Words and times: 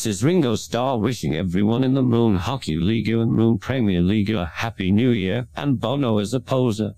This 0.00 0.16
is 0.16 0.24
Ringo 0.24 0.54
Starr 0.54 0.96
wishing 0.96 1.36
everyone 1.36 1.84
in 1.84 1.92
the 1.92 2.02
Moon 2.02 2.36
Hockey 2.36 2.76
League 2.76 3.10
and 3.10 3.30
Moon 3.30 3.58
Premier 3.58 4.00
League 4.00 4.30
a 4.30 4.46
Happy 4.46 4.90
New 4.90 5.10
Year, 5.10 5.46
and 5.54 5.78
Bono 5.78 6.16
as 6.16 6.32
a 6.32 6.40
poser. 6.40 6.92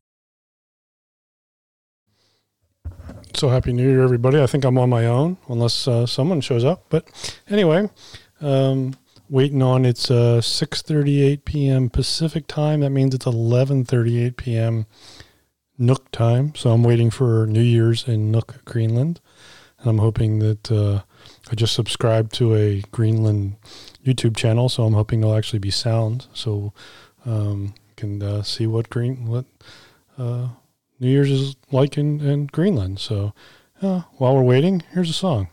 So 3.34 3.48
happy 3.48 3.72
New 3.72 3.90
Year, 3.90 4.04
everybody! 4.04 4.40
I 4.40 4.46
think 4.46 4.64
I'm 4.64 4.78
on 4.78 4.88
my 4.88 5.04
own, 5.06 5.36
unless 5.48 5.88
uh, 5.88 6.06
someone 6.06 6.40
shows 6.40 6.62
up. 6.62 6.84
But 6.90 7.08
anyway, 7.50 7.90
um, 8.40 8.94
waiting 9.28 9.64
on 9.64 9.84
it's 9.84 10.08
uh, 10.08 10.40
6:38 10.40 11.44
p.m. 11.44 11.90
Pacific 11.90 12.46
time. 12.46 12.82
That 12.82 12.90
means 12.90 13.16
it's 13.16 13.26
11:38 13.26 14.36
p.m. 14.36 14.86
Nuuk 15.76 16.08
time. 16.12 16.54
So 16.54 16.70
I'm 16.70 16.84
waiting 16.84 17.10
for 17.10 17.48
New 17.48 17.62
Year's 17.62 18.06
in 18.06 18.30
Nuuk, 18.30 18.64
Greenland, 18.64 19.20
and 19.80 19.90
I'm 19.90 19.98
hoping 19.98 20.38
that 20.38 20.70
uh, 20.70 21.02
I 21.52 21.54
just 21.54 21.74
subscribed 21.74 22.32
to 22.36 22.54
a 22.54 22.80
Greenland 22.92 23.56
YouTube 24.02 24.34
channel, 24.34 24.70
so 24.70 24.84
I'm 24.84 24.94
hoping 24.94 25.20
it'll 25.20 25.36
actually 25.36 25.58
be 25.58 25.70
sound, 25.70 26.26
so 26.32 26.72
um, 27.26 27.74
can 27.94 28.22
uh, 28.22 28.42
see 28.42 28.66
what 28.66 28.88
green 28.88 29.26
what 29.26 29.44
uh, 30.16 30.48
New 30.98 31.10
Year's 31.10 31.30
is 31.30 31.56
like 31.70 31.98
in, 31.98 32.22
in 32.22 32.46
Greenland. 32.46 33.00
So 33.00 33.34
uh, 33.82 34.00
while 34.14 34.34
we're 34.34 34.42
waiting, 34.42 34.82
here's 34.92 35.10
a 35.10 35.12
song. 35.12 35.48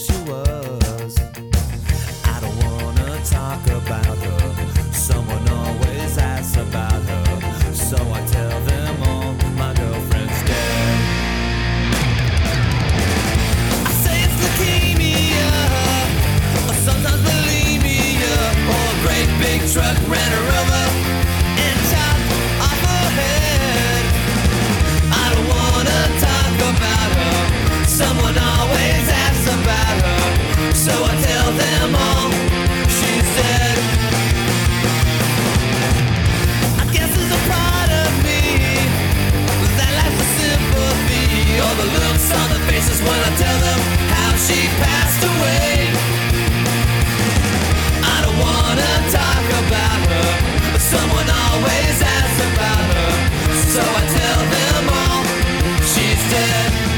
She 0.00 0.12
was. 0.22 0.49
Faces 42.68 43.00
when 43.00 43.20
I 43.28 43.30
tell 43.36 43.58
them 43.60 43.80
how 44.14 44.30
she 44.36 44.60
passed 44.82 45.22
away. 45.32 45.72
I 48.02 48.16
don't 48.24 48.38
wanna 48.38 48.92
talk 49.14 49.46
about 49.62 50.00
her, 50.10 50.30
but 50.72 50.82
someone 50.82 51.28
always 51.46 51.96
asks 52.18 52.40
about 52.52 52.84
her, 52.96 53.12
so 53.74 53.80
I 53.80 54.02
tell 54.18 54.40
them 54.56 54.84
all 55.00 55.22
she's 55.92 56.22
dead. 56.30 56.89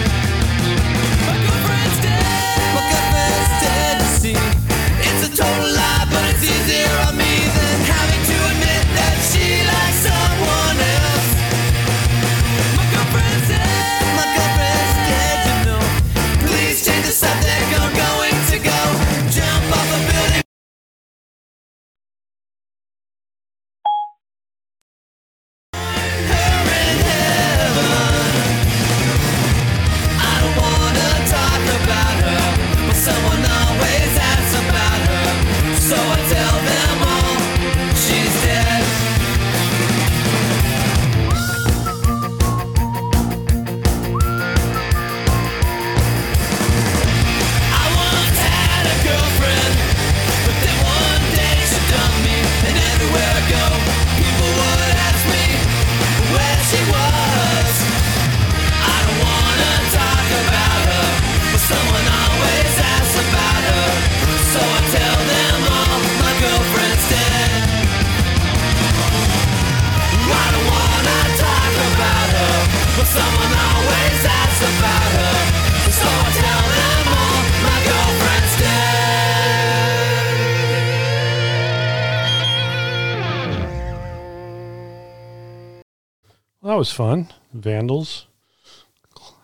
Was 86.82 86.90
fun. 86.90 87.28
Vandals. 87.54 88.26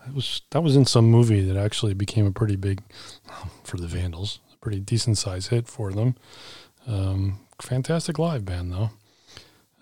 It 0.05 0.13
was 0.13 0.41
that 0.51 0.61
was 0.61 0.75
in 0.75 0.85
some 0.85 1.05
movie 1.05 1.39
that 1.39 1.55
actually 1.55 1.93
became 1.93 2.25
a 2.25 2.33
pretty 2.33 2.57
big 2.57 2.81
for 3.63 3.77
the 3.77 3.87
Vandals, 3.87 4.39
a 4.53 4.57
pretty 4.57 4.81
decent 4.81 5.17
size 5.17 5.47
hit 5.47 5.65
for 5.65 5.93
them. 5.93 6.17
Um, 6.85 7.39
fantastic 7.61 8.19
live 8.19 8.43
band 8.43 8.73
though. 8.73 8.89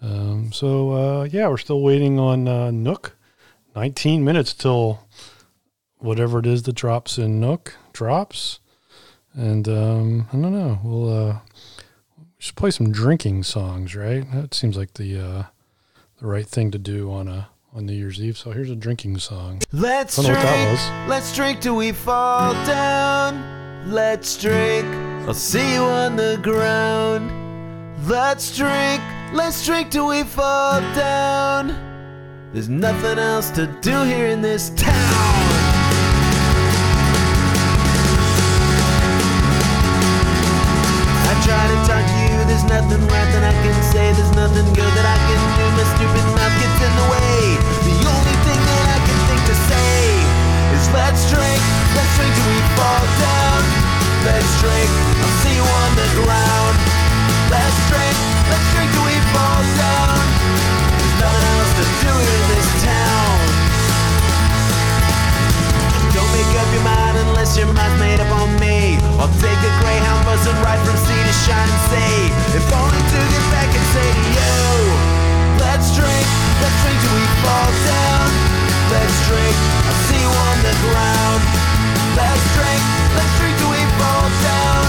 Um, 0.04 0.54
so 0.54 0.92
uh, 0.92 1.24
yeah, 1.24 1.48
we're 1.48 1.58
still 1.58 1.82
waiting 1.82 2.20
on 2.20 2.48
uh, 2.48 2.70
Nuuk. 2.70 3.14
Nineteen 3.76 4.24
minutes 4.24 4.54
till 4.54 5.08
whatever 5.98 6.38
it 6.38 6.46
is 6.46 6.62
that 6.62 6.76
drops 6.76 7.18
in 7.18 7.42
Nuuk 7.42 7.72
drops, 7.92 8.60
and 9.34 9.68
um, 9.68 10.28
I 10.32 10.38
don't 10.38 10.54
know. 10.54 10.80
We'll 10.84 11.10
uh, 11.10 11.40
we 12.20 12.24
should 12.38 12.56
play 12.56 12.70
some 12.70 12.92
drinking 12.92 13.42
songs, 13.42 13.96
right? 13.96 14.32
That 14.32 14.54
seems 14.54 14.78
like 14.78 14.94
the 14.94 15.20
uh, 15.20 15.44
the 16.20 16.28
right 16.28 16.48
thing 16.48 16.72
to 16.72 16.80
do 16.80 17.12
on 17.12 17.28
a 17.28 17.50
on 17.74 17.86
New 17.86 17.94
Year's 17.94 18.20
Eve. 18.20 18.38
So 18.38 18.52
here's 18.52 18.72
a 18.72 18.76
drinking 18.76 19.20
song. 19.20 19.62
Let's 19.72 20.16
drink. 20.16 20.80
Let's 21.08 21.36
drink 21.36 21.62
till 21.62 21.76
we 21.76 21.92
fall 21.92 22.54
down. 22.66 23.92
Let's 23.92 24.36
drink. 24.42 24.86
I'll 25.28 25.34
see 25.34 25.74
you 25.74 25.82
on 25.82 26.16
the 26.16 26.40
ground. 26.42 27.30
Let's 28.08 28.56
drink. 28.56 29.02
Let's 29.34 29.64
drink 29.66 29.92
till 29.92 30.08
we 30.08 30.24
fall 30.24 30.82
down. 30.96 31.76
There's 32.52 32.70
nothing 32.70 33.20
else 33.20 33.52
to 33.52 33.68
do 33.82 34.04
here 34.04 34.28
in 34.28 34.42
this 34.42 34.70
town. 34.72 34.94
I 41.30 41.34
try 41.46 41.68
to 41.68 41.76
talk 41.88 42.06
to 42.08 42.18
you, 42.34 42.46
there's 42.48 42.64
nothing 42.64 43.06
say. 43.92 44.12
There's 44.12 44.36
nothing 44.36 44.68
good 44.76 44.92
that 44.98 45.08
I 45.08 45.18
can 45.28 45.42
do. 45.56 45.66
My 45.78 45.86
stupid 45.96 46.26
mouth 46.36 46.56
gets 46.60 46.80
in 46.84 46.94
the 47.00 47.08
way. 47.08 47.40
The 47.88 47.98
only 48.04 48.38
thing 48.44 48.60
that 48.60 48.86
I 48.92 49.00
can 49.06 49.18
think 49.32 49.42
to 49.48 49.56
say 49.70 49.96
is 50.76 50.86
let's 50.92 51.24
drink, 51.32 51.62
let's 51.96 52.14
drink 52.20 52.32
till 52.36 52.50
we 52.52 52.60
fall 52.76 53.06
down. 53.22 53.62
Let's 54.28 54.52
drink, 54.60 54.90
I'll 55.24 55.36
see 55.44 55.56
you 55.56 55.64
on 55.64 55.90
the 55.96 56.10
ground. 56.20 56.76
Let's 57.48 57.80
drink, 57.88 58.18
let's 58.52 58.68
drink 58.76 58.90
till 58.92 59.08
we 59.08 59.18
fall 59.32 59.62
down. 59.80 60.20
There's 61.00 61.18
nothing 61.24 61.46
else 61.56 61.74
to 61.80 61.86
do 62.04 62.12
in 62.12 62.42
this 62.52 62.70
town. 62.84 63.36
Don't 66.12 66.32
make 66.36 66.52
up 66.60 66.70
your 66.76 66.84
mind 66.84 67.07
unless 67.38 67.54
your 67.54 67.70
mind's 67.70 68.00
made 68.02 68.18
up 68.18 68.34
on 68.34 68.50
me. 68.58 68.98
I'll 69.22 69.30
take 69.38 69.62
a 69.62 69.74
Greyhound 69.78 70.26
bus 70.26 70.42
and 70.50 70.58
ride 70.66 70.82
from 70.82 70.98
sea 71.06 71.22
to 71.22 71.36
shining 71.46 71.82
sea. 71.94 72.34
If 72.58 72.66
only 72.74 72.98
to 72.98 73.20
get 73.30 73.46
back 73.54 73.70
and 73.70 73.86
say 73.94 74.10
to 74.10 74.26
you, 74.34 74.58
let's 75.62 75.94
drink, 75.94 76.28
let's 76.66 76.78
drink 76.82 76.98
till 76.98 77.14
we 77.14 77.26
fall 77.46 77.70
down. 77.86 78.26
Let's 78.90 79.18
drink, 79.30 79.54
I'll 79.86 80.02
see 80.10 80.18
you 80.18 80.34
on 80.34 80.58
the 80.66 80.76
ground. 80.82 81.42
Let's 82.18 82.46
drink, 82.58 82.82
let's 83.14 83.34
drink 83.38 83.54
till 83.62 83.70
we 83.70 83.86
fall 84.02 84.28
down. 84.42 84.82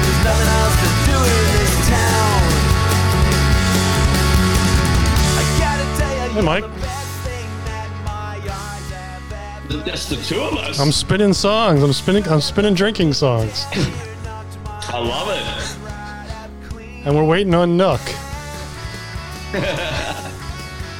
There's 0.00 0.22
nothing 0.24 0.48
else 0.56 0.76
to 0.80 0.88
do 1.12 1.16
in 1.28 1.44
this 1.60 1.76
town. 1.92 2.40
I 5.36 5.42
gotta 5.60 5.86
tell 6.00 6.12
you, 6.24 6.40
Hey, 6.40 6.40
Mike. 6.40 6.95
That's 9.68 10.08
the 10.08 10.16
two 10.16 10.40
of 10.40 10.54
us. 10.58 10.78
I'm 10.78 10.92
spinning 10.92 11.32
songs. 11.32 11.82
I'm 11.82 11.92
spinning. 11.92 12.26
I'm 12.28 12.40
spinning 12.40 12.74
drinking 12.74 13.12
songs, 13.14 13.64
I 14.88 14.98
love 14.98 15.28
it. 15.28 17.06
and 17.06 17.14
we're 17.14 17.24
waiting 17.24 17.54
on 17.54 17.76
Nuuk. 17.76 18.00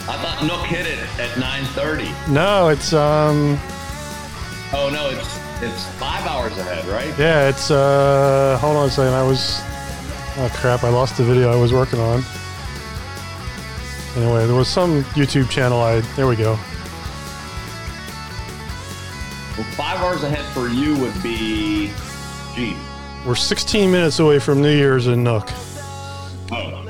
I 0.09 0.17
thought 0.19 0.39
Nuuk 0.39 0.65
hit 0.67 0.87
it 0.87 0.99
at 1.21 1.31
9:30. 1.39 2.29
No, 2.33 2.69
it's 2.69 2.93
um, 2.93 3.59
Oh 4.73 4.89
no, 4.93 5.09
it's 5.11 5.39
it's 5.63 5.87
five 5.99 6.27
hours 6.27 6.57
ahead, 6.59 6.85
right? 6.87 7.17
yeah, 7.19 7.49
it's 7.49 7.71
uh. 7.71 8.59
Hold 8.61 8.77
on 8.77 8.89
a 8.89 8.91
second. 8.91 9.15
I 9.15 9.23
was. 9.23 9.61
Oh 10.39 10.51
crap! 10.55 10.85
I 10.85 10.89
lost 10.91 11.17
the 11.17 11.25
video 11.25 11.51
I 11.53 11.57
was 11.57 11.73
working 11.73 11.99
on. 12.01 12.23
Anyway, 14.17 14.47
there 14.47 14.55
was 14.57 14.69
some 14.69 15.03
YouTube 15.15 15.49
channel. 15.51 15.81
I 15.81 16.01
there 16.17 16.27
we 16.27 16.37
go. 16.37 16.59
Well, 19.57 19.67
five 19.73 20.01
hours 20.01 20.23
ahead 20.23 20.45
for 20.53 20.69
you 20.69 20.99
would 20.99 21.23
be, 21.23 21.91
gee, 22.55 22.77
We're 23.27 23.35
16 23.35 23.91
minutes 23.91 24.19
away 24.19 24.39
from 24.39 24.61
New 24.61 24.75
Year's 24.77 25.07
in 25.07 25.25
Nuuk. 25.25 25.49
oh, 26.53 26.85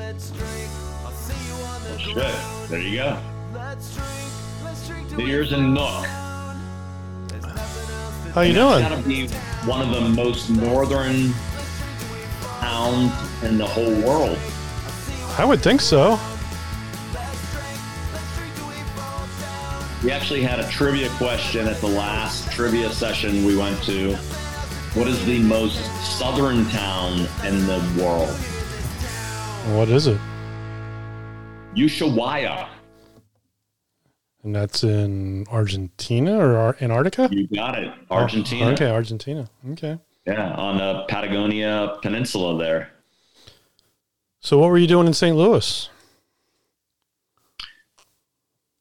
shit. 1.97 2.69
There 2.69 2.81
you 2.81 2.97
go. 2.97 3.19
New 5.15 5.25
Year's 5.25 5.53
in 5.53 5.73
Nuuk. 5.73 6.05
How 8.33 8.41
you 8.41 8.53
doing? 8.53 8.81
gotta 8.81 9.01
be 9.01 9.27
one 9.65 9.81
of 9.81 9.89
the 9.89 10.01
most 10.01 10.49
northern 10.49 11.33
towns 12.59 13.13
in 13.43 13.57
the 13.57 13.65
whole 13.65 13.93
world. 14.01 14.37
I 15.37 15.45
would 15.45 15.61
think 15.61 15.79
so. 15.79 16.19
We 20.03 20.11
actually 20.11 20.43
had 20.43 20.59
a 20.59 20.69
trivia 20.69 21.09
question 21.17 21.67
at 21.67 21.77
the 21.77 21.87
last 21.87 22.51
trivia 22.51 22.91
session 22.91 23.43
we 23.45 23.57
went 23.57 23.81
to. 23.83 24.15
What 24.93 25.07
is 25.07 25.23
the 25.25 25.39
most 25.39 25.79
southern 26.19 26.65
town 26.69 27.19
in 27.45 27.65
the 27.65 27.79
world? 28.01 28.29
What 29.75 29.89
is 29.89 30.07
it? 30.07 30.19
Ushuaia. 31.75 32.69
And 34.43 34.55
that's 34.55 34.83
in 34.83 35.45
Argentina 35.51 36.37
or 36.37 36.57
Ar- 36.57 36.77
Antarctica? 36.79 37.27
You 37.31 37.47
got 37.47 37.77
it. 37.77 37.91
Argentina. 38.11 38.67
Oh, 38.67 38.71
okay, 38.73 38.89
Argentina. 38.89 39.49
Okay. 39.71 39.97
Yeah, 40.25 40.53
on 40.53 40.77
the 40.77 41.05
Patagonia 41.09 41.97
Peninsula 42.01 42.57
there. 42.57 42.91
So 44.41 44.59
what 44.59 44.69
were 44.69 44.77
you 44.77 44.87
doing 44.87 45.07
in 45.07 45.13
St. 45.13 45.35
Louis? 45.35 45.89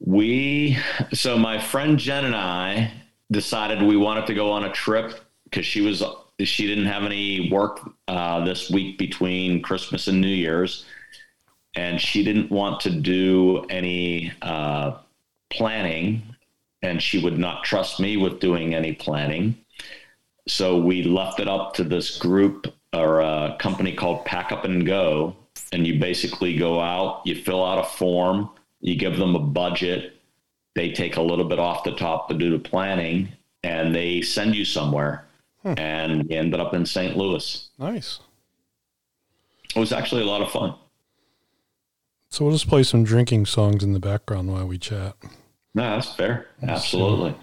We, 0.00 0.79
so 1.12 1.38
my 1.38 1.59
friend 1.59 1.99
Jen 1.99 2.25
and 2.25 2.37
I 2.37 2.93
decided 3.31 3.83
we 3.83 3.97
wanted 3.97 4.26
to 4.26 4.35
go 4.35 4.50
on 4.50 4.65
a 4.65 4.73
trip 4.73 5.21
because 5.45 5.67
she 5.67 5.81
was, 5.81 6.03
she 6.41 6.67
didn't 6.67 6.87
have 6.87 7.05
any 7.05 7.50
work 7.50 7.81
uh, 8.09 8.45
this 8.45 8.71
week 8.71 8.99
between 8.99 9.62
Christmas 9.62 10.07
and 10.07 10.21
New 10.21 10.29
Year's. 10.29 10.85
And 11.75 12.00
she 12.00 12.25
didn't 12.25 12.50
want 12.50 12.81
to 12.81 12.91
do 12.91 13.65
any 13.69 14.33
uh, 14.43 14.99
planning 15.50 16.23
and 16.83 17.03
she 17.03 17.23
would 17.23 17.38
not 17.38 17.65
trust 17.65 18.00
me 18.00 18.17
with 18.17 18.41
doing 18.41 18.75
any 18.75 18.93
planning. 18.93 19.57
So 20.49 20.79
we 20.79 21.03
left 21.03 21.41
it 21.41 21.49
up 21.49 21.75
to 21.75 21.85
this 21.85 22.17
group 22.19 22.73
or 22.93 23.21
a 23.21 23.57
company 23.59 23.95
called 23.95 24.25
Pack 24.25 24.53
Up 24.53 24.65
and 24.65 24.87
Go. 24.87 25.35
And 25.73 25.87
you 25.87 25.99
basically 25.99 26.57
go 26.57 26.81
out, 26.81 27.23
you 27.25 27.35
fill 27.35 27.65
out 27.65 27.79
a 27.79 27.85
form, 27.85 28.50
you 28.87 28.97
give 28.97 29.16
them 29.16 29.35
a 29.35 29.40
budget, 29.40 30.16
they 30.76 30.93
take 30.93 31.16
a 31.16 31.21
little 31.21 31.45
bit 31.45 31.59
off 31.59 31.83
the 31.83 31.95
top 31.97 32.28
to 32.28 32.35
do 32.35 32.50
the 32.50 32.59
planning, 32.59 33.28
and 33.64 33.93
they 33.93 34.23
send 34.23 34.55
you 34.55 34.64
somewhere. 34.64 35.26
And 35.64 36.28
we 36.28 36.37
ended 36.37 36.61
up 36.61 36.73
in 36.75 36.87
St. 36.87 37.16
Louis. 37.16 37.69
Nice. 37.76 38.21
It 39.75 39.81
was 39.81 39.93
actually 39.93 40.23
a 40.23 40.26
lot 40.26 40.40
of 40.40 40.50
fun. 40.52 40.76
So 42.31 42.45
we'll 42.45 42.55
just 42.55 42.69
play 42.69 42.85
some 42.85 43.02
drinking 43.02 43.47
songs 43.47 43.83
in 43.83 43.93
the 43.93 43.99
background 43.99 44.52
while 44.52 44.64
we 44.66 44.78
chat. 44.78 45.16
No, 45.75 45.83
that's 45.83 46.14
fair. 46.14 46.47
Absolutely. 46.62 47.35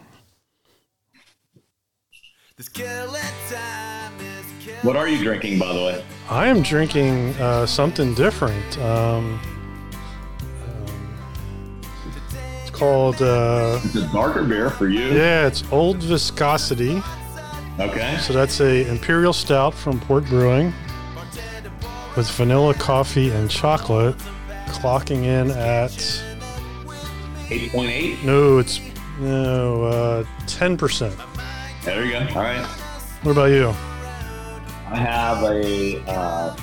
This 2.55 2.69
killing 2.69 3.21
time 3.49 4.13
is 4.21 4.45
killing 4.65 4.79
What 4.83 4.95
are 4.95 5.09
you 5.09 5.21
drinking, 5.21 5.59
by 5.59 5.73
the 5.73 5.79
way? 5.79 6.05
I 6.29 6.47
am 6.47 6.61
drinking 6.61 7.33
uh, 7.35 7.65
something 7.65 8.13
different. 8.13 8.77
Um, 8.79 9.41
called, 12.73 13.21
uh, 13.21 13.79
It's 13.83 13.95
a 13.95 14.07
darker 14.11 14.43
beer 14.43 14.69
for 14.69 14.87
you. 14.87 15.07
yeah, 15.13 15.47
it's 15.47 15.63
Old 15.71 15.97
Viscosity. 15.97 17.01
Okay. 17.79 18.17
So 18.21 18.33
that's 18.33 18.59
a 18.61 18.87
Imperial 18.89 19.33
Stout 19.33 19.73
from 19.73 19.99
Port 19.99 20.25
Brewing 20.25 20.73
with 22.15 22.29
vanilla 22.31 22.73
coffee 22.75 23.29
and 23.31 23.49
chocolate, 23.49 24.15
clocking 24.67 25.23
in 25.23 25.49
at 25.51 25.91
8.8. 27.49 28.23
no, 28.23 28.57
it's 28.59 28.79
no 29.19 29.83
uh, 29.85 30.23
ten 30.47 30.77
percent. 30.77 31.15
There 31.83 32.05
you 32.05 32.11
go. 32.13 32.19
All 32.35 32.41
right. 32.43 32.65
What 33.23 33.31
about 33.31 33.45
you? 33.51 33.69
I 34.89 34.95
have 34.97 35.43
a 35.43 35.99
uh, 36.07 36.55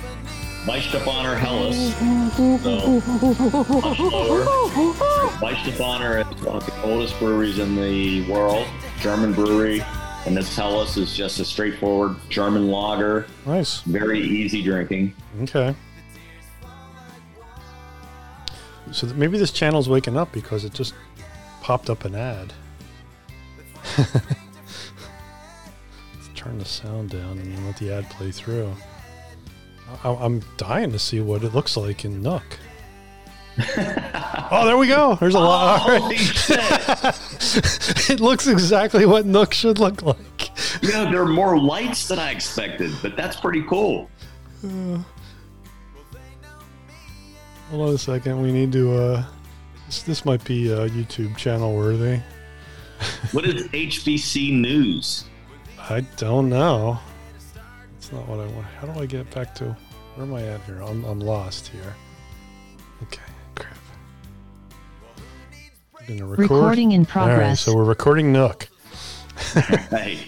Weihenstephaner 0.71 1.37
Helles. 1.37 1.97
So 1.97 3.81
much 3.81 3.99
lower. 3.99 4.45
Weihenstephaner 5.41 6.21
is 6.21 6.43
one 6.45 6.57
of 6.59 6.67
the 6.67 6.83
oldest 6.85 7.19
breweries 7.19 7.59
in 7.59 7.75
the 7.75 8.23
world, 8.31 8.65
German 9.01 9.33
brewery. 9.33 9.83
And 10.27 10.37
this 10.37 10.55
Helles 10.55 10.97
is 10.97 11.17
just 11.17 11.41
a 11.41 11.45
straightforward 11.45 12.15
German 12.29 12.69
lager, 12.71 13.27
Nice. 13.47 13.81
very 13.81 14.21
easy 14.21 14.63
drinking. 14.63 15.13
Okay. 15.43 15.75
So 18.93 19.09
th- 19.09 19.19
maybe 19.19 19.39
this 19.39 19.51
channel's 19.51 19.89
waking 19.89 20.17
up 20.17 20.31
because 20.31 20.65
it 20.65 20.73
just 20.73 20.95
popped 21.63 21.91
up 21.91 22.05
an 22.05 22.15
ad. 22.15 22.53
Let's 23.99 24.21
turn 26.37 26.59
the 26.59 26.65
sound 26.65 27.11
down 27.11 27.39
and 27.39 27.67
let 27.67 27.77
the 27.79 27.93
ad 27.93 28.09
play 28.11 28.31
through. 28.31 28.73
I- 30.05 30.15
I'm 30.25 30.43
dying 30.57 30.93
to 30.93 30.99
see 30.99 31.21
what 31.21 31.43
it 31.45 31.55
looks 31.55 31.77
like 31.77 32.05
in 32.05 32.23
Nuuk. 32.23 32.43
oh, 34.53 34.65
there 34.67 34.77
we 34.79 34.87
go. 34.87 35.17
There's 35.17 35.35
a 35.35 35.39
lot. 35.41 35.83
All 35.83 35.99
right. 35.99 37.17
It 38.11 38.21
looks 38.21 38.47
exactly 38.49 39.07
what 39.07 39.25
Nuuk 39.25 39.53
should 39.53 39.79
look 39.79 40.03
like. 40.03 40.51
You 40.83 40.93
know, 40.93 41.11
there 41.11 41.23
are 41.23 41.27
more 41.27 41.59
lights 41.59 42.09
than 42.09 42.19
I 42.19 42.31
expected, 42.33 42.91
but 43.03 43.17
that's 43.17 43.37
pretty 43.39 43.63
cool. 43.65 44.09
Hold 47.71 47.89
on 47.89 47.95
a 47.95 47.99
second. 47.99 48.43
We 48.43 48.53
need 48.53 48.73
to. 48.73 48.93
uh 48.97 49.25
This, 49.87 50.03
this 50.03 50.25
might 50.25 50.43
be 50.45 50.73
uh, 50.73 50.89
YouTube 50.89 51.37
channel 51.37 51.75
worthy. 51.77 52.21
What 53.33 53.45
is 53.47 53.63
HBC 53.69 54.53
News? 54.61 55.25
I 55.79 56.01
don't 56.17 56.49
know. 56.49 56.99
That's 58.11 58.29
not 58.29 58.29
what 58.29 58.41
I 58.45 58.51
want. 58.53 58.67
How 58.67 58.87
do 58.89 59.01
I 59.01 59.07
get 59.07 59.31
back 59.33 59.55
to 59.57 59.77
where 60.17 60.27
am 60.27 60.35
I 60.35 60.43
at 60.43 60.61
here? 60.63 60.83
I'm, 60.83 61.05
I'm 61.05 61.21
lost 61.21 61.69
here. 61.69 61.95
Okay, 63.05 63.23
crap. 63.55 63.77
I'm 65.99 66.07
gonna 66.07 66.27
record. 66.27 66.43
Recording 66.51 66.93
in 66.93 67.07
progress. 67.07 67.29
All 67.29 67.37
right, 67.37 67.39
progress. 67.39 67.61
so 67.61 67.77
we're 67.77 67.85
recording 67.85 68.33
Nuuk. 68.33 68.67
Hey. 69.91 70.19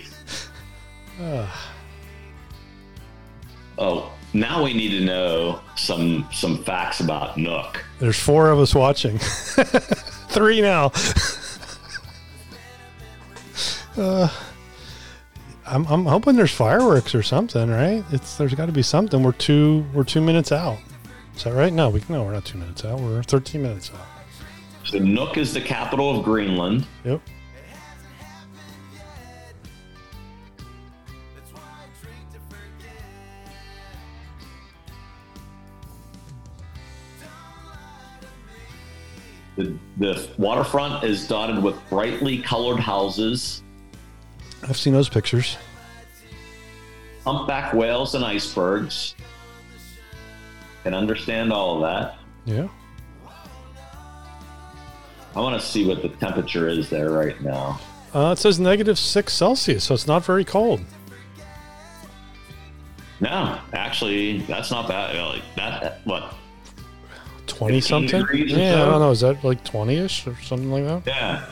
Oh, 3.78 4.12
now 4.32 4.62
we 4.62 4.74
need 4.74 4.90
to 4.98 5.04
know 5.04 5.60
some 5.76 6.28
some 6.32 6.62
facts 6.64 7.00
about 7.00 7.36
Nuuk. 7.36 7.78
There's 7.98 8.18
four 8.18 8.50
of 8.50 8.58
us 8.60 8.74
watching. 8.74 9.18
Three 10.30 10.60
now. 10.60 10.92
uh, 13.96 14.28
I'm, 15.72 15.86
I'm 15.86 16.04
hoping 16.04 16.36
there's 16.36 16.52
fireworks 16.52 17.14
or 17.14 17.22
something, 17.22 17.70
right? 17.70 18.04
It's 18.10 18.36
there's 18.36 18.54
got 18.54 18.66
to 18.66 18.72
be 18.72 18.82
something. 18.82 19.22
We're 19.22 19.32
two 19.32 19.86
we're 19.94 20.04
two 20.04 20.20
minutes 20.20 20.52
out. 20.52 20.78
Is 21.34 21.44
that 21.44 21.54
right? 21.54 21.72
No, 21.72 21.88
we 21.88 22.02
no, 22.10 22.24
we're 22.24 22.34
not 22.34 22.44
two 22.44 22.58
minutes 22.58 22.84
out. 22.84 23.00
We're 23.00 23.22
13 23.22 23.62
minutes 23.62 23.90
out. 23.94 24.06
So 24.84 24.98
Nuuk 24.98 25.38
is 25.38 25.54
the 25.54 25.62
capital 25.62 26.18
of 26.18 26.24
Greenland. 26.26 26.86
Yep. 27.04 27.22
The, 39.56 39.74
the 39.96 40.28
waterfront 40.36 41.04
is 41.04 41.26
dotted 41.26 41.62
with 41.62 41.76
brightly 41.88 42.38
colored 42.38 42.80
houses, 42.80 43.62
I've 44.68 44.76
seen 44.76 44.92
those 44.92 45.08
pictures. 45.08 45.56
humpback 47.24 47.72
whales, 47.72 48.14
and 48.14 48.24
icebergs. 48.24 49.14
Can 50.82 50.94
understand 50.94 51.52
all 51.52 51.76
of 51.76 51.82
that. 51.82 52.16
Yeah. 52.44 52.68
I 55.34 55.40
want 55.40 55.60
to 55.60 55.66
see 55.66 55.86
what 55.86 56.02
the 56.02 56.08
temperature 56.08 56.68
is 56.68 56.90
there 56.90 57.10
right 57.10 57.40
now. 57.40 57.80
Uh, 58.12 58.32
it 58.36 58.38
says 58.38 58.58
negative 58.60 58.98
six 58.98 59.32
Celsius, 59.32 59.84
so 59.84 59.94
it's 59.94 60.06
not 60.06 60.24
very 60.24 60.44
cold. 60.44 60.80
No, 63.20 63.58
actually, 63.72 64.40
that's 64.40 64.70
not 64.70 64.88
bad. 64.88 65.16
Like 65.16 65.42
that, 65.56 66.00
what? 66.04 66.34
20 67.46 67.80
something? 67.80 68.26
Yeah, 68.34 68.82
I 68.82 68.86
don't 68.86 69.00
know. 69.00 69.10
Is 69.12 69.20
that 69.20 69.42
like 69.44 69.62
20 69.64 69.96
ish 69.96 70.26
or 70.26 70.36
something 70.42 70.70
like 70.70 70.84
that? 70.84 71.06
Yeah. 71.06 71.46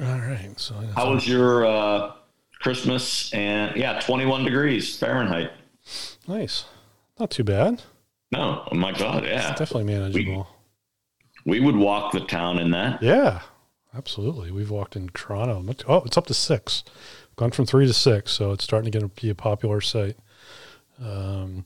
All 0.00 0.18
right. 0.18 0.52
So 0.56 0.74
How 0.94 1.12
was 1.12 1.26
your 1.26 1.66
uh, 1.66 2.12
Christmas? 2.60 3.32
And 3.32 3.76
yeah, 3.76 4.00
21 4.00 4.44
degrees 4.44 4.96
Fahrenheit. 4.96 5.52
nice. 6.26 6.64
Not 7.18 7.30
too 7.30 7.44
bad. 7.44 7.82
No, 8.30 8.68
oh 8.70 8.74
my 8.76 8.92
God, 8.92 9.24
yeah. 9.24 9.54
Definitely 9.54 9.84
manageable. 9.84 10.48
We 11.44 11.60
would 11.60 11.76
walk 11.76 12.12
the 12.12 12.20
town 12.20 12.58
in 12.58 12.70
that. 12.72 13.02
Yeah, 13.02 13.40
absolutely. 13.94 14.50
We've 14.50 14.70
walked 14.70 14.96
in 14.96 15.08
Toronto. 15.14 15.64
Oh, 15.88 16.02
it's 16.04 16.18
up 16.18 16.26
to 16.26 16.34
six. 16.34 16.84
Gone 17.36 17.50
from 17.52 17.66
three 17.66 17.86
to 17.86 17.94
six, 17.94 18.32
so 18.32 18.52
it's 18.52 18.64
starting 18.64 18.90
to 18.90 18.98
get 18.98 19.04
to 19.04 19.20
be 19.22 19.30
a 19.30 19.34
popular 19.34 19.80
site. 19.80 20.16
Um, 21.02 21.64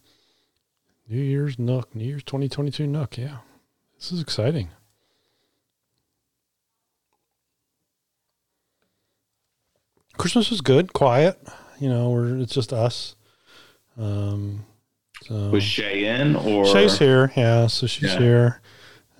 New 1.08 1.20
Year's 1.20 1.56
Nuuk, 1.56 1.94
New 1.94 2.04
Year's 2.04 2.22
2022 2.22 2.84
Nuuk. 2.86 3.16
Yeah, 3.16 3.38
this 3.98 4.12
is 4.12 4.20
exciting. 4.20 4.68
Christmas 10.18 10.50
was 10.50 10.60
good, 10.60 10.92
quiet. 10.92 11.38
You 11.80 11.88
know, 11.88 12.10
we're 12.10 12.38
it's 12.38 12.54
just 12.54 12.72
us. 12.72 13.16
Um, 13.98 14.64
so 15.24 15.50
Was 15.50 15.62
Shay 15.64 16.04
in 16.20 16.36
or 16.36 16.66
Shay's 16.66 16.98
here, 16.98 17.32
yeah. 17.36 17.66
So 17.66 17.86
she's 17.86 18.12
Yeah. 18.14 18.18
here. 18.18 18.60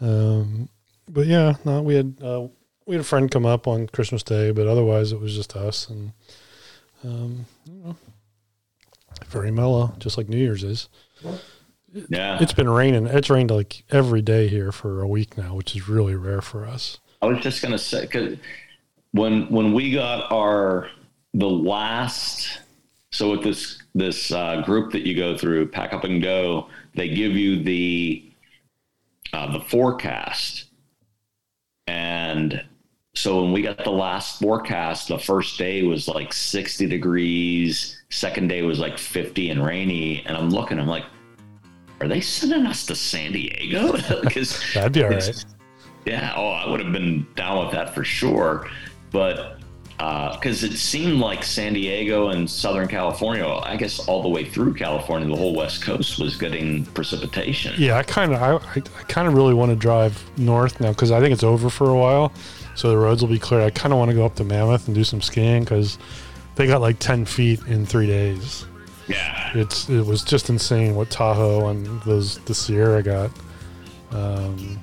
Um, 0.00 0.68
but 1.08 1.26
yeah, 1.26 1.54
no, 1.64 1.82
we 1.82 1.94
had 1.94 2.16
uh, 2.22 2.48
we 2.86 2.94
had 2.96 3.00
a 3.00 3.04
friend 3.04 3.30
come 3.30 3.46
up 3.46 3.66
on 3.66 3.86
Christmas 3.88 4.22
Day, 4.22 4.50
but 4.50 4.66
otherwise 4.66 5.12
it 5.12 5.20
was 5.20 5.34
just 5.34 5.54
us 5.56 5.88
and 5.88 6.12
um, 7.04 7.46
you 7.66 7.74
know, 7.84 7.96
very 9.28 9.50
mellow, 9.50 9.94
just 9.98 10.16
like 10.16 10.28
New 10.28 10.36
Year's 10.38 10.62
is. 10.64 10.88
Yeah. 12.08 12.38
It's 12.40 12.52
been 12.54 12.68
raining. 12.70 13.06
It's 13.06 13.28
rained 13.28 13.50
like 13.50 13.84
every 13.90 14.22
day 14.22 14.48
here 14.48 14.72
for 14.72 15.02
a 15.02 15.08
week 15.08 15.36
now, 15.36 15.54
which 15.54 15.76
is 15.76 15.88
really 15.88 16.14
rare 16.14 16.40
for 16.40 16.64
us. 16.66 16.98
I 17.20 17.26
was 17.26 17.38
just 17.40 17.60
gonna 17.62 17.78
say 17.78 18.02
because 18.02 18.38
when 19.12 19.48
when 19.48 19.72
we 19.72 19.92
got 19.92 20.30
our 20.32 20.90
the 21.34 21.48
last 21.48 22.60
so 23.10 23.30
with 23.30 23.42
this 23.42 23.80
this 23.94 24.32
uh, 24.32 24.62
group 24.62 24.92
that 24.92 25.06
you 25.06 25.14
go 25.14 25.36
through, 25.36 25.68
pack 25.68 25.92
up 25.92 26.04
and 26.04 26.22
go, 26.22 26.68
they 26.94 27.08
give 27.08 27.32
you 27.32 27.62
the 27.62 28.24
uh, 29.32 29.52
the 29.52 29.60
forecast, 29.60 30.64
and 31.86 32.64
so 33.14 33.42
when 33.42 33.52
we 33.52 33.60
got 33.62 33.84
the 33.84 33.90
last 33.90 34.40
forecast, 34.40 35.08
the 35.08 35.18
first 35.18 35.58
day 35.58 35.82
was 35.82 36.08
like 36.08 36.32
sixty 36.32 36.86
degrees, 36.86 38.02
second 38.10 38.48
day 38.48 38.62
was 38.62 38.78
like 38.78 38.98
fifty 38.98 39.50
and 39.50 39.64
rainy, 39.64 40.24
and 40.26 40.36
I'm 40.36 40.50
looking, 40.50 40.78
I'm 40.78 40.88
like. 40.88 41.04
Are 42.00 42.08
they 42.08 42.20
sending 42.20 42.66
us 42.66 42.84
to 42.86 42.96
San 42.96 43.30
Diego? 43.30 43.92
Because 44.22 44.60
That'd 44.74 44.92
be 44.92 45.04
all 45.04 45.10
right. 45.10 45.44
yeah, 46.04 46.32
oh, 46.36 46.48
I 46.48 46.68
would 46.68 46.80
have 46.80 46.92
been 46.92 47.24
down 47.36 47.64
with 47.64 47.72
that 47.74 47.94
for 47.94 48.02
sure. 48.02 48.68
But 49.12 49.58
because 49.96 50.64
it 50.64 50.72
seemed 50.72 51.20
like 51.20 51.44
San 51.44 51.74
Diego 51.74 52.30
and 52.30 52.50
Southern 52.50 52.88
California, 52.88 53.46
I 53.46 53.76
guess 53.76 54.00
all 54.08 54.22
the 54.22 54.28
way 54.28 54.44
through 54.44 54.74
California, 54.74 55.28
the 55.28 55.36
whole 55.36 55.54
West 55.54 55.82
Coast 55.82 56.18
was 56.18 56.36
getting 56.36 56.84
precipitation. 56.86 57.74
Yeah, 57.78 57.98
I 57.98 58.02
kind 58.02 58.34
of, 58.34 58.42
I, 58.42 58.76
I, 58.76 58.80
kind 59.04 59.28
of 59.28 59.34
really 59.34 59.54
want 59.54 59.70
to 59.70 59.76
drive 59.76 60.20
north 60.38 60.80
now 60.80 60.90
because 60.90 61.12
I 61.12 61.20
think 61.20 61.32
it's 61.32 61.44
over 61.44 61.70
for 61.70 61.90
a 61.90 61.96
while, 61.96 62.32
so 62.74 62.90
the 62.90 62.98
roads 62.98 63.22
will 63.22 63.28
be 63.28 63.38
clear. 63.38 63.60
I 63.60 63.70
kind 63.70 63.92
of 63.92 63.98
want 63.98 64.10
to 64.10 64.16
go 64.16 64.24
up 64.24 64.34
to 64.36 64.44
Mammoth 64.44 64.88
and 64.88 64.94
do 64.94 65.04
some 65.04 65.22
skiing 65.22 65.62
because 65.62 65.98
they 66.56 66.66
got 66.66 66.80
like 66.80 66.98
ten 66.98 67.24
feet 67.24 67.60
in 67.68 67.86
three 67.86 68.08
days. 68.08 68.66
Yeah. 69.08 69.50
It's 69.54 69.88
it 69.88 70.04
was 70.04 70.24
just 70.24 70.48
insane 70.48 70.94
what 70.94 71.10
Tahoe 71.10 71.68
and 71.68 72.02
those 72.02 72.38
the 72.38 72.54
Sierra 72.54 73.02
got. 73.02 73.30
Um, 74.10 74.80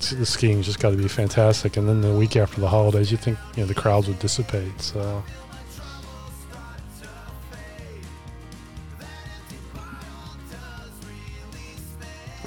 the 0.00 0.26
skiing's 0.26 0.66
just 0.66 0.80
got 0.80 0.90
to 0.90 0.96
be 0.96 1.08
fantastic. 1.08 1.76
And 1.76 1.88
then 1.88 2.00
the 2.00 2.12
week 2.12 2.36
after 2.36 2.60
the 2.60 2.68
holidays, 2.68 3.10
you 3.10 3.16
think 3.16 3.38
you 3.56 3.62
know 3.62 3.66
the 3.66 3.74
crowds 3.74 4.08
would 4.08 4.18
dissipate. 4.18 4.80
So 4.80 5.22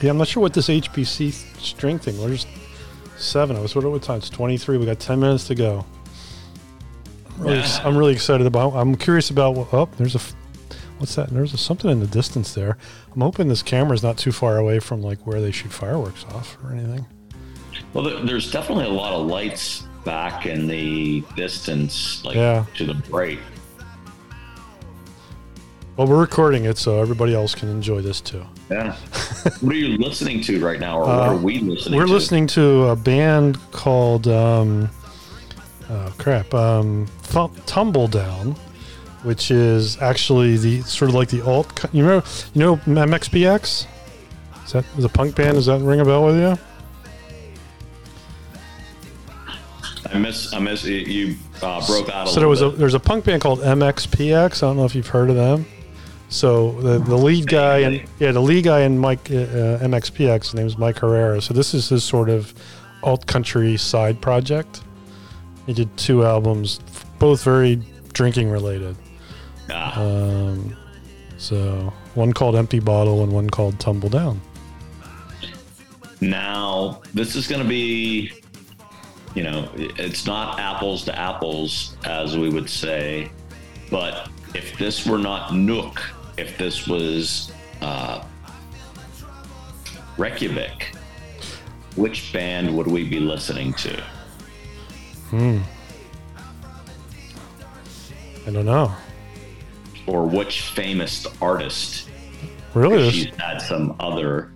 yeah, 0.01 0.09
I'm 0.09 0.17
not 0.17 0.27
sure 0.27 0.41
what 0.41 0.53
this 0.53 0.67
HBC 0.67 1.31
string 1.59 1.99
thing. 1.99 2.17
There's 2.17 2.45
seven 3.17 3.55
of 3.55 3.63
us. 3.63 3.75
What 3.75 4.03
time? 4.03 4.17
It's 4.17 4.29
23. 4.29 4.77
We 4.77 4.85
got 4.85 4.99
10 4.99 5.19
minutes 5.19 5.47
to 5.47 5.55
go. 5.55 5.85
I'm 7.35 7.43
really. 7.43 7.63
I'm 7.83 7.97
really 7.97 8.13
excited 8.13 8.47
about. 8.47 8.73
I'm 8.73 8.95
curious 8.95 9.29
about. 9.29 9.57
Oh, 9.73 9.89
there's 9.97 10.15
a 10.15 10.19
What's 11.01 11.15
that? 11.15 11.29
There's 11.29 11.51
a, 11.51 11.57
something 11.57 11.89
in 11.89 11.99
the 11.99 12.05
distance 12.05 12.53
there. 12.53 12.77
I'm 13.15 13.21
hoping 13.21 13.47
this 13.47 13.63
camera's 13.63 14.03
not 14.03 14.19
too 14.19 14.31
far 14.31 14.59
away 14.59 14.77
from 14.77 15.01
like 15.01 15.25
where 15.25 15.41
they 15.41 15.49
shoot 15.49 15.71
fireworks 15.71 16.25
off 16.25 16.59
or 16.63 16.73
anything. 16.73 17.07
Well, 17.93 18.23
there's 18.25 18.51
definitely 18.51 18.85
a 18.85 18.89
lot 18.89 19.13
of 19.13 19.27
lights 19.27 19.83
back 20.05 20.45
in 20.45 20.67
the 20.67 21.23
distance, 21.35 22.23
like 22.23 22.35
Yeah. 22.35 22.65
to 22.75 22.85
the 22.85 23.03
right. 23.09 23.39
Well, 25.97 26.07
we're 26.07 26.19
recording 26.21 26.65
it 26.65 26.77
so 26.77 26.99
everybody 27.01 27.35
else 27.35 27.53
can 27.53 27.69
enjoy 27.69 28.01
this 28.01 28.21
too. 28.21 28.43
Yeah. 28.71 28.93
what 29.61 29.73
are 29.73 29.77
you 29.77 29.97
listening 29.97 30.41
to 30.43 30.63
right 30.65 30.79
now, 30.79 30.99
or 30.99 31.05
what 31.05 31.09
Uh, 31.19 31.33
are 31.33 31.35
we 31.35 31.59
listening 31.59 31.91
to? 31.93 31.97
We're 31.97 32.07
to? 32.07 32.13
listening 32.13 32.47
to 32.47 32.85
a 32.87 32.95
band 32.95 33.57
called 33.71 34.27
um, 34.27 34.89
oh 35.89 36.13
crap, 36.17 36.53
um, 36.53 37.07
Tumble 37.65 38.07
Down, 38.07 38.55
which 39.23 39.51
is 39.51 40.01
actually 40.01 40.57
the 40.57 40.81
sort 40.83 41.09
of 41.09 41.15
like 41.15 41.27
the 41.29 41.41
alt. 41.45 41.85
You 41.91 42.03
know, 42.05 42.23
you 42.53 42.61
know 42.63 42.77
MXPX. 42.77 43.85
Is 44.65 44.71
that 44.71 44.85
a 45.03 45.09
punk 45.09 45.35
band? 45.35 45.55
Does 45.55 45.65
that 45.65 45.81
ring 45.81 45.99
a 45.99 46.05
bell 46.05 46.23
with 46.25 46.37
you? 46.37 46.57
I 50.13 50.19
miss, 50.19 50.53
I 50.53 50.59
miss 50.59 50.83
you. 50.83 51.35
Uh, 51.61 51.85
broke 51.85 52.09
out 52.09 52.27
a 52.27 52.31
So 52.31 52.39
there 52.39 52.49
was 52.49 52.61
a 52.61 52.69
there's 52.69 52.93
a 52.93 52.99
punk 52.99 53.25
band 53.25 53.41
called 53.41 53.59
MXPX. 53.59 54.57
I 54.57 54.67
don't 54.67 54.77
know 54.77 54.85
if 54.85 54.95
you've 54.95 55.07
heard 55.07 55.29
of 55.29 55.35
them. 55.35 55.65
So 56.29 56.71
the, 56.81 56.99
the 56.99 57.17
lead 57.17 57.47
guy 57.47 57.79
and 57.79 58.09
yeah, 58.19 58.31
the 58.31 58.41
lead 58.41 58.63
guy 58.63 58.81
in 58.81 58.97
Mike 58.97 59.29
uh, 59.29 59.35
uh, 59.35 59.79
MXPX, 59.79 60.43
his 60.43 60.53
name 60.53 60.65
is 60.65 60.77
Mike 60.77 60.99
Herrera. 60.99 61.41
So 61.41 61.53
this 61.53 61.73
is 61.73 61.89
his 61.89 62.03
sort 62.03 62.29
of 62.29 62.53
alt 63.03 63.27
country 63.27 63.75
side 63.77 64.21
project. 64.21 64.81
He 65.65 65.73
did 65.73 65.95
two 65.97 66.23
albums, 66.25 66.79
both 67.19 67.43
very 67.43 67.81
drinking 68.13 68.49
related. 68.49 68.95
Ah. 69.69 70.01
Um, 70.01 70.75
so 71.37 71.93
one 72.15 72.33
called 72.33 72.55
Empty 72.55 72.79
Bottle 72.79 73.23
and 73.23 73.31
one 73.31 73.49
called 73.49 73.79
Tumble 73.79 74.09
Down. 74.09 74.39
Now, 76.21 77.01
this 77.13 77.35
is 77.35 77.47
going 77.47 77.61
to 77.63 77.67
be, 77.67 78.31
you 79.35 79.43
know, 79.43 79.69
it's 79.75 80.25
not 80.25 80.59
apples 80.59 81.05
to 81.05 81.17
apples, 81.17 81.95
as 82.05 82.37
we 82.37 82.49
would 82.49 82.69
say. 82.69 83.31
But 83.89 84.29
if 84.53 84.77
this 84.77 85.05
were 85.05 85.17
not 85.17 85.53
Nook, 85.53 86.01
if 86.37 86.57
this 86.57 86.87
was 86.87 87.51
uh, 87.81 88.23
Reykjavik, 90.17 90.95
which 91.95 92.31
band 92.33 92.75
would 92.75 92.87
we 92.87 93.07
be 93.07 93.19
listening 93.19 93.73
to? 93.73 94.01
Hmm. 95.29 95.59
I 98.47 98.51
don't 98.51 98.65
know. 98.65 98.93
Or 100.07 100.25
which 100.25 100.61
famous 100.61 101.27
artist? 101.41 102.09
Really, 102.73 103.09
She's 103.11 103.35
had 103.35 103.59
some 103.59 103.95
other, 103.99 104.51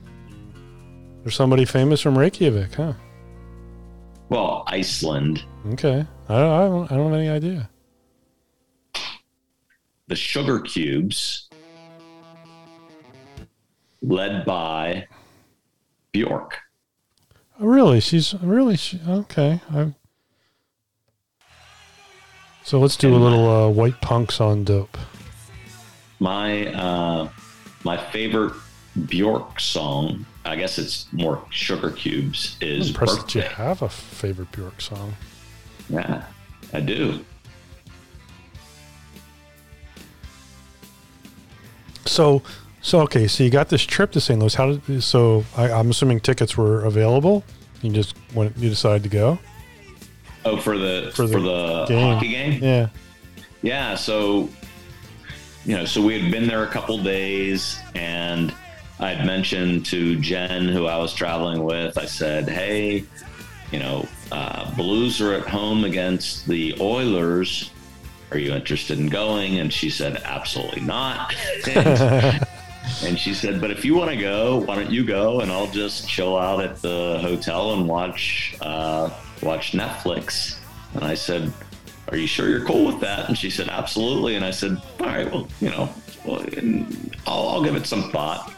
there's 1.24 1.36
somebody 1.36 1.66
famous 1.66 2.02
from 2.02 2.18
Reykjavik, 2.18 2.74
huh? 2.76 2.94
Well, 4.30 4.64
Iceland, 4.68 5.44
Okay, 5.74 6.06
I, 6.30 6.34
I 6.36 6.68
don't, 6.68 6.92
I 6.92 6.96
don't 6.96 7.12
have 7.12 7.20
any 7.20 7.30
idea. 7.30 7.70
the 10.08 10.16
Sugar 10.16 10.60
Cubes, 10.60 11.50
led 14.02 14.46
by 14.46 15.08
Bjork. 16.12 16.60
Oh, 17.60 17.66
really? 17.66 18.00
She's 18.00 18.34
really 18.42 18.76
she, 18.78 19.00
okay. 19.08 19.62
I, 19.72 19.94
so 22.64 22.80
let's 22.80 22.98
do 22.98 23.16
a 23.16 23.18
little 23.18 23.50
uh, 23.50 23.70
white 23.70 24.00
punks 24.02 24.42
on 24.42 24.64
dope. 24.64 24.98
My 26.20 26.68
uh, 26.74 27.30
my 27.84 27.98
favorite 28.12 28.54
Bjork 29.08 29.60
song, 29.60 30.26
I 30.46 30.56
guess 30.56 30.78
it's 30.78 31.08
more 31.12 31.44
Sugar 31.50 31.90
Cubes, 31.92 32.56
I'm 32.62 32.68
is 32.68 32.90
impressed 32.90 33.22
that 33.22 33.36
you 33.36 33.42
have 33.42 33.82
a 33.82 33.90
favorite 33.90 34.52
Bjork 34.52 34.80
song. 34.80 35.14
Yeah, 35.90 36.24
I 36.74 36.80
do. 36.82 37.24
So, 42.06 42.42
so 42.82 43.02
okay. 43.02 43.28
So 43.28 43.44
you 43.44 43.50
got 43.50 43.70
this 43.70 43.82
trip 43.84 44.12
to 44.12 44.22
St. 44.22 44.40
Louis. 44.40 44.54
How 44.54 44.74
did? 44.74 45.04
So 45.04 45.44
I, 45.58 45.72
I'm 45.72 45.90
assuming 45.90 46.20
tickets 46.20 46.56
were 46.56 46.84
available. 46.86 47.44
You 47.82 47.92
just 47.92 48.16
went. 48.34 48.56
You 48.58 48.70
decided 48.70 49.04
to 49.04 49.10
go. 49.10 49.40
Oh, 50.46 50.58
for 50.58 50.78
the 50.78 51.12
For 51.16 51.28
for 51.28 51.40
the 51.40 51.40
the, 51.40 51.86
game. 51.88 52.14
hockey 52.14 52.30
game. 52.30 52.64
Yeah. 52.64 52.90
Yeah, 53.64 53.96
so 53.96 54.48
you 55.66 55.76
know, 55.76 55.86
so 55.86 56.00
we 56.04 56.20
had 56.20 56.32
been 56.32 56.48
there 56.48 56.64
a 56.64 56.68
couple 56.68 57.02
days, 57.02 57.80
and 57.96 58.54
I 59.00 59.14
had 59.14 59.26
mentioned 59.26 59.86
to 59.88 60.18
Jen, 60.20 60.68
who 60.68 60.86
I 60.86 60.98
was 60.98 61.14
traveling 61.14 61.64
with, 61.64 61.98
I 61.98 62.06
said, 62.06 62.50
"Hey, 62.50 63.04
you 63.72 63.80
know, 63.80 64.08
uh, 64.32 64.74
Blues 64.76 65.22
are 65.22 65.34
at 65.34 65.48
home 65.48 65.84
against 65.84 66.48
the 66.48 66.76
Oilers. 66.80 67.72
Are 68.32 68.38
you 68.38 68.54
interested 68.54 69.00
in 69.00 69.08
going?" 69.08 69.60
And 69.60 69.72
she 69.72 69.90
said, 69.90 70.22
"Absolutely 70.24 70.82
not." 70.82 71.36
and, 71.68 72.48
and 73.04 73.20
she 73.20 73.34
said, 73.34 73.60
"But 73.60 73.72
if 73.72 73.84
you 73.84 73.96
want 73.96 74.12
to 74.12 74.18
go, 74.18 74.60
why 74.60 74.76
don't 74.76 74.92
you 74.92 75.04
go, 75.04 75.42
and 75.42 75.52
I'll 75.52 75.72
just 75.72 76.08
chill 76.08 76.38
out 76.38 76.64
at 76.64 76.82
the 76.82 77.20
hotel 77.22 77.74
and 77.74 77.88
watch 77.88 78.56
uh, 78.62 79.10
watch 79.42 79.74
Netflix." 79.74 80.58
And 80.94 81.04
I 81.04 81.14
said, 81.14 81.52
are 82.10 82.18
you 82.18 82.28
sure 82.28 82.50
you're 82.50 82.66
cool 82.66 82.86
with 82.86 83.00
that? 83.02 83.28
And 83.28 83.38
she 83.38 83.50
said, 83.50 83.68
absolutely. 83.68 84.36
And 84.36 84.46
I 84.46 84.52
said, 84.52 84.82
all 85.00 85.08
right, 85.08 85.30
well, 85.32 85.48
you 85.60 85.70
know, 85.70 85.90
well, 86.24 86.46
I'll, 87.26 87.50
I'll 87.50 87.64
give 87.64 87.76
it 87.76 87.86
some 87.86 88.12
thought. 88.12 88.54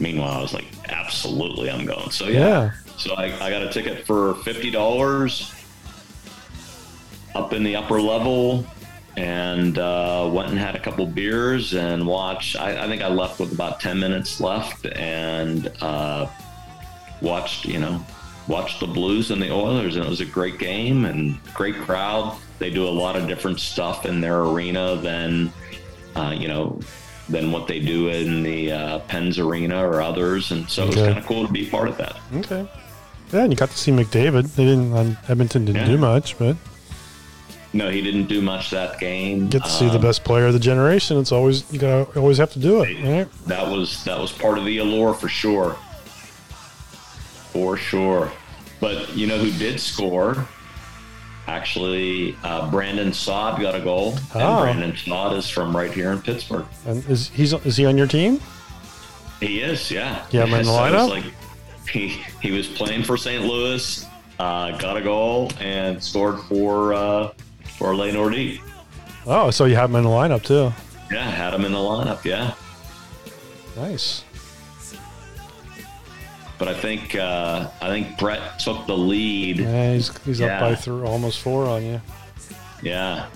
Meanwhile, 0.00 0.32
I 0.38 0.40
was 0.42 0.54
like, 0.54 0.66
absolutely, 0.88 1.70
I'm 1.70 1.84
going. 1.86 2.10
So 2.10 2.26
yeah, 2.26 2.38
Yeah. 2.38 2.72
so 2.96 3.14
I, 3.14 3.24
I 3.44 3.50
got 3.50 3.62
a 3.62 3.68
ticket 3.70 4.06
for 4.06 4.34
fifty 4.36 4.70
dollars 4.70 5.52
up 7.34 7.52
in 7.52 7.62
the 7.62 7.76
upper 7.76 8.00
level, 8.00 8.64
and 9.16 9.78
uh, 9.78 10.28
went 10.32 10.48
and 10.50 10.58
had 10.58 10.74
a 10.74 10.80
couple 10.80 11.06
beers 11.06 11.74
and 11.74 12.06
watched. 12.06 12.56
I, 12.56 12.84
I 12.84 12.88
think 12.88 13.02
I 13.02 13.08
left 13.08 13.38
with 13.40 13.52
about 13.52 13.80
ten 13.80 13.98
minutes 14.00 14.40
left, 14.40 14.86
and 14.86 15.70
uh, 15.80 16.26
watched. 17.20 17.66
You 17.66 17.78
know, 17.80 18.04
watched 18.48 18.80
the 18.80 18.86
Blues 18.86 19.30
and 19.30 19.40
the 19.40 19.52
Oilers, 19.52 19.96
and 19.96 20.04
it 20.04 20.08
was 20.08 20.20
a 20.20 20.26
great 20.26 20.58
game 20.58 21.04
and 21.04 21.38
great 21.54 21.76
crowd. 21.76 22.36
They 22.58 22.70
do 22.70 22.86
a 22.86 22.90
lot 22.90 23.16
of 23.16 23.26
different 23.28 23.60
stuff 23.60 24.06
in 24.06 24.20
their 24.20 24.40
arena 24.40 24.96
than 24.96 25.52
uh, 26.16 26.34
you 26.36 26.48
know 26.48 26.80
than 27.30 27.52
what 27.52 27.66
they 27.68 27.78
do 27.80 28.08
in 28.08 28.42
the 28.42 28.72
uh, 28.72 28.98
Pens 29.00 29.38
Arena 29.38 29.86
or 29.86 30.02
others, 30.02 30.50
and 30.50 30.68
so 30.68 30.84
it 30.84 30.86
was 30.88 30.96
kind 30.96 31.16
of 31.18 31.24
cool 31.26 31.46
to 31.46 31.52
be 31.52 31.64
part 31.68 31.88
of 31.88 31.96
that. 31.98 32.16
Okay. 32.34 32.68
Yeah, 33.32 33.44
and 33.44 33.52
you 33.52 33.56
got 33.56 33.70
to 33.70 33.78
see 33.78 33.92
McDavid. 33.92 34.54
They 34.56 34.64
didn't. 34.64 34.92
On 34.92 35.16
Edmonton 35.28 35.64
didn't 35.64 35.82
Yeah. 35.82 35.86
do 35.92 35.98
much, 35.98 36.36
but 36.38 36.56
No, 37.72 37.88
he 37.88 38.02
didn't 38.02 38.24
do 38.26 38.42
much 38.42 38.70
that 38.70 38.98
game. 38.98 39.48
get 39.48 39.62
to 39.62 39.70
see 39.70 39.86
the 39.88 39.94
Um, 39.94 40.02
best 40.02 40.24
player 40.24 40.46
of 40.48 40.52
the 40.52 40.58
generation. 40.58 41.16
It's 41.18 41.30
always 41.30 41.62
you 41.70 41.78
gotta 41.78 42.06
always 42.18 42.38
have 42.38 42.52
to 42.54 42.58
do 42.58 42.82
it, 42.82 42.98
right? 43.04 43.28
That 43.46 43.70
was 43.70 44.02
that 44.04 44.18
was 44.18 44.32
part 44.32 44.58
of 44.58 44.64
the 44.64 44.78
allure 44.78 45.14
for 45.14 45.28
sure. 45.28 45.76
For 47.52 47.76
sure. 47.76 48.32
But 48.80 49.16
you 49.16 49.26
know 49.26 49.38
who 49.38 49.50
did 49.52 49.78
score? 49.80 50.48
Actually, 51.54 52.36
uh, 52.44 52.70
Brandon 52.70 53.12
Saad 53.12 53.60
got 53.60 53.74
a 53.74 53.80
goal, 53.80 54.14
Oh. 54.34 54.38
and 54.38 54.60
Brandon 54.60 54.96
Saad 54.96 55.36
is 55.36 55.48
from 55.50 55.76
right 55.76 55.92
here 55.92 56.12
in 56.12 56.22
Pittsburgh. 56.22 56.64
And 56.86 57.04
is 57.10 57.28
he's 57.30 57.52
is 57.52 57.76
he 57.76 57.86
on 57.86 57.98
your 57.98 58.06
team? 58.06 58.40
He 59.40 59.60
is, 59.60 59.90
yeah. 59.90 60.26
Him 60.28 60.44
in 60.54 60.58
the 60.58 60.64
So 60.64 60.70
lineup? 60.70 61.08
Like 61.10 61.24
he 61.90 62.08
he 62.40 62.52
was 62.52 62.68
playing 62.68 63.02
for 63.02 63.16
St. 63.16 63.44
Louis, 63.44 64.06
uh, 64.38 64.78
got 64.78 64.96
a 64.96 65.00
goal, 65.02 65.50
and 65.60 66.00
scored 66.02 66.38
for 66.42 66.94
uh, 66.94 67.32
for 67.78 67.96
Lane 67.96 68.14
Nordique. 68.14 68.60
Oh, 69.26 69.50
so 69.50 69.64
you 69.64 69.74
have 69.74 69.90
him 69.90 69.96
in 69.96 70.04
the 70.04 70.08
lineup 70.10 70.44
too. 70.44 70.72
Yeah, 71.12 71.28
had 71.28 71.52
him 71.52 71.64
in 71.64 71.72
the 71.72 71.78
lineup. 71.78 72.24
Yeah. 72.24 72.54
Nice. 73.76 74.22
But 76.60 76.68
I 76.68 76.74
think 76.74 77.14
uh, 77.16 77.68
I 77.80 77.88
think 77.88 78.18
Brett 78.18 78.58
took 78.60 78.86
the 78.86 78.96
lead. 78.96 79.58
Yeah, 79.60 79.94
he's 79.94 80.16
he's 80.24 80.40
up 80.42 80.60
by 80.60 80.68
Yeah. 80.70 80.74
three, 80.76 81.02
almost 81.02 81.40
four 81.40 81.64
on 81.66 81.82
you. 81.82 82.00
Yeah, 82.82 83.26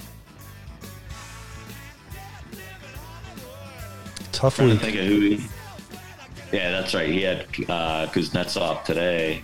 Tough 4.30 4.56
trying 4.56 4.68
to 4.68 4.74
week. 4.74 4.82
think 4.82 4.96
of 4.96 5.04
who. 5.06 5.20
He, 5.20 5.46
yeah, 6.52 6.70
that's 6.70 6.94
right. 6.94 7.08
He 7.08 7.22
had 7.22 7.40
uh, 7.68 8.06
Kuznetsov 8.12 8.84
today. 8.84 9.42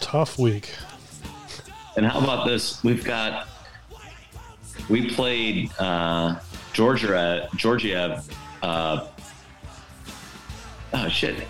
Tough 0.00 0.38
week. 0.38 0.70
And 1.96 2.06
how 2.06 2.20
about 2.20 2.46
this? 2.46 2.82
We've 2.82 3.04
got 3.04 3.48
we 4.88 5.10
played 5.10 5.70
uh, 5.78 6.36
Georgia 6.74 7.48
Georgiev. 7.56 8.28
Uh, 8.62 9.06
oh 10.92 11.08
shit! 11.08 11.46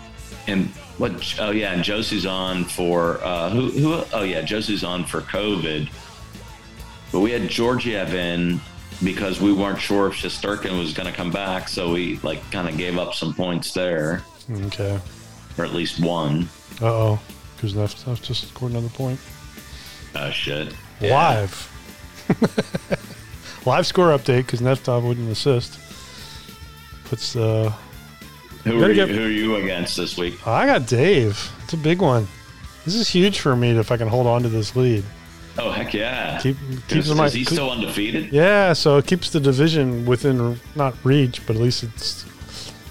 And 0.47 0.67
what? 0.97 1.35
Oh 1.39 1.51
yeah, 1.51 1.73
and 1.73 1.83
Josie's 1.83 2.25
on 2.25 2.63
for 2.63 3.19
uh, 3.23 3.49
who? 3.49 3.69
Who? 3.71 4.03
Oh 4.13 4.23
yeah, 4.23 4.41
Josie's 4.41 4.83
on 4.85 5.03
for 5.03 5.21
COVID. 5.21 5.89
But 7.11 7.19
we 7.19 7.31
had 7.31 7.49
Georgiev 7.49 8.13
in 8.13 8.61
because 9.03 9.41
we 9.41 9.51
weren't 9.51 9.79
sure 9.79 10.07
if 10.07 10.13
Shesterkin 10.13 10.77
was 10.79 10.93
going 10.93 11.09
to 11.09 11.15
come 11.15 11.31
back, 11.31 11.67
so 11.67 11.91
we 11.91 12.17
like 12.23 12.39
kind 12.51 12.69
of 12.69 12.77
gave 12.77 12.97
up 12.97 13.13
some 13.13 13.33
points 13.33 13.73
there, 13.73 14.21
Okay. 14.51 14.99
or 15.57 15.65
at 15.65 15.73
least 15.73 15.99
one. 15.99 16.47
Uh 16.81 16.85
oh. 16.85 17.19
Kuznetsov 17.59 18.21
just 18.21 18.49
scored 18.49 18.71
another 18.71 18.89
point. 18.89 19.19
Oh 20.13 20.29
shit! 20.29 20.73
Live. 21.01 21.71
Live 23.65 23.87
score 23.87 24.09
update 24.09 24.45
because 24.45 24.61
Neftov 24.61 25.03
wouldn't 25.03 25.31
assist. 25.31 25.79
Puts 27.05 27.35
uh 27.35 27.71
Who 28.63 28.83
are, 28.83 28.89
you, 28.89 28.93
get- 28.95 29.09
who 29.09 29.23
are 29.25 29.29
you 29.29 29.55
against 29.57 29.97
this 29.97 30.17
week? 30.17 30.45
I 30.47 30.65
got 30.65 30.87
Dave. 30.87 31.51
It's 31.63 31.73
a 31.73 31.77
big 31.77 32.01
one. 32.01 32.27
This 32.83 32.95
is 32.95 33.09
huge 33.09 33.39
for 33.39 33.55
me 33.55 33.71
if 33.71 33.91
I 33.91 33.97
can 33.97 34.07
hold 34.07 34.27
on 34.27 34.43
to 34.43 34.49
this 34.49 34.75
lead. 34.75 35.03
Oh 35.57 35.71
heck 35.71 35.93
yeah! 35.93 36.37
Keep 36.41 36.57
keeps 36.89 37.07
Is, 37.07 37.15
my 37.15 37.27
is 37.27 37.33
he 37.33 37.45
still 37.45 37.71
undefeated? 37.71 38.31
Yeah, 38.33 38.73
so 38.73 38.97
it 38.97 39.07
keeps 39.07 39.29
the 39.29 39.39
division 39.39 40.05
within 40.05 40.59
not 40.75 40.93
reach, 41.05 41.45
but 41.47 41.55
at 41.55 41.61
least 41.61 41.83
it's 41.83 42.25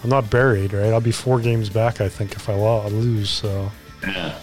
I'm 0.03 0.09
not 0.11 0.31
buried, 0.31 0.73
right? 0.73 0.91
I'll 0.93 1.01
be 1.01 1.13
four 1.13 1.41
games 1.41 1.69
back, 1.69 2.01
I 2.01 2.09
think, 2.09 2.33
if 2.33 2.49
I 2.49 2.55
lose. 2.55 3.29
So 3.31 3.71
Yeah. 4.03 4.39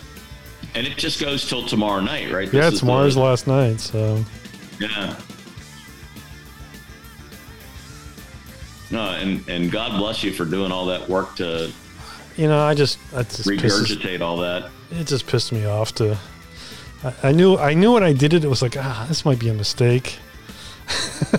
And 0.75 0.85
it 0.87 0.97
just 0.97 1.19
goes 1.19 1.47
till 1.49 1.65
tomorrow 1.65 1.99
night, 1.99 2.31
right? 2.31 2.51
yeah, 2.53 2.61
This 2.65 2.75
is 2.75 2.79
tomorrow's 2.81 3.15
the- 3.15 3.21
last 3.21 3.47
night. 3.47 3.79
So 3.81 4.23
Yeah. 4.79 5.15
No, 8.91 9.11
and 9.11 9.47
and 9.47 9.71
God 9.71 9.97
bless 9.97 10.23
you 10.23 10.33
for 10.33 10.45
doing 10.45 10.71
all 10.71 10.85
that 10.87 11.07
work 11.07 11.35
to 11.37 11.71
you 12.37 12.47
know, 12.47 12.59
I 12.61 12.73
just 12.73 12.97
I 13.13 13.23
just 13.23 13.45
pisses, 13.47 13.59
regurgitate 13.85 14.21
all 14.21 14.37
that. 14.37 14.69
it 14.91 15.05
just 15.07 15.27
pissed 15.27 15.51
me 15.51 15.65
off 15.65 15.93
to. 15.95 16.17
I, 17.03 17.13
I 17.29 17.31
knew 17.31 17.57
I 17.57 17.73
knew 17.73 17.93
when 17.93 18.03
I 18.03 18.13
did 18.13 18.33
it, 18.33 18.43
it 18.43 18.47
was 18.47 18.61
like 18.61 18.75
ah, 18.77 19.05
this 19.07 19.25
might 19.25 19.39
be 19.39 19.49
a 19.49 19.53
mistake 19.53 20.17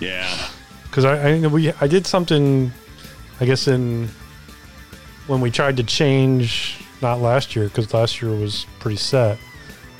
Yeah. 0.00 0.48
because 0.84 1.04
I, 1.04 1.34
I 1.34 1.46
we 1.46 1.72
I 1.80 1.86
did 1.86 2.06
something, 2.06 2.72
I 3.40 3.44
guess 3.44 3.68
in 3.68 4.08
when 5.26 5.40
we 5.40 5.50
tried 5.50 5.76
to 5.76 5.82
change 5.84 6.78
not 7.02 7.20
last 7.20 7.54
year 7.54 7.66
because 7.66 7.92
last 7.94 8.20
year 8.22 8.32
was 8.34 8.66
pretty 8.78 8.96
set 8.96 9.38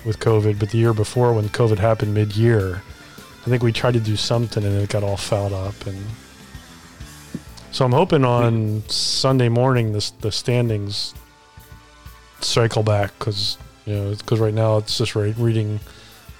with 0.05 0.19
COVID, 0.19 0.59
but 0.59 0.71
the 0.71 0.79
year 0.79 0.93
before 0.95 1.33
when 1.33 1.49
COVID 1.51 1.79
happened 1.79 2.15
mid 2.15 2.35
year, 2.37 2.83
I 3.19 3.51
think 3.51 3.63
we 3.63 3.73
tried 3.73 3.95
to 3.95 4.01
do 4.01 4.17
something 4.17 4.65
and 4.65 4.75
it 4.77 4.89
got 4.89 5.03
all 5.03 5.17
fouled 5.17 5.53
up 5.53 5.87
and 5.87 6.03
So 7.73 7.85
I'm 7.85 7.93
hoping 7.93 8.25
on 8.25 8.83
Sunday 8.89 9.49
morning 9.49 9.93
the 9.93 10.33
standings 10.33 11.15
cycle 12.41 12.83
back 12.83 13.13
because 13.19 13.59
you 13.87 13.95
know 13.95 14.15
because 14.15 14.41
right 14.41 14.55
now 14.55 14.79
it's 14.79 14.99
just 14.99 15.15
re- 15.15 15.35
reading 15.39 15.79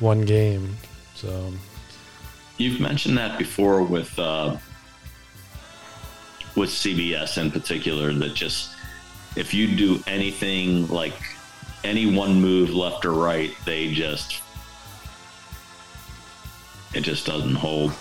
one 0.01 0.23
game. 0.23 0.77
So 1.15 1.53
You've 2.61 2.79
mentioned 2.79 3.17
that 3.17 3.39
before 3.39 3.83
with 3.83 4.19
uh, 4.19 4.59
with 6.57 6.69
CBS 6.69 7.39
in 7.39 7.51
particular. 7.51 8.13
That 8.13 8.35
just 8.35 8.75
if 9.35 9.55
you 9.55 9.67
do 9.67 10.03
anything 10.07 10.87
like 10.89 11.15
any 11.85 12.15
one 12.15 12.39
move 12.39 12.75
left 12.75 13.07
or 13.07 13.13
right, 13.13 13.51
they 13.65 13.93
just 13.95 14.43
it 16.93 17.01
just 17.01 17.25
doesn't 17.25 17.55
hold. 17.55 17.95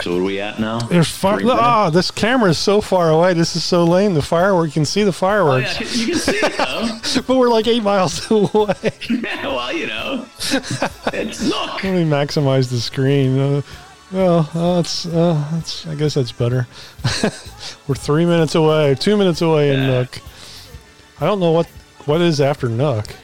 So 0.00 0.12
where 0.12 0.20
are 0.20 0.24
we 0.24 0.40
at 0.40 0.58
now? 0.58 0.78
there's 0.80 1.10
fire. 1.10 1.36
Three 1.36 1.44
minutes? 1.44 1.62
Ah, 1.62 1.90
this 1.90 2.10
camera 2.10 2.50
is 2.50 2.58
so 2.58 2.80
far 2.80 3.10
away. 3.10 3.34
This 3.34 3.54
is 3.54 3.62
so 3.62 3.84
lame. 3.84 4.14
The 4.14 4.22
firework 4.22 4.68
you 4.68 4.72
can 4.72 4.84
see 4.86 5.02
the 5.02 5.10
Oh 5.10 5.12
fireworks, 5.12 5.80
yeah, 5.80 6.00
you 6.00 6.06
can 6.12 6.18
see 6.18 6.36
it 6.36 6.56
though. 6.56 7.22
but 7.26 7.36
we're 7.36 7.50
like 7.50 7.66
eight 7.66 7.82
miles 7.82 8.30
away. 8.30 8.48
well, 9.42 9.72
you 9.72 9.86
know, 9.86 10.26
it's 11.12 11.44
look. 11.44 11.84
Let 11.84 11.94
me 11.94 12.04
maximize 12.04 12.70
the 12.70 12.80
screen. 12.80 13.38
Uh, 13.38 13.62
well, 14.10 14.50
uh, 14.54 14.76
that's, 14.76 15.06
uh, 15.06 15.48
that's. 15.52 15.86
I 15.86 15.94
guess 15.94 16.14
that's 16.14 16.32
better. 16.32 16.66
We're 17.86 17.94
three 17.94 18.24
minutes 18.24 18.54
away, 18.54 18.94
two 18.94 19.16
minutes 19.16 19.42
away 19.42 19.74
in 19.74 19.80
Nuuk. 19.80 20.20
I 21.20 21.26
don't 21.26 21.38
know 21.40 21.52
what 21.52 21.66
what 22.06 22.20
is 22.20 22.40
after 22.40 22.68
Nuuk. 22.68 23.14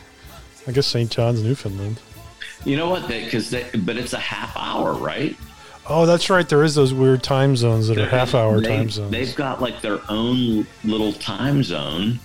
I 0.66 0.72
guess 0.72 0.87
St. 0.87 1.11
John's, 1.11 1.42
Newfoundland. 1.42 1.98
You 2.64 2.76
know 2.76 2.90
what? 2.90 3.09
Because 3.09 3.50
but 3.50 3.96
it's 3.96 4.12
a 4.12 4.18
half 4.18 4.54
hour, 4.57 4.92
right? 4.92 5.37
Oh, 5.90 6.05
that's 6.05 6.29
right. 6.29 6.46
There 6.46 6.62
is 6.64 6.74
those 6.74 6.92
weird 6.92 7.22
time 7.22 7.57
zones 7.57 7.88
that 7.88 7.96
are 7.96 8.07
half 8.07 8.35
hour 8.35 8.61
They- 8.61 8.68
time 8.68 8.90
zones. 8.90 9.11
They've 9.11 9.35
got 9.35 9.62
like 9.62 9.81
their 9.81 10.01
own 10.09 10.66
little 10.85 11.12
time 11.14 11.62
zone. 11.62 12.20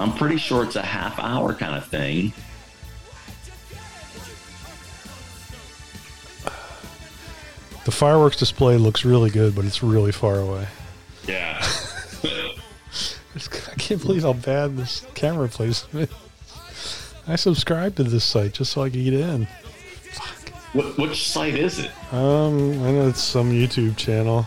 I'm 0.00 0.12
pretty 0.12 0.36
sure 0.38 0.64
it's 0.64 0.76
a 0.76 0.82
half 0.82 1.18
hour 1.18 1.54
kind 1.54 1.76
of 1.76 1.86
thing. 1.86 2.32
The 7.84 7.92
fireworks 7.92 8.36
display 8.36 8.76
looks 8.76 9.04
really 9.04 9.30
good, 9.30 9.54
but 9.54 9.64
it's 9.64 9.82
really 9.82 10.12
far 10.12 10.36
away. 10.36 10.66
Yeah. 11.26 11.64
I 13.34 13.74
can't 13.76 14.00
believe 14.02 14.22
how 14.22 14.32
bad 14.34 14.76
this 14.76 15.06
camera 15.14 15.48
placement. 15.48 16.10
I 17.28 17.36
subscribed 17.36 17.96
to 17.96 18.04
this 18.04 18.24
site 18.24 18.54
just 18.54 18.72
so 18.72 18.82
I 18.82 18.90
could 18.90 19.04
get 19.04 19.14
in. 19.14 19.46
What, 20.72 20.98
which 20.98 21.26
site 21.28 21.54
is 21.54 21.78
it? 21.78 21.90
Um, 22.12 22.82
I 22.84 22.92
know 22.92 23.08
it's 23.08 23.22
some 23.22 23.50
YouTube 23.52 23.96
channel. 23.96 24.44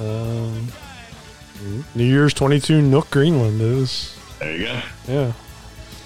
Um, 0.00 0.68
New 1.94 2.04
Year's 2.04 2.32
22 2.34 2.80
Nuuk 2.82 3.10
Greenland 3.10 3.60
is. 3.60 4.16
There 4.40 4.56
you 4.56 4.64
go. 4.66 4.80
Yeah. 5.06 5.32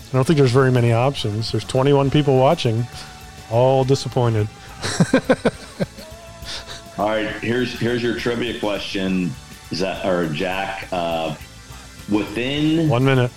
I 0.08 0.12
don't 0.12 0.26
think 0.26 0.38
there's 0.38 0.50
very 0.52 0.72
many 0.72 0.92
options. 0.92 1.52
There's 1.52 1.64
21 1.64 2.10
people 2.10 2.36
watching, 2.38 2.86
all 3.50 3.84
disappointed. 3.84 4.48
All 6.98 7.08
right, 7.08 7.26
here's 7.42 7.78
here's 7.78 8.02
your 8.02 8.18
trivia 8.18 8.58
question, 8.58 9.30
Za- 9.70 10.00
or 10.08 10.28
Jack. 10.32 10.88
Uh, 10.90 11.34
within 12.10 12.88
One 12.88 13.04
minute. 13.04 13.30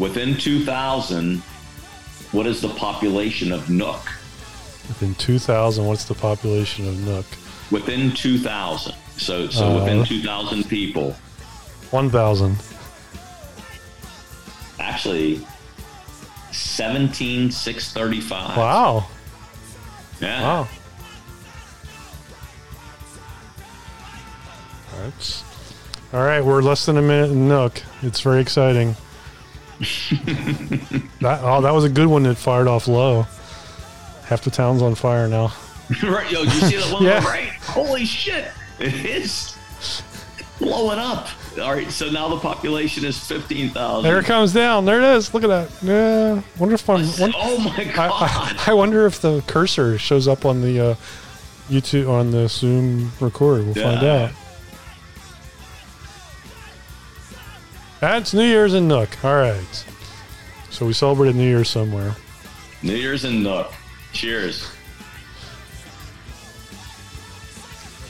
within 0.00 0.34
2000, 0.36 1.40
what 2.32 2.46
is 2.46 2.60
the 2.60 2.68
population 2.68 3.52
of 3.52 3.62
Nuuk? 3.66 4.04
Within 4.88 5.14
2,000, 5.16 5.84
what's 5.86 6.04
the 6.04 6.14
population 6.14 6.86
of 6.88 6.94
Nuuk? 6.96 7.24
Within 7.70 8.12
2000. 8.12 8.94
So 9.16 9.48
so 9.48 9.66
Uh, 9.66 9.74
within 9.80 10.04
2000 10.04 10.68
people. 10.68 11.16
1,000. 11.90 12.56
Actually, 14.78 15.40
17,635. 16.52 18.56
Wow. 18.56 19.06
Yeah. 20.20 20.42
Wow. 20.42 20.68
That's, 24.96 25.42
all 26.12 26.24
right, 26.24 26.44
we're 26.44 26.62
less 26.62 26.86
than 26.86 26.96
a 26.96 27.02
minute 27.02 27.30
in 27.30 27.48
Nuuk. 27.48 27.82
It's 28.02 28.20
very 28.20 28.40
exciting. 28.40 28.96
that 31.20 31.40
oh, 31.42 31.60
that 31.62 31.72
was 31.72 31.84
a 31.84 31.88
good 31.88 32.06
one 32.06 32.24
that 32.24 32.36
fired 32.36 32.66
off 32.66 32.88
low. 32.88 33.22
Half 34.24 34.42
the 34.42 34.50
town's 34.50 34.82
on 34.82 34.94
fire 34.94 35.28
now. 35.28 35.52
right, 36.02 36.30
yo, 36.30 36.42
you 36.42 36.50
see 36.50 36.76
that 36.76 36.92
one 36.92 37.02
Yeah. 37.04 37.24
right? 37.24 37.48
Holy 37.62 38.04
shit. 38.04 38.48
It 38.78 38.94
is 39.06 39.56
blowing 40.58 40.98
up. 40.98 41.28
All 41.60 41.72
right, 41.72 41.90
so 41.90 42.10
now 42.10 42.28
the 42.28 42.38
population 42.38 43.04
is 43.04 43.18
15,000. 43.26 44.02
There 44.04 44.18
it 44.18 44.24
comes 44.26 44.52
down. 44.52 44.84
There 44.84 45.00
it 45.00 45.16
is. 45.16 45.32
Look 45.32 45.44
at 45.44 45.48
that. 45.48 45.70
Yeah. 45.82 46.42
Wonder 46.58 46.74
if 46.74 46.88
I'm. 46.90 47.04
Oh 47.34 47.58
my 47.58 47.84
god. 47.84 48.10
I, 48.12 48.64
I 48.68 48.74
wonder 48.74 49.06
if 49.06 49.20
the 49.20 49.42
cursor 49.46 49.98
shows 49.98 50.28
up 50.28 50.44
on 50.44 50.60
the 50.60 50.80
uh, 50.90 50.94
YouTube 51.68 52.08
on 52.08 52.30
the 52.30 52.48
Zoom 52.48 53.12
record. 53.20 53.64
We'll 53.64 53.74
find 53.74 54.04
out. 54.04 54.30
That's 58.00 58.32
New 58.32 58.44
Year's 58.44 58.74
in 58.74 58.86
Nuuk. 58.86 59.24
All 59.24 59.34
right. 59.34 59.84
So 60.70 60.86
we 60.86 60.92
celebrated 60.92 61.34
New 61.36 61.48
Year's 61.48 61.68
somewhere. 61.68 62.14
New 62.82 62.94
Year's 62.94 63.24
in 63.24 63.42
Nuuk. 63.42 63.72
Cheers. 64.12 64.70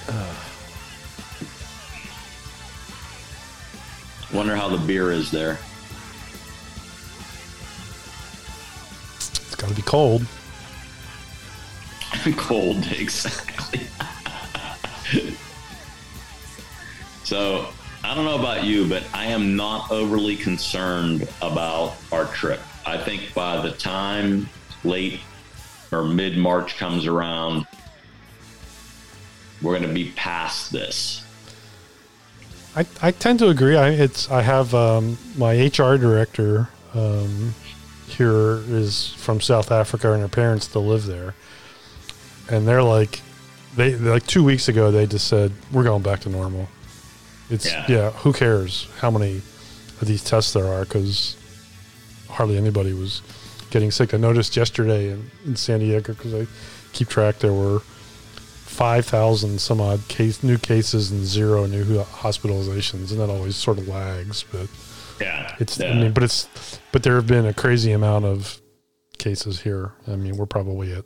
Wonder 4.34 4.56
how 4.56 4.68
the 4.68 4.76
beer 4.86 5.10
is 5.10 5.30
there. 5.30 5.58
It's 9.16 9.54
got 9.56 9.70
to 9.70 9.74
be 9.74 9.82
cold. 9.82 10.26
Cold, 12.36 12.84
exactly. 12.92 13.80
so, 17.24 17.68
I 18.04 18.14
don't 18.14 18.24
know 18.24 18.38
about 18.38 18.64
you, 18.64 18.88
but 18.88 19.04
I 19.12 19.26
am 19.26 19.56
not 19.56 19.90
overly 19.90 20.36
concerned 20.36 21.28
about 21.42 21.96
our 22.12 22.26
trip. 22.26 22.60
I 22.86 22.96
think 22.96 23.34
by 23.34 23.60
the 23.60 23.72
time 23.72 24.48
late 24.84 25.20
or 25.90 26.04
mid 26.04 26.36
March 26.38 26.76
comes 26.78 27.06
around, 27.06 27.66
we're 29.60 29.76
going 29.76 29.88
to 29.88 29.94
be 29.94 30.12
past 30.12 30.70
this. 30.70 31.24
I, 32.76 32.86
I 33.02 33.10
tend 33.10 33.40
to 33.40 33.48
agree. 33.48 33.76
I 33.76 33.90
it's 33.90 34.30
I 34.30 34.42
have 34.42 34.74
um, 34.74 35.18
my 35.36 35.54
HR 35.66 35.96
director 35.96 36.68
um, 36.94 37.54
here 38.06 38.62
is 38.68 39.12
from 39.14 39.40
South 39.40 39.72
Africa, 39.72 40.12
and 40.12 40.22
her 40.22 40.28
parents 40.28 40.66
still 40.66 40.86
live 40.86 41.06
there, 41.06 41.34
and 42.48 42.68
they're 42.68 42.82
like, 42.82 43.20
they 43.74 43.96
like 43.96 44.26
two 44.26 44.44
weeks 44.44 44.68
ago 44.68 44.90
they 44.92 45.06
just 45.06 45.26
said 45.26 45.52
we're 45.72 45.82
going 45.82 46.02
back 46.02 46.20
to 46.20 46.28
normal. 46.28 46.68
It's 47.50 47.66
Yeah. 47.66 47.84
yeah. 47.88 48.10
who 48.10 48.32
cares 48.32 48.88
how 49.00 49.10
many 49.10 49.36
of 50.00 50.06
these 50.06 50.22
tests 50.22 50.52
there 50.52 50.66
are 50.66 50.84
because 50.84 51.36
hardly 52.28 52.56
anybody 52.56 52.92
was 52.92 53.22
getting 53.70 53.90
sick. 53.90 54.14
I 54.14 54.16
noticed 54.16 54.56
yesterday 54.56 55.10
in, 55.10 55.30
in 55.44 55.56
San 55.56 55.80
Diego 55.80 56.12
because 56.12 56.34
I 56.34 56.46
keep 56.92 57.08
track 57.08 57.38
there 57.40 57.52
were 57.52 57.80
five 57.80 59.04
thousand 59.06 59.60
some 59.60 59.80
odd 59.80 60.00
case 60.08 60.42
new 60.42 60.56
cases 60.58 61.10
and 61.10 61.24
zero 61.24 61.66
new 61.66 61.84
hospitalizations, 62.04 63.10
and 63.10 63.18
that 63.20 63.28
always 63.30 63.56
sort 63.56 63.78
of 63.78 63.88
lags. 63.88 64.44
But 64.52 64.68
Yeah. 65.20 65.54
it's 65.58 65.78
yeah. 65.78 65.90
I 65.90 65.94
mean, 65.94 66.12
but 66.12 66.22
it's 66.22 66.48
but 66.92 67.02
there 67.02 67.16
have 67.16 67.26
been 67.26 67.46
a 67.46 67.52
crazy 67.54 67.92
amount 67.92 68.24
of 68.24 68.60
cases 69.18 69.60
here. 69.62 69.92
I 70.06 70.14
mean, 70.16 70.36
we're 70.36 70.46
probably 70.46 70.92
at 70.92 71.04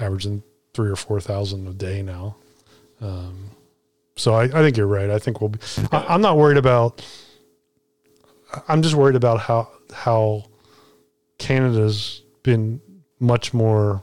averaging 0.00 0.42
three 0.74 0.90
or 0.90 0.96
four 0.96 1.20
thousand 1.20 1.68
a 1.68 1.72
day 1.72 2.02
now. 2.02 2.36
Um, 3.00 3.50
so 4.20 4.34
I, 4.34 4.44
I 4.44 4.48
think 4.62 4.76
you're 4.76 4.86
right. 4.86 5.10
I 5.10 5.18
think 5.18 5.40
we'll 5.40 5.50
be. 5.50 5.58
I, 5.92 6.04
I'm 6.08 6.20
not 6.20 6.36
worried 6.36 6.58
about. 6.58 7.04
I'm 8.68 8.82
just 8.82 8.94
worried 8.94 9.16
about 9.16 9.40
how 9.40 9.70
how 9.92 10.44
Canada's 11.38 12.22
been 12.42 12.80
much 13.18 13.52
more 13.54 14.02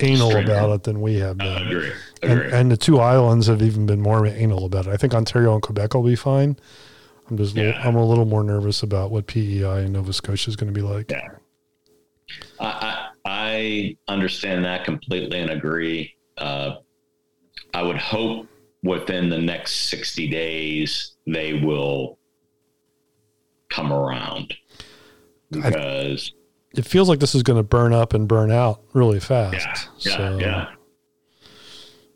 anal 0.00 0.36
about 0.36 0.70
it 0.70 0.82
than 0.84 1.00
we 1.00 1.16
have 1.16 1.38
been. 1.38 1.66
agree. 1.68 1.92
And, 2.22 2.32
Agree. 2.40 2.52
and 2.52 2.70
the 2.70 2.76
two 2.76 2.98
islands 3.00 3.46
have 3.48 3.62
even 3.62 3.86
been 3.86 4.00
more 4.00 4.26
anal 4.26 4.64
about 4.64 4.86
it. 4.86 4.90
I 4.90 4.96
think 4.96 5.14
Ontario 5.14 5.52
and 5.54 5.62
Quebec 5.62 5.94
will 5.94 6.02
be 6.02 6.16
fine. 6.16 6.56
I'm 7.30 7.36
just 7.36 7.54
Yeah. 7.56 7.80
I'm 7.84 7.96
a 7.96 8.04
little 8.04 8.24
more 8.24 8.42
nervous 8.44 8.82
about 8.82 9.10
what 9.10 9.26
PEI 9.26 9.82
and 9.84 9.92
Nova 9.92 10.12
Scotia 10.12 10.48
is 10.50 10.56
going 10.56 10.72
to 10.72 10.78
be 10.78 10.86
like. 10.86 11.10
Yeah. 11.10 11.28
I, 12.60 13.08
I, 13.24 13.96
I 14.06 14.12
understand 14.12 14.64
that 14.64 14.84
completely 14.84 15.38
and 15.40 15.50
agree. 15.50 16.14
Uh, 16.38 16.76
I 17.74 17.82
would 17.82 17.98
hope 17.98 18.46
within 18.82 19.28
the 19.28 19.38
next 19.38 19.88
60 19.90 20.28
days 20.28 21.12
they 21.26 21.54
will 21.54 22.18
come 23.70 23.92
around 23.92 24.54
because 25.50 26.32
It 26.74 26.84
feels 26.86 27.08
like 27.08 27.20
this 27.20 27.34
is 27.34 27.42
going 27.42 27.58
to 27.58 27.62
burn 27.62 27.92
up 27.92 28.12
and 28.14 28.26
burn 28.26 28.50
out 28.50 28.80
really 28.92 29.20
fast. 29.20 29.88
yeah, 29.98 30.10
yeah, 30.10 30.16
so, 30.16 30.38
yeah. 30.38 30.68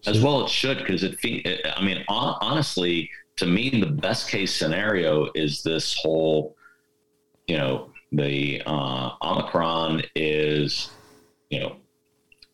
as 0.07 0.21
well 0.23 0.45
it 0.45 0.51
should 0.51 0.79
because 0.79 1.03
it, 1.03 1.17
it 1.23 1.61
i 1.77 1.83
mean 1.85 2.05
honestly 2.09 3.09
to 3.37 3.47
me 3.47 3.71
the 3.81 3.87
best 3.87 4.29
case 4.29 4.55
scenario 4.55 5.29
is 5.35 5.63
this 5.63 5.95
whole 5.95 6.57
you 7.47 7.57
know 7.57 7.91
the 8.13 8.63
uh, 8.67 9.11
omicron 9.23 10.03
is 10.15 10.91
you 11.51 11.61
know 11.61 11.77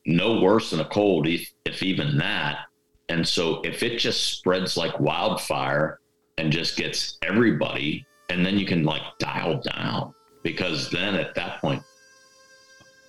no 0.07 0.41
worse 0.41 0.71
than 0.71 0.81
a 0.81 0.85
cold 0.87 1.27
if, 1.29 1.49
if 1.65 1.83
even 1.83 2.19
that 2.19 2.67
and 3.13 3.27
so 3.29 3.61
if 3.63 3.83
it 3.83 3.99
just 3.99 4.21
spreads 4.33 4.77
like 4.77 4.99
wildfire 4.99 6.01
and 6.39 6.51
just 6.51 6.77
gets 6.77 7.19
everybody 7.23 8.07
and 8.31 8.45
then 8.45 8.59
you 8.59 8.65
can 8.67 8.85
like 8.85 9.03
dial 9.19 9.61
down 9.61 10.15
because 10.43 10.91
then 10.91 11.15
at 11.15 11.35
that 11.35 11.61
point 11.61 11.83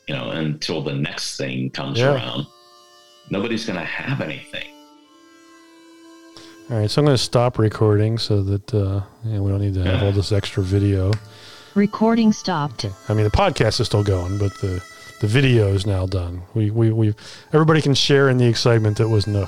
you 0.08 0.14
know 0.16 0.32
until 0.32 0.82
the 0.84 0.94
next 0.94 1.38
thing 1.38 1.70
comes 1.70 2.00
Yeah. 2.00 2.14
around 2.16 2.46
nobody's 3.30 3.66
going 3.66 3.80
to 3.80 3.86
have 3.86 4.20
anything 4.22 4.68
All 6.70 6.78
right, 6.80 6.90
so 6.90 7.02
I'm 7.02 7.06
going 7.06 7.18
to 7.18 7.24
stop 7.24 7.58
recording 7.60 8.18
so 8.18 8.42
that 8.44 8.74
uh, 8.74 9.02
you 9.26 9.34
know, 9.36 9.44
we 9.44 9.52
don't 9.52 9.62
need 9.62 9.74
to 9.76 9.84
have 9.84 10.02
all 10.04 10.12
this 10.12 10.32
extra 10.32 10.64
video. 10.64 11.12
Recording 11.76 12.32
stopped. 12.32 12.86
Okay. 12.86 12.94
I 13.10 13.14
mean, 13.14 13.26
the 13.26 13.32
podcast 13.32 13.80
is 13.82 13.88
still 13.88 14.04
going, 14.04 14.38
but 14.38 14.54
the 14.62 14.82
the 15.24 15.30
video 15.30 15.74
is 15.74 15.86
now 15.86 16.06
done. 16.06 16.42
We 16.54 16.70
we 16.70 16.92
we 16.92 17.16
everybody 17.54 17.82
can 17.82 17.94
share 17.94 18.28
in 18.28 18.38
the 18.38 18.46
excitement 18.46 18.98
that 18.98 19.08
was 19.08 19.24
Nuuk. 19.24 19.48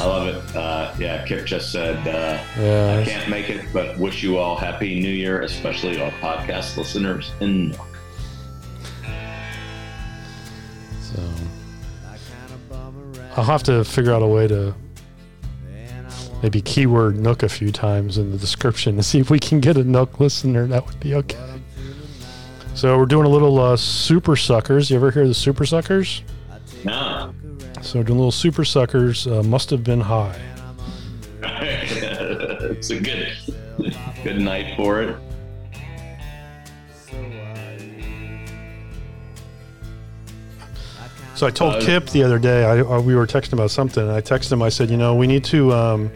i 0.00 0.06
love 0.06 0.28
it 0.28 0.56
uh, 0.56 0.94
yeah 0.98 1.26
kip 1.26 1.44
just 1.44 1.70
said 1.70 1.96
uh, 2.08 2.42
i 2.98 3.04
can't 3.04 3.28
make 3.28 3.50
it 3.50 3.66
but 3.70 3.98
wish 3.98 4.22
you 4.22 4.38
all 4.38 4.56
happy 4.56 4.98
new 4.98 5.10
year 5.10 5.42
especially 5.42 6.00
our 6.00 6.10
podcast 6.12 6.78
listeners 6.78 7.32
in 7.40 7.72
Nuuk. 7.72 7.86
so 11.02 11.22
I'll 13.36 13.44
have 13.44 13.62
to 13.64 13.84
figure 13.84 14.14
out 14.14 14.22
a 14.22 14.26
way 14.26 14.48
to 14.48 14.74
maybe 16.42 16.62
keyword 16.62 17.16
Nuuk 17.16 17.42
a 17.42 17.48
few 17.50 17.70
times 17.70 18.16
in 18.16 18.32
the 18.32 18.38
description 18.38 18.96
to 18.96 19.02
see 19.02 19.18
if 19.18 19.28
we 19.28 19.38
can 19.38 19.60
get 19.60 19.76
a 19.76 19.84
Nuuk 19.84 20.18
listener. 20.18 20.66
That 20.66 20.86
would 20.86 20.98
be 20.98 21.14
okay. 21.14 21.61
So 22.74 22.98
we're 22.98 23.06
doing 23.06 23.26
a 23.26 23.28
little 23.28 23.58
uh, 23.58 23.76
Supersuckers. 23.76 24.90
You 24.90 24.96
ever 24.96 25.10
hear 25.10 25.26
the 25.26 25.34
Supersuckers? 25.34 26.22
no 26.84 27.32
So 27.80 27.98
we're 27.98 28.04
doing 28.04 28.18
a 28.18 28.22
little 28.22 28.30
Supersuckers. 28.30 29.30
Uh, 29.30 29.42
must 29.42 29.70
have 29.70 29.84
been 29.84 30.00
high. 30.00 30.40
it's 31.42 32.90
a 32.90 33.00
good 33.00 33.28
good 34.24 34.40
night 34.40 34.76
for 34.76 35.02
it 35.02 35.16
So 41.42 41.48
I 41.48 41.50
told 41.50 41.74
Uh, 41.74 41.80
Kip 41.80 42.06
the 42.10 42.22
other 42.22 42.38
day, 42.38 42.64
I, 42.64 42.78
I, 42.78 42.98
we 43.00 43.16
were 43.16 43.26
texting 43.26 43.54
about 43.54 43.72
something, 43.72 44.00
and 44.00 44.12
I 44.12 44.20
texted 44.20 44.52
him. 44.52 44.62
I 44.62 44.68
said, 44.68 44.90
you 44.90 44.96
know, 44.96 45.16
we 45.16 45.26
need 45.26 45.42
to 45.44 45.72
um, 45.72 46.10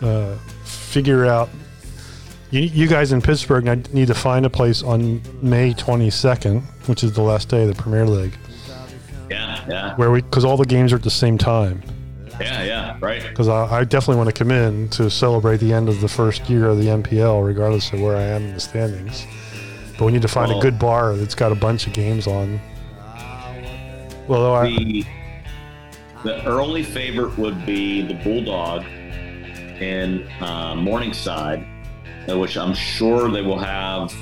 uh, 0.00 0.36
figure 0.62 1.26
out. 1.26 1.48
You, 2.50 2.62
you 2.62 2.88
guys 2.88 3.12
in 3.12 3.20
Pittsburgh 3.20 3.92
need 3.92 4.08
to 4.08 4.14
find 4.14 4.46
a 4.46 4.50
place 4.50 4.82
on 4.82 5.20
May 5.42 5.74
22nd, 5.74 6.62
which 6.88 7.04
is 7.04 7.12
the 7.12 7.22
last 7.22 7.48
day 7.50 7.62
of 7.62 7.68
the 7.68 7.80
Premier 7.80 8.06
League, 8.06 8.32
yeah 9.30 9.62
yeah 9.68 9.96
where 9.96 10.10
we 10.10 10.22
because 10.22 10.44
all 10.44 10.56
the 10.56 10.64
games 10.64 10.92
are 10.92 10.96
at 10.96 11.02
the 11.02 11.10
same 11.10 11.36
time. 11.36 11.82
yeah 12.40 12.62
yeah 12.62 12.96
right 13.00 13.22
Because 13.22 13.48
I, 13.48 13.80
I 13.80 13.84
definitely 13.84 14.16
want 14.16 14.28
to 14.28 14.32
come 14.32 14.50
in 14.50 14.88
to 14.90 15.10
celebrate 15.10 15.58
the 15.58 15.72
end 15.72 15.90
of 15.90 16.00
the 16.00 16.08
first 16.08 16.48
year 16.48 16.68
of 16.68 16.78
the 16.78 16.86
MPL, 16.86 17.46
regardless 17.46 17.92
of 17.92 18.00
where 18.00 18.16
I 18.16 18.22
am 18.22 18.44
in 18.44 18.54
the 18.54 18.60
standings. 18.60 19.26
But 19.98 20.06
we 20.06 20.12
need 20.12 20.22
to 20.22 20.28
find 20.28 20.50
a 20.52 20.58
good 20.60 20.78
bar 20.78 21.16
that's 21.16 21.34
got 21.34 21.52
a 21.52 21.56
bunch 21.56 21.86
of 21.86 21.92
games 21.92 22.26
on. 22.26 22.60
Well, 24.28 24.54
I, 24.54 24.68
the 24.68 25.04
the 26.24 26.46
early 26.46 26.82
favorite 26.82 27.36
would 27.36 27.66
be 27.66 28.02
the 28.02 28.14
Bulldog 28.14 28.84
in 29.80 30.28
uh, 30.40 30.74
Morningside, 30.76 31.66
which 32.36 32.56
I'm 32.56 32.74
sure 32.74 33.30
they 33.30 33.42
will 33.42 33.58
have 33.58 34.12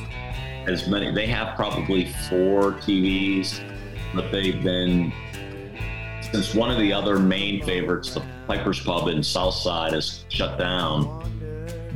as 0.66 0.88
many. 0.88 1.10
They 1.12 1.26
have 1.26 1.56
probably 1.56 2.06
four 2.28 2.72
TVs, 2.72 3.60
but 4.14 4.30
they've 4.30 4.62
been 4.62 5.12
since 6.32 6.54
one 6.54 6.70
of 6.70 6.78
the 6.78 6.92
other 6.92 7.18
main 7.18 7.64
favorites, 7.64 8.12
the 8.14 8.22
Piper's 8.48 8.80
Pub 8.80 9.08
in 9.08 9.22
Southside, 9.22 9.94
is 9.94 10.24
shut 10.28 10.58
down. 10.58 11.22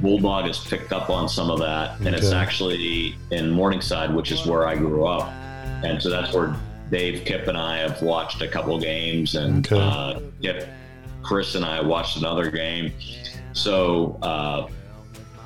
Bulldog 0.00 0.46
has 0.46 0.58
picked 0.64 0.92
up 0.92 1.10
on 1.10 1.28
some 1.28 1.50
of 1.50 1.58
that, 1.58 1.98
and 2.00 2.14
it's 2.14 2.32
actually 2.32 3.16
in 3.30 3.50
Morningside, 3.50 4.14
which 4.14 4.30
is 4.32 4.46
where 4.46 4.66
I 4.66 4.76
grew 4.76 5.04
up, 5.04 5.28
and 5.84 6.00
so 6.00 6.08
that's 6.10 6.32
where 6.32 6.56
Dave, 6.90 7.24
Kip, 7.24 7.46
and 7.48 7.58
I 7.58 7.78
have 7.78 8.00
watched 8.02 8.40
a 8.40 8.48
couple 8.48 8.78
games, 8.80 9.34
and 9.34 9.66
Okay. 9.70 9.78
uh, 9.80 10.20
Kip, 10.42 10.68
Chris, 11.22 11.54
and 11.54 11.64
I 11.64 11.80
watched 11.82 12.16
another 12.16 12.50
game. 12.50 12.92
So 13.52 14.18
uh, 14.22 14.68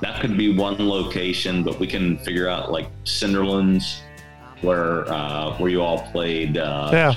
that 0.05 0.21
could 0.21 0.37
be 0.37 0.53
one 0.55 0.77
location, 0.89 1.63
but 1.63 1.79
we 1.81 1.87
can 1.87 2.19
figure 2.19 2.49
out 2.49 2.71
like 2.71 2.87
Cinderlands, 3.05 4.01
where 4.61 5.11
uh, 5.11 5.57
where 5.59 5.71
you 5.71 5.81
all 5.83 6.03
played 6.13 6.59
uh, 6.59 6.91
yeah. 6.93 7.15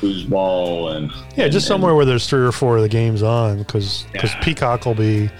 foosball 0.00 0.96
and 0.96 1.10
Yeah, 1.36 1.44
and- 1.44 1.52
just 1.52 1.66
somewhere 1.66 1.94
where 1.94 2.04
there's 2.04 2.26
three 2.26 2.44
or 2.44 2.52
four 2.52 2.76
of 2.76 2.82
the 2.82 2.88
games 2.88 3.22
on, 3.22 3.58
because 3.58 4.04
Yeah. 4.14 4.40
Peacock 4.42 4.84
will 4.84 4.94
be 4.94 5.22
and- 5.28 5.30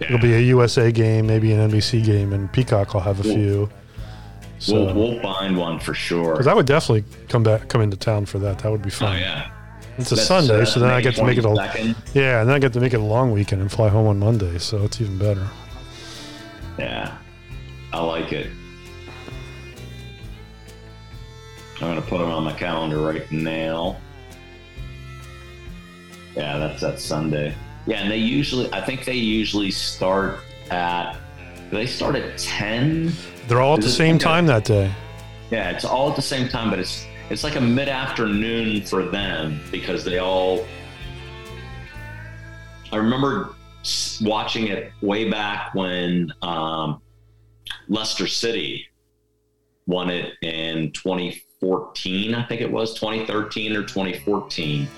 it'll 0.00 0.18
be 0.18 0.34
a 0.34 0.40
USA 0.40 0.90
game, 0.92 1.26
maybe 1.26 1.52
an 1.52 1.60
NBC 1.70 2.02
game, 2.04 2.32
and 2.32 2.52
Peacock 2.52 2.92
will 2.94 3.00
have 3.00 3.20
a 3.20 3.22
few. 3.22 3.68
We'll, 4.68 4.88
So, 4.88 4.94
we'll 4.94 5.20
find 5.20 5.56
one 5.56 5.78
for 5.78 5.94
sure. 5.94 6.32
because 6.32 6.46
I 6.46 6.54
would 6.54 6.66
definitely 6.66 7.04
come 7.28 7.42
back, 7.42 7.68
come 7.68 7.80
into 7.82 7.96
town 7.96 8.26
for 8.26 8.38
that. 8.40 8.58
That 8.60 8.72
would 8.72 8.82
be 8.82 8.90
fun. 8.90 9.14
oh 9.16 9.18
yeah, 9.18 9.50
It's 9.98 10.10
a 10.12 10.14
That's- 10.16 10.26
Sunday, 10.28 10.58
that's 10.58 10.72
so 10.74 10.80
then 10.80 10.90
I 10.90 11.00
get 11.00 11.14
to 11.16 11.24
make 11.24 11.38
it 11.38 11.44
a 11.44 11.48
22nd. 11.48 11.94
yeah, 12.14 12.40
and 12.40 12.48
then 12.48 12.56
I 12.56 12.58
get 12.58 12.72
to 12.74 12.80
make 12.80 12.92
it 12.92 13.00
a 13.00 13.04
long 13.04 13.32
weekend 13.32 13.60
and 13.62 13.70
fly 13.70 13.88
home 13.88 14.06
on 14.08 14.18
Monday, 14.18 14.58
so 14.58 14.82
it's 14.84 15.00
even 15.00 15.16
better. 15.18 15.46
Yeah, 16.78 17.16
I 17.92 18.00
like 18.00 18.32
it. 18.32 18.50
I'm 21.76 21.88
gonna 21.88 22.02
put 22.02 22.20
it 22.20 22.26
on 22.26 22.44
my 22.44 22.52
calendar 22.52 23.00
right 23.00 23.30
now. 23.30 23.98
Yeah, 26.34 26.58
that's 26.58 26.80
that 26.80 27.00
Sunday. 27.00 27.54
Yeah, 27.86 28.02
and 28.02 28.10
they 28.10 28.16
usually, 28.18 28.72
I 28.72 28.80
think 28.80 29.04
they 29.04 29.14
usually 29.14 29.70
start 29.70 30.40
at. 30.70 31.18
They 31.70 31.86
start 31.86 32.14
at 32.14 32.38
ten. 32.38 33.12
They're 33.48 33.60
all 33.60 33.74
at 33.74 33.80
the 33.80 33.88
same 33.88 34.18
time 34.18 34.46
that 34.46 34.64
day. 34.64 34.92
Yeah, 35.50 35.70
it's 35.70 35.84
all 35.84 36.10
at 36.10 36.16
the 36.16 36.22
same 36.22 36.48
time, 36.48 36.70
but 36.70 36.78
it's 36.78 37.06
it's 37.30 37.42
like 37.42 37.56
a 37.56 37.60
mid 37.60 37.88
afternoon 37.88 38.82
for 38.82 39.04
them 39.04 39.60
because 39.70 40.04
they 40.04 40.18
all. 40.18 40.64
I 42.92 42.96
remember 42.96 43.55
watching 44.22 44.68
it 44.68 44.92
way 45.02 45.30
back 45.30 45.74
when 45.74 46.32
um, 46.42 47.00
Leicester 47.88 48.26
City 48.26 48.86
won 49.86 50.10
it 50.10 50.32
in 50.42 50.90
2014, 50.92 52.34
I 52.34 52.44
think 52.46 52.60
it 52.60 52.70
was 52.70 52.94
2013 52.94 53.76
or 53.76 53.82
2014. 53.82 54.88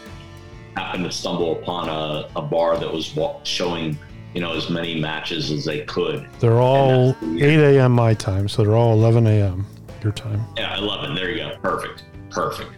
Happened 0.77 1.05
to 1.05 1.11
stumble 1.12 1.59
upon 1.61 1.88
a, 1.88 2.29
a 2.37 2.42
bar 2.42 2.79
that 2.79 2.90
was 2.92 3.14
wa- 3.14 3.42
showing, 3.42 3.98
you 4.35 4.40
know, 4.40 4.55
as 4.57 4.70
many 4.70 4.98
matches 5.01 5.51
as 5.51 5.64
they 5.64 5.81
could. 5.85 6.27
They're 6.40 6.61
all 6.61 7.12
the 7.14 7.42
8 7.42 7.77
a.m. 7.77 7.92
my 7.92 8.14
time, 8.14 8.48
so 8.48 8.62
they're 8.62 8.77
all 8.77 8.92
11 8.92 9.27
a.m. 9.27 9.66
your 10.03 10.12
time. 10.12 10.44
Yeah, 10.57 10.79
11. 10.79 11.14
There 11.14 11.31
you 11.31 11.38
go. 11.38 11.57
Perfect. 11.61 12.05
Perfect. 12.31 12.70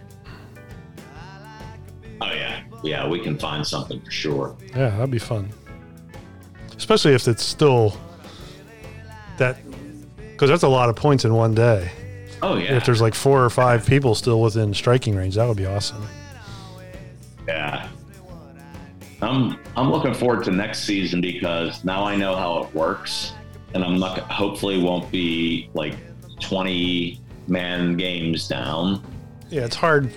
Oh, 2.21 2.31
yeah. 2.33 2.63
Yeah, 2.83 3.07
we 3.07 3.19
can 3.19 3.37
find 3.37 3.65
something 3.65 4.01
for 4.01 4.11
sure. 4.11 4.55
Yeah, 4.75 4.89
that'd 4.89 5.11
be 5.11 5.19
fun. 5.19 5.49
Especially 6.91 7.15
if 7.15 7.25
it's 7.29 7.45
still 7.45 7.95
that, 9.37 9.55
because 10.17 10.49
that's 10.49 10.63
a 10.63 10.67
lot 10.67 10.89
of 10.89 10.95
points 10.97 11.23
in 11.23 11.33
one 11.33 11.55
day. 11.55 11.89
Oh, 12.41 12.57
yeah. 12.57 12.75
If 12.75 12.85
there's 12.85 12.99
like 12.99 13.15
four 13.15 13.45
or 13.45 13.49
five 13.49 13.85
people 13.85 14.13
still 14.13 14.41
within 14.41 14.73
striking 14.73 15.15
range, 15.15 15.35
that 15.35 15.47
would 15.47 15.55
be 15.55 15.65
awesome. 15.65 16.05
Yeah. 17.47 17.87
I'm 19.21 19.57
I'm 19.77 19.89
looking 19.89 20.13
forward 20.13 20.43
to 20.43 20.51
next 20.51 20.79
season 20.79 21.21
because 21.21 21.81
now 21.85 22.03
I 22.03 22.17
know 22.17 22.35
how 22.35 22.63
it 22.63 22.75
works, 22.75 23.35
and 23.73 23.85
I'm 23.85 23.97
not 23.97 24.19
hopefully 24.29 24.77
won't 24.77 25.09
be 25.13 25.69
like 25.73 25.95
20 26.41 27.21
man 27.47 27.95
games 27.95 28.49
down. 28.49 29.01
Yeah, 29.49 29.63
it's 29.63 29.77
hard. 29.77 30.11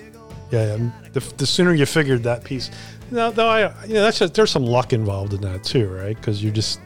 Yeah, 0.51 0.75
yeah. 0.75 0.91
The, 1.13 1.21
the 1.37 1.45
sooner 1.45 1.73
you 1.73 1.85
figured 1.85 2.23
that 2.23 2.43
piece, 2.43 2.69
no, 3.11 3.31
though 3.31 3.47
I, 3.47 3.59
yeah, 3.87 4.01
that's 4.01 4.19
just, 4.19 4.33
there's 4.33 4.51
some 4.51 4.65
luck 4.65 4.93
involved 4.93 5.33
in 5.33 5.41
that 5.41 5.63
too, 5.63 5.87
right? 5.89 6.15
Because 6.15 6.43
you're 6.43 6.53
just, 6.53 6.79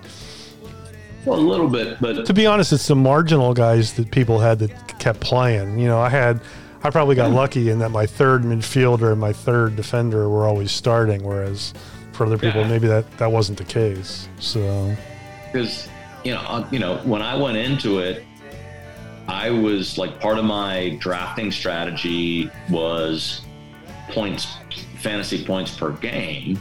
Well, 1.26 1.40
a 1.40 1.42
little 1.42 1.70
bit, 1.70 1.98
but 2.00 2.26
to 2.26 2.34
be 2.34 2.46
honest, 2.46 2.74
it's 2.74 2.88
the 2.88 2.96
marginal 2.96 3.54
guys 3.54 3.94
that 3.94 4.12
people 4.12 4.40
had 4.40 4.60
that 4.60 5.00
kept 5.00 5.20
playing. 5.20 5.80
You 5.80 5.88
know, 5.88 6.00
I 6.00 6.10
had, 6.10 6.40
I 6.84 6.90
probably 6.90 7.16
got 7.16 7.32
lucky 7.32 7.70
in 7.70 7.80
that 7.80 7.90
my 7.90 8.06
third 8.06 8.44
midfielder 8.44 9.12
and 9.12 9.20
my 9.20 9.34
third 9.34 9.76
defender 9.76 10.30
were 10.30 10.46
always 10.48 10.72
starting, 10.72 11.24
whereas 11.24 11.74
for 12.14 12.26
other 12.26 12.38
people, 12.38 12.62
Yeah. 12.62 12.68
maybe 12.70 12.88
that 12.88 13.10
that 13.18 13.32
wasn't 13.32 13.58
the 13.58 13.66
case. 13.66 14.28
So 14.40 14.96
because 15.52 15.90
you 16.24 16.34
know 16.34 16.40
uh, 16.42 16.68
you 16.72 16.80
know 16.80 16.98
when 17.00 17.22
I 17.22 17.36
went 17.36 17.58
into 17.58 18.00
it, 18.00 18.24
I 19.28 19.50
was 19.50 19.98
like 19.98 20.20
part 20.20 20.38
of 20.38 20.46
my 20.46 20.98
drafting 21.00 21.52
strategy 21.52 22.50
was 22.70 23.42
points, 24.10 24.48
fantasy 25.00 25.44
points 25.44 25.76
per 25.76 25.92
game. 25.92 26.60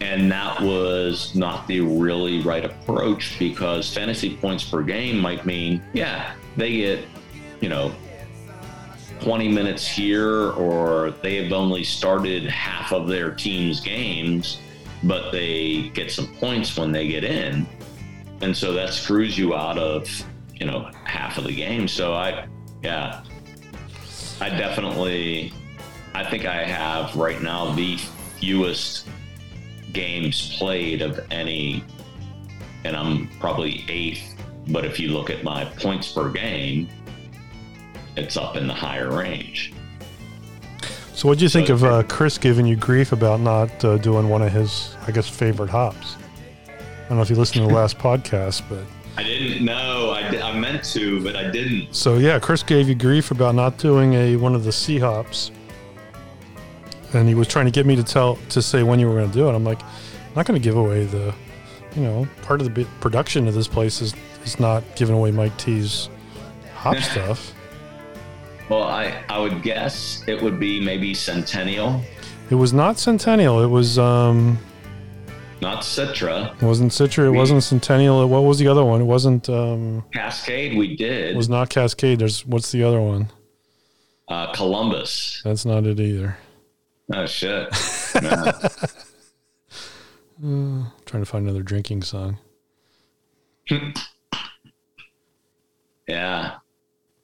And 0.00 0.30
that 0.30 0.60
was 0.60 1.34
not 1.34 1.66
the 1.66 1.80
really 1.80 2.42
right 2.42 2.64
approach 2.64 3.38
because 3.38 3.92
fantasy 3.92 4.36
points 4.36 4.64
per 4.64 4.82
game 4.82 5.18
might 5.18 5.46
mean, 5.46 5.82
yeah, 5.92 6.34
they 6.56 6.76
get, 6.76 7.04
you 7.60 7.68
know, 7.68 7.94
20 9.20 9.48
minutes 9.48 9.86
here, 9.86 10.50
or 10.50 11.12
they 11.22 11.42
have 11.42 11.52
only 11.52 11.82
started 11.82 12.44
half 12.44 12.92
of 12.92 13.08
their 13.08 13.30
team's 13.30 13.80
games, 13.80 14.60
but 15.04 15.30
they 15.30 15.90
get 15.94 16.10
some 16.10 16.26
points 16.34 16.76
when 16.76 16.92
they 16.92 17.08
get 17.08 17.24
in. 17.24 17.66
And 18.42 18.54
so 18.54 18.74
that 18.74 18.92
screws 18.92 19.38
you 19.38 19.54
out 19.54 19.78
of, 19.78 20.06
you 20.54 20.66
know, 20.66 20.90
half 21.04 21.38
of 21.38 21.44
the 21.44 21.54
game. 21.54 21.88
So 21.88 22.12
I, 22.12 22.46
yeah, 22.82 23.22
I 24.40 24.50
definitely, 24.50 25.54
I 26.14 26.24
think 26.24 26.44
I 26.46 26.62
have 26.64 27.14
right 27.16 27.40
now 27.42 27.72
the 27.74 27.96
fewest 28.40 29.08
games 29.92 30.56
played 30.56 31.02
of 31.02 31.20
any, 31.30 31.82
and 32.84 32.96
I'm 32.96 33.28
probably 33.40 33.84
eighth. 33.88 34.34
But 34.68 34.84
if 34.84 34.98
you 34.98 35.08
look 35.08 35.28
at 35.30 35.42
my 35.44 35.64
points 35.64 36.12
per 36.12 36.30
game, 36.30 36.88
it's 38.16 38.36
up 38.36 38.56
in 38.56 38.66
the 38.66 38.74
higher 38.74 39.10
range. 39.10 39.72
So, 41.14 41.28
what 41.28 41.38
do 41.38 41.44
you 41.44 41.48
think 41.48 41.66
So- 41.68 41.74
of 41.74 41.84
uh, 41.84 42.02
Chris 42.04 42.38
giving 42.38 42.66
you 42.66 42.76
grief 42.76 43.12
about 43.12 43.40
not 43.40 43.84
uh, 43.84 43.98
doing 43.98 44.28
one 44.28 44.42
of 44.42 44.52
his, 44.52 44.96
I 45.06 45.10
guess, 45.10 45.28
favorite 45.28 45.70
hops? 45.70 46.16
I 46.68 47.08
don't 47.08 47.18
know 47.18 47.22
if 47.22 47.30
you 47.30 47.36
listened 47.36 47.62
to 47.64 47.68
the 47.68 47.74
last 47.74 47.98
podcast, 48.08 48.62
but 48.68 48.84
I 49.16 49.22
didn't 49.22 49.64
know. 49.64 50.10
I, 50.10 50.40
I 50.40 50.58
meant 50.58 50.82
to, 50.92 51.22
but 51.22 51.36
I 51.36 51.50
didn't. 51.50 51.94
so 51.94 52.18
yeah, 52.18 52.38
Chris 52.38 52.62
gave 52.62 52.88
you 52.88 52.94
grief 52.94 53.30
about 53.30 53.54
not 53.54 53.78
doing 53.78 54.14
a 54.14 54.36
one 54.36 54.54
of 54.54 54.64
the 54.64 54.72
C 54.72 54.98
hops, 54.98 55.50
and 57.14 57.28
he 57.28 57.34
was 57.34 57.48
trying 57.48 57.64
to 57.66 57.70
get 57.70 57.86
me 57.86 57.96
to 57.96 58.02
tell 58.04 58.36
to 58.50 58.60
say 58.62 58.82
when 58.82 58.98
you 59.00 59.08
were 59.08 59.14
going 59.14 59.28
to 59.30 59.34
do 59.34 59.48
it. 59.48 59.54
I'm 59.54 59.64
like, 59.64 59.82
I'm 59.82 60.34
not 60.36 60.46
going 60.46 60.60
to 60.60 60.64
give 60.64 60.76
away 60.76 61.04
the, 61.04 61.34
you 61.94 62.02
know, 62.02 62.26
part 62.42 62.60
of 62.60 62.72
the 62.74 62.84
production 63.00 63.46
of 63.48 63.54
this 63.54 63.68
place 63.68 64.00
is 64.02 64.14
is 64.44 64.60
not 64.60 64.82
giving 64.96 65.14
away 65.14 65.30
Mike 65.30 65.56
T's 65.56 66.08
hop 66.74 66.96
stuff. 67.12 67.54
Well, 68.68 68.82
I, 68.84 69.22
I 69.28 69.38
would 69.38 69.62
guess 69.62 70.24
it 70.26 70.40
would 70.42 70.58
be 70.58 70.80
maybe 70.80 71.12
Centennial, 71.14 72.00
It 72.50 72.54
was 72.54 72.72
not 72.72 72.98
Centennial. 72.98 73.62
It 73.62 73.66
was 73.68 73.98
um, 73.98 74.58
not 75.60 75.82
Citra. 75.82 76.54
it 76.54 76.64
wasn't 76.64 76.90
Citra. 76.92 77.26
It 77.26 77.30
wasn't 77.36 77.62
Centennial. 77.62 78.26
What 78.26 78.40
was 78.44 78.58
the 78.58 78.68
other 78.68 78.82
one? 78.84 79.02
It 79.02 79.04
wasn't 79.04 79.48
um, 79.50 80.02
Cascade, 80.12 80.76
we 80.78 80.96
did. 80.96 81.30
it 81.32 81.36
was 81.36 81.48
not 81.50 81.68
Cascade. 81.68 82.18
There's 82.18 82.44
what's 82.46 82.72
the 82.72 82.82
other 82.82 83.00
one? 83.00 83.30
uh, 84.28 84.52
Columbus. 84.54 85.42
That's 85.44 85.66
not 85.66 85.84
it 85.84 86.00
either. 86.00 86.38
Oh, 87.12 87.26
shit. 87.26 87.68
Man. 88.22 88.52
trying 91.06 91.22
to 91.22 91.26
find 91.26 91.44
another 91.46 91.62
drinking 91.62 92.02
song. 92.02 92.38
yeah. 96.08 96.54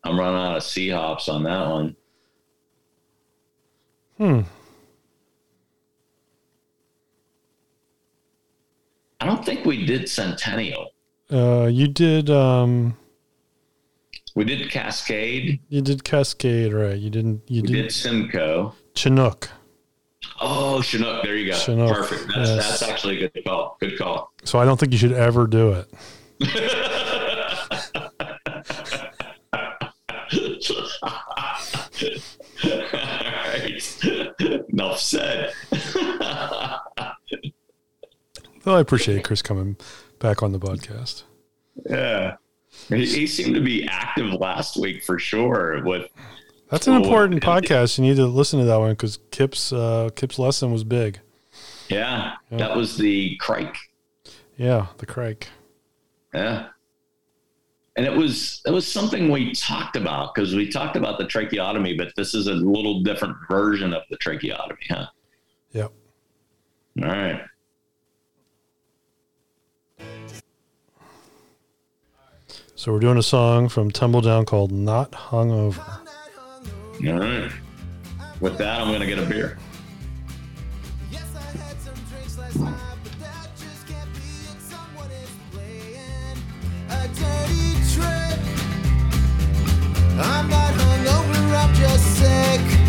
I'm 0.05 0.18
running 0.18 0.41
out 0.41 0.57
of 0.57 0.62
C 0.62 0.89
hops 0.91 1.28
on 1.28 1.43
that 1.45 1.68
one. 1.68 1.97
Hmm. 4.16 4.41
I 9.20 9.26
don't 9.26 9.45
think 9.45 9.64
we 9.66 9.85
did 9.85 10.09
Centennial. 10.09 10.93
Uh, 11.31 11.66
you 11.70 11.87
did 11.89 12.31
um, 12.31 12.97
We 14.35 14.45
did 14.45 14.70
Cascade. 14.70 15.61
you 15.68 15.83
did 15.83 16.05
Cascade, 16.05 16.72
right? 16.72 16.97
You 16.97 17.11
didn't. 17.11 17.43
You 17.49 17.62
We 17.62 17.68
did, 17.68 17.83
did 17.83 17.93
Simcoe. 17.93 18.74
Chinook. 18.95 19.51
Oh, 20.41 20.80
Chinook. 20.80 21.22
There 21.22 21.36
you 21.36 21.51
go. 21.51 21.59
Chinook, 21.59 21.97
Perfect. 21.97 22.28
That's, 22.34 22.49
yes. 22.49 22.80
that's 22.80 22.82
actually 22.82 23.22
a 23.24 23.28
good 23.28 23.45
call. 23.45 23.76
Good 23.80 23.99
call. 23.99 24.32
So 24.45 24.59
I 24.59 24.64
don't 24.64 24.80
think 24.80 24.93
you 24.93 24.99
should 24.99 25.12
ever 25.12 25.47
do 25.47 25.72
it. 25.72 25.88
All 32.62 32.70
right. 32.70 33.99
Enough 34.72 34.99
said. 34.99 35.53
Though 38.62 38.76
I 38.76 38.80
appreciate 38.80 39.24
Chris 39.24 39.43
coming 39.43 39.76
back 40.18 40.43
on 40.43 40.53
the 40.53 40.59
podcast. 40.59 41.24
Yeah. 41.88 42.36
He, 42.88 43.05
he 43.07 43.26
seemed 43.26 43.55
to 43.55 43.61
be 43.61 43.86
active 43.86 44.32
last 44.34 44.76
week 44.76 45.03
for 45.03 45.18
sure. 45.18 45.82
With 45.84 46.09
That's 46.70 46.86
an 46.86 46.94
important 46.94 47.42
it- 47.42 47.46
podcast. 47.46 47.98
You 47.98 48.04
need 48.04 48.16
to 48.16 48.26
listen 48.26 48.58
to 48.60 48.64
that 48.66 48.76
one 48.78 48.92
because 48.92 49.18
Kip's 49.30 49.72
uh, 49.72 50.10
Kip's 50.14 50.38
lesson 50.38 50.72
was 50.72 50.84
big. 50.84 51.18
yeah, 51.88 52.34
that 52.50 52.76
was 52.76 52.96
the 52.96 53.36
Crike. 53.36 53.76
Yeah, 54.56 54.86
the 54.98 55.06
Crike. 55.06 55.48
Yeah. 56.32 56.68
And 57.96 58.06
it 58.06 58.12
was 58.12 58.62
it 58.64 58.70
was 58.70 58.86
something 58.90 59.30
we 59.30 59.52
talked 59.52 59.96
about 59.96 60.32
because 60.34 60.54
we 60.54 60.68
talked 60.70 60.96
about 60.96 61.18
the 61.18 61.26
tracheotomy, 61.26 61.94
but 61.94 62.12
this 62.16 62.34
is 62.34 62.46
a 62.46 62.54
little 62.54 63.02
different 63.02 63.36
version 63.50 63.92
of 63.92 64.02
the 64.10 64.16
tracheotomy, 64.18 64.80
huh? 64.88 65.06
Yep. 65.72 65.92
All 67.02 67.08
right. 67.08 67.42
So 72.74 72.92
we're 72.92 73.00
doing 73.00 73.18
a 73.18 73.22
song 73.22 73.68
from 73.68 73.90
Tumbledown 73.90 74.46
called 74.46 74.72
"Not 74.72 75.12
Hungover." 75.12 76.00
All 77.07 77.18
right. 77.18 77.51
With 78.40 78.59
that, 78.59 78.78
I'm 78.80 78.88
going 78.88 79.01
to 79.01 79.07
get 79.07 79.18
a 79.18 79.24
beer. 79.24 79.57
Yes, 81.11 81.34
I 81.34 81.40
had 81.57 81.80
some 81.80 81.94
drinks 82.11 82.36
last 82.36 82.59
night, 82.59 82.74
but 83.03 83.18
that 83.20 83.48
just 83.57 83.88
can't 83.88 84.12
be 84.12 84.20
it. 84.20 84.61
Someone 84.61 85.11
is 85.11 85.30
playing 85.51 86.36
a 86.90 87.09
dirty 87.16 87.72
trick. 87.94 88.38
I'm 90.18 90.48
not 90.51 90.74
hungover, 90.74 91.57
I'm 91.57 91.74
just 91.74 92.18
sick. 92.18 92.80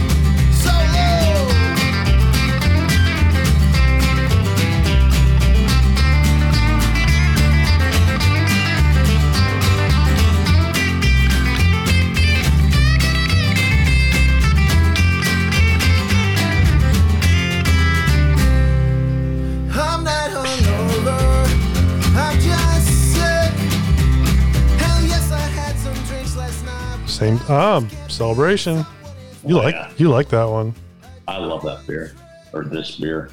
Same 27.21 27.39
ah 27.49 27.87
celebration. 28.07 28.83
You 29.45 29.59
Oh, 29.59 29.61
like 29.61 29.75
yeah. 29.75 29.91
you 29.97 30.09
like 30.09 30.27
that 30.29 30.45
one? 30.45 30.73
I 31.27 31.37
love 31.37 31.61
that 31.61 31.85
beer 31.85 32.15
or 32.51 32.63
this 32.63 32.95
beer. 32.95 33.29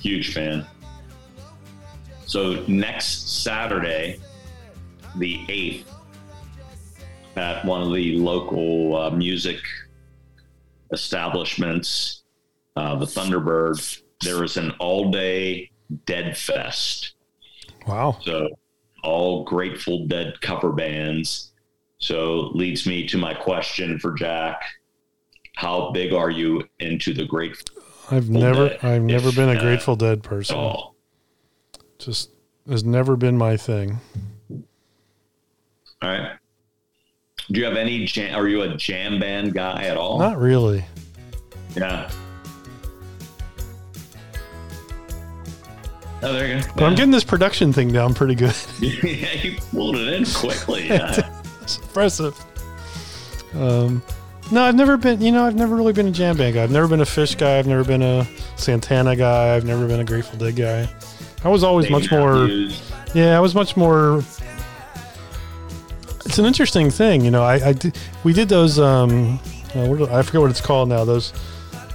Huge 0.00 0.34
fan. 0.34 0.66
So 2.26 2.62
next 2.68 3.42
Saturday, 3.42 4.20
the 5.16 5.38
8th, 5.48 5.84
at 7.36 7.64
one 7.64 7.80
of 7.80 7.94
the 7.94 8.18
local 8.18 8.96
uh, 8.96 9.10
music 9.10 9.60
establishments, 10.92 12.24
uh, 12.76 12.96
the 12.96 13.06
Thunderbird, 13.06 14.02
there 14.20 14.44
is 14.44 14.58
an 14.58 14.72
all 14.78 15.10
day 15.10 15.70
Dead 16.04 16.36
Fest. 16.36 17.14
Wow. 17.86 18.18
So 18.24 18.50
all 19.02 19.44
Grateful 19.44 20.06
Dead 20.06 20.38
cover 20.42 20.70
bands. 20.70 21.51
So 22.02 22.50
leads 22.52 22.84
me 22.84 23.06
to 23.06 23.16
my 23.16 23.32
question 23.32 23.96
for 24.00 24.12
Jack. 24.12 24.60
How 25.54 25.92
big 25.92 26.12
are 26.12 26.30
you 26.30 26.64
into 26.80 27.14
the 27.14 27.24
Grateful 27.24 27.80
I've 28.10 28.28
never 28.28 28.70
Dead, 28.70 28.84
I've 28.84 29.02
never 29.02 29.30
been 29.30 29.48
a 29.48 29.60
Grateful 29.60 29.94
Dead 29.94 30.20
person. 30.22 30.56
all? 30.56 30.96
Just 32.00 32.30
has 32.68 32.82
never 32.82 33.16
been 33.16 33.38
my 33.38 33.56
thing. 33.56 34.00
All 34.50 34.60
right. 36.10 36.32
Do 37.52 37.60
you 37.60 37.66
have 37.66 37.76
any 37.76 38.04
jam? 38.04 38.34
Are 38.34 38.48
you 38.48 38.62
a 38.62 38.76
jam 38.76 39.20
band 39.20 39.54
guy 39.54 39.84
at 39.84 39.96
all? 39.96 40.18
Not 40.18 40.38
really. 40.38 40.84
Yeah. 41.76 42.10
Oh, 46.24 46.32
there 46.32 46.56
you 46.56 46.62
go. 46.62 46.68
But 46.74 46.84
I'm 46.84 46.94
getting 46.96 47.12
this 47.12 47.24
production 47.24 47.72
thing 47.72 47.92
down 47.92 48.12
pretty 48.12 48.34
good. 48.34 48.54
yeah, 48.80 49.32
you 49.34 49.56
pulled 49.70 49.96
it 49.96 50.12
in 50.14 50.24
quickly. 50.24 50.88
Yeah. 50.88 51.31
It's 51.76 51.86
impressive. 51.86 52.44
Um, 53.54 54.02
no, 54.50 54.62
I've 54.62 54.74
never 54.74 54.96
been. 54.96 55.20
You 55.20 55.32
know, 55.32 55.44
I've 55.46 55.54
never 55.54 55.74
really 55.76 55.92
been 55.92 56.08
a 56.08 56.10
jam 56.10 56.36
band 56.36 56.54
guy. 56.54 56.62
I've 56.62 56.70
never 56.70 56.88
been 56.88 57.00
a 57.00 57.04
Phish 57.04 57.38
guy. 57.38 57.58
I've 57.58 57.66
never 57.66 57.84
been 57.84 58.02
a 58.02 58.26
Santana 58.56 59.16
guy. 59.16 59.54
I've 59.54 59.64
never 59.64 59.86
been 59.86 60.00
a 60.00 60.04
Grateful 60.04 60.38
Dead 60.38 60.56
guy. 60.56 60.88
I 61.44 61.48
was 61.48 61.64
always 61.64 61.90
much 61.90 62.10
more. 62.10 62.34
Matthews. 62.34 62.92
Yeah, 63.14 63.36
I 63.36 63.40
was 63.40 63.54
much 63.54 63.76
more. 63.76 64.22
It's 66.24 66.38
an 66.38 66.44
interesting 66.46 66.90
thing, 66.90 67.22
you 67.24 67.30
know. 67.30 67.42
I, 67.42 67.68
I 67.68 67.72
did, 67.72 67.98
we 68.24 68.32
did 68.32 68.48
those. 68.48 68.78
Um, 68.78 69.38
uh, 69.74 69.86
what, 69.86 70.10
I 70.10 70.22
forget 70.22 70.40
what 70.40 70.50
it's 70.50 70.60
called 70.60 70.88
now. 70.88 71.04
Those 71.04 71.32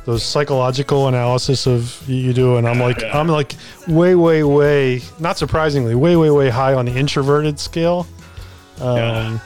those 0.06 0.24
psychological 0.24 1.08
analysis 1.10 1.68
of 1.68 2.02
you, 2.08 2.16
you 2.16 2.34
do, 2.34 2.58
and 2.58 2.68
I'm 2.68 2.80
like 2.80 3.04
I'm 3.04 3.28
like 3.28 3.56
way 3.88 4.16
way 4.16 4.44
way 4.44 5.02
not 5.20 5.38
surprisingly 5.38 5.96
way 5.96 6.16
way 6.16 6.30
way 6.30 6.50
high 6.50 6.74
on 6.74 6.86
the 6.86 6.96
introverted 6.96 7.60
scale. 7.60 8.08
Um, 8.80 8.98
Yeah. 8.98 9.40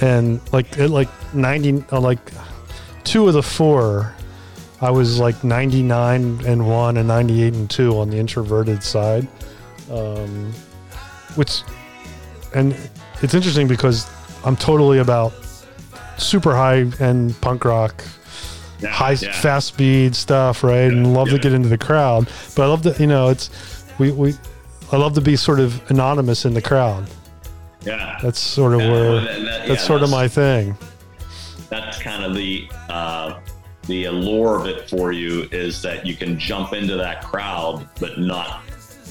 And 0.00 0.40
like 0.52 0.78
at 0.78 0.90
like 0.90 1.08
90 1.34 1.84
uh, 1.92 2.00
like 2.00 2.18
two 3.04 3.26
of 3.28 3.34
the 3.34 3.42
four 3.42 4.14
i 4.80 4.90
was 4.90 5.18
like 5.18 5.42
99 5.42 6.40
and 6.46 6.68
1 6.68 6.96
and 6.96 7.08
98 7.08 7.54
and 7.54 7.70
2 7.70 7.98
on 7.98 8.10
the 8.10 8.18
introverted 8.18 8.82
side. 8.82 9.26
Um, 9.90 10.52
which 11.36 11.62
and 12.54 12.76
it's 13.22 13.34
interesting 13.34 13.68
because 13.68 14.06
i'm 14.44 14.56
totally 14.56 14.98
about 14.98 15.32
super 16.18 16.54
high 16.54 16.84
end 17.00 17.40
punk 17.40 17.64
rock 17.64 18.02
Yeah, 18.80 18.90
high 18.90 19.12
yeah. 19.12 19.32
fast 19.40 19.68
speed 19.68 20.14
stuff 20.16 20.62
right? 20.64 20.90
And 20.92 21.14
love 21.14 21.28
to 21.30 21.38
get 21.38 21.52
into 21.52 21.68
the 21.68 21.78
crowd. 21.78 22.28
But 22.54 22.64
i 22.64 22.66
love 22.66 22.82
to 22.82 22.94
you 22.98 23.06
know 23.06 23.28
it's 23.28 23.50
we, 23.98 24.10
we 24.12 24.34
i 24.92 24.96
love 24.96 25.14
to 25.14 25.20
be 25.20 25.36
sort 25.36 25.60
of 25.60 25.88
anonymous 25.90 26.44
in 26.44 26.52
the 26.54 26.62
crowd 26.62 27.06
Yeah. 27.86 28.18
that's 28.22 28.40
sort 28.40 28.74
of 28.74 28.80
Yeah, 28.80 28.90
where 28.92 29.10
well, 29.10 29.20
that- 29.24 29.40
that- 29.42 29.68
that's 29.68 29.82
yeah, 29.82 29.86
sort 29.86 30.02
of 30.02 30.10
my 30.10 30.26
thing 30.28 30.76
That's 31.70 31.98
kind 32.02 32.24
of 32.24 32.34
the 32.34 32.68
uh, 32.88 33.38
the 33.86 34.04
allure 34.06 34.58
of 34.58 34.66
it 34.66 34.88
for 34.90 35.12
you 35.12 35.48
is 35.52 35.80
that 35.82 36.04
you 36.06 36.14
can 36.16 36.38
jump 36.38 36.72
into 36.72 36.96
that 36.96 37.22
crowd, 37.24 37.88
but 38.00 38.18
not 38.18 38.62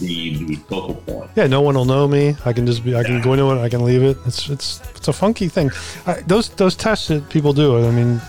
the, 0.02 0.36
the 0.46 0.56
focal 0.70 0.96
point. 0.96 1.30
Yeah, 1.36 1.48
no 1.48 1.62
one 1.62 1.76
will 1.76 1.86
know 1.86 2.06
me. 2.08 2.36
I 2.46 2.52
can 2.52 2.66
just 2.66 2.84
be. 2.84 2.94
I 2.96 3.04
can 3.04 3.16
Yeah. 3.18 3.24
go 3.24 3.32
into 3.34 3.50
it. 3.52 3.62
I 3.62 3.70
can 3.70 3.84
leave 3.86 4.04
it. 4.04 4.18
It's 4.26 4.50
it's 4.50 4.82
it's 4.96 5.08
a 5.08 5.14
funky 5.14 5.48
thing. 5.48 5.72
I, 6.06 6.16
those 6.28 6.50
those 6.50 6.76
tests 6.76 7.08
that 7.08 7.30
people 7.30 7.54
do. 7.54 7.86
I 7.88 7.92
mean, 7.92 8.20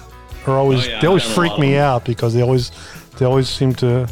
are 0.46 0.56
always 0.56 0.86
Oh, 0.86 0.90
yeah, 0.90 1.00
they 1.00 1.06
always 1.08 1.24
I've 1.24 1.34
done 1.34 1.44
a 1.46 1.48
freak 1.50 1.58
me 1.60 1.76
out 1.76 2.04
because 2.04 2.32
they 2.34 2.42
always 2.42 2.70
they 3.18 3.26
always 3.26 3.48
seem 3.48 3.74
to 3.76 4.06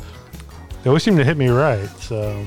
they 0.83 0.89
always 0.91 1.03
seem 1.05 1.17
to 1.17 1.25
hit 1.25 1.37
me 1.37 1.49
right. 1.49 1.89
So 2.01 2.45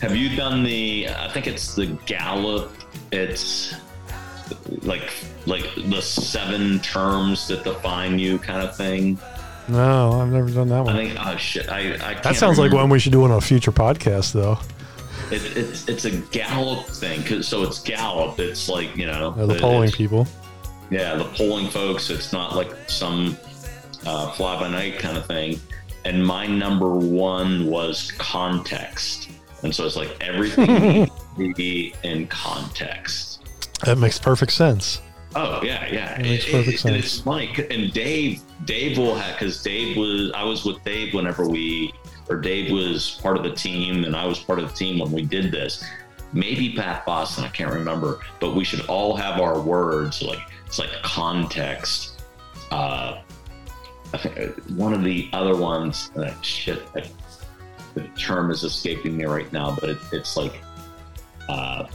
Have 0.00 0.14
you 0.16 0.36
done 0.36 0.62
the? 0.62 1.08
I 1.08 1.28
think 1.32 1.46
it's 1.48 1.74
the 1.74 1.86
Gallup. 2.06 2.70
It's 3.14 3.74
like 4.82 5.10
like 5.46 5.64
the 5.88 6.00
seven 6.02 6.80
terms 6.80 7.46
that 7.48 7.64
define 7.64 8.18
you 8.18 8.38
kind 8.38 8.62
of 8.66 8.76
thing. 8.76 9.18
no, 9.68 10.20
I've 10.20 10.28
never 10.32 10.50
done 10.50 10.68
that 10.68 10.84
one. 10.84 10.94
I 10.96 11.04
think 11.06 11.18
oh 11.18 11.36
shit, 11.36 11.68
I, 11.70 11.94
I 11.94 12.14
That 12.20 12.36
sounds 12.36 12.58
like 12.58 12.72
one 12.72 12.88
we 12.90 12.98
should 12.98 13.12
do 13.12 13.24
on 13.24 13.30
a 13.30 13.40
future 13.40 13.72
podcast, 13.72 14.32
though. 14.32 14.58
It, 15.30 15.56
it's 15.56 15.88
it's 15.88 16.04
a 16.04 16.10
Gallup 16.10 16.86
thing, 16.86 17.22
'cause- 17.22 17.48
so 17.48 17.62
it's 17.62 17.80
Gallup. 17.80 18.38
It's 18.38 18.68
like 18.68 18.94
you 18.96 19.06
know 19.06 19.34
Uh, 19.38 19.46
the 19.46 19.54
polling 19.54 19.90
people. 19.90 20.26
Yeah, 20.90 21.14
the 21.16 21.24
polling 21.24 21.68
folks. 21.68 22.10
It's 22.10 22.32
not 22.32 22.54
like 22.54 22.70
some 22.88 23.36
uh, 24.06 24.30
fly 24.32 24.60
by 24.60 24.68
night 24.68 24.98
kind 24.98 25.16
of 25.16 25.26
thing. 25.26 25.58
And 26.04 26.24
my 26.24 26.46
number 26.46 26.90
one 26.90 27.64
was 27.66 28.12
context, 28.18 29.30
and 29.62 29.74
so 29.74 29.86
it's 29.86 29.96
like 29.96 30.14
everything 30.20 31.10
be 31.36 31.94
in 32.02 32.26
context. 32.28 33.42
That 33.84 33.98
makes 33.98 34.18
perfect 34.18 34.52
sense. 34.52 35.00
Oh 35.36 35.60
yeah, 35.62 35.86
yeah. 35.92 36.16
That 36.16 36.22
makes 36.22 36.44
perfect 36.44 36.68
it- 36.68 36.84
and 36.84 36.94
sense. 37.02 37.04
It's 37.04 37.20
funny, 37.20 37.52
and 37.70 37.92
Dave, 37.92 38.42
Dave 38.64 38.98
will 38.98 39.14
have 39.16 39.38
because 39.38 39.62
Dave 39.62 39.96
was 39.96 40.30
I 40.34 40.44
was 40.44 40.64
with 40.64 40.82
Dave 40.84 41.12
whenever 41.12 41.48
we 41.48 41.92
or 42.28 42.36
Dave 42.36 42.70
was 42.70 43.18
part 43.22 43.36
of 43.36 43.42
the 43.42 43.50
team 43.52 44.04
and 44.04 44.16
I 44.16 44.26
was 44.26 44.38
part 44.38 44.58
of 44.58 44.68
the 44.70 44.74
team 44.74 44.98
when 45.00 45.12
we 45.12 45.22
did 45.22 45.50
this. 45.50 45.84
Maybe 46.32 46.72
Pat 46.74 47.04
Boston, 47.04 47.44
I 47.44 47.48
can't 47.48 47.72
remember, 47.72 48.20
but 48.40 48.54
we 48.56 48.64
should 48.64 48.86
all 48.86 49.14
have 49.16 49.40
our 49.40 49.60
words 49.60 50.22
like 50.22 50.40
it's 50.66 50.78
like 50.78 50.90
context. 51.02 52.22
Uh, 52.70 53.20
I 54.12 54.18
think 54.18 54.38
uh, 54.38 54.46
one 54.74 54.94
of 54.94 55.02
the 55.04 55.28
other 55.32 55.56
ones, 55.56 56.10
uh, 56.16 56.32
shit, 56.40 56.82
I, 56.94 57.04
the 57.94 58.02
term 58.16 58.50
is 58.50 58.64
escaping 58.64 59.16
me 59.16 59.24
right 59.24 59.52
now, 59.52 59.76
but 59.80 59.90
it, 59.90 59.98
it's 60.12 60.36
like 60.36 60.54
uh, 61.48 61.86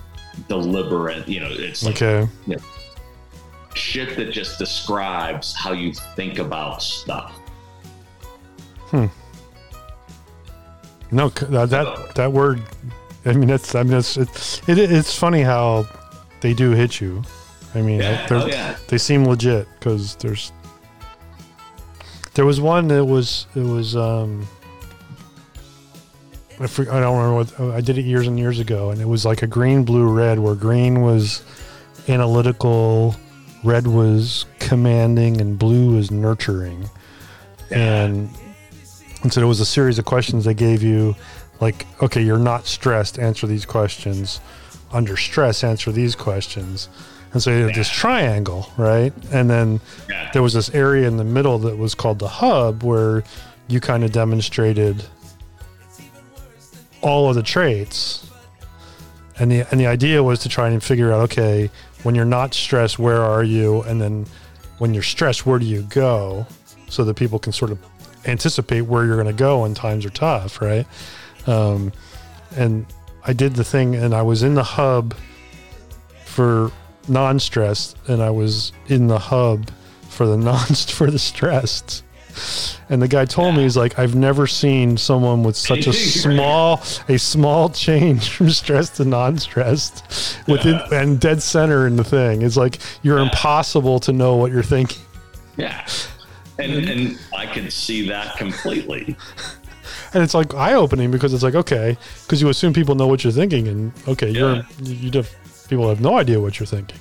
deliberate. 0.47 1.27
You 1.27 1.39
know, 1.41 1.49
it's 1.51 1.83
like 1.83 2.01
Okay. 2.01 2.27
shit 3.75 4.15
that 4.17 4.31
just 4.31 4.57
describes 4.59 5.53
how 5.55 5.71
you 5.71 5.93
think 6.15 6.39
about 6.39 6.81
stuff. 6.81 7.33
Hmm. 8.91 9.05
No, 11.11 11.29
c- 11.29 11.45
that 11.47 11.69
that, 11.71 12.15
that 12.15 12.31
word. 12.31 12.61
I 13.25 13.33
mean, 13.33 13.49
it's. 13.49 13.73
I 13.75 13.83
mean, 13.83 13.93
it's. 13.97 14.17
It's. 14.17 14.61
It, 14.69 14.77
it's 14.77 15.17
funny 15.17 15.41
how 15.41 15.87
they 16.41 16.53
do 16.53 16.71
hit 16.71 17.01
you. 17.01 17.23
I 17.75 17.81
mean, 17.81 17.99
Yeah, 17.99 18.27
oh, 18.31 18.45
yeah. 18.47 18.77
they 18.87 18.97
seem 18.97 19.25
legit 19.25 19.67
because 19.79 20.15
there's. 20.15 20.51
There 22.35 22.45
was 22.45 22.61
one 22.61 22.87
that 22.89 23.03
was. 23.05 23.47
It 23.55 23.61
was. 23.63 23.95
um 23.95 24.47
I, 26.59 26.63
I 26.65 26.99
don't 26.99 27.17
remember 27.17 27.33
what 27.35 27.75
I 27.75 27.81
did 27.81 27.97
it 27.97 28.03
years 28.05 28.27
and 28.27 28.37
years 28.37 28.59
ago, 28.59 28.89
and 28.91 28.99
it 29.01 29.07
was 29.07 29.25
like 29.25 29.41
a 29.41 29.47
green, 29.47 29.83
blue, 29.83 30.07
red, 30.11 30.39
where 30.39 30.55
green 30.55 31.01
was 31.01 31.41
analytical, 32.07 33.15
red 33.63 33.87
was 33.87 34.45
commanding, 34.59 35.39
and 35.39 35.57
blue 35.57 35.95
was 35.95 36.11
nurturing. 36.11 36.89
And 37.71 38.29
and 39.21 39.33
so 39.33 39.41
it 39.41 39.45
was 39.45 39.59
a 39.59 39.65
series 39.65 39.99
of 39.99 40.05
questions 40.05 40.45
they 40.45 40.53
gave 40.53 40.81
you, 40.81 41.15
like, 41.59 41.85
okay, 42.01 42.21
you're 42.21 42.39
not 42.39 42.65
stressed, 42.65 43.19
answer 43.19 43.47
these 43.47 43.65
questions. 43.65 44.39
Under 44.91 45.17
stress, 45.17 45.63
answer 45.63 45.91
these 45.91 46.15
questions. 46.15 46.87
And 47.33 47.43
so 47.43 47.51
you 47.51 47.65
had 47.65 47.75
this 47.75 47.89
triangle, 47.89 48.71
right? 48.77 49.13
And 49.31 49.49
then 49.49 49.81
Yeah. 50.09 50.29
there 50.33 50.41
was 50.41 50.53
this 50.53 50.69
area 50.73 51.07
in 51.07 51.17
the 51.17 51.23
middle 51.25 51.59
that 51.59 51.77
was 51.77 51.93
called 51.93 52.17
the 52.19 52.27
hub 52.29 52.81
where 52.81 53.23
you 53.67 53.79
kind 53.79 54.03
of 54.03 54.11
demonstrated 54.11 55.03
all 57.01 57.29
of 57.29 57.35
the 57.35 57.43
traits. 57.43 58.25
And 59.37 59.51
the 59.51 59.65
and 59.71 59.79
the 59.79 59.87
idea 59.87 60.21
was 60.21 60.39
to 60.39 60.49
try 60.49 60.69
and 60.69 60.83
figure 60.83 61.11
out, 61.11 61.21
okay, 61.31 61.69
when 62.03 62.15
you're 62.15 62.25
not 62.25 62.53
stressed, 62.53 62.99
where 62.99 63.21
are 63.21 63.43
you? 63.43 63.81
And 63.83 64.01
then 64.01 64.25
when 64.79 64.93
you're 64.93 65.03
stressed, 65.03 65.45
where 65.45 65.59
do 65.59 65.65
you 65.65 65.83
go? 65.83 66.45
So 66.89 67.03
that 67.03 67.15
people 67.15 67.39
can 67.39 67.53
sort 67.53 67.71
of 67.71 67.79
anticipate 68.25 68.81
where 68.81 69.05
you're 69.05 69.15
going 69.15 69.27
to 69.27 69.33
go 69.33 69.61
when 69.61 69.73
times 69.73 70.05
are 70.05 70.09
tough, 70.09 70.61
right? 70.61 70.85
Um, 71.47 71.93
and 72.55 72.85
I 73.25 73.33
did 73.33 73.55
the 73.55 73.63
thing, 73.63 73.95
and 73.95 74.13
I 74.13 74.21
was 74.21 74.43
in 74.43 74.55
the 74.55 74.63
hub 74.63 75.15
for 76.25 76.71
non-stressed, 77.07 77.97
and 78.07 78.21
I 78.21 78.29
was 78.29 78.71
in 78.87 79.07
the 79.07 79.19
hub 79.19 79.69
for 80.09 80.25
the 80.27 80.37
non 80.37 80.65
for 80.67 81.11
the 81.11 81.19
stressed. 81.19 82.03
And 82.89 83.01
the 83.01 83.07
guy 83.07 83.25
told 83.25 83.55
me 83.55 83.63
he's 83.63 83.77
like, 83.77 83.99
I've 83.99 84.15
never 84.15 84.47
seen 84.47 84.97
someone 84.97 85.43
with 85.43 85.55
such 85.55 85.87
a 85.87 85.93
small 85.93 86.81
a 87.07 87.17
small 87.17 87.69
change 87.85 88.29
from 88.29 88.49
stressed 88.49 88.95
to 88.97 89.05
non-stressed 89.05 90.37
within 90.47 90.79
and 90.91 91.19
dead 91.19 91.41
center 91.41 91.87
in 91.87 91.95
the 91.95 92.03
thing. 92.03 92.41
It's 92.41 92.57
like 92.57 92.79
you're 93.03 93.19
impossible 93.19 93.99
to 94.01 94.11
know 94.13 94.35
what 94.35 94.51
you're 94.51 94.63
thinking. 94.63 95.01
Yeah. 95.57 95.85
And, 96.57 96.89
and 96.89 97.19
I 97.35 97.45
could 97.45 97.71
see 97.71 98.07
that 98.09 98.37
completely. 98.37 99.15
and 100.13 100.23
it's 100.23 100.33
like 100.33 100.53
eye 100.53 100.73
opening 100.73 101.11
because 101.11 101.33
it's 101.33 101.43
like 101.43 101.55
okay, 101.55 101.97
because 102.23 102.41
you 102.41 102.49
assume 102.49 102.73
people 102.73 102.95
know 102.95 103.07
what 103.07 103.23
you're 103.23 103.33
thinking, 103.33 103.67
and 103.67 103.93
okay, 104.07 104.29
Yeah. 104.29 104.63
you're 104.81 104.93
you 104.95 105.23
people 105.69 105.87
have 105.87 106.01
no 106.01 106.17
idea 106.17 106.39
what 106.39 106.59
you're 106.59 106.67
thinking. 106.67 106.99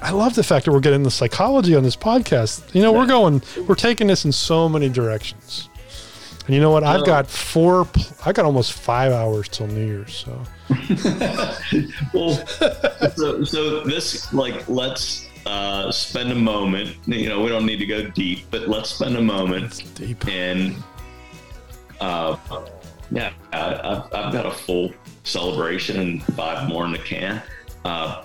I 0.00 0.10
love 0.10 0.34
the 0.34 0.44
fact 0.44 0.64
that 0.64 0.72
we're 0.72 0.80
getting 0.80 1.02
the 1.02 1.10
psychology 1.10 1.74
on 1.74 1.82
this 1.82 1.96
podcast. 1.96 2.74
You 2.74 2.82
know, 2.82 2.92
we're 2.92 3.06
going, 3.06 3.42
we're 3.66 3.74
taking 3.74 4.06
this 4.06 4.24
in 4.24 4.32
so 4.32 4.68
many 4.68 4.88
directions. 4.88 5.68
And 6.46 6.54
you 6.54 6.60
know 6.60 6.70
what? 6.70 6.82
I've 6.82 7.04
got 7.04 7.26
four, 7.26 7.86
I 8.24 8.32
got 8.32 8.44
almost 8.46 8.72
five 8.72 9.12
hours 9.12 9.48
till 9.48 9.66
New 9.66 9.86
Year's. 9.86 10.14
So 10.14 10.42
Well, 12.14 12.46
so, 13.16 13.44
so 13.44 13.80
this, 13.84 14.32
like, 14.32 14.66
let's 14.68 15.28
uh, 15.44 15.92
spend 15.92 16.32
a 16.32 16.34
moment. 16.34 16.96
You 17.06 17.28
know, 17.28 17.42
we 17.42 17.50
don't 17.50 17.66
need 17.66 17.78
to 17.78 17.86
go 17.86 18.08
deep, 18.08 18.46
but 18.50 18.68
let's 18.68 18.90
spend 18.90 19.16
a 19.16 19.22
moment 19.22 19.82
deep. 19.94 20.26
and 20.26 20.74
uh, 22.00 22.36
yeah, 23.10 23.32
I, 23.52 23.74
I've, 23.74 24.14
I've 24.14 24.32
got 24.32 24.46
a 24.46 24.50
full 24.50 24.92
celebration 25.24 26.00
and 26.00 26.22
five 26.34 26.68
more 26.68 26.84
in 26.86 26.92
the 26.92 26.98
can. 26.98 27.42
Uh, 27.84 28.24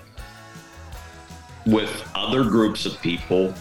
with 1.66 2.10
other 2.14 2.44
groups 2.44 2.86
of 2.86 3.00
people, 3.00 3.54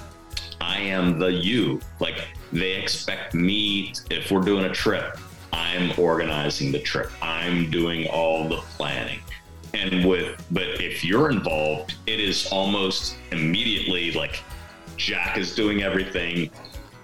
I 0.61 0.79
am 0.79 1.19
the 1.19 1.31
you. 1.31 1.79
Like 1.99 2.27
they 2.51 2.73
expect 2.73 3.33
me, 3.33 3.93
if 4.09 4.31
we're 4.31 4.41
doing 4.41 4.65
a 4.65 4.73
trip, 4.73 5.17
I'm 5.51 5.91
organizing 5.97 6.71
the 6.71 6.79
trip. 6.79 7.11
I'm 7.21 7.69
doing 7.69 8.07
all 8.07 8.47
the 8.47 8.57
planning. 8.57 9.19
And 9.73 10.05
with, 10.05 10.45
but 10.51 10.81
if 10.81 11.03
you're 11.03 11.31
involved, 11.31 11.95
it 12.05 12.19
is 12.19 12.47
almost 12.51 13.15
immediately 13.31 14.11
like 14.11 14.43
Jack 14.97 15.37
is 15.37 15.55
doing 15.55 15.81
everything 15.81 16.51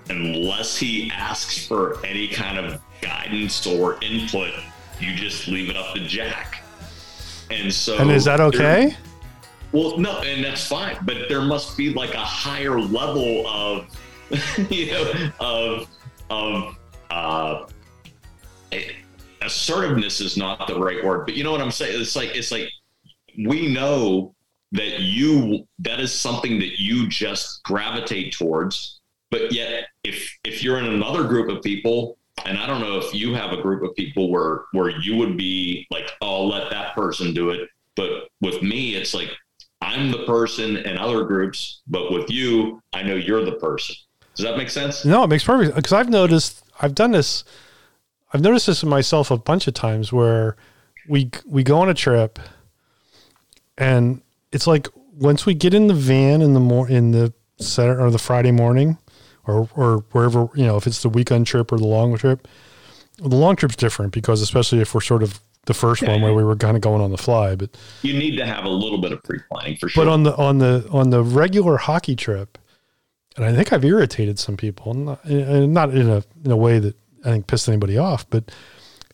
unless 0.10 0.78
he 0.78 1.12
asks 1.12 1.66
for 1.66 2.04
any 2.06 2.28
kind 2.28 2.58
of 2.58 2.82
guidance 3.02 3.66
or 3.66 4.04
input, 4.04 4.54
you 5.00 5.14
just 5.16 5.47
leave 5.47 5.70
it 5.70 5.78
up 5.78 5.93
to 5.95 6.02
Jack. 6.02 6.64
And 7.52 7.74
so, 7.74 7.97
And 7.97 8.12
is 8.12 8.26
that 8.26 8.39
okay? 8.39 8.95
Well, 9.72 9.97
no, 9.99 10.20
and 10.22 10.43
that's 10.43 10.67
fine, 10.67 10.97
but 11.03 11.30
there 11.30 11.41
must 11.41 11.78
be 11.78 11.93
like 11.93 12.15
a 12.15 12.20
higher 12.20 12.80
level 12.80 13.45
of, 13.47 13.88
you 14.70 14.91
know, 14.91 15.32
of 15.39 15.88
of 16.30 16.76
uh, 17.11 17.65
assertiveness 19.41 20.22
is 20.22 20.38
not 20.38 20.67
the 20.67 20.80
right 20.80 21.03
word, 21.03 21.26
but 21.26 21.36
you 21.36 21.43
know 21.43 21.51
what 21.51 21.61
I'm 21.61 21.72
saying. 21.72 21.99
It's 21.99 22.15
like 22.15 22.36
it's 22.36 22.51
like 22.51 22.70
we 23.45 23.72
know 23.72 24.34
that 24.72 24.99
you 24.99 25.67
that 25.80 25.99
is 25.99 26.13
something 26.13 26.59
that 26.59 26.80
you 26.80 27.07
just 27.07 27.61
gravitate 27.63 28.34
towards, 28.34 28.99
but 29.30 29.51
yet 29.51 29.86
if 30.03 30.36
if 30.43 30.63
you're 30.63 30.80
in 30.80 30.86
another 30.86 31.26
group 31.26 31.49
of 31.49 31.61
people. 31.61 32.15
And 32.45 32.57
I 32.57 32.65
don't 32.67 32.80
know 32.80 32.97
if 32.97 33.13
you 33.13 33.34
have 33.34 33.51
a 33.51 33.61
group 33.61 33.84
of 33.84 33.93
people 33.97 34.32
where 34.32 34.61
where 34.72 34.89
you 35.01 35.17
would 35.17 35.36
be 35.36 35.86
like, 35.91 36.09
oh, 36.22 36.43
I'll 36.43 36.47
let 36.47 36.70
that 36.70 36.95
person 36.95 37.34
do 37.34 37.49
it. 37.49 37.67
But 37.97 38.30
with 38.39 38.63
me, 38.63 38.95
it's 38.95 39.13
like 39.13 39.30
I'm 39.82 40.11
the 40.11 40.23
person 40.25 40.77
in 40.77 40.97
other 40.97 41.23
groups, 41.23 41.82
but 41.88 42.11
with 42.11 42.30
you, 42.30 42.82
I 42.93 43.03
know 43.03 43.15
you're 43.15 43.45
the 43.45 43.53
person. 43.53 43.95
Does 44.36 44.45
that 44.45 44.57
make 44.57 44.69
sense? 44.69 45.05
No, 45.05 45.23
it 45.23 45.27
makes 45.27 45.43
perfect 45.43 45.75
because 45.75 45.93
I've 45.93 46.09
noticed 46.09 46.63
I've 46.82 46.95
done 46.95 47.11
this. 47.11 47.43
I've 48.34 48.41
noticed 48.41 48.67
this 48.67 48.84
in 48.84 48.89
myself 48.89 49.32
a 49.32 49.38
bunch 49.38 49.67
of 49.67 49.73
times 49.73 50.13
where 50.13 50.55
we 51.07 51.32
we 51.45 51.63
go 51.63 51.80
on 51.80 51.89
a 51.89 51.93
trip, 51.93 52.39
and 53.77 54.21
it's 54.51 54.67
like 54.67 54.88
once 55.13 55.45
we 55.45 55.53
get 55.53 55.73
in 55.73 55.88
the 55.88 55.93
van 55.93 56.41
in 56.41 56.53
the 56.53 56.59
mor 56.59 56.89
in 56.89 57.11
the 57.11 57.34
Saturday 57.59 58.01
or 58.01 58.11
the 58.11 58.19
Friday 58.19 58.51
morning, 58.51 58.97
or 59.45 59.69
or 59.75 60.05
wherever 60.11 60.49
you 60.55 60.65
know 60.65 60.77
if 60.77 60.88
it's 60.88 61.01
the 61.01 61.09
weekend 61.09 61.47
trip 61.47 61.71
or 61.71 61.77
the 61.77 61.88
long 61.88 62.15
trip, 62.17 62.47
the 63.17 63.36
long 63.36 63.55
trip's 63.55 63.75
different 63.75 64.13
because 64.13 64.41
especially 64.41 64.80
if 64.80 64.93
we're 64.93 65.01
sort 65.01 65.23
of 65.23 65.39
the 65.66 65.74
first 65.74 66.01
one 66.01 66.22
where 66.22 66.34
we 66.34 66.43
were 66.43 66.55
kind 66.55 66.76
of 66.76 66.82
going 66.82 67.01
on 67.01 67.12
the 67.12 67.18
fly, 67.18 67.55
but 67.55 67.76
You 68.01 68.14
need 68.14 68.38
to 68.38 68.45
have 68.45 68.66
a 68.66 68.70
little 68.70 68.97
bit 68.99 69.12
of 69.12 69.22
pre-planning 69.24 69.78
for 69.78 69.89
sure. 69.89 70.05
but 70.05 70.12
on 70.12 70.24
the 70.24 70.36
on 70.36 70.57
the 70.57 70.88
on 70.91 71.10
the 71.12 71.22
regular 71.24 71.78
hockey 71.78 72.16
trip, 72.16 72.57
and 73.36 73.45
I 73.45 73.53
think 73.53 73.72
I've 73.72 73.86
irritated 73.86 74.39
some 74.39 74.57
people, 74.57 74.93
not, 74.93 75.24
and 75.26 75.74
not 75.74 75.93
in 75.93 76.10
a 76.10 76.24
in 76.43 76.51
a 76.51 76.57
way 76.57 76.80
that 76.80 76.95
I 77.26 77.32
think 77.32 77.47
pissed 77.47 77.68
anybody 77.68 77.97
off, 77.97 78.30
but 78.30 78.51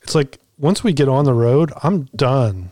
it's 0.01 0.15
like 0.15 0.39
once 0.57 0.83
we 0.83 0.93
get 0.93 1.09
on 1.09 1.25
the 1.25 1.33
road, 1.33 1.73
I'm 1.83 2.03
done. 2.15 2.71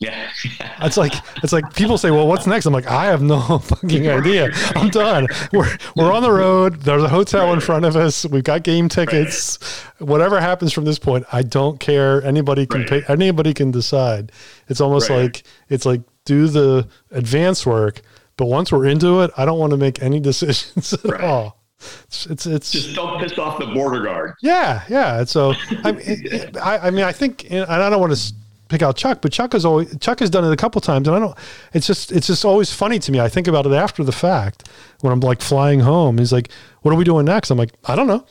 Yeah, 0.00 0.30
It's 0.82 0.96
like 0.96 1.12
it's 1.42 1.52
like 1.52 1.74
people 1.74 1.98
say, 1.98 2.10
"Well, 2.12 2.26
what's 2.28 2.46
next?" 2.46 2.66
I'm 2.66 2.72
like, 2.72 2.86
I 2.86 3.06
have 3.06 3.20
no 3.20 3.58
fucking 3.58 4.08
idea. 4.08 4.50
I'm 4.76 4.90
done. 4.90 5.26
We're 5.52 5.68
we're 5.96 6.12
on 6.12 6.22
the 6.22 6.30
road. 6.30 6.80
There's 6.82 7.02
a 7.02 7.08
hotel 7.08 7.52
in 7.52 7.58
front 7.60 7.84
of 7.84 7.96
us. 7.96 8.24
We've 8.24 8.44
got 8.44 8.62
game 8.62 8.88
tickets. 8.88 9.58
Whatever 9.98 10.40
happens 10.40 10.72
from 10.72 10.84
this 10.84 10.98
point, 11.00 11.24
I 11.32 11.42
don't 11.42 11.80
care. 11.80 12.22
Anybody 12.22 12.64
can 12.66 12.84
pay. 12.84 13.02
Anybody 13.08 13.52
can 13.54 13.70
decide. 13.72 14.30
It's 14.68 14.80
almost 14.80 15.10
Right. 15.10 15.22
like 15.22 15.42
it's 15.68 15.84
like 15.84 16.02
do 16.24 16.46
the 16.46 16.86
advance 17.10 17.66
work, 17.66 18.00
but 18.36 18.46
once 18.46 18.70
we're 18.70 18.86
into 18.86 19.22
it, 19.22 19.32
I 19.36 19.44
don't 19.44 19.58
want 19.58 19.72
to 19.72 19.76
make 19.78 20.00
any 20.02 20.20
decisions 20.30 20.92
at 20.92 21.04
Right. 21.04 21.20
all. 21.24 21.58
It's 22.04 22.26
it's, 22.26 22.46
it's 22.46 22.70
just 22.72 22.94
don't 22.94 23.20
piss 23.20 23.36
off 23.38 23.58
the 23.58 23.66
border 23.66 24.02
guard. 24.04 24.34
yeah, 24.42 24.82
yeah. 24.88 25.18
And 25.20 25.28
so 25.28 25.54
I, 25.84 25.92
mean, 25.92 26.26
I, 26.62 26.78
I 26.78 26.90
mean, 26.90 27.04
I 27.04 27.12
think, 27.12 27.46
and 27.50 27.64
I 27.66 27.88
don't 27.90 28.00
want 28.00 28.16
to 28.16 28.32
pick 28.68 28.82
out 28.82 28.96
Chuck, 28.96 29.20
but 29.22 29.32
Chuck 29.32 29.52
has 29.52 29.64
always 29.64 29.96
Chuck 29.98 30.20
has 30.20 30.30
done 30.30 30.44
it 30.44 30.52
a 30.52 30.56
couple 30.56 30.80
times, 30.80 31.08
and 31.08 31.16
I 31.16 31.20
don't. 31.20 31.36
It's 31.72 31.86
just 31.86 32.12
it's 32.12 32.26
just 32.26 32.44
always 32.44 32.72
funny 32.72 32.98
to 33.00 33.12
me. 33.12 33.20
I 33.20 33.28
think 33.28 33.48
about 33.48 33.66
it 33.66 33.72
after 33.72 34.04
the 34.04 34.12
fact 34.12 34.68
when 35.00 35.12
I'm 35.12 35.20
like 35.20 35.40
flying 35.40 35.80
home. 35.80 36.18
He's 36.18 36.32
like, 36.32 36.50
"What 36.82 36.92
are 36.92 36.96
we 36.96 37.04
doing 37.04 37.24
next?" 37.24 37.50
I'm 37.50 37.58
like, 37.58 37.72
"I 37.84 37.96
don't 37.96 38.06
know." 38.06 38.24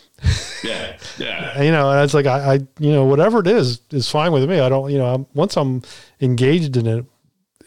Yeah, 0.63 0.97
yeah, 1.17 1.61
you 1.61 1.71
know, 1.71 1.91
and 1.91 2.03
it's 2.03 2.13
like 2.13 2.25
I, 2.25 2.53
I, 2.55 2.59
you 2.79 2.91
know, 2.91 3.05
whatever 3.05 3.39
it 3.39 3.47
is 3.47 3.81
is 3.91 4.09
fine 4.09 4.31
with 4.31 4.49
me. 4.49 4.59
I 4.59 4.69
don't, 4.69 4.91
you 4.91 4.97
know, 4.97 5.13
I'm, 5.13 5.27
once 5.33 5.57
I'm 5.57 5.81
engaged 6.21 6.77
in 6.77 6.87
it, 6.87 7.05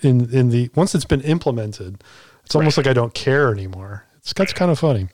in 0.03 0.33
in 0.35 0.51
the 0.51 0.71
once 0.75 0.95
it's 0.95 1.05
been 1.05 1.21
implemented, 1.23 2.03
it's 2.45 2.55
almost 2.55 2.77
like 2.77 2.87
I 2.87 2.93
don't 2.93 3.15
care 3.15 3.53
anymore. 3.53 4.07
It's 4.19 4.33
that's 4.35 4.53
kind 4.53 4.71
of 4.71 4.79
funny. 4.79 5.09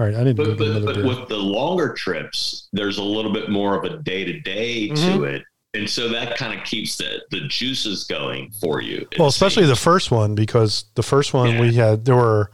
All 0.00 0.06
right, 0.06 0.16
I 0.16 0.24
need 0.24 0.36
to 0.36 0.44
go 0.44 0.54
But, 0.56 0.84
but, 0.84 0.94
but 0.96 1.04
with 1.04 1.28
the 1.28 1.36
longer 1.36 1.92
trips, 1.92 2.68
there's 2.72 2.98
a 2.98 3.02
little 3.02 3.32
bit 3.32 3.48
more 3.48 3.76
of 3.76 3.84
a 3.84 3.98
day 3.98 4.24
to 4.24 4.40
day 4.40 4.88
Mm-hmm. 4.88 5.18
to 5.18 5.24
it, 5.24 5.42
and 5.78 5.88
so 5.88 6.08
that 6.08 6.36
kind 6.36 6.58
of 6.58 6.64
keeps 6.66 6.96
the 6.96 7.22
the 7.30 7.40
juices 7.48 8.04
going 8.04 8.50
for 8.60 8.80
you. 8.82 9.06
well 9.18 9.28
especially 9.28 9.64
the 9.66 9.76
first 9.76 10.10
one 10.10 10.34
because 10.34 10.84
the 10.94 11.02
first 11.02 11.32
one 11.34 11.52
Yeah. 11.52 11.60
we 11.60 11.74
had 11.74 12.04
there 12.04 12.16
were 12.16 12.50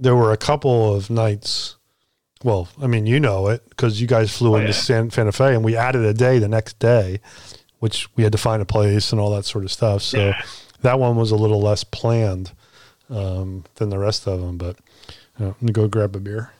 there 0.00 0.14
were 0.16 0.32
a 0.32 0.36
couple 0.36 0.94
of 0.94 1.10
nights 1.10 1.76
well 2.44 2.68
i 2.82 2.86
mean 2.86 3.06
you 3.06 3.18
know 3.18 3.48
it 3.48 3.62
because 3.70 4.00
you 4.00 4.06
guys 4.06 4.36
flew 4.36 4.54
into 4.56 4.68
yeah. 4.68 4.72
San, 4.72 5.10
santa 5.10 5.32
fe 5.32 5.54
and 5.54 5.64
we 5.64 5.76
added 5.76 6.04
a 6.04 6.14
day 6.14 6.38
the 6.38 6.48
next 6.48 6.78
day 6.78 7.20
which 7.80 8.08
we 8.16 8.22
had 8.22 8.32
to 8.32 8.38
find 8.38 8.60
a 8.62 8.66
place 8.66 9.12
and 9.12 9.20
all 9.20 9.34
that 9.34 9.44
sort 9.44 9.64
of 9.64 9.72
stuff 9.72 10.02
so 10.02 10.18
Yeah. 10.18 10.42
that 10.82 10.98
one 11.00 11.16
was 11.16 11.30
a 11.30 11.36
little 11.36 11.60
less 11.60 11.82
planned 11.84 12.52
um, 13.10 13.64
than 13.76 13.88
the 13.90 13.98
rest 13.98 14.26
of 14.28 14.40
them 14.40 14.56
but 14.58 14.76
you 15.38 15.46
know, 15.46 15.50
i'm 15.60 15.66
gonna 15.66 15.72
go 15.72 15.88
grab 15.88 16.14
a 16.14 16.20
beer 16.20 16.52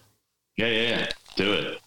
yeah, 0.56 0.66
yeah, 0.66 0.88
yeah, 0.88 1.08
do 1.36 1.52
it. 1.52 1.78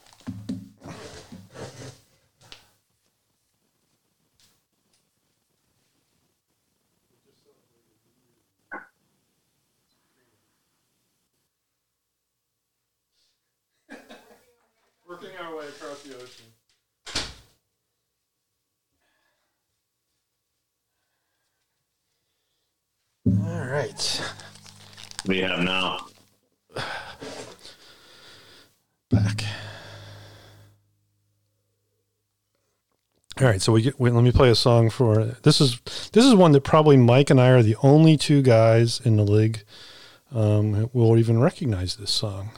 All 23.51 23.65
right 23.67 24.21
We 25.27 25.39
have 25.39 25.59
now. 25.63 26.07
back. 29.09 29.43
All 33.39 33.47
right, 33.47 33.61
so 33.61 33.71
we 33.71 33.81
get. 33.81 33.99
Wait, 33.99 34.13
let 34.13 34.23
me 34.23 34.31
play 34.31 34.49
a 34.49 34.55
song 34.55 34.89
for 34.89 35.35
this 35.43 35.59
is 35.61 35.79
this 36.13 36.25
is 36.25 36.35
one 36.35 36.51
that 36.51 36.61
probably 36.63 36.95
Mike 36.97 37.29
and 37.29 37.39
I 37.41 37.49
are 37.49 37.63
the 37.63 37.75
only 37.81 38.15
two 38.17 38.41
guys 38.41 38.99
in 39.03 39.15
the 39.17 39.23
league 39.23 39.63
um, 40.33 40.89
will 40.93 41.17
even 41.17 41.39
recognize 41.39 41.95
this 41.95 42.11
song. 42.11 42.51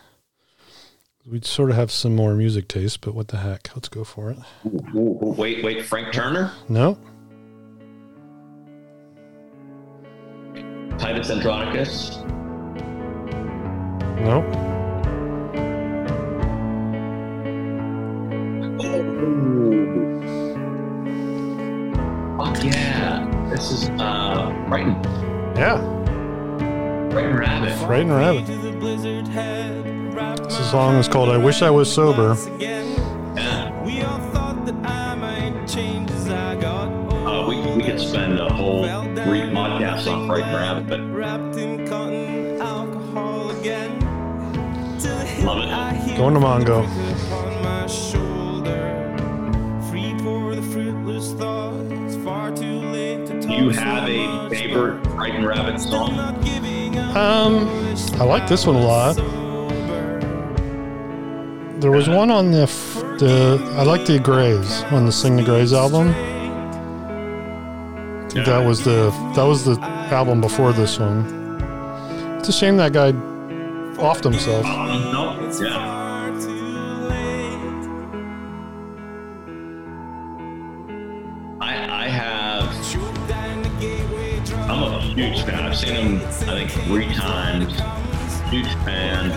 We 1.25 1.39
sort 1.41 1.69
of 1.69 1.77
have 1.77 1.89
some 1.89 2.15
more 2.17 2.33
music 2.33 2.67
taste, 2.67 2.99
but 3.01 3.15
what 3.15 3.29
the 3.29 3.37
heck? 3.37 3.69
Let's 3.75 3.87
go 3.87 4.03
for 4.03 4.31
it. 4.31 4.37
Wait, 4.65 5.63
wait, 5.63 5.85
Frank 5.85 6.11
Turner, 6.11 6.51
No, 6.67 6.97
Titus 10.97 11.29
Andronicus. 11.29 12.17
no, 14.23 14.41
Fuck 22.37 22.63
yeah! 22.63 23.47
This 23.49 23.71
is 23.71 23.89
uh, 23.99 24.51
Brighton, 24.67 24.95
yeah, 25.55 25.77
Frightened 27.11 27.39
Rabbit. 27.39 27.85
Frightened 27.85 28.11
Rabbit. 28.11 28.45
This 30.43 30.71
song 30.71 30.95
is 30.95 31.07
called 31.07 31.29
"I 31.29 31.37
Wish 31.37 31.61
I 31.61 31.69
Was 31.69 31.91
Sober." 31.91 32.35
Late 52.93 53.27
to 53.27 53.41
do 53.41 53.51
you 53.51 53.69
have 53.71 54.07
a 54.07 54.49
favorite 54.49 55.03
Frightened 55.07 55.45
Rabbit 55.45 55.81
song? 55.81 56.15
not 56.15 56.41
giving 56.41 56.97
up. 56.97 57.15
Um, 57.15 57.67
I 58.21 58.23
like 58.23 58.47
this 58.47 58.65
one 58.65 58.77
a 58.77 58.79
lot. 58.79 59.15
There 61.81 61.91
was 61.91 62.07
one 62.07 62.31
on 62.31 62.51
the 62.51 62.67
the 63.19 63.59
I 63.77 63.83
like 63.83 64.05
the 64.05 64.17
Greys 64.19 64.83
on 64.93 65.05
the 65.05 65.11
Sing 65.11 65.35
the 65.35 65.43
Greys 65.43 65.73
album. 65.73 66.13
That 68.45 68.63
was 68.65 68.83
the 68.85 69.11
that 69.35 69.43
was 69.43 69.65
the 69.65 69.77
album 70.09 70.39
before 70.39 70.71
this 70.71 70.99
one. 70.99 71.25
It's 72.39 72.47
a 72.47 72.53
shame 72.53 72.77
that 72.77 72.93
guy 72.93 73.11
offed 73.97 74.23
himself. 74.23 74.65
Um, 74.65 75.11
no, 75.11 75.51
yeah. 75.61 76.02
Fan. 86.03 86.21
I've 86.21 86.33
seen 86.33 86.47
him, 86.47 86.49
I 86.49 86.67
think, 86.67 86.71
three 86.85 87.13
times. 87.13 87.79
Huge 88.49 88.73
fan. 88.83 89.31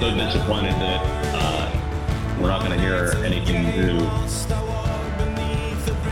So 0.00 0.14
disappointed 0.14 0.72
that 0.74 1.02
uh, 1.34 2.38
we're 2.40 2.48
not 2.48 2.64
going 2.64 2.72
to 2.72 2.80
hear 2.80 3.12
anything 3.24 3.62
new. 3.64 3.98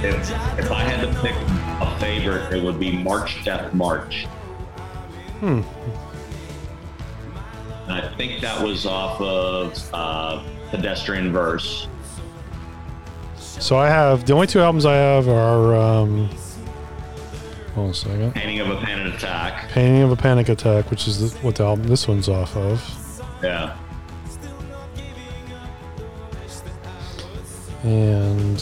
if, 0.02 0.30
if 0.58 0.70
I 0.70 0.82
had 0.82 1.00
to 1.00 1.20
pick 1.20 1.34
a 1.80 1.98
favorite, 1.98 2.52
it 2.52 2.62
would 2.62 2.78
be 2.78 2.92
March 2.92 3.44
Death 3.44 3.72
March. 3.74 4.26
Hmm. 5.40 5.62
And 7.84 7.92
I 7.92 8.14
think 8.16 8.40
that 8.40 8.60
was 8.62 8.86
off 8.86 9.20
of 9.20 9.90
uh, 9.92 10.42
Pedestrian 10.70 11.32
Verse. 11.32 11.88
So 13.36 13.76
I 13.76 13.88
have 13.88 14.26
the 14.26 14.32
only 14.32 14.46
two 14.46 14.60
albums 14.60 14.84
I 14.84 14.94
have 14.94 15.28
are 15.28 15.76
um, 15.76 16.28
hold 17.76 17.84
on 17.86 17.90
a 17.90 17.94
second. 17.94 18.34
Painting 18.34 18.58
of 18.60 18.70
a 18.70 18.76
Panic 18.78 19.14
Attack. 19.14 19.68
Painting 19.70 20.02
of 20.02 20.10
a 20.10 20.16
Panic 20.16 20.48
Attack, 20.48 20.90
which 20.90 21.06
is 21.06 21.32
the, 21.32 21.38
what 21.40 21.54
the 21.54 21.64
album 21.64 21.86
this 21.86 22.08
one's 22.08 22.28
off 22.28 22.56
of, 22.56 22.82
Yeah. 23.42 23.76
and 27.84 28.60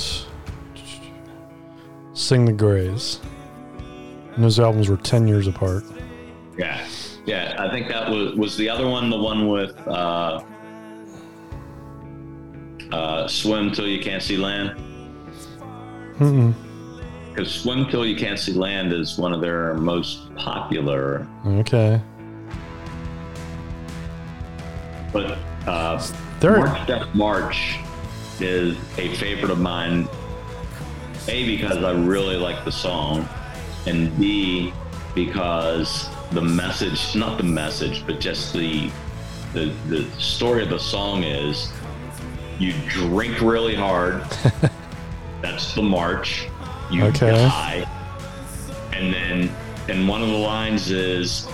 Sing 2.12 2.44
the 2.44 2.52
Greys. 2.52 3.20
And 4.34 4.42
those 4.44 4.58
albums 4.60 4.88
were 4.88 4.96
ten 4.98 5.26
years 5.28 5.46
apart. 5.46 5.84
Yeah. 6.58 6.84
Yeah. 7.24 7.54
I 7.58 7.70
think 7.70 7.88
that 7.88 8.10
was 8.10 8.34
was 8.34 8.56
the 8.56 8.68
other 8.68 8.88
one 8.88 9.08
the 9.10 9.18
one 9.18 9.48
with 9.48 9.76
uh, 9.86 10.42
uh, 12.92 13.28
Swim 13.28 13.70
Till 13.70 13.86
You 13.86 14.00
Can't 14.02 14.22
See 14.22 14.36
Land? 14.36 14.76
Mm-mm. 16.18 16.54
Because 17.34 17.50
Swim 17.52 17.86
Till 17.86 18.06
You 18.06 18.14
Can't 18.14 18.38
See 18.38 18.52
Land 18.52 18.92
is 18.92 19.18
one 19.18 19.32
of 19.32 19.40
their 19.40 19.74
most 19.74 20.32
popular, 20.36 21.26
Okay, 21.44 22.00
but 25.12 25.36
uh, 25.66 26.00
March 26.40 26.86
Death 26.86 27.12
March 27.12 27.78
is 28.38 28.76
a 28.98 29.12
favorite 29.16 29.50
of 29.50 29.58
mine. 29.58 30.08
A 31.26 31.44
because 31.46 31.82
I 31.82 31.90
really 31.92 32.36
like 32.36 32.64
the 32.64 32.70
song, 32.70 33.28
and 33.86 34.16
B 34.16 34.72
because 35.16 36.08
the 36.30 36.42
message—not 36.42 37.36
the 37.38 37.44
message, 37.44 38.06
but 38.06 38.20
just 38.20 38.52
the 38.52 38.92
the 39.54 39.72
the 39.88 40.08
story 40.20 40.62
of 40.62 40.70
the 40.70 40.78
song 40.78 41.24
is 41.24 41.72
you 42.60 42.74
drink 42.88 43.40
really 43.40 43.74
hard. 43.74 44.22
That's 45.42 45.74
the 45.74 45.82
march. 45.82 46.48
You 46.90 47.04
Okay. 47.06 47.30
die, 47.30 47.86
and 48.92 49.12
then 49.12 49.50
and 49.88 50.08
one 50.08 50.22
of 50.22 50.28
the 50.28 50.34
lines 50.36 50.90
is 50.90 51.46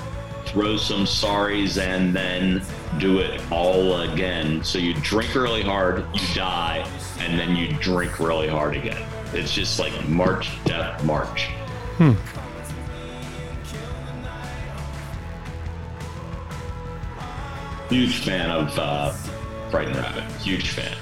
throw 0.46 0.76
some 0.76 1.04
sorries 1.04 1.80
and 1.80 2.14
then 2.14 2.62
do 2.98 3.18
it 3.20 3.40
all 3.52 4.00
again. 4.00 4.62
So 4.64 4.78
you 4.78 4.94
drink 4.94 5.34
really 5.34 5.62
hard, 5.62 6.04
you 6.14 6.34
die, 6.34 6.84
and 7.20 7.38
then 7.38 7.54
you 7.56 7.72
drink 7.74 8.18
really 8.20 8.48
hard 8.48 8.76
again. 8.76 9.00
It's 9.32 9.52
just 9.54 9.78
like 9.78 9.92
March, 10.08 10.50
Death, 10.64 11.02
March. 11.04 11.48
Huge 17.88 18.18
fan 18.18 18.50
of 18.50 18.78
uh, 18.78 19.10
Frightened 19.70 19.96
Rabbit. 19.96 20.24
Huge 20.40 20.70
fan. 20.70 20.96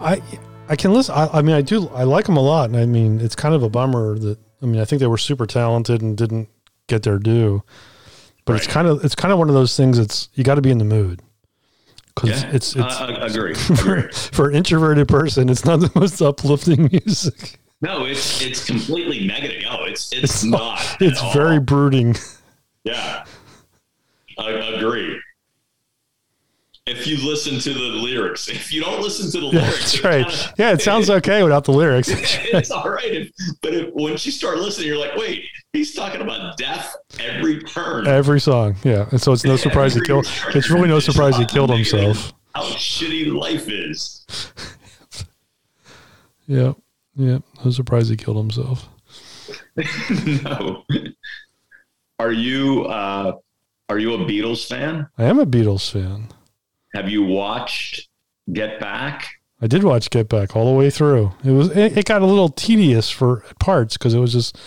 I 0.00 0.22
I 0.70 0.76
can 0.76 0.94
listen. 0.94 1.14
I, 1.14 1.28
I 1.38 1.42
mean, 1.42 1.54
I 1.56 1.60
do. 1.62 1.88
I 1.88 2.04
like 2.04 2.24
them 2.26 2.36
a 2.36 2.42
lot, 2.42 2.70
and 2.70 2.78
I 2.78 2.86
mean, 2.86 3.20
it's 3.20 3.34
kind 3.34 3.54
of 3.54 3.62
a 3.62 3.68
bummer 3.68 4.18
that 4.18 4.38
I 4.62 4.66
mean, 4.66 4.80
I 4.80 4.84
think 4.86 5.00
they 5.00 5.06
were 5.06 5.18
super 5.18 5.44
talented 5.46 6.00
and 6.00 6.16
didn't 6.16 6.48
get 6.86 7.02
their 7.02 7.18
due. 7.18 7.62
But 8.46 8.56
it's 8.56 8.66
kind 8.66 8.88
of 8.88 9.04
it's 9.04 9.14
kind 9.14 9.32
of 9.32 9.38
one 9.38 9.48
of 9.48 9.54
those 9.54 9.76
things. 9.76 9.98
It's 9.98 10.28
you 10.34 10.44
got 10.44 10.54
to 10.54 10.62
be 10.62 10.70
in 10.70 10.78
the 10.78 10.84
mood 10.84 11.20
because 12.14 12.42
Yeah, 12.42 12.50
it's 12.52 12.74
it's 12.74 12.96
I, 13.00 13.06
I 13.12 13.26
agree. 13.26 13.54
for, 13.76 13.96
agree. 13.98 14.12
for 14.12 14.48
an 14.48 14.56
introverted 14.56 15.08
person, 15.08 15.48
it's 15.48 15.64
not 15.64 15.80
the 15.80 15.90
most 15.94 16.20
uplifting 16.22 16.88
music. 16.92 17.58
No, 17.82 18.04
it's 18.06 18.40
it's 18.42 18.64
completely 18.64 19.26
negative. 19.26 19.62
No, 19.62 19.84
it's 19.84 20.12
it's, 20.12 20.44
not. 20.44 20.78
at 20.80 21.02
It's 21.02 21.20
all. 21.20 21.32
very 21.32 21.58
brooding. 21.60 22.14
Yeah, 22.84 23.24
I 24.38 24.50
agree. 24.50 25.20
If 26.86 27.06
you 27.06 27.18
listen 27.18 27.60
to 27.60 27.72
the 27.72 27.78
lyrics, 27.80 28.48
if 28.48 28.72
you 28.72 28.80
don't 28.80 29.00
listen 29.00 29.30
to 29.32 29.40
the 29.40 29.46
Yeah, 29.54 29.60
lyrics, 29.62 29.78
that's 29.92 30.04
right. 30.04 30.26
kinda- 30.26 30.54
Yeah, 30.58 30.72
it 30.72 30.80
sounds 30.82 31.08
okay 31.10 31.42
without 31.42 31.64
the 31.64 31.72
lyrics. 31.72 32.08
it's 32.12 32.70
all 32.70 32.88
right. 32.90 33.04
If, 33.04 33.30
but 33.62 33.74
if, 33.74 33.90
once 33.94 34.24
you 34.26 34.32
start 34.32 34.58
listening, 34.58 34.88
you're 34.88 34.96
like, 34.98 35.14
wait, 35.14 35.44
he's 35.72 35.94
talking 35.94 36.20
about 36.20 36.56
death 36.56 36.96
every 37.20 37.62
turn. 37.62 38.06
Every 38.08 38.40
song, 38.40 38.76
yeah, 38.82 39.06
and 39.10 39.20
so 39.20 39.32
it's 39.32 39.44
no 39.44 39.56
surprise 39.56 39.94
he 39.94 40.00
killed. 40.00 40.26
It's 40.54 40.70
really 40.70 40.88
no 40.88 40.98
surprise 41.00 41.36
he 41.36 41.44
killed 41.46 41.70
himself. 41.70 42.32
How 42.54 42.62
shitty 42.64 43.32
life 43.32 43.68
is. 43.68 44.26
Yeah, 46.46 46.72
yeah, 47.14 47.38
no 47.64 47.70
surprise 47.70 48.08
he 48.08 48.16
killed 48.16 48.36
himself. 48.36 48.88
no. 50.42 50.84
Are 52.18 52.32
you 52.32 52.86
uh, 52.86 53.34
are 53.88 53.98
you 54.00 54.14
a 54.14 54.18
Beatles 54.18 54.66
fan? 54.66 55.06
I 55.16 55.24
am 55.26 55.38
a 55.38 55.46
Beatles 55.46 55.88
fan. 55.88 56.26
Have 56.94 57.08
you 57.08 57.22
watched 57.22 58.08
Get 58.52 58.80
Back? 58.80 59.28
I 59.60 59.66
did 59.66 59.84
watch 59.84 60.10
Get 60.10 60.28
Back 60.28 60.56
all 60.56 60.70
the 60.70 60.78
way 60.78 60.90
through. 60.90 61.32
It 61.44 61.52
was 61.52 61.70
it, 61.70 61.98
it 61.98 62.04
got 62.06 62.22
a 62.22 62.26
little 62.26 62.48
tedious 62.48 63.10
for 63.10 63.44
parts 63.58 63.96
because 63.96 64.14
it 64.14 64.18
was 64.18 64.32
just 64.32 64.58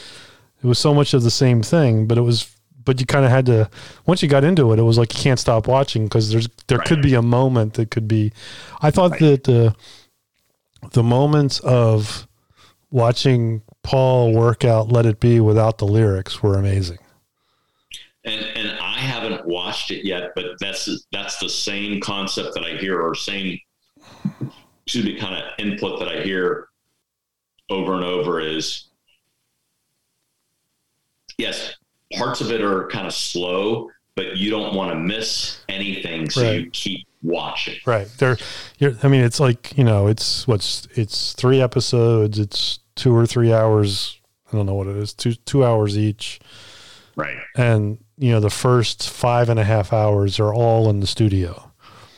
it 0.63 0.67
was 0.67 0.79
so 0.79 0.93
much 0.93 1.13
of 1.13 1.23
the 1.23 1.31
same 1.31 1.61
thing. 1.61 2.07
But 2.07 2.17
it 2.17 2.21
was 2.21 2.55
but 2.85 2.99
you 2.99 3.05
kind 3.05 3.25
of 3.25 3.31
had 3.31 3.45
to 3.47 3.69
once 4.05 4.21
you 4.21 4.29
got 4.29 4.43
into 4.43 4.71
it, 4.71 4.79
it 4.79 4.83
was 4.83 4.97
like 4.97 5.13
you 5.15 5.21
can't 5.21 5.39
stop 5.39 5.67
watching 5.67 6.05
because 6.05 6.31
there's 6.31 6.47
there 6.67 6.79
could 6.79 7.01
be 7.01 7.13
a 7.15 7.21
moment 7.21 7.73
that 7.73 7.91
could 7.91 8.07
be. 8.07 8.31
I 8.81 8.91
thought 8.91 9.19
that 9.19 9.43
the 9.45 9.75
the 10.91 11.03
moments 11.03 11.59
of 11.61 12.27
watching 12.91 13.61
Paul 13.83 14.33
work 14.33 14.63
out 14.63 14.89
"Let 14.91 15.05
It 15.05 15.19
Be" 15.19 15.39
without 15.39 15.77
the 15.77 15.87
lyrics 15.87 16.43
were 16.43 16.57
amazing. 16.57 16.99
And 18.25 18.45
and 18.55 18.79
I 18.79 18.99
haven't 18.99 19.45
watched 19.45 19.91
it 19.91 20.05
yet, 20.05 20.31
but 20.35 20.45
that's 20.59 21.05
that's 21.11 21.39
the 21.39 21.49
same 21.49 21.99
concept 21.99 22.53
that 22.55 22.63
I 22.63 22.77
hear, 22.77 23.01
or 23.01 23.15
same 23.15 23.59
excuse 24.85 25.05
me, 25.05 25.15
kind 25.17 25.35
of 25.35 25.43
input 25.59 25.99
that 25.99 26.09
I 26.09 26.23
hear 26.23 26.67
over 27.69 27.95
and 27.95 28.03
over 28.03 28.39
is 28.39 28.89
yes, 31.37 31.75
parts 32.13 32.41
of 32.41 32.51
it 32.51 32.61
are 32.61 32.87
kind 32.87 33.07
of 33.07 33.13
slow, 33.13 33.89
but 34.15 34.37
you 34.37 34.49
don't 34.49 34.75
want 34.75 34.91
to 34.91 34.97
miss 34.97 35.61
anything, 35.69 36.29
so 36.29 36.51
you 36.51 36.69
keep 36.71 37.07
watching. 37.21 37.79
Right. 37.85 38.07
There 38.17 38.37
I 38.81 39.07
mean 39.07 39.23
it's 39.23 39.39
like, 39.39 39.77
you 39.77 39.83
know, 39.83 40.07
it's 40.07 40.47
what's 40.47 40.87
it's 40.95 41.33
three 41.33 41.61
episodes, 41.61 42.39
it's 42.39 42.79
two 42.95 43.15
or 43.15 43.25
three 43.25 43.51
hours. 43.51 44.19
I 44.51 44.55
don't 44.55 44.65
know 44.65 44.75
what 44.75 44.87
it 44.87 44.95
is, 44.95 45.13
two 45.13 45.33
two 45.33 45.65
hours 45.65 45.97
each. 45.97 46.39
Right. 47.15 47.37
And, 47.55 47.99
you 48.23 48.31
know, 48.31 48.39
the 48.39 48.49
first 48.49 49.09
five 49.09 49.49
and 49.49 49.59
a 49.59 49.65
half 49.65 49.91
hours 49.91 50.39
are 50.39 50.53
all 50.53 50.89
in 50.89 51.01
the 51.01 51.07
studio. 51.07 51.69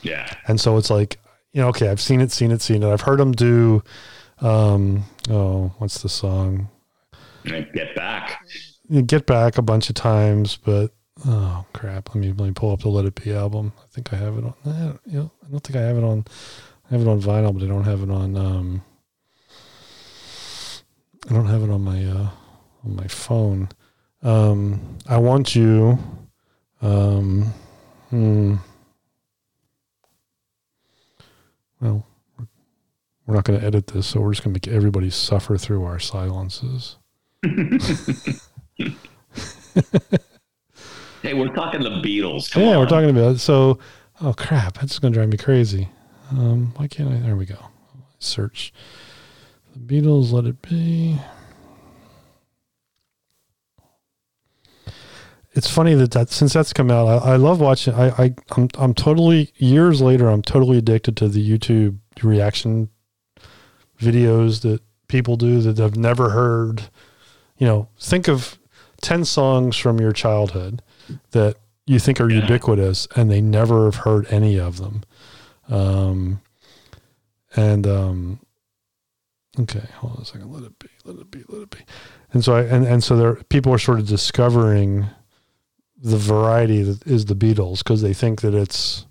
Yeah. 0.03 0.31
And 0.47 0.61
so 0.61 0.77
it's 0.77 0.91
like, 0.91 1.19
you 1.51 1.61
know, 1.61 1.69
okay, 1.69 1.89
I've 1.89 1.99
seen 1.99 2.21
it, 2.21 2.31
seen 2.31 2.51
it, 2.51 2.61
seen 2.61 2.83
it. 2.83 2.93
I've 2.93 3.01
heard 3.01 3.17
them 3.17 3.31
do 3.31 3.81
um 4.37 5.05
oh, 5.31 5.73
what's 5.79 6.03
the 6.03 6.09
song? 6.09 6.69
Get 7.43 7.95
back. 7.95 8.39
Get 9.07 9.25
back 9.25 9.57
a 9.57 9.63
bunch 9.63 9.89
of 9.89 9.95
times, 9.95 10.57
but 10.63 10.93
oh 11.25 11.65
crap. 11.73 12.13
Let 12.13 12.21
me 12.21 12.27
let 12.27 12.45
me 12.49 12.53
pull 12.53 12.71
up 12.71 12.81
the 12.81 12.89
Let 12.89 13.05
It 13.05 13.23
Be 13.23 13.33
album. 13.33 13.73
I 13.75 13.87
think 13.89 14.13
I 14.13 14.17
have 14.17 14.37
it 14.37 14.43
on 14.43 14.53
eh, 14.67 14.93
you 15.07 15.19
know, 15.21 15.31
I 15.43 15.49
don't 15.49 15.63
think 15.63 15.75
I 15.75 15.81
have 15.81 15.97
it 15.97 16.03
on 16.03 16.23
I 16.87 16.93
have 16.93 17.01
it 17.01 17.09
on 17.09 17.19
vinyl, 17.19 17.51
but 17.51 17.63
I 17.63 17.67
don't 17.67 17.83
have 17.83 18.03
it 18.03 18.11
on 18.11 18.37
um 18.37 18.83
I 21.27 21.33
don't 21.33 21.47
have 21.47 21.63
it 21.63 21.71
on 21.71 21.81
my 21.81 22.05
uh 22.05 22.29
on 22.85 22.95
my 22.95 23.07
phone. 23.07 23.69
Um 24.25 24.97
I 25.07 25.17
want 25.17 25.55
you 25.55 25.97
um 26.81 27.53
hmm 28.09 28.55
well 31.79 32.05
we're 33.25 33.33
not 33.35 33.43
going 33.43 33.59
to 33.59 33.65
edit 33.65 33.87
this, 33.87 34.05
so 34.05 34.21
we're 34.21 34.33
just 34.33 34.43
going 34.43 34.53
to 34.53 34.69
make 34.69 34.75
everybody 34.75 35.09
suffer 35.09 35.57
through 35.57 35.83
our 35.83 35.97
silences. 35.97 36.97
Hey, 41.25 41.33
we're 41.33 41.47
talking 41.47 41.81
the 41.81 41.89
Beatles. 41.89 42.51
Come 42.51 42.61
yeah, 42.61 42.77
we're 42.77 42.85
talking 42.85 43.09
about 43.09 43.39
so. 43.39 43.79
Oh 44.21 44.33
crap, 44.33 44.77
that's 44.77 44.99
going 44.99 45.11
to 45.11 45.17
drive 45.17 45.29
me 45.29 45.37
crazy. 45.37 45.89
Um, 46.29 46.71
why 46.75 46.87
can't 46.87 47.11
I? 47.11 47.17
There 47.17 47.35
we 47.35 47.47
go. 47.47 47.57
Search 48.19 48.71
the 49.73 49.79
Beatles. 49.79 50.31
Let 50.31 50.45
it 50.45 50.61
be. 50.61 51.19
It's 55.55 55.69
funny 55.69 55.93
that 55.95 56.11
that 56.11 56.29
since 56.29 56.53
that's 56.53 56.73
come 56.73 56.91
out, 56.91 57.07
I, 57.07 57.33
I 57.33 57.35
love 57.37 57.59
watching. 57.59 57.93
I, 57.93 58.09
I 58.09 58.35
I'm 58.55 58.69
I'm 58.77 58.93
totally 58.93 59.51
years 59.55 60.01
later. 60.01 60.27
I'm 60.29 60.41
totally 60.41 60.77
addicted 60.77 61.17
to 61.17 61.29
the 61.29 61.57
YouTube 61.57 61.97
reaction 62.21 62.89
videos 63.99 64.61
that 64.61 64.81
people 65.07 65.37
do 65.37 65.61
that 65.61 65.79
I've 65.79 65.95
never 65.95 66.29
heard. 66.29 66.89
You 67.57 67.67
know, 67.67 67.87
think 67.99 68.27
of 68.27 68.57
ten 69.01 69.23
songs 69.23 69.77
from 69.77 69.99
your 69.99 70.11
childhood 70.11 70.81
that 71.31 71.55
you 71.85 71.99
think 71.99 72.19
are 72.19 72.29
ubiquitous 72.29 73.07
and 73.15 73.31
they 73.31 73.41
never 73.41 73.85
have 73.85 73.95
heard 73.95 74.25
any 74.29 74.59
of 74.59 74.77
them. 74.77 75.03
Um, 75.69 76.41
and 77.55 77.87
um, 77.87 78.39
Okay, 79.59 79.83
hold 79.95 80.17
on 80.17 80.21
a 80.21 80.25
second. 80.25 80.51
Let 80.51 80.63
it 80.63 80.77
be. 80.79 80.89
Let 81.05 81.17
it 81.17 81.31
be. 81.31 81.43
Let 81.47 81.61
it 81.61 81.69
be. 81.69 81.79
And 82.33 82.43
so 82.43 82.55
I 82.55 82.63
and 82.63 82.85
and 82.85 83.03
so 83.03 83.15
there 83.15 83.35
people 83.49 83.73
are 83.73 83.79
sort 83.79 83.99
of 83.99 84.07
discovering 84.07 85.07
the 86.01 86.17
variety 86.17 86.83
that 86.83 87.05
is 87.07 87.25
the 87.25 87.35
Beatles 87.35 87.79
because 87.79 88.01
they 88.01 88.13
think 88.13 88.41
that 88.41 88.53
it's 88.53 89.05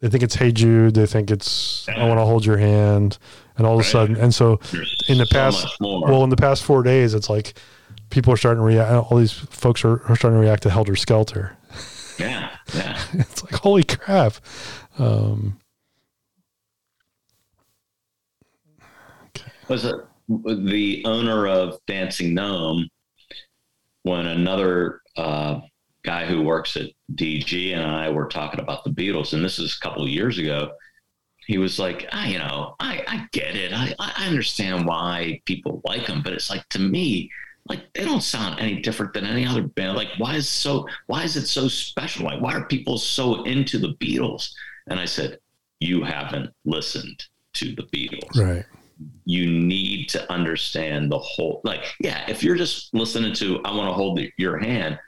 they 0.00 0.08
think 0.08 0.22
it's 0.22 0.36
Hey 0.36 0.52
Jude. 0.52 0.94
They 0.94 1.06
think 1.06 1.30
it's 1.30 1.88
I 1.88 2.06
want 2.06 2.20
to 2.20 2.24
hold 2.24 2.46
your 2.46 2.56
hand, 2.56 3.18
and 3.56 3.66
all 3.66 3.74
of 3.74 3.80
a 3.80 3.88
sudden, 3.88 4.16
and 4.16 4.32
so 4.32 4.60
There's 4.70 4.96
in 5.08 5.18
the 5.18 5.26
so 5.26 5.34
past, 5.34 5.76
well, 5.80 6.22
in 6.22 6.30
the 6.30 6.36
past 6.36 6.62
four 6.62 6.84
days, 6.84 7.14
it's 7.14 7.28
like 7.28 7.58
people 8.10 8.32
are 8.32 8.36
starting 8.36 8.60
to 8.60 8.64
react. 8.64 8.92
All 9.10 9.18
these 9.18 9.32
folks 9.32 9.84
are, 9.84 10.02
are 10.04 10.14
starting 10.14 10.40
to 10.40 10.46
react 10.46 10.62
to 10.64 10.70
Helter 10.70 10.94
Skelter. 10.94 11.56
yeah, 12.18 12.50
yeah. 12.74 13.00
It's 13.14 13.42
like 13.42 13.54
holy 13.54 13.82
crap. 13.82 14.34
Um, 14.98 15.58
was 19.68 19.84
it 19.84 19.96
the 20.28 21.02
owner 21.04 21.48
of 21.48 21.78
Dancing 21.86 22.34
Gnome 22.34 22.88
when 24.02 24.26
another 24.26 25.00
uh, 25.16 25.60
guy 26.08 26.24
who 26.24 26.40
works 26.40 26.74
at 26.78 26.88
DG 27.16 27.74
and 27.74 27.84
I 27.84 28.08
were 28.08 28.28
talking 28.28 28.60
about 28.60 28.82
the 28.82 28.90
Beatles, 28.90 29.34
and 29.34 29.44
this 29.44 29.58
is 29.58 29.76
a 29.76 29.80
couple 29.86 30.04
of 30.04 30.08
years 30.08 30.38
ago. 30.38 30.72
He 31.46 31.58
was 31.58 31.78
like, 31.78 32.08
I, 32.12 32.28
you 32.28 32.38
know, 32.38 32.76
I, 32.80 33.04
I 33.06 33.26
get 33.32 33.54
it. 33.54 33.74
I, 33.74 33.94
I 33.98 34.26
understand 34.26 34.86
why 34.86 35.42
people 35.44 35.82
like 35.84 36.06
them, 36.06 36.22
but 36.22 36.32
it's 36.32 36.48
like 36.48 36.66
to 36.70 36.78
me, 36.78 37.30
like 37.66 37.92
they 37.92 38.06
don't 38.06 38.22
sound 38.22 38.58
any 38.58 38.80
different 38.80 39.12
than 39.12 39.26
any 39.26 39.44
other 39.44 39.60
band. 39.60 39.98
Like, 39.98 40.08
why 40.16 40.36
is 40.36 40.48
so 40.48 40.88
why 41.08 41.24
is 41.24 41.36
it 41.36 41.46
so 41.46 41.68
special? 41.68 42.24
Like, 42.24 42.40
why 42.40 42.54
are 42.54 42.64
people 42.64 42.96
so 42.96 43.44
into 43.44 43.78
the 43.78 43.92
Beatles? 44.00 44.50
And 44.86 44.98
I 44.98 45.04
said, 45.04 45.38
You 45.78 46.02
haven't 46.02 46.50
listened 46.64 47.22
to 47.54 47.74
the 47.74 47.82
Beatles 47.82 48.34
right. 48.34 48.64
you 49.26 49.46
need 49.46 50.08
to 50.08 50.32
understand 50.32 51.10
the 51.10 51.18
whole 51.18 51.60
like 51.64 51.84
yeah 51.98 52.24
if 52.28 52.44
you're 52.44 52.56
just 52.56 52.92
listening 52.92 53.32
to 53.32 53.58
i 53.64 53.74
want 53.74 53.88
to 53.88 53.92
hold 53.92 54.20
your 54.36 54.58
hand 54.58 54.98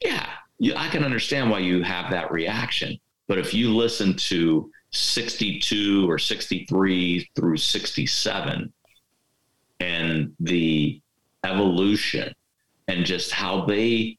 yeah 0.00 0.26
you, 0.58 0.74
i 0.76 0.88
can 0.88 1.04
understand 1.04 1.50
why 1.50 1.58
you 1.58 1.82
have 1.82 2.10
that 2.10 2.30
reaction 2.32 2.98
but 3.28 3.38
if 3.38 3.54
you 3.54 3.74
listen 3.74 4.14
to 4.14 4.70
62 4.92 6.10
or 6.10 6.18
63 6.18 7.30
through 7.36 7.56
67 7.56 8.72
and 9.78 10.32
the 10.40 11.00
evolution 11.44 12.34
and 12.88 13.06
just 13.06 13.30
how 13.30 13.64
they 13.64 14.16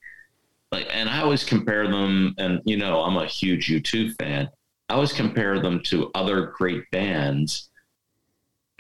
like 0.72 0.88
and 0.92 1.10
i 1.10 1.22
always 1.22 1.44
compare 1.44 1.88
them 1.88 2.34
and 2.38 2.62
you 2.66 2.78
know 2.78 3.02
i'm 3.02 3.18
a 3.18 3.26
huge 3.26 3.68
u2 3.68 4.16
fan 4.16 4.50
i 4.90 4.94
always 4.94 5.14
compare 5.14 5.60
them 5.60 5.82
to 5.84 6.10
other 6.16 6.54
great 6.58 6.90
bands 6.92 7.70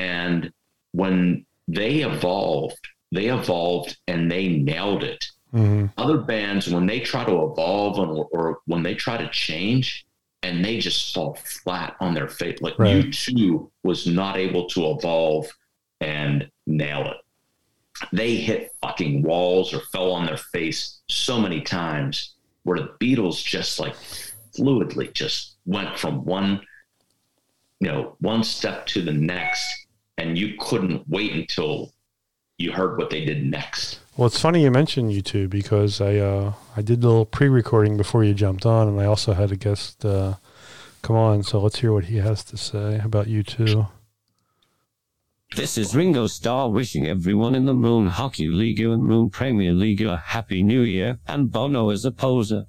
and 0.01 0.51
when 0.93 1.45
they 1.67 1.99
evolved, 1.99 2.87
they 3.11 3.27
evolved 3.27 3.97
and 4.07 4.31
they 4.31 4.47
nailed 4.49 5.03
it. 5.03 5.25
Hmm 5.51 5.87
Other 5.97 6.17
bands, 6.17 6.69
when 6.69 6.85
they 6.85 6.99
try 6.99 7.23
to 7.25 7.31
evolve 7.51 7.99
or, 7.99 8.27
or 8.31 8.59
when 8.65 8.83
they 8.83 8.95
try 8.95 9.17
to 9.17 9.29
change, 9.29 10.05
and 10.43 10.63
they 10.65 10.79
just 10.79 11.13
fall 11.13 11.35
flat 11.43 11.95
on 11.99 12.13
their 12.13 12.27
face. 12.27 12.59
Like 12.61 12.77
Right. 12.79 13.05
U2 13.05 13.69
was 13.83 14.07
not 14.07 14.37
able 14.37 14.67
to 14.69 14.91
evolve 14.91 15.51
and 15.99 16.49
nail 16.65 17.11
it. 17.11 17.17
They 18.11 18.37
hit 18.37 18.71
fucking 18.81 19.21
walls 19.21 19.73
or 19.73 19.81
fell 19.91 20.11
on 20.11 20.25
their 20.25 20.37
face 20.37 21.01
so 21.07 21.39
many 21.39 21.61
times 21.61 22.35
where 22.63 22.79
the 22.79 22.95
Beatles 22.99 23.43
just 23.43 23.79
like 23.79 23.95
fluidly 24.57 25.13
just 25.13 25.57
went 25.65 25.97
from 25.97 26.25
one, 26.25 26.61
you 27.79 27.87
know, 27.87 28.15
one 28.19 28.43
step 28.43 28.87
to 28.87 29.01
the 29.03 29.13
next. 29.13 29.63
And 30.17 30.37
you 30.37 30.55
couldn't 30.59 31.07
wait 31.07 31.33
until 31.33 31.93
you 32.57 32.71
heard 32.71 32.97
what 32.97 33.09
they 33.09 33.25
did 33.25 33.45
next. 33.45 33.99
Well, 34.17 34.27
it's 34.27 34.39
funny 34.39 34.63
you 34.63 34.71
mentioned 34.71 35.11
YouTube 35.11 35.49
because 35.49 36.01
I 36.01 36.17
uh, 36.17 36.53
I 36.75 36.81
did 36.81 37.01
a 37.01 37.07
little 37.07 37.25
pre-recording 37.25 37.95
before 37.95 38.25
you 38.25 38.33
jumped 38.33 38.65
on, 38.65 38.89
and 38.89 38.99
I 38.99 39.05
also 39.05 39.33
had 39.33 39.53
a 39.53 39.55
guest 39.55 40.03
uh, 40.03 40.35
come 41.01 41.15
on. 41.15 41.43
So 41.43 41.61
let's 41.61 41.79
hear 41.79 41.93
what 41.93 42.05
he 42.05 42.17
has 42.17 42.43
to 42.45 42.57
say 42.57 42.99
about 43.03 43.27
you 43.27 43.41
two. 43.41 43.87
This 45.55 45.77
is 45.77 45.95
Ringo 45.95 46.27
Starr 46.27 46.69
wishing 46.69 47.07
everyone 47.07 47.55
in 47.55 47.65
the 47.65 47.73
Moon 47.73 48.07
Hockey 48.07 48.47
League 48.47 48.81
and 48.81 49.03
Moon 49.03 49.29
Premier 49.29 49.71
League 49.71 50.01
a 50.01 50.17
Happy 50.17 50.61
New 50.61 50.81
Year, 50.81 51.19
and 51.25 51.49
Bono 51.49 51.89
is 51.89 52.03
a 52.03 52.11
poser. 52.11 52.65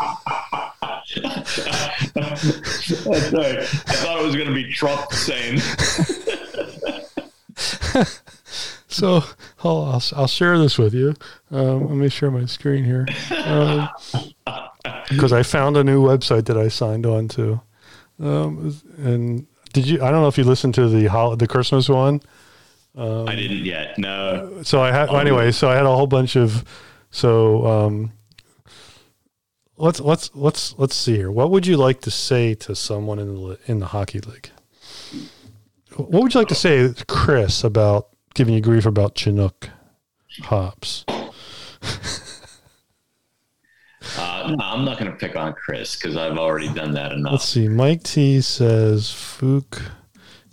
Sorry. 1.96 3.58
I 3.58 3.64
thought 3.64 4.20
it 4.20 4.24
was 4.24 4.36
going 4.36 4.48
to 4.48 4.54
be 4.54 4.72
Trump 4.72 5.12
saying. 5.12 5.60
So 8.96 9.22
I'll, 9.62 9.84
I'll, 9.84 10.02
I'll 10.16 10.26
share 10.26 10.58
this 10.58 10.78
with 10.78 10.94
you. 10.94 11.14
Um, 11.50 11.86
let 11.86 11.96
me 11.96 12.08
share 12.08 12.30
my 12.30 12.46
screen 12.46 12.82
here 12.82 13.04
because 15.10 15.34
I 15.34 15.42
found 15.42 15.76
a 15.76 15.84
new 15.84 16.02
website 16.02 16.46
that 16.46 16.56
I 16.56 16.68
signed 16.68 17.04
on 17.04 17.28
to. 17.28 17.60
Um, 18.18 18.74
and 18.96 19.46
did 19.74 19.86
you? 19.86 20.02
I 20.02 20.10
don't 20.10 20.22
know 20.22 20.28
if 20.28 20.38
you 20.38 20.44
listened 20.44 20.74
to 20.76 20.88
the 20.88 21.04
hol- 21.06 21.36
the 21.36 21.46
Christmas 21.46 21.90
one. 21.90 22.22
I 22.96 23.34
didn't 23.34 23.66
yet. 23.66 23.98
No. 23.98 24.62
So 24.62 24.80
I 24.80 24.92
had 24.92 25.10
well, 25.10 25.20
anyway. 25.20 25.52
So 25.52 25.68
I 25.68 25.74
had 25.74 25.84
a 25.84 25.94
whole 25.94 26.06
bunch 26.06 26.34
of. 26.34 26.64
So 27.10 27.66
um, 27.66 28.12
let's 29.76 30.00
let's 30.00 30.30
let's 30.34 30.74
let's 30.78 30.94
see 30.94 31.16
here. 31.16 31.30
What 31.30 31.50
would 31.50 31.66
you 31.66 31.76
like 31.76 32.00
to 32.02 32.10
say 32.10 32.54
to 32.54 32.74
someone 32.74 33.18
in 33.18 33.34
the 33.34 33.58
in 33.66 33.78
the 33.78 33.86
hockey 33.86 34.20
league? 34.20 34.50
What 35.96 36.22
would 36.22 36.34
you 36.34 36.40
like 36.40 36.48
to 36.48 36.54
say, 36.54 36.92
to 36.92 37.04
Chris, 37.06 37.64
about 37.64 38.08
giving 38.34 38.54
you 38.54 38.60
grief 38.60 38.84
about 38.84 39.14
Chinook 39.14 39.70
hops? 40.42 41.04
Uh, 44.18 44.54
no, 44.56 44.64
I'm 44.64 44.84
not 44.84 44.98
going 44.98 45.10
to 45.10 45.16
pick 45.16 45.34
on 45.34 45.52
Chris 45.52 45.96
because 45.96 46.16
I've 46.16 46.38
already 46.38 46.72
done 46.72 46.92
that 46.92 47.10
enough. 47.10 47.32
Let's 47.32 47.48
see. 47.48 47.68
Mike 47.68 48.04
T 48.04 48.40
says, 48.40 49.08
"Fook, 49.08 49.82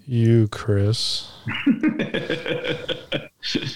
you, 0.07 0.47
Chris." 0.47 1.31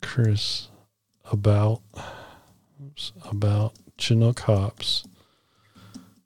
Chris, 0.00 0.68
about 1.30 1.82
about 3.30 3.74
Chinook 3.98 4.40
hops. 4.40 5.04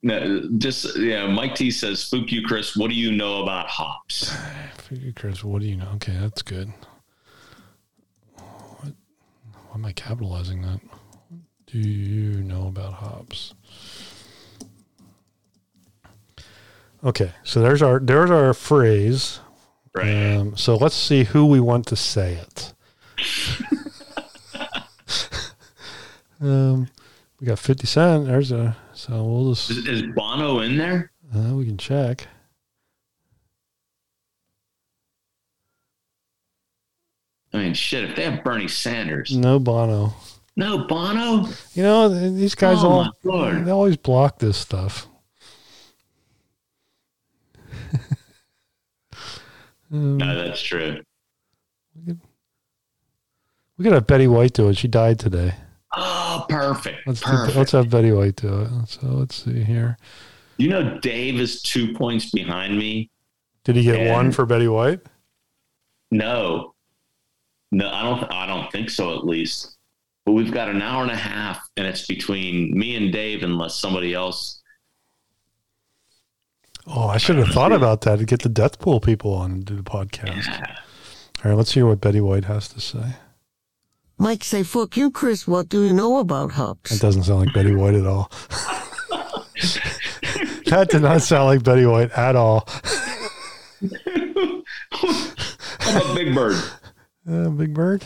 No, 0.02 0.48
just 0.58 0.98
yeah. 0.98 1.26
Mike 1.26 1.54
T 1.54 1.70
says, 1.70 2.00
"Spook 2.00 2.30
you, 2.30 2.42
Chris. 2.42 2.76
What 2.76 2.90
do 2.90 2.94
you 2.94 3.10
know 3.10 3.42
about 3.42 3.66
hops?" 3.66 4.36
Fook 4.76 5.02
you, 5.04 5.12
Chris. 5.12 5.42
What 5.42 5.62
do 5.62 5.66
you 5.66 5.76
know? 5.76 5.88
Okay, 5.94 6.16
that's 6.20 6.42
good. 6.42 6.70
What, 8.36 8.92
why 9.52 9.74
am 9.74 9.84
I 9.86 9.92
capitalizing 9.92 10.60
that? 10.62 10.80
What 11.30 11.40
do 11.66 11.78
you 11.78 12.42
know 12.42 12.66
about 12.66 12.92
hops? 12.94 13.54
Okay, 17.02 17.32
so 17.42 17.60
there's 17.60 17.80
our 17.80 17.98
there's 17.98 18.30
our 18.30 18.52
phrase. 18.52 19.40
Right. 19.94 20.36
Um, 20.36 20.56
so 20.56 20.76
let's 20.76 20.96
see 20.96 21.24
who 21.24 21.46
we 21.46 21.60
want 21.60 21.86
to 21.86 21.96
say 21.96 22.34
it. 22.34 22.74
um, 26.44 26.88
we 27.40 27.46
got 27.46 27.58
50 27.58 27.86
Cent. 27.86 28.26
There's 28.26 28.52
a, 28.52 28.76
so 28.92 29.24
we'll 29.24 29.54
just, 29.54 29.70
is, 29.70 29.86
is 29.88 30.02
Bono 30.14 30.60
in 30.60 30.76
there? 30.76 31.10
uh, 31.34 31.54
we 31.54 31.64
can 31.66 31.76
check. 31.78 32.26
I 37.52 37.58
mean, 37.58 37.74
shit. 37.74 38.04
If 38.08 38.16
they 38.16 38.24
have 38.24 38.42
Bernie 38.42 38.66
Sanders, 38.68 39.36
No 39.36 39.58
Bono. 39.60 40.14
no 40.56 40.86
Bono. 40.86 41.48
You 41.74 41.82
know, 41.84 42.08
these 42.08 42.54
guys 42.54 42.78
Oh, 42.80 43.12
all 43.30 43.50
they 43.62 43.70
always 43.70 43.96
block 43.96 44.38
this 44.38 44.56
stuff. 44.56 45.06
um, 49.92 50.18
No, 50.18 50.34
that's 50.34 50.60
true. 50.60 51.00
we 52.04 52.16
could 53.82 53.92
have 53.92 54.06
Betty 54.08 54.26
White 54.26 54.52
do 54.54 54.68
it. 54.68 54.76
She 54.76 54.88
died 54.88 55.20
today. 55.20 55.54
Oh, 55.96 56.46
perfect. 56.48 57.06
Let's 57.06 57.20
do, 57.20 57.32
let's 57.58 57.72
have 57.72 57.90
Betty 57.90 58.12
White 58.12 58.36
do 58.36 58.62
it. 58.62 58.88
So 58.88 59.06
let's 59.06 59.44
see 59.44 59.62
here. 59.62 59.96
you 60.58 60.68
know, 60.68 60.98
Dave 61.00 61.40
is 61.40 61.62
two 61.62 61.94
points 61.94 62.30
behind 62.30 62.76
me. 62.78 63.10
Did 63.64 63.76
he 63.76 63.84
get 63.84 64.10
one 64.12 64.30
for 64.32 64.44
Betty 64.46 64.68
White? 64.68 65.00
No, 66.10 66.74
no, 67.72 67.88
I 67.90 68.02
don't. 68.02 68.32
I 68.32 68.46
don't 68.46 68.70
think 68.70 68.90
so. 68.90 69.16
At 69.16 69.24
least, 69.24 69.76
but 70.26 70.32
we've 70.32 70.52
got 70.52 70.68
an 70.68 70.80
hour 70.82 71.02
and 71.02 71.10
a 71.10 71.16
half, 71.16 71.66
and 71.76 71.86
it's 71.86 72.06
between 72.06 72.76
me 72.78 72.94
and 72.96 73.12
Dave, 73.12 73.42
unless 73.42 73.74
somebody 73.76 74.14
else. 74.14 74.60
Oh, 76.86 77.08
I 77.08 77.16
should 77.16 77.36
have 77.36 77.48
thought 77.48 77.72
about 77.72 78.02
that 78.02 78.18
to 78.18 78.26
get 78.26 78.42
the 78.42 78.48
Death 78.50 78.78
Pool 78.78 79.00
people 79.00 79.32
on 79.32 79.50
and 79.50 79.64
do 79.64 79.74
the 79.76 79.82
podcast. 79.82 80.46
Yeah. 80.46 80.76
All 81.42 81.50
right, 81.50 81.56
let's 81.56 81.72
hear 81.72 81.86
what 81.86 82.00
Betty 82.00 82.20
White 82.20 82.44
has 82.44 82.68
to 82.68 82.80
say. 82.80 83.14
Mike 84.18 84.44
say, 84.44 84.62
fuck 84.62 84.96
you, 84.96 85.10
Chris. 85.10 85.46
What 85.46 85.68
do 85.68 85.82
you 85.84 85.92
know 85.92 86.18
about 86.18 86.48
That 86.50 86.54
hops? 86.54 86.98
doesn't 86.98 87.24
sound 87.24 87.40
like 87.46 87.54
Betty 87.54 87.74
White 87.74 87.94
at 87.94 88.06
all. 88.06 88.30
that 90.66 90.88
did 90.90 91.02
not 91.02 91.22
sound 91.22 91.46
like 91.46 91.62
Betty 91.62 91.86
White 91.86 92.10
at 92.12 92.36
all. 92.36 92.68
I'm 95.80 96.10
a 96.10 96.14
big 96.14 96.34
bird. 96.34 96.56
Uh, 97.26 97.48
Big 97.48 97.72
Bird. 97.72 98.04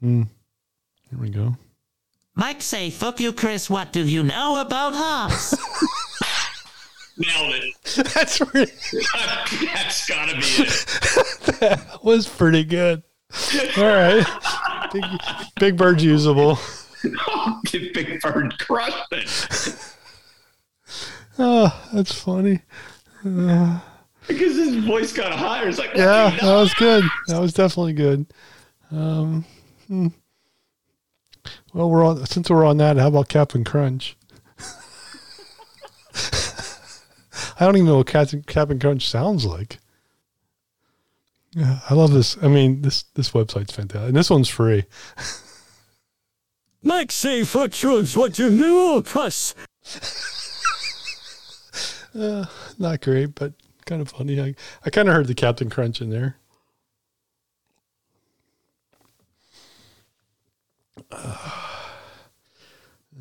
Hmm. 0.00 0.22
Here 1.10 1.18
we 1.18 1.30
go. 1.30 1.56
Mike 2.38 2.60
say, 2.60 2.90
fuck 2.90 3.18
you, 3.18 3.32
Chris. 3.32 3.70
What 3.70 3.92
do 3.94 4.04
you 4.06 4.22
know 4.22 4.60
about 4.60 4.92
hops? 4.94 5.54
Nailed 7.18 7.54
it. 7.54 7.74
That's 8.12 8.38
pretty, 8.38 8.70
That's 9.64 10.06
gotta 10.06 10.34
be 10.34 10.40
it. 10.42 10.86
that 11.60 11.98
was 12.04 12.28
pretty 12.28 12.62
good. 12.62 13.02
All 13.78 13.84
right. 13.84 14.90
Big, 14.92 15.04
Big 15.58 15.76
Bird's 15.78 16.04
usable. 16.04 16.58
big 17.72 18.20
bird 18.20 18.58
crushed 18.58 19.12
it. 19.12 19.92
Oh, 21.38 21.88
that's 21.94 22.12
funny. 22.12 22.60
Because 23.22 24.56
his 24.56 24.76
voice 24.84 25.12
got 25.14 25.32
higher. 25.32 25.68
It's 25.68 25.78
like, 25.78 25.94
Yeah, 25.94 26.36
that 26.38 26.54
was 26.54 26.74
good. 26.74 27.04
That 27.28 27.40
was 27.40 27.54
definitely 27.54 27.94
good. 27.94 28.26
Um, 28.90 29.44
hmm. 29.88 30.08
Well, 31.76 31.90
we're 31.90 32.06
on 32.06 32.24
since 32.24 32.48
we're 32.48 32.64
on 32.64 32.78
that. 32.78 32.96
How 32.96 33.08
about 33.08 33.28
Captain 33.28 33.62
Crunch? 33.62 34.16
I 37.60 37.66
don't 37.66 37.76
even 37.76 37.84
know 37.84 37.98
what 37.98 38.06
Captain 38.06 38.42
Captain 38.44 38.78
Crunch 38.78 39.06
sounds 39.06 39.44
like. 39.44 39.78
Yeah, 41.52 41.80
I 41.90 41.92
love 41.92 42.12
this. 42.12 42.38
I 42.42 42.48
mean, 42.48 42.80
this 42.80 43.02
this 43.12 43.32
website's 43.32 43.74
fantastic, 43.74 44.08
and 44.08 44.16
this 44.16 44.30
one's 44.30 44.48
free. 44.48 44.86
Fuck 47.44 47.82
you, 47.82 48.02
what 48.04 48.38
you 48.38 48.48
know 48.48 48.96
about 48.96 49.26
us? 49.26 49.54
Uh, 52.14 52.46
not 52.78 53.02
great, 53.02 53.34
but 53.34 53.52
kind 53.84 54.00
of 54.00 54.08
funny. 54.08 54.40
I, 54.40 54.54
I 54.86 54.88
kind 54.88 55.10
of 55.10 55.14
heard 55.14 55.26
the 55.26 55.34
Captain 55.34 55.68
Crunch 55.68 56.00
in 56.00 56.08
there. 56.08 56.38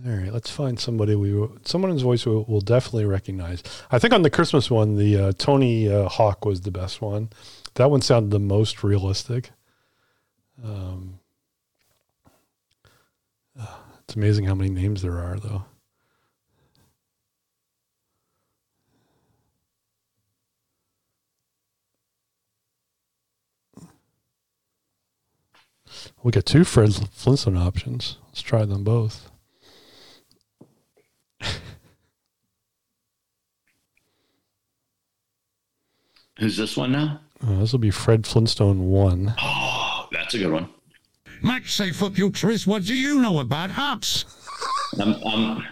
All 0.06 0.12
right, 0.12 0.32
let's 0.32 0.52
find 0.52 0.80
somebody 0.80 1.16
we 1.16 1.34
will- 1.34 1.58
someone's 1.66 2.04
voice 2.04 2.26
we'll, 2.26 2.46
we'll 2.48 2.62
definitely 2.62 3.06
recognize. 3.06 3.64
I 3.92 3.98
think 3.98 4.14
on 4.14 4.22
the 4.22 4.30
Christmas 4.30 4.70
one, 4.70 4.98
the 4.98 5.18
uh, 5.18 5.32
Tony 5.38 5.90
uh, 5.90 6.08
Hawk 6.10 6.46
was 6.46 6.62
the 6.62 6.72
best 6.72 7.02
one. 7.02 7.30
That 7.76 7.90
one 7.90 8.02
sounded 8.02 8.30
the 8.32 8.40
most 8.40 8.84
realistic. 8.84 9.52
Um, 10.64 11.20
uh, 13.60 13.66
it's 14.04 14.16
amazing 14.16 14.46
how 14.46 14.56
many 14.56 14.70
names 14.70 15.02
there 15.02 15.18
are, 15.18 15.40
though. 15.40 15.66
We 26.24 26.32
got 26.32 26.46
two 26.46 26.64
Fred 26.64 26.94
Flintstone 27.12 27.58
options. 27.58 28.18
Let's 28.28 28.42
try 28.42 28.66
them 28.66 28.84
both. 28.84 29.30
Who's 36.40 36.58
this 36.58 36.76
one 36.76 36.92
now? 36.92 37.22
Uh, 37.46 37.60
this 37.60 37.72
will 37.72 37.80
be 37.80 37.92
Fred 37.92 38.26
Flintstone 38.26 38.88
one. 38.88 39.34
Oh, 39.42 40.08
that's 40.12 40.34
a 40.34 40.38
good 40.38 40.52
one. 40.52 40.70
Mike 41.42 41.68
say, 41.68 41.92
fuck 41.92 42.18
you, 42.18 42.32
Chris. 42.32 42.66
What 42.66 42.84
do 42.86 42.96
you 42.96 43.22
know 43.22 43.40
about 43.40 43.72
hops? 43.72 44.26
I'm, 45.00 45.16
I'm, 45.26 45.64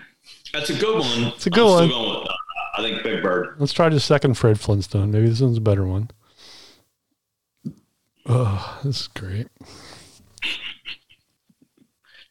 that's 0.54 0.70
a 0.70 0.76
good 0.76 1.00
one. 1.00 1.34
It's 1.34 1.48
a 1.48 1.50
good 1.50 1.66
I'm 1.66 1.72
one. 1.72 1.88
Still 1.90 2.04
going 2.04 2.20
with, 2.22 2.30
uh, 2.30 2.34
I 2.78 2.82
think 2.82 3.04
Big 3.04 3.24
Bird. 3.24 3.56
Let's 3.60 3.74
try 3.74 3.90
the 3.90 4.00
second 4.00 4.36
Fred 4.36 4.60
Flintstone. 4.60 5.12
Maybe 5.12 5.30
this 5.30 5.42
one's 5.42 5.58
a 5.58 5.62
better 5.62 5.86
one. 5.86 6.10
Oh, 8.26 8.80
this 8.84 9.02
is 9.02 9.08
great. 9.08 9.48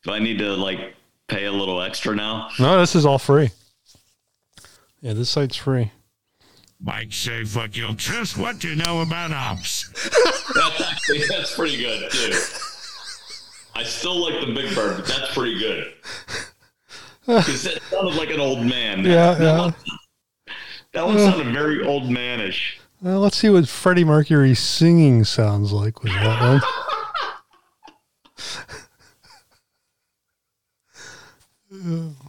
Do 0.05 0.13
I 0.13 0.19
need 0.19 0.39
to 0.39 0.55
like 0.55 0.95
pay 1.29 1.45
a 1.45 1.53
little 1.53 1.81
extra 1.83 2.15
now? 2.15 2.49
No, 2.59 2.79
this 2.79 2.95
is 2.95 3.07
all 3.07 3.19
free. 3.19 3.51
Yeah, 5.01 5.13
this 5.13 5.31
site's 5.31 5.57
free. 5.57 5.91
Mike 6.85 7.13
say, 7.13 7.45
fuck 7.45 7.77
you. 7.77 7.95
Just 7.95 8.37
What 8.37 8.59
do 8.59 8.69
you 8.69 8.77
know 8.77 9.03
about 9.03 9.31
ops. 9.31 9.89
That's 10.55 10.81
actually 10.81 11.23
that's 11.29 11.55
pretty 11.55 11.77
good 11.77 12.11
too. 12.11 12.33
I 13.75 13.85
still 13.85 14.21
like 14.21 14.41
the 14.45 14.53
Big 14.53 14.75
Bird, 14.75 14.97
but 14.97 15.07
that's 15.07 15.33
pretty 15.33 15.59
good. 15.59 15.95
Because 17.27 17.67
it 17.67 17.83
sounded 17.85 18.17
like 18.17 18.31
an 18.31 18.41
old 18.41 18.67
man. 18.67 19.05
Yeah, 19.05 19.35
that, 19.35 19.41
yeah. 19.41 19.59
One, 19.59 19.75
that 20.93 21.07
one 21.07 21.19
sounded 21.19 21.53
very 21.55 21.87
old 21.87 22.05
manish. 22.05 22.79
Well, 23.01 23.21
let's 23.21 23.37
see 23.37 23.49
what 23.49 23.69
Freddie 23.69 24.05
Mercury 24.05 24.55
singing 24.55 25.25
sounds 25.25 25.73
like 25.73 26.03
with 26.03 26.13
that 26.13 26.41
one. 26.41 26.61
Mike 31.71 32.22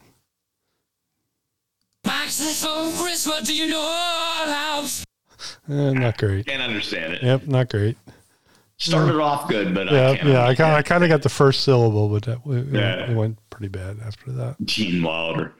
say, 2.30 2.53
fuck 2.53 2.93
Chris. 3.03 3.26
What 3.28 3.45
do 3.45 3.55
you 3.55 3.67
know 3.69 3.82
about 3.82 4.47
hops? 4.53 5.03
Eh, 5.69 5.91
not 5.93 6.17
great. 6.17 6.45
Can't 6.45 6.61
understand 6.61 7.13
it. 7.13 7.24
Yep, 7.24 7.47
not 7.47 7.69
great. 7.69 7.97
Started 8.78 9.19
off 9.21 9.47
good, 9.47 9.74
but 9.74 9.91
Yeah, 9.91 10.09
I 10.09 10.15
can't. 10.17 10.28
yeah. 10.30 10.45
I 10.45 10.55
kind, 10.55 10.76
I 10.76 10.82
kind 10.82 11.03
of 11.03 11.09
got 11.09 11.21
the 11.21 11.30
first 11.30 11.61
syllable, 11.63 12.09
but 12.09 12.24
that, 12.24 12.39
it, 12.45 12.67
Yeah. 12.74 13.09
it 13.11 13.15
went 13.15 13.38
pretty 13.49 13.69
bad 13.69 13.97
after 14.05 14.32
that. 14.34 14.55
Gene 14.65 15.01
Wilder. 15.01 15.53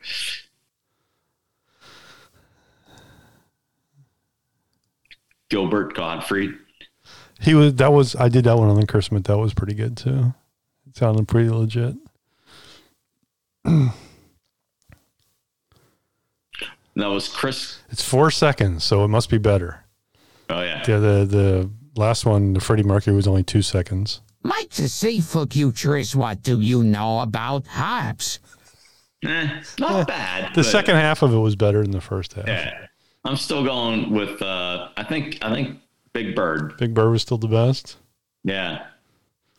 Gilbert 5.50 5.94
Gottfried. 5.96 6.52
He 7.40 7.54
was 7.54 7.76
that 7.76 7.92
was 7.92 8.16
I 8.16 8.30
did 8.30 8.46
that 8.46 8.58
one 8.58 8.70
on 8.70 8.80
the 8.80 8.88
Christmas. 8.88 9.24
That 9.24 9.38
was 9.38 9.54
pretty 9.54 9.74
good 9.74 9.98
too. 9.98 10.34
It 10.88 10.96
sounded 10.98 11.28
pretty 11.28 11.50
legit. 11.50 11.96
That 16.96 17.08
was 17.08 17.28
Chris. 17.28 17.80
It's 17.90 18.04
four 18.08 18.30
seconds, 18.32 18.84
so 18.84 19.04
it 19.04 19.08
must 19.08 19.30
be 19.30 19.38
better. 19.38 19.84
Oh 20.50 20.62
yeah. 20.62 20.84
Yeah, 20.88 21.00
the 21.00 21.26
the 21.26 21.70
last 21.96 22.26
one, 22.26 22.54
the 22.54 22.60
Freddie 22.60 22.84
Mercury 22.84 23.16
was 23.16 23.28
only 23.28 23.44
two 23.44 23.62
seconds. 23.62 24.22
Mike 24.44 24.70
to 24.72 24.90
say, 24.90 25.20
fuck 25.22 25.56
you, 25.56 25.72
Chris. 25.72 26.14
What 26.16 26.44
do 26.44 26.60
you 26.60 26.84
know 26.84 27.20
about 27.22 27.66
hops? 27.68 28.40
Eh, 29.26 29.62
not 29.80 30.06
bad. 30.08 30.54
The 30.54 30.64
second 30.66 30.98
half 30.98 31.22
of 31.22 31.34
it 31.34 31.38
was 31.38 31.56
better 31.56 31.82
than 31.82 31.92
the 31.92 32.02
first 32.02 32.34
half. 32.34 32.48
Yeah. 32.48 32.88
I'm 33.26 33.38
still 33.38 33.64
going 33.64 34.12
with 34.12 34.42
uh 34.42 34.90
I 34.98 35.04
think 35.04 35.40
I 35.42 35.54
think 35.54 35.80
Big 36.12 36.36
Bird. 36.36 36.78
Big 36.78 36.94
Bird 36.94 37.10
was 37.12 37.22
still 37.22 37.38
the 37.38 37.48
best. 37.48 37.98
Yeah. 38.44 38.86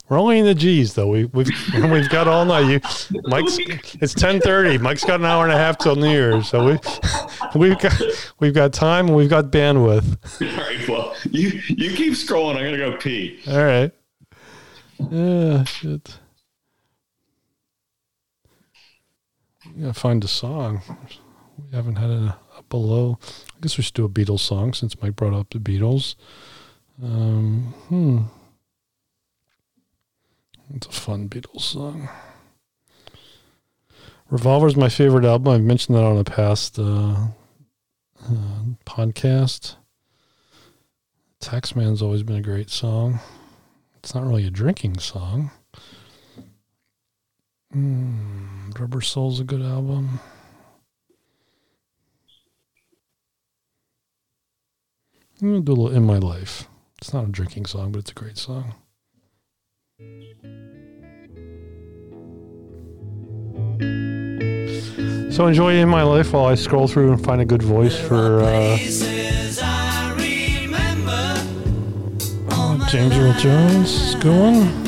We're 0.09 0.21
only 0.21 0.39
in 0.39 0.45
the 0.45 0.55
G's 0.55 0.95
though. 0.95 1.09
We 1.09 1.25
we've 1.27 1.49
we've 1.91 2.09
got 2.11 2.29
all 2.29 2.45
night. 2.45 2.69
You, 2.69 2.81
Mike's 3.25 3.57
it's 4.01 4.13
ten 4.13 4.41
thirty. 4.41 4.77
Mike's 4.77 5.05
got 5.05 5.21
an 5.21 5.27
hour 5.27 5.45
and 5.45 5.53
a 5.53 5.57
half 5.57 5.79
till 5.79 5.97
New 5.97 6.11
Year's, 6.11 6.49
so 6.49 6.65
we 6.65 6.79
we've 7.59 7.79
got 7.79 8.01
we've 8.39 8.55
got 8.55 8.73
time 8.73 9.07
and 9.07 9.17
we've 9.17 9.31
got 9.31 9.47
bandwidth. 9.47 10.17
All 10.43 10.65
right, 10.65 10.89
well, 10.89 11.17
you 11.31 11.61
you 11.69 11.97
keep 11.97 12.13
scrolling. 12.15 12.57
I'm 12.57 12.65
gonna 12.65 12.77
go 12.77 12.97
pee. 12.97 13.41
All 13.49 13.65
right. 13.65 13.93
Yeah, 15.11 15.65
shit. 15.65 16.19
We 19.75 19.83
gotta 19.83 19.95
find 19.95 20.23
a 20.23 20.29
song. 20.29 20.83
We 21.57 21.75
haven't 21.75 21.97
had 21.97 22.11
a, 22.11 22.37
a 22.59 22.63
below. 22.69 23.19
I 23.57 23.61
guess 23.63 23.79
we 23.79 23.85
should 23.85 23.95
do 23.95 24.05
a 24.05 24.09
Beatles 24.11 24.41
song 24.41 24.75
since 24.75 25.01
Mike 25.01 25.17
brought 25.17 25.33
up 25.33 25.49
the 25.51 25.59
Beatles. 25.59 26.15
Um, 27.03 27.75
hmm. 27.89 28.19
It's 30.73 30.87
a 30.87 30.93
fun 30.93 31.29
Beatles 31.29 31.61
song. 31.61 32.09
Revolver's 34.31 34.77
my 34.77 34.89
favorite 34.89 35.25
album. 35.25 35.53
I've 35.53 35.63
mentioned 35.63 35.97
that 35.97 36.05
on 36.05 36.17
a 36.17 36.25
past 36.25 36.79
uh, 36.79 37.27
uh, 38.25 38.63
podcast. 38.87 39.77
Taxman's 41.41 42.01
always 42.01 42.23
been 42.23 42.37
a 42.37 42.43
great 42.43 42.71
song. 42.71 43.21
It's 43.99 44.15
not 44.15 44.25
really 44.27 44.47
a 44.47 44.51
drinking 44.51 44.99
song. 44.99 45.51
Mm, 47.75 48.79
Rubber 48.79 49.01
Soul's 49.03 49.41
a 49.41 49.45
good 49.45 49.63
album. 49.63 50.21
I'm 55.43 55.49
gonna 55.49 55.61
do 55.61 55.73
a 55.73 55.75
little 55.75 55.97
"In 55.97 56.05
My 56.05 56.19
Life." 56.19 56.69
It's 56.99 57.13
not 57.13 57.25
a 57.25 57.29
drinking 57.29 57.67
song, 57.67 57.93
but 57.93 57.99
it's 57.99 58.11
a 58.13 58.15
great 58.15 58.39
song. 58.39 58.75
So 65.31 65.47
enjoy 65.47 65.75
in 65.75 65.89
my 65.89 66.03
life 66.03 66.33
while 66.33 66.47
I 66.47 66.57
scroll 66.57 66.89
through 66.89 67.13
and 67.13 67.25
find 67.25 67.41
a 67.41 67.45
good 67.45 67.63
voice 67.63 67.97
for 67.97 68.41
uh, 68.41 68.77
Places 68.77 69.61
I 69.63 70.11
remember, 70.15 71.37
James 72.91 73.17
Earl 73.17 73.35
Jones. 73.35 74.17
Good 74.17 74.37
one. 74.37 74.85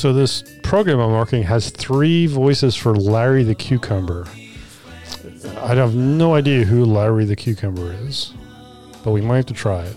So 0.00 0.14
this 0.14 0.42
program 0.62 0.98
I'm 0.98 1.12
working 1.12 1.42
has 1.42 1.68
three 1.68 2.26
voices 2.26 2.74
for 2.74 2.94
Larry 2.94 3.42
the 3.42 3.54
Cucumber. 3.54 4.26
I 5.58 5.74
have 5.74 5.94
no 5.94 6.34
idea 6.34 6.64
who 6.64 6.86
Larry 6.86 7.26
the 7.26 7.36
Cucumber 7.36 7.92
is, 7.92 8.32
but 9.04 9.10
we 9.10 9.20
might 9.20 9.36
have 9.36 9.46
to 9.46 9.52
try 9.52 9.82
it. 9.82 9.96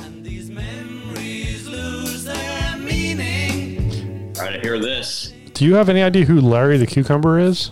And 0.00 0.22
these 0.22 0.50
memories 0.50 1.66
lose 1.66 2.24
their 2.24 2.76
meaning. 2.76 4.34
All 4.36 4.44
right, 4.44 4.56
I 4.56 4.58
hear 4.58 4.78
this. 4.78 5.32
Do 5.54 5.64
you 5.64 5.74
have 5.76 5.88
any 5.88 6.02
idea 6.02 6.26
who 6.26 6.42
Larry 6.42 6.76
the 6.76 6.86
Cucumber 6.86 7.38
is? 7.38 7.70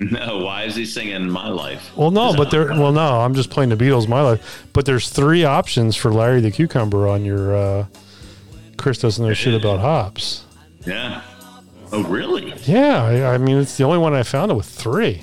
No, 0.00 0.38
why 0.38 0.62
is 0.62 0.74
he 0.74 0.86
singing 0.86 1.28
my 1.28 1.50
life? 1.50 1.94
Well, 1.98 2.12
no, 2.12 2.34
but 2.34 2.50
there. 2.50 2.68
Well, 2.68 2.92
no, 2.92 3.20
I'm 3.20 3.34
just 3.34 3.50
playing 3.50 3.68
the 3.68 3.76
Beatles, 3.76 4.08
my 4.08 4.22
life. 4.22 4.66
But 4.72 4.86
there's 4.86 5.10
three 5.10 5.44
options 5.44 5.96
for 5.96 6.10
Larry 6.10 6.40
the 6.40 6.50
Cucumber 6.50 7.06
on 7.06 7.26
your. 7.26 7.54
Uh, 7.54 7.86
Chris 8.82 8.98
doesn't 8.98 9.24
know 9.24 9.32
shit 9.32 9.54
about 9.54 9.78
hops. 9.78 10.44
Yeah. 10.84 11.22
Oh, 11.92 12.02
really? 12.02 12.52
Yeah, 12.64 13.04
I, 13.04 13.34
I 13.34 13.38
mean 13.38 13.58
it's 13.58 13.76
the 13.76 13.84
only 13.84 13.98
one 13.98 14.12
I 14.12 14.24
found 14.24 14.50
it 14.50 14.54
with 14.54 14.66
three. 14.66 15.22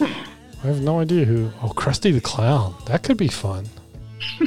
I 0.00 0.66
have 0.66 0.80
no 0.80 1.00
idea 1.00 1.24
who. 1.24 1.50
Oh, 1.62 1.70
Krusty 1.70 2.12
the 2.12 2.20
Clown. 2.20 2.76
That 2.86 3.02
could 3.02 3.16
be 3.16 3.26
fun. 3.26 3.68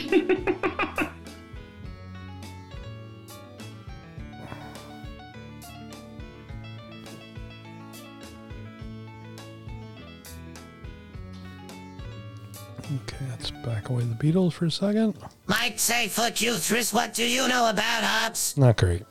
Okay, 12.84 13.26
let's 13.44 13.66
back 13.66 13.90
away 13.90 14.04
the 14.04 14.16
Beatles 14.16 14.54
for 14.54 14.66
a 14.66 14.72
second. 14.72 15.16
Mike 15.48 15.76
Sayfoot 15.76 16.34
Uthris, 16.34 16.94
what 16.94 17.14
do 17.14 17.28
you 17.28 17.48
know 17.48 17.70
about 17.70 18.04
hops? 18.04 18.56
Not 18.56 18.78
great. 18.78 19.04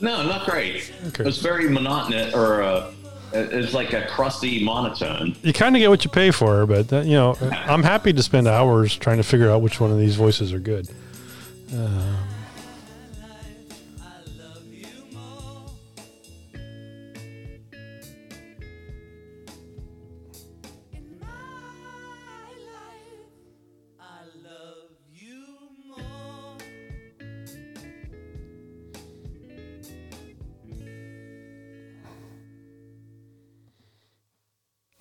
No, 0.00 0.26
not 0.26 0.44
great. 0.44 0.92
Okay. 1.08 1.24
It's 1.24 1.38
very 1.38 1.68
monotonous, 1.68 2.34
or 2.34 2.62
uh, 2.62 2.90
it's 3.32 3.72
like 3.72 3.92
a 3.92 4.06
crusty 4.06 4.64
monotone. 4.64 5.36
You 5.42 5.52
kind 5.52 5.76
of 5.76 5.80
get 5.80 5.88
what 5.88 6.04
you 6.04 6.10
pay 6.10 6.32
for, 6.32 6.66
but 6.66 6.88
that, 6.88 7.06
you 7.06 7.12
know, 7.12 7.36
I'm 7.52 7.84
happy 7.84 8.12
to 8.12 8.22
spend 8.22 8.48
hours 8.48 8.96
trying 8.96 9.18
to 9.18 9.22
figure 9.22 9.50
out 9.50 9.62
which 9.62 9.80
one 9.80 9.92
of 9.92 9.98
these 9.98 10.16
voices 10.16 10.52
are 10.52 10.58
good. 10.58 10.88
Um, 11.72 12.16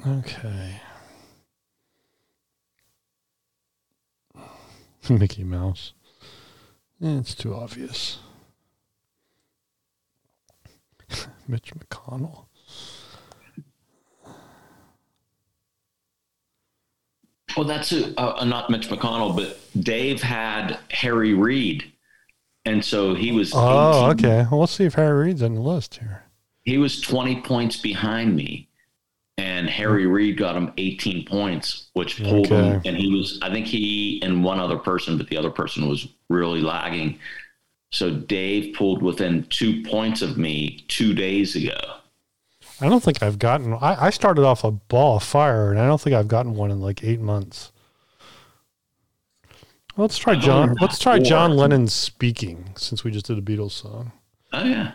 okay. 0.07 0.81
Mickey 5.09 5.43
Mouse. 5.43 5.93
Eh, 7.03 7.17
it's 7.19 7.35
too 7.35 7.53
obvious. 7.53 8.19
Mitch 11.47 11.73
McConnell. 11.75 12.45
Well, 17.55 17.67
that's 17.67 17.91
a, 17.91 18.19
uh, 18.19 18.45
not 18.45 18.69
Mitch 18.69 18.89
McConnell, 18.89 19.35
but 19.35 19.59
Dave 19.83 20.21
had 20.21 20.79
Harry 20.89 21.33
Reid, 21.33 21.91
and 22.65 22.83
so 22.83 23.13
he 23.13 23.31
was. 23.31 23.51
Oh, 23.53 24.11
18 24.11 24.25
okay. 24.25 24.47
Well, 24.49 24.61
let's 24.61 24.71
see 24.71 24.85
if 24.85 24.95
Harry 24.95 25.27
Reid's 25.27 25.43
on 25.43 25.53
the 25.53 25.61
list 25.61 25.95
here. 25.95 26.23
He 26.63 26.77
was 26.77 26.99
twenty 26.99 27.41
points 27.41 27.77
behind 27.77 28.35
me, 28.35 28.69
and 29.37 29.69
Harry 29.69 30.05
Reid 30.05 30.37
got 30.37 30.55
him 30.55 30.71
eighteen 30.77 31.25
points, 31.25 31.89
which 31.93 32.21
pulled 32.21 32.47
him. 32.47 32.81
And 32.85 32.95
he 32.97 33.13
was, 33.13 33.39
I 33.41 33.49
think 33.49 33.65
he 33.65 34.21
and 34.23 34.43
one 34.43 34.59
other 34.59 34.77
person, 34.77 35.17
but 35.17 35.27
the 35.27 35.37
other 35.37 35.49
person 35.49 35.87
was 35.87 36.07
really 36.29 36.61
lagging. 36.61 37.19
So 37.91 38.11
Dave 38.11 38.75
pulled 38.75 39.03
within 39.03 39.43
two 39.49 39.83
points 39.83 40.21
of 40.21 40.37
me 40.37 40.83
two 40.87 41.13
days 41.13 41.55
ago. 41.55 41.77
I 42.81 42.89
don't 42.89 43.03
think 43.03 43.21
I've 43.21 43.37
gotten. 43.37 43.73
I, 43.73 44.07
I 44.07 44.09
started 44.09 44.43
off 44.43 44.63
a 44.63 44.71
ball 44.71 45.17
of 45.17 45.23
fire, 45.23 45.69
and 45.71 45.79
I 45.79 45.85
don't 45.85 46.01
think 46.01 46.15
I've 46.15 46.27
gotten 46.27 46.55
one 46.55 46.71
in 46.71 46.81
like 46.81 47.03
eight 47.03 47.21
months. 47.21 47.71
Let's 49.95 50.17
try 50.17 50.35
John. 50.35 50.75
Let's 50.81 50.97
try 50.97 51.19
John. 51.19 51.55
Lennon 51.55 51.87
speaking, 51.87 52.73
since 52.75 53.03
we 53.03 53.11
just 53.11 53.27
did 53.27 53.37
a 53.37 53.41
Beatles 53.41 53.71
song. 53.71 54.11
Oh 54.51 54.63
yeah. 54.63 54.93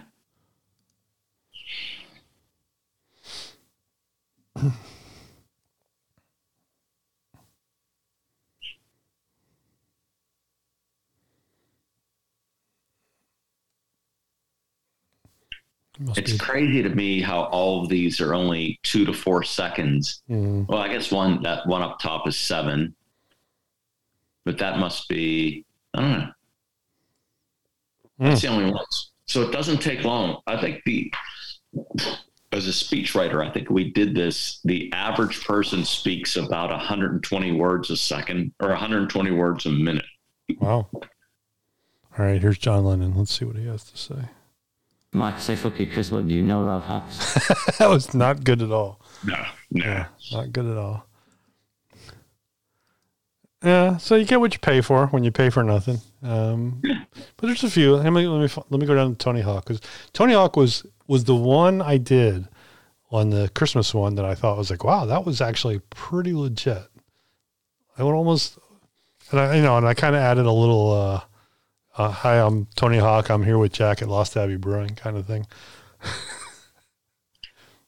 Must 16.00 16.18
It's 16.18 16.32
be. 16.32 16.38
crazy 16.38 16.82
to 16.82 16.90
me 16.90 17.20
how 17.20 17.44
all 17.44 17.82
of 17.82 17.88
these 17.88 18.20
are 18.20 18.32
only 18.34 18.78
two 18.84 19.04
to 19.04 19.12
four 19.12 19.42
seconds. 19.42 20.22
Mm, 20.30 20.68
Well, 20.68 20.78
I 20.78 20.88
guess 20.88 21.10
one 21.10 21.42
that 21.42 21.66
one 21.66 21.82
up 21.82 21.98
top 21.98 22.28
is 22.28 22.38
seven, 22.38 22.94
but 24.44 24.58
that 24.58 24.78
must 24.78 25.08
be 25.08 25.64
I 25.94 26.00
don't 26.00 26.18
know. 26.20 26.30
That's 28.20 28.42
the 28.42 28.48
only 28.48 28.70
ones. 28.70 29.10
So 29.26 29.42
it 29.42 29.50
doesn't 29.52 29.78
take 29.78 30.04
long. 30.04 30.40
I 30.46 30.60
think 30.60 30.82
the 30.84 31.12
as 32.52 32.66
a 32.66 32.70
speechwriter, 32.70 33.46
I 33.46 33.50
think 33.50 33.70
we 33.70 33.90
did 33.90 34.14
this. 34.14 34.60
The 34.64 34.90
average 34.92 35.44
person 35.44 35.84
speaks 35.84 36.36
about 36.36 36.70
120 36.70 37.52
words 37.52 37.90
a 37.90 37.96
second 37.96 38.52
or 38.60 38.68
120 38.68 39.30
words 39.32 39.66
a 39.66 39.70
minute. 39.70 40.04
wow. 40.60 40.88
All 40.92 42.24
right, 42.24 42.40
here's 42.40 42.58
John 42.58 42.84
Lennon. 42.84 43.14
Let's 43.16 43.38
see 43.38 43.44
what 43.44 43.56
he 43.56 43.66
has 43.66 43.84
to 43.84 43.96
say. 43.96 44.28
Mike 45.12 45.36
Sayfoot, 45.36 45.92
Chris, 45.92 46.10
what 46.10 46.26
do 46.26 46.34
you 46.34 46.42
know 46.42 46.64
about 46.64 46.82
hops? 46.82 47.78
that 47.78 47.88
was 47.88 48.12
not 48.12 48.44
good 48.44 48.60
at 48.60 48.70
all. 48.70 49.00
No, 49.24 49.42
no. 49.70 49.84
Yeah, 49.84 50.06
not 50.32 50.52
good 50.52 50.66
at 50.66 50.76
all. 50.76 51.07
Yeah, 53.62 53.96
so 53.96 54.14
you 54.14 54.24
get 54.24 54.38
what 54.38 54.52
you 54.52 54.60
pay 54.60 54.80
for 54.80 55.08
when 55.08 55.24
you 55.24 55.32
pay 55.32 55.50
for 55.50 55.64
nothing. 55.64 55.98
Um, 56.22 56.80
but 57.36 57.46
there's 57.46 57.64
a 57.64 57.70
few. 57.70 57.96
Let 57.96 58.12
me 58.12 58.26
let 58.26 58.40
me 58.40 58.62
let 58.70 58.80
me 58.80 58.86
go 58.86 58.94
down 58.94 59.10
to 59.10 59.16
Tony 59.16 59.40
Hawk 59.40 59.66
because 59.66 59.80
Tony 60.12 60.32
Hawk 60.34 60.56
was 60.56 60.86
was 61.08 61.24
the 61.24 61.34
one 61.34 61.82
I 61.82 61.96
did 61.96 62.46
on 63.10 63.30
the 63.30 63.50
Christmas 63.54 63.92
one 63.92 64.14
that 64.16 64.24
I 64.24 64.34
thought 64.34 64.58
was 64.58 64.70
like, 64.70 64.84
wow, 64.84 65.06
that 65.06 65.24
was 65.24 65.40
actually 65.40 65.80
pretty 65.90 66.34
legit. 66.34 66.86
I 67.96 68.04
would 68.04 68.14
almost, 68.14 68.58
and 69.32 69.40
I 69.40 69.56
you 69.56 69.62
know, 69.62 69.76
and 69.76 69.86
I 69.86 69.94
kind 69.94 70.14
of 70.14 70.22
added 70.22 70.46
a 70.46 70.52
little, 70.52 70.92
uh, 70.92 71.20
uh, 71.96 72.10
"Hi, 72.10 72.40
I'm 72.40 72.66
Tony 72.76 72.98
Hawk. 72.98 73.28
I'm 73.28 73.42
here 73.42 73.58
with 73.58 73.72
Jack 73.72 74.02
at 74.02 74.08
Lost 74.08 74.36
Abbey 74.36 74.56
Brewing" 74.56 74.94
kind 74.94 75.16
of 75.16 75.26
thing. 75.26 75.46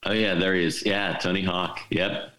Oh 0.03 0.13
yeah, 0.13 0.35
there 0.35 0.55
he 0.55 0.65
is. 0.65 0.85
Yeah, 0.85 1.13
Tony 1.19 1.43
Hawk. 1.43 1.81
Yep. 1.91 2.33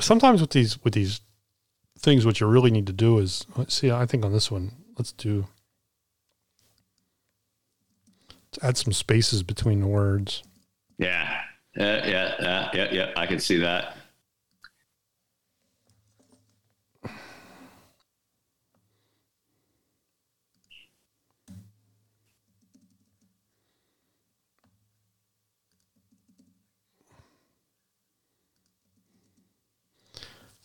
Sometimes 0.00 0.40
with 0.40 0.50
these 0.50 0.82
with 0.84 0.94
these 0.94 1.20
things 1.98 2.24
what 2.24 2.40
you 2.40 2.46
really 2.46 2.70
need 2.70 2.86
to 2.86 2.92
do 2.92 3.18
is 3.18 3.44
let's 3.56 3.74
see 3.74 3.90
i 3.90 4.06
think 4.06 4.24
on 4.24 4.32
this 4.32 4.50
one 4.50 4.72
let's 4.98 5.12
do 5.12 5.46
let's 8.52 8.64
add 8.64 8.76
some 8.76 8.92
spaces 8.92 9.42
between 9.42 9.80
the 9.80 9.86
words 9.86 10.42
Yeah. 10.98 11.42
Yeah, 11.76 12.06
yeah, 12.06 12.34
yeah, 12.40 12.70
yeah, 12.74 12.88
yeah. 12.90 13.10
I 13.16 13.26
can 13.26 13.38
see 13.38 13.58
that. 13.58 13.96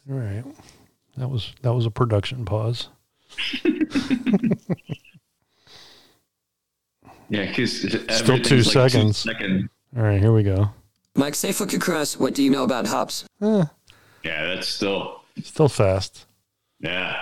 All 0.10 0.18
right. 0.18 0.44
That 1.18 1.30
was 1.30 1.54
that 1.62 1.74
was 1.74 1.86
a 1.86 1.92
production 1.92 2.46
pause. 2.46 2.90
Yeah, 7.30 7.48
because 7.48 7.82
Still 8.10 8.40
two 8.40 8.62
seconds. 8.62 9.18
Second. 9.18 9.68
All 9.98 10.04
right, 10.04 10.20
here 10.22 10.32
we 10.32 10.44
go. 10.44 10.70
Mike, 11.16 11.34
say 11.34 11.52
fuck 11.52 11.74
you, 11.74 11.80
Chris. 11.80 12.20
What 12.20 12.36
do 12.36 12.44
you 12.44 12.52
know 12.52 12.64
about 12.64 12.86
hops? 12.86 13.26
Eh, 13.42 13.64
Yeah, 14.24 14.46
that's 14.46 14.68
still. 14.68 15.22
still 15.42 15.68
fast. 15.70 16.28
Yeah. 16.80 17.18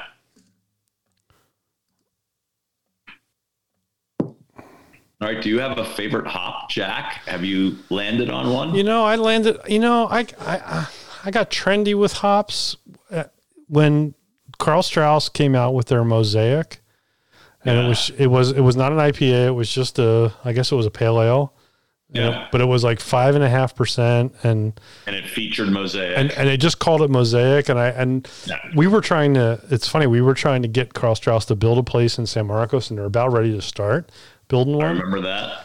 All 4.20 5.30
right. 5.30 5.42
Do 5.42 5.48
you 5.50 5.60
have 5.60 5.78
a 5.78 5.86
favorite 5.86 6.28
hop, 6.28 6.70
Jack? 6.70 7.22
Have 7.28 7.46
you 7.46 7.78
landed 7.90 8.30
on 8.30 8.52
one? 8.52 8.76
You 8.76 8.84
know, 8.84 9.06
I 9.06 9.16
landed. 9.16 9.58
You 9.70 9.80
know, 9.80 10.08
I 10.10 10.26
I 10.42 10.88
I 11.24 11.32
got 11.32 11.50
trendy 11.50 11.95
with 11.98 12.14
hops 12.14 12.76
uh, 13.12 13.26
when 13.68 14.14
Karl 14.58 14.84
Strauss 14.84 15.30
came 15.30 15.56
out 15.56 15.74
with 15.74 15.88
their 15.88 16.04
Mosaic, 16.04 16.82
and 17.66 17.78
it 17.80 17.88
was 17.88 18.12
it 18.18 18.28
was 18.28 18.52
it 18.52 18.62
was 18.62 18.76
not 18.76 18.91
an 18.91 18.98
IPA. 18.98 19.48
It 19.48 19.52
was 19.52 19.70
just 19.72 20.00
a 20.00 20.34
I 20.44 20.54
guess 20.54 20.72
it 20.72 20.76
was 20.76 20.86
a 20.86 20.91
pale 20.91 21.22
ale. 21.22 21.54
you 22.12 22.22
know, 22.22 22.45
but 22.52 22.62
it 22.62 22.66
was 22.66 22.84
like 22.84 23.00
five 23.00 23.34
and 23.36 23.44
a 23.44 23.50
half 23.50 23.74
percent, 23.76 24.36
and 24.44 24.80
and 25.08 25.16
it 25.16 25.26
featured 25.26 25.70
mosaic. 25.70 26.18
and 26.18 26.30
and 26.32 26.48
it 26.50 26.58
just 26.58 26.78
called 26.80 27.02
it 27.02 27.10
Mosaic. 27.10 27.70
And 27.70 27.80
I 27.80 27.88
and 27.88 28.28
Yeah. 28.45 28.58
we 28.76 28.86
were 28.88 29.02
trying 29.02 29.34
to. 29.36 29.60
It's 29.72 29.88
funny. 29.88 30.08
We 30.08 30.22
were 30.22 30.34
trying 30.36 30.62
to 30.62 30.68
get 30.68 30.94
Karl 30.94 31.16
Strauss 31.16 31.45
to 31.45 31.56
build 31.56 31.78
a 31.78 31.84
place 31.84 32.18
in 32.20 32.26
San 32.28 32.48
Marcos, 32.48 32.90
and 32.90 33.00
they're 33.00 33.06
about 33.06 33.32
ready 33.32 33.52
to 33.54 33.62
start 33.62 34.12
building 34.50 34.76
one. 34.78 34.86
I 34.86 34.90
remember 34.91 35.22
that. 35.22 35.64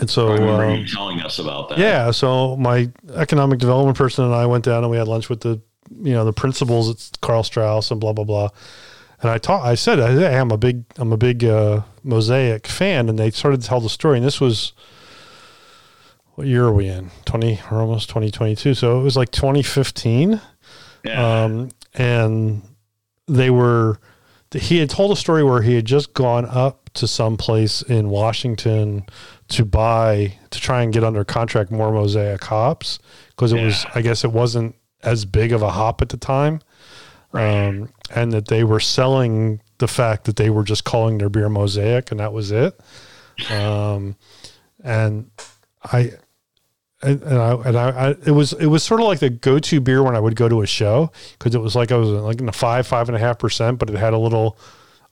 And 0.00 0.10
so 0.10 0.28
I 0.28 0.34
remember 0.34 0.64
um, 0.64 0.80
you 0.80 0.86
telling 0.86 1.20
us 1.20 1.38
about 1.38 1.68
that. 1.70 1.78
Yeah. 1.78 2.10
So 2.10 2.56
my 2.56 2.90
economic 3.14 3.58
development 3.58 3.96
person 3.96 4.24
and 4.24 4.34
I 4.34 4.46
went 4.46 4.64
down 4.64 4.82
and 4.82 4.90
we 4.90 4.96
had 4.96 5.08
lunch 5.08 5.28
with 5.28 5.40
the, 5.40 5.60
you 5.90 6.12
know, 6.12 6.24
the 6.24 6.32
principals 6.32 6.90
at 6.90 7.20
Karl 7.20 7.42
Strauss 7.42 7.90
and 7.90 8.00
blah 8.00 8.12
blah 8.12 8.24
blah. 8.24 8.48
And 9.22 9.30
I 9.30 9.38
taught. 9.38 9.64
I 9.64 9.76
said, 9.76 9.98
"Hey, 9.98 10.36
I'm 10.36 10.50
a 10.50 10.58
big, 10.58 10.84
I'm 10.98 11.12
a 11.12 11.16
big 11.16 11.44
uh, 11.44 11.82
Mosaic 12.02 12.66
fan." 12.66 13.08
And 13.08 13.18
they 13.18 13.30
started 13.30 13.62
to 13.62 13.66
tell 13.66 13.80
the 13.80 13.88
story. 13.88 14.18
And 14.18 14.26
this 14.26 14.40
was, 14.40 14.72
what 16.34 16.46
year 16.46 16.66
are 16.66 16.72
we 16.72 16.86
in? 16.86 17.10
Twenty 17.24 17.60
or 17.70 17.80
almost 17.80 18.10
2022. 18.10 18.74
So 18.74 19.00
it 19.00 19.02
was 19.02 19.16
like 19.16 19.30
2015. 19.30 20.40
Yeah. 21.04 21.44
Um, 21.44 21.70
and 21.94 22.62
they 23.26 23.48
were, 23.48 23.98
he 24.52 24.78
had 24.78 24.90
told 24.90 25.12
a 25.12 25.16
story 25.16 25.42
where 25.42 25.62
he 25.62 25.74
had 25.74 25.86
just 25.86 26.12
gone 26.12 26.44
up 26.44 26.90
to 26.94 27.08
some 27.08 27.36
place 27.36 27.82
in 27.82 28.10
Washington 28.10 29.06
to 29.48 29.64
buy, 29.64 30.38
to 30.50 30.60
try 30.60 30.82
and 30.82 30.92
get 30.92 31.04
under 31.04 31.24
contract 31.24 31.70
more 31.70 31.92
Mosaic 31.92 32.42
hops 32.44 32.98
because 33.30 33.52
it 33.52 33.62
was, 33.62 33.86
I 33.94 34.02
guess 34.02 34.24
it 34.24 34.32
wasn't 34.32 34.74
as 35.02 35.24
big 35.24 35.52
of 35.52 35.62
a 35.62 35.70
hop 35.70 36.02
at 36.02 36.08
the 36.08 36.16
time. 36.16 36.60
Um, 37.32 37.90
and 38.14 38.32
that 38.32 38.48
they 38.48 38.64
were 38.64 38.80
selling 38.80 39.60
the 39.78 39.88
fact 39.88 40.24
that 40.24 40.36
they 40.36 40.48
were 40.48 40.62
just 40.62 40.84
calling 40.84 41.18
their 41.18 41.28
beer 41.28 41.48
Mosaic 41.50 42.10
and 42.10 42.18
that 42.20 42.32
was 42.32 42.50
it. 42.50 42.80
Um, 43.50 44.16
and 44.82 45.30
I, 45.84 46.12
and, 47.02 47.22
and 47.22 47.38
I 47.38 47.52
and 47.52 47.76
I, 47.76 47.88
I 47.90 48.10
it 48.26 48.30
was 48.30 48.54
it 48.54 48.66
was 48.66 48.82
sort 48.82 49.00
of 49.00 49.06
like 49.06 49.18
the 49.18 49.28
go 49.28 49.58
to 49.58 49.80
beer 49.80 50.02
when 50.02 50.16
I 50.16 50.20
would 50.20 50.34
go 50.34 50.48
to 50.48 50.62
a 50.62 50.66
show 50.66 51.12
because 51.38 51.54
it 51.54 51.58
was 51.58 51.76
like 51.76 51.92
I 51.92 51.96
was 51.96 52.08
like 52.08 52.40
in 52.40 52.46
the 52.46 52.52
five 52.52 52.86
five 52.86 53.08
and 53.08 53.16
a 53.16 53.18
half 53.18 53.38
percent, 53.38 53.78
but 53.78 53.90
it 53.90 53.96
had 53.96 54.14
a 54.14 54.18
little 54.18 54.58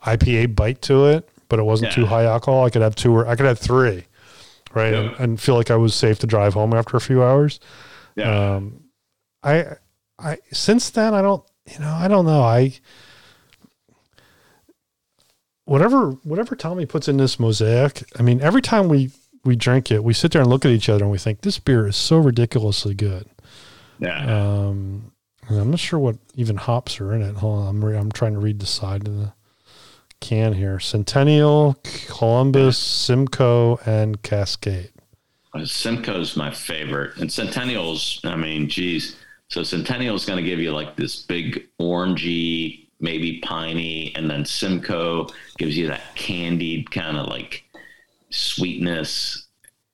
IPA 0.07 0.57
bite 0.57 0.81
to 0.83 1.07
it, 1.07 1.29
but 1.49 1.59
it 1.59 1.65
wasn't 1.65 1.93
too 1.93 2.07
high 2.07 2.25
alcohol. 2.25 2.65
I 2.65 2.71
could 2.71 2.83
have 2.83 2.95
two 2.95 3.13
or 3.15 3.27
I 3.27 3.37
could 3.37 3.47
have 3.47 3.59
three, 3.59 4.05
right, 4.75 4.93
and, 4.95 5.17
and 5.19 5.41
feel 5.41 5.55
like 5.55 5.71
I 5.71 5.77
was 5.77 5.95
safe 5.95 6.19
to 6.21 6.27
drive 6.27 6.55
home 6.55 6.75
after 6.75 6.97
a 6.97 7.01
few 7.01 7.23
hours. 7.23 7.61
yeah. 8.17 8.55
Um, 8.57 8.85
I 9.43 9.77
I 10.19 10.39
since 10.53 10.91
then 10.91 11.13
I 11.15 11.23
don't 11.23 11.45
you 11.71 11.79
know 11.81 11.93
I 11.93 12.09
don't 12.09 12.25
know 12.27 12.43
I 12.43 12.75
whatever 15.65 16.11
whatever 16.23 16.57
Tommy 16.57 16.87
puts 16.87 17.09
in 17.09 17.17
this 17.17 17.39
mosaic. 17.39 18.05
I 18.19 18.23
mean, 18.23 18.41
every 18.41 18.63
time 18.63 18.89
we 18.89 19.11
we 19.45 19.57
drink 19.57 19.91
it, 19.91 20.03
we 20.03 20.15
sit 20.15 20.33
there 20.33 20.41
and 20.41 20.51
look 20.51 20.65
at 20.65 20.71
each 20.71 20.89
other 20.89 21.05
and 21.05 21.13
we 21.13 21.19
think 21.19 21.43
this 21.43 21.59
beer 21.59 21.87
is 21.87 21.97
so 21.97 22.19
ridiculously 22.19 22.95
good. 22.95 23.29
yeah. 23.99 24.25
Um, 24.25 25.13
I'm 25.51 25.71
not 25.71 25.79
sure 25.81 25.99
what 25.99 26.17
even 26.37 26.57
hops 26.57 26.99
are 27.01 27.13
in 27.13 27.21
it. 27.21 27.37
Hold 27.37 27.61
on, 27.61 27.69
I'm 27.69 27.85
re- 27.85 27.99
I'm 27.99 28.11
trying 28.11 28.33
to 28.33 28.39
read 28.39 28.61
the 28.61 28.67
side 28.67 29.07
of 29.07 29.15
the 29.15 29.33
can 30.25 30.55
here. 30.55 30.81
Centennial, 30.81 31.77
Columbus, 32.07 32.79
Simcoe, 32.79 33.79
and 33.85 34.23
Cascade. 34.23 34.91
Uh, 35.53 35.67
Simcoe's 35.67 36.35
my 36.35 36.51
favorite, 36.51 37.17
and 37.19 37.31
Centennial's. 37.31 38.21
I 38.25 38.35
mean, 38.35 38.69
geez. 38.69 39.17
So 39.49 39.63
Centennial's 39.63 40.25
going 40.25 40.43
to 40.43 40.49
give 40.49 40.59
you 40.59 40.73
like 40.73 40.97
this 40.97 41.23
big 41.23 41.69
orangey, 41.79 42.87
maybe 43.01 43.41
piney, 43.41 44.13
and 44.17 44.31
then 44.31 44.47
Simcoe 44.47 45.29
gives 45.59 45.77
you 45.77 45.89
that 45.89 46.15
candied 46.15 46.91
kind 46.91 47.19
of 47.19 47.27
like 47.27 47.63
sweetness, 48.31 49.47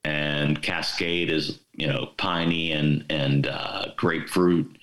and 0.05 0.63
Cascade 0.63 1.31
is 1.31 1.59
you 1.75 1.89
know 1.89 2.11
piney 2.19 2.71
and 2.71 3.05
and 3.11 3.49
uh, 3.49 3.87
grapefruit. 3.97 4.79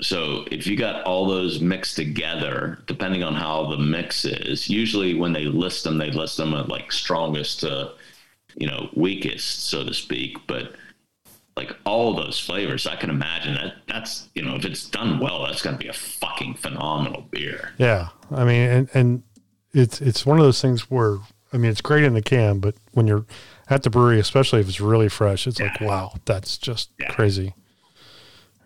So 0.00 0.44
if 0.50 0.66
you 0.66 0.76
got 0.76 1.02
all 1.04 1.26
those 1.26 1.60
mixed 1.60 1.96
together, 1.96 2.78
depending 2.86 3.22
on 3.24 3.34
how 3.34 3.66
the 3.66 3.78
mix 3.78 4.24
is, 4.24 4.68
usually 4.70 5.14
when 5.14 5.32
they 5.32 5.44
list 5.44 5.84
them, 5.84 5.98
they 5.98 6.10
list 6.12 6.36
them 6.36 6.54
at 6.54 6.68
like 6.68 6.92
strongest 6.92 7.60
to 7.60 7.92
you 8.56 8.66
know, 8.66 8.88
weakest, 8.94 9.68
so 9.68 9.84
to 9.84 9.94
speak. 9.94 10.36
But 10.46 10.74
like 11.56 11.76
all 11.84 12.14
those 12.14 12.38
flavors, 12.38 12.86
I 12.86 12.96
can 12.96 13.10
imagine 13.10 13.54
that 13.54 13.74
that's, 13.86 14.28
you 14.34 14.42
know, 14.42 14.56
if 14.56 14.64
it's 14.64 14.88
done 14.88 15.18
well, 15.20 15.44
that's 15.44 15.62
going 15.62 15.76
to 15.76 15.82
be 15.82 15.88
a 15.88 15.92
fucking 15.92 16.54
phenomenal 16.54 17.22
beer. 17.30 17.72
Yeah, 17.78 18.08
I 18.30 18.44
mean, 18.44 18.68
and 18.68 18.88
and 18.94 19.22
it's 19.72 20.00
it's 20.00 20.26
one 20.26 20.38
of 20.38 20.44
those 20.44 20.60
things 20.60 20.90
where 20.90 21.18
I 21.52 21.56
mean, 21.56 21.70
it's 21.70 21.80
great 21.80 22.04
in 22.04 22.14
the 22.14 22.22
can, 22.22 22.58
but 22.58 22.74
when 22.92 23.06
you're 23.06 23.26
at 23.70 23.82
the 23.82 23.90
brewery, 23.90 24.18
especially 24.18 24.60
if 24.60 24.68
it's 24.68 24.80
really 24.80 25.08
fresh, 25.08 25.46
it's 25.46 25.60
like, 25.60 25.80
wow, 25.80 26.14
that's 26.24 26.58
just 26.58 26.90
Yeah. 26.98 27.12
crazy. 27.12 27.54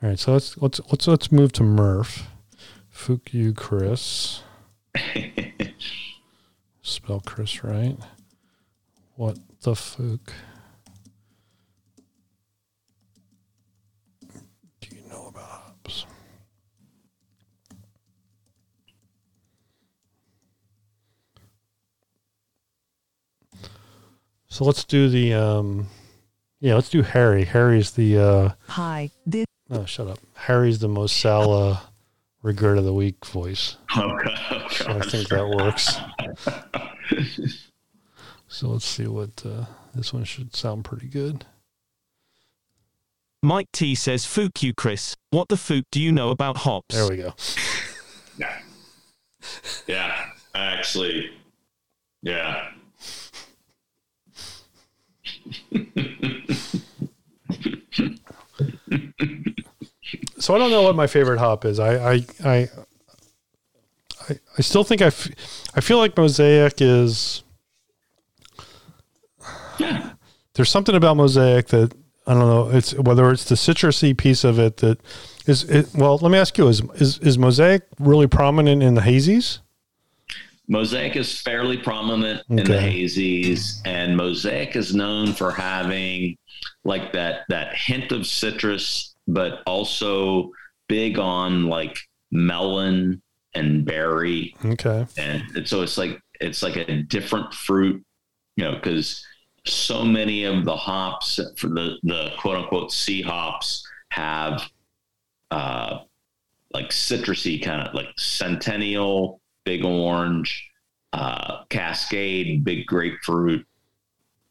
All 0.02 0.08
right, 0.08 0.18
so 0.18 0.32
let's 0.32 0.58
let's 0.58 0.80
let's 0.90 1.06
let's 1.06 1.30
move 1.30 1.52
to 1.52 1.62
Murph. 1.62 2.28
Fook 2.92 3.32
you, 3.32 3.52
Chris. 3.52 4.42
Spell 6.82 7.22
Chris 7.24 7.62
right. 7.62 7.96
What 9.14 9.38
the 9.62 9.76
fuck? 9.76 10.32
Do 14.80 14.88
you 14.90 15.02
know 15.08 15.28
about 15.28 15.44
hops? 15.44 16.06
So 24.48 24.64
let's 24.64 24.82
do 24.82 25.08
the 25.08 25.34
um 25.34 25.86
yeah, 26.58 26.74
let's 26.74 26.90
do 26.90 27.02
Harry. 27.02 27.44
Harry's 27.44 27.92
the 27.92 28.18
uh 28.18 28.50
Hi, 28.66 29.10
this 29.24 29.46
oh 29.72 29.84
shut 29.84 30.08
up. 30.08 30.18
Harry's 30.34 30.78
the 30.78 30.88
Mosala 30.88 31.80
regret 32.42 32.78
of 32.78 32.84
the 32.84 32.94
week 32.94 33.24
voice. 33.26 33.76
Oh, 33.96 34.16
God. 34.22 34.38
Oh, 34.50 34.68
So 34.70 34.90
I 34.90 35.00
think 35.00 35.28
that 35.28 35.48
works. 35.48 35.98
so 38.48 38.68
let's 38.68 38.84
see 38.84 39.06
what 39.06 39.44
uh, 39.44 39.64
this 39.94 40.12
one 40.12 40.24
should 40.24 40.54
sound 40.54 40.84
pretty 40.84 41.08
good. 41.08 41.44
Mike 43.42 43.68
T 43.72 43.94
says, 43.94 44.24
Fook 44.24 44.62
you, 44.62 44.72
Chris. 44.72 45.16
What 45.30 45.48
the 45.48 45.56
fook 45.56 45.84
do 45.90 46.00
you 46.00 46.12
know 46.12 46.30
about 46.30 46.58
hops? 46.58 46.94
There 46.94 47.08
we 47.08 47.16
go. 47.16 47.34
Yeah. 48.38 48.58
Yeah. 49.86 50.24
Actually, 50.54 51.30
yeah. 52.22 52.70
So 60.42 60.54
I 60.56 60.58
don't 60.58 60.70
know 60.72 60.82
what 60.82 60.96
my 60.96 61.06
favorite 61.06 61.38
hop 61.38 61.64
is. 61.64 61.78
I 61.78 62.14
I 62.14 62.26
I 62.44 62.68
I, 64.28 64.38
I 64.58 64.62
still 64.62 64.82
think 64.84 65.00
I, 65.02 65.06
f- 65.06 65.28
I 65.74 65.80
feel 65.80 65.98
like 65.98 66.16
Mosaic 66.16 66.80
is 66.80 67.42
there's 70.54 70.70
something 70.70 70.94
about 70.94 71.16
Mosaic 71.16 71.68
that 71.68 71.92
I 72.26 72.34
don't 72.34 72.46
know. 72.48 72.70
It's 72.76 72.92
whether 72.94 73.30
it's 73.30 73.44
the 73.44 73.54
citrusy 73.54 74.16
piece 74.16 74.44
of 74.44 74.58
it 74.58 74.78
that 74.78 74.98
is 75.46 75.64
it. 75.64 75.88
Well, 75.94 76.18
let 76.18 76.30
me 76.30 76.38
ask 76.38 76.56
you: 76.58 76.68
Is 76.68 76.82
is 76.96 77.18
is 77.18 77.38
Mosaic 77.38 77.82
really 77.98 78.26
prominent 78.26 78.82
in 78.82 78.94
the 78.94 79.00
hazies? 79.00 79.60
Mosaic 80.68 81.16
is 81.16 81.40
fairly 81.40 81.76
prominent 81.76 82.42
in 82.48 82.56
the 82.56 82.62
Okay. 82.76 83.04
hazies, 83.04 83.80
and 83.84 84.16
Mosaic 84.16 84.76
is 84.76 84.94
known 84.94 85.32
for 85.34 85.50
having 85.50 86.36
like 86.84 87.12
that 87.12 87.40
that 87.48 87.74
hint 87.76 88.12
of 88.12 88.26
citrus, 88.26 89.11
but 89.26 89.60
also 89.66 90.50
big 90.88 91.18
on 91.18 91.66
like 91.66 91.96
melon 92.30 93.22
and 93.54 93.84
berry, 93.84 94.54
Okay. 94.64 95.06
and 95.18 95.66
so 95.68 95.82
it's 95.82 95.98
like 95.98 96.18
it's 96.40 96.62
like 96.62 96.76
a 96.76 97.02
different 97.02 97.52
fruit, 97.54 98.02
you 98.56 98.64
know, 98.64 98.74
because 98.76 99.24
so 99.66 100.04
many 100.04 100.44
of 100.44 100.64
the 100.64 100.74
hops 100.76 101.38
for 101.56 101.68
the 101.68 101.96
the 102.02 102.30
quote 102.38 102.56
unquote 102.56 102.90
C 102.92 103.22
hops 103.22 103.86
have 104.10 104.62
uh, 105.50 105.98
like 106.72 106.88
citrusy 106.88 107.62
kind 107.62 107.86
of 107.86 107.94
like 107.94 108.08
Centennial, 108.16 109.40
Big 109.64 109.84
Orange, 109.84 110.68
uh, 111.12 111.64
Cascade, 111.68 112.64
Big 112.64 112.86
Grapefruit. 112.86 113.66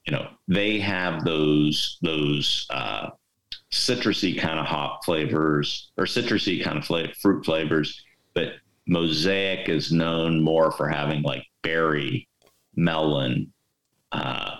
You 0.06 0.14
know, 0.14 0.27
they 0.48 0.80
have 0.80 1.26
those 1.26 1.98
those 2.02 2.68
uh, 2.69 3.10
citrusy 3.72 4.38
kind 4.38 4.60
of 4.60 4.65
hop 4.65 5.06
flavors 5.06 5.91
or 5.98 6.06
citrusy 6.06 6.64
kind 6.64 6.77
of 6.77 6.85
fla- 6.85 7.14
fruit 7.22 7.45
flavors, 7.45 8.03
but 8.34 8.53
Mosaic 8.88 9.69
is 9.69 9.91
known 9.91 10.41
more 10.41 10.72
for 10.72 10.89
having 10.89 11.22
like 11.22 11.45
berry, 11.61 12.27
melon 12.76 13.53
uh, 14.11 14.57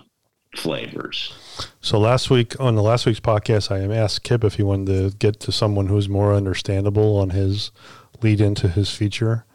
flavors. 0.56 1.34
So 1.82 2.00
last 2.00 2.30
week 2.30 2.58
on 2.60 2.76
the 2.76 2.84
last 2.84 3.06
week's 3.06 3.20
podcast, 3.20 3.72
I 3.72 3.94
asked 3.94 4.24
Kip 4.24 4.44
if 4.44 4.56
he 4.56 4.64
wanted 4.64 4.88
to 4.88 5.18
get 5.18 5.40
to 5.42 5.52
someone 5.52 5.88
who's 5.88 6.08
more 6.08 6.34
understandable 6.34 7.18
on 7.18 7.32
his 7.32 7.72
lead 8.22 8.40
into 8.40 8.70
his 8.70 8.92
feature, 8.92 9.46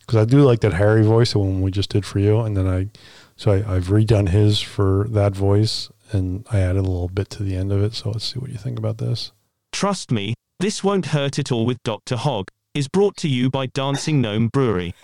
because 0.00 0.16
I 0.16 0.24
do 0.24 0.42
like 0.42 0.60
that 0.60 0.74
Harry 0.74 1.02
voice, 1.02 1.32
the 1.32 1.40
one 1.40 1.60
we 1.60 1.70
just 1.70 1.90
did 1.90 2.06
for 2.06 2.20
you, 2.20 2.40
and 2.40 2.56
then 2.56 2.68
I, 2.68 2.88
so 3.36 3.52
I, 3.52 3.74
I've 3.74 3.88
redone 3.88 4.28
his 4.28 4.60
for 4.60 5.06
that 5.10 5.34
voice, 5.34 5.90
and 6.14 6.46
I 6.50 6.60
added 6.60 6.78
a 6.78 6.82
little 6.82 7.08
bit 7.08 7.28
to 7.30 7.42
the 7.42 7.56
end 7.56 7.72
of 7.72 7.82
it. 7.82 7.94
So 7.94 8.10
let's 8.10 8.32
see 8.32 8.38
what 8.38 8.50
you 8.50 8.58
think 8.58 8.78
about 8.78 8.98
this. 8.98 9.32
Trust 9.72 10.10
me, 10.10 10.34
this 10.60 10.84
won't 10.84 11.06
hurt 11.06 11.38
at 11.38 11.50
all 11.52 11.66
with 11.66 11.82
Dr. 11.82 12.16
Hog 12.16 12.48
is 12.74 12.88
brought 12.88 13.16
to 13.18 13.28
you 13.28 13.50
by 13.50 13.66
Dancing 13.66 14.20
Gnome 14.20 14.48
Brewery. 14.48 14.94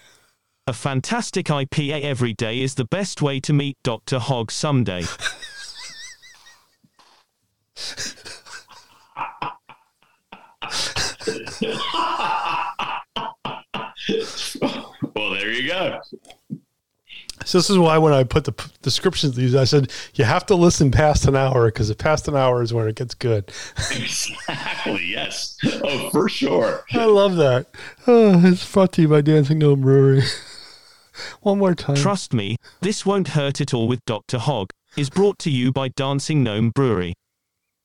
A 0.66 0.72
fantastic 0.72 1.46
IPA 1.46 2.02
every 2.02 2.32
day 2.32 2.60
is 2.60 2.74
the 2.76 2.84
best 2.84 3.20
way 3.22 3.40
to 3.40 3.52
meet 3.52 3.76
Dr. 3.82 4.18
Hog 4.18 4.50
someday. 4.50 5.04
well, 15.14 15.30
there 15.32 15.50
you 15.52 15.68
go. 15.68 16.00
So 17.44 17.58
this 17.58 17.70
is 17.70 17.78
why 17.78 17.96
when 17.98 18.12
I 18.12 18.24
put 18.24 18.44
the 18.44 18.52
p- 18.52 18.70
descriptions 18.82 19.30
of 19.30 19.36
these, 19.36 19.54
I 19.54 19.64
said 19.64 19.90
you 20.14 20.24
have 20.24 20.44
to 20.46 20.54
listen 20.54 20.90
past 20.90 21.26
an 21.26 21.34
hour 21.36 21.66
because 21.66 21.88
the 21.88 21.94
past 21.94 22.28
an 22.28 22.36
hour 22.36 22.62
is 22.62 22.72
when 22.74 22.86
it 22.88 22.96
gets 22.96 23.14
good. 23.14 23.50
Exactly. 23.90 25.04
Yes. 25.06 25.56
Oh, 25.64 26.10
for 26.10 26.28
sure. 26.28 26.84
I 26.92 27.04
love 27.04 27.36
that. 27.36 27.66
Oh, 28.06 28.40
it's 28.44 28.70
brought 28.70 28.92
to 28.94 29.02
you 29.02 29.08
by 29.08 29.20
Dancing 29.20 29.58
Gnome 29.58 29.80
Brewery. 29.80 30.22
One 31.40 31.58
more 31.58 31.74
time. 31.74 31.96
Trust 31.96 32.32
me, 32.32 32.56
this 32.80 33.04
won't 33.06 33.28
hurt 33.28 33.60
at 33.60 33.74
all 33.74 33.86
with 33.88 34.04
Dr. 34.06 34.38
Hog 34.38 34.70
is 34.96 35.10
brought 35.10 35.38
to 35.40 35.50
you 35.50 35.70
by 35.72 35.88
Dancing 35.88 36.42
Gnome 36.42 36.70
Brewery. 36.70 37.14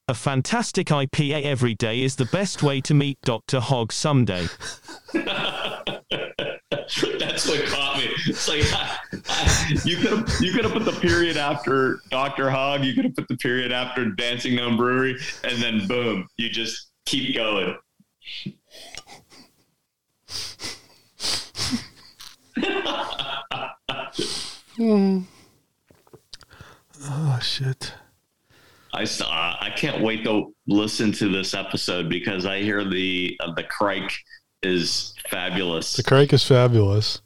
A 0.08 0.14
fantastic 0.14 0.88
IPA 0.88 1.44
every 1.44 1.74
day 1.76 2.02
is 2.02 2.16
the 2.16 2.26
best 2.26 2.62
way 2.64 2.82
to 2.82 2.94
meet 2.94 3.18
Dr. 3.24 3.60
Hog 3.60 3.92
someday. 3.92 4.48
That's 7.20 7.48
what 7.48 7.66
caught 7.66 7.98
me. 7.98 8.10
It's 8.28 8.48
like 8.48 8.62
I, 8.74 8.98
I, 9.28 9.78
you 9.86 9.98
could 9.98 10.12
have 10.12 10.30
you 10.40 10.52
could 10.52 10.66
have 10.66 10.74
put 10.74 10.86
the 10.86 10.92
period 11.00 11.38
after 11.38 12.00
Doctor 12.10 12.50
Hog. 12.50 12.84
You 12.84 12.94
could 12.94 13.06
have 13.06 13.16
put 13.16 13.28
the 13.28 13.38
period 13.38 13.72
after 13.72 14.12
Dancing 14.12 14.56
Gnome 14.56 14.78
Brewery, 14.78 15.18
and 15.44 15.62
then 15.62 15.88
boom, 15.88 16.28
you 16.38 16.50
just 16.50 16.92
keep 17.06 17.36
going. 17.36 17.76
Hmm. 24.78 25.20
Oh 27.08 27.40
shit. 27.40 27.94
I 28.94 29.04
saw. 29.04 29.58
I 29.60 29.70
can't 29.70 30.02
wait 30.02 30.24
to 30.24 30.56
listen 30.68 31.12
to 31.14 31.30
this 31.32 31.54
episode 31.54 32.10
because 32.10 32.46
I 32.46 32.62
hear 32.62 32.84
the 32.84 33.38
uh, 33.42 33.54
the 33.54 33.64
Crike 33.64 34.12
is 34.62 35.14
fabulous. 35.30 35.94
The 35.94 36.04
Crake 36.04 36.34
is 36.34 36.44
fabulous. 36.44 37.22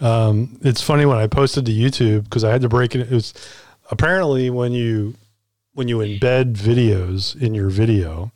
Um, 0.00 0.58
it's 0.62 0.82
funny 0.82 1.04
when 1.04 1.18
I 1.18 1.26
posted 1.26 1.66
to 1.66 1.72
YouTube 1.72 2.24
because 2.24 2.44
I 2.44 2.50
had 2.50 2.62
to 2.62 2.68
break 2.68 2.94
it. 2.94 3.00
It 3.00 3.10
was 3.10 3.34
apparently 3.90 4.50
when 4.50 4.72
you 4.72 5.14
when 5.74 5.88
you 5.88 5.98
embed 5.98 6.54
videos 6.54 7.40
in 7.40 7.54
your 7.54 7.70
video, 7.70 8.32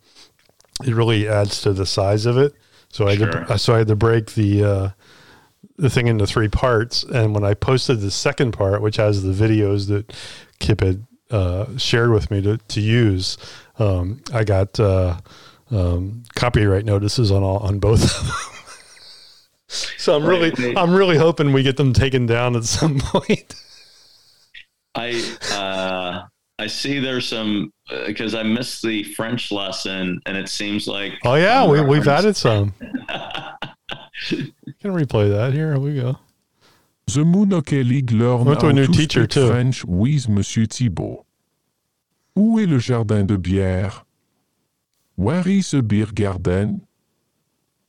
it 0.84 0.94
really 0.94 1.28
adds 1.28 1.60
to 1.62 1.72
the 1.72 1.86
size 1.86 2.26
of 2.26 2.36
it. 2.36 2.54
So 2.90 3.08
I 3.08 3.16
had 3.16 3.32
to, 3.32 3.58
so 3.58 3.74
I 3.74 3.78
had 3.78 3.88
to 3.88 3.96
break 3.96 4.32
the 4.34 4.64
uh, 4.64 4.88
the 5.76 5.90
thing 5.90 6.06
into 6.06 6.26
three 6.26 6.48
parts. 6.48 7.02
And 7.02 7.34
when 7.34 7.44
I 7.44 7.54
posted 7.54 8.00
the 8.00 8.10
second 8.10 8.52
part, 8.52 8.82
which 8.82 8.96
has 8.96 9.22
the 9.22 9.32
videos 9.32 9.88
that 9.88 10.12
Kip 10.60 10.80
had 10.80 11.04
uh, 11.30 11.76
shared 11.76 12.10
with 12.10 12.30
me 12.30 12.40
to 12.42 12.58
to 12.58 12.80
use, 12.80 13.36
um, 13.78 14.20
I 14.32 14.44
got 14.44 14.78
uh, 14.78 15.18
um, 15.70 16.22
copyright 16.34 16.84
notices 16.84 17.30
on 17.30 17.42
all 17.42 17.58
on 17.58 17.78
both. 17.78 18.02
of 18.04 18.26
them. 18.26 18.34
so 19.98 20.16
I'm 20.16 20.24
really 20.24 20.50
Wait, 20.50 20.58
wait. 20.58 20.76
I'm 20.78 20.94
really 20.94 21.16
hoping 21.16 21.52
we 21.52 21.62
get 21.62 21.76
them 21.76 21.92
taken 21.92 22.26
down 22.26 22.56
at 22.56 22.64
some 22.64 22.98
point. 23.00 23.54
I 24.94 25.10
uh, 25.52 26.26
I 26.58 26.66
see 26.68 27.00
there's 27.00 27.26
some 27.28 27.72
because 28.06 28.34
I 28.34 28.42
missed 28.44 28.82
the 28.82 29.02
French 29.04 29.50
lesson, 29.50 30.20
and 30.26 30.36
it 30.36 30.48
seems 30.48 30.86
like 30.86 31.12
Oh 31.24 31.34
yeah, 31.34 31.66
we, 31.66 31.80
we've 31.80 32.06
reference- 32.06 32.08
added 32.08 32.36
some. 32.36 32.74
Can 34.80 34.92
replay 34.92 35.30
that. 35.30 35.52
Here 35.52 35.78
we 35.78 35.94
go. 35.96 36.18
The 37.06 37.24
Monocle 37.24 37.78
League 37.80 38.10
learn 38.12 38.44
Went 38.44 38.60
to 38.60 38.68
a 38.68 38.72
new 38.72 38.86
teacher, 38.86 39.26
too. 39.26 39.48
French 39.48 39.84
with 39.84 40.26
Monsieur 40.28 40.64
Thibault. 40.66 41.26
Où 42.36 42.58
est 42.58 42.66
le 42.66 42.78
jardin 42.78 43.24
de 43.26 43.36
bière? 43.36 44.04
Where 45.16 45.46
is 45.46 45.70
the 45.70 45.82
beer 45.82 46.12
garden? 46.12 46.80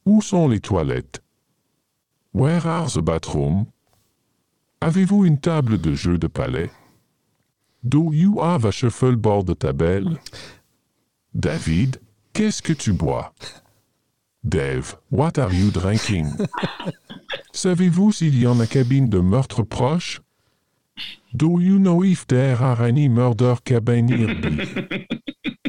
Où 0.06 0.22
sont 0.22 0.47
les 0.47 0.60
toilettes? 0.60 1.19
Where 2.34 2.65
are 2.68 2.88
the 2.88 3.02
bathrooms? 3.02 3.65
Avez-vous 4.81 5.26
une 5.26 5.39
table 5.39 5.80
de 5.80 5.95
jeu 5.95 6.18
de 6.18 6.27
palais? 6.27 6.69
Do 7.84 8.11
you 8.11 8.39
have 8.41 8.65
a 8.65 8.72
shuffleboard 8.72 9.57
table? 9.57 10.19
David, 11.34 11.99
qu'est-ce 12.34 12.61
que 12.61 12.73
tu 12.73 12.93
bois? 12.93 13.34
Dave, 14.43 14.95
what 15.10 15.39
are 15.39 15.52
you 15.52 15.72
drinking? 15.72 16.27
Savez-vous 17.52 18.11
s'il 18.11 18.38
y 18.38 18.45
en 18.45 18.60
a 18.60 18.68
cabine 18.68 19.10
de 19.10 19.19
meurtre 19.19 19.64
proche? 19.64 20.22
Do 21.34 21.60
you 21.60 21.80
know 21.80 22.03
if 22.03 22.27
there 22.27 22.61
are 22.61 22.81
any 22.84 23.10
murder 23.10 23.56
cabin 23.64 24.06
nearby? 24.06 25.07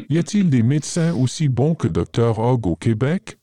Y 0.09 0.17
a-t-il 0.17 0.49
des 0.49 0.63
médecins 0.63 1.13
aussi 1.13 1.49
bons 1.49 1.75
que 1.75 1.87
Dr. 1.87 2.39
Hogg 2.39 2.65
au 2.67 2.75
Québec? 2.75 3.37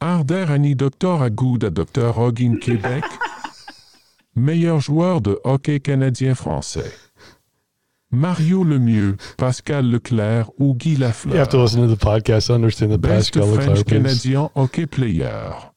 Are 0.00 0.24
there 0.24 0.50
any 0.50 0.76
Dr. 0.76 1.20
à 1.22 1.30
good 1.30 1.64
à 1.64 1.70
Dr. 1.70 2.16
Hogg 2.16 2.40
in 2.40 2.56
Québec? 2.58 3.04
Meilleur 4.36 4.80
joueur 4.80 5.20
de 5.20 5.40
hockey 5.42 5.80
canadien-français. 5.80 6.92
Mario 8.10 8.62
Lemieux, 8.62 9.16
Pascal 9.36 9.90
Leclerc 9.90 10.50
ou 10.58 10.74
Guy 10.74 10.96
Lafleur. 10.96 11.34
You 11.34 11.40
have 11.40 11.48
to 11.48 11.60
listen 11.60 11.86
to 11.86 11.94
the 11.94 11.98
podcast 11.98 12.46
to 12.46 12.54
understand 12.54 12.90
the 12.92 12.98
Best 12.98 13.34
Pascal 13.34 13.50
Leclerc 13.50 13.64
French 13.64 13.84
piece. 13.84 13.98
Canadien 13.98 14.50
hockey 14.54 14.86
player. 14.86 15.72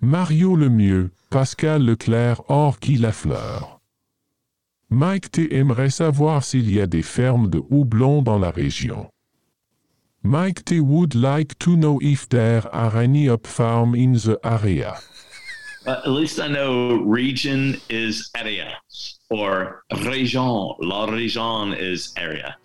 Mario 0.00 0.54
Lemieux, 0.54 1.10
Pascal 1.30 1.82
Leclerc 1.82 2.38
or 2.48 2.76
Guy 2.80 2.98
Lafleur. 2.98 3.75
Mike 4.90 5.30
T 5.32 5.48
aimerait 5.54 5.90
savoir 5.90 6.44
s'il 6.44 6.70
y 6.70 6.80
a 6.80 6.86
des 6.86 7.02
fermes 7.02 7.50
de 7.50 7.60
houblon 7.70 8.22
dans 8.22 8.38
la 8.38 8.50
région. 8.50 9.08
Mike 10.22 10.64
T 10.64 10.80
would 10.80 11.14
like 11.14 11.58
to 11.58 11.76
know 11.76 11.98
if 12.02 12.28
there 12.28 12.62
are 12.72 12.96
any 12.96 13.28
up 13.28 13.46
farm 13.46 13.94
in 13.94 14.12
the 14.14 14.38
area. 14.44 14.94
Uh, 15.86 16.00
at 16.04 16.10
least 16.10 16.40
I 16.40 16.48
know 16.48 16.96
region 17.04 17.76
is 17.88 18.28
area 18.36 18.74
or 19.30 19.84
région. 19.92 20.74
La 20.80 21.06
région 21.06 21.72
is 21.78 22.12
area, 22.16 22.56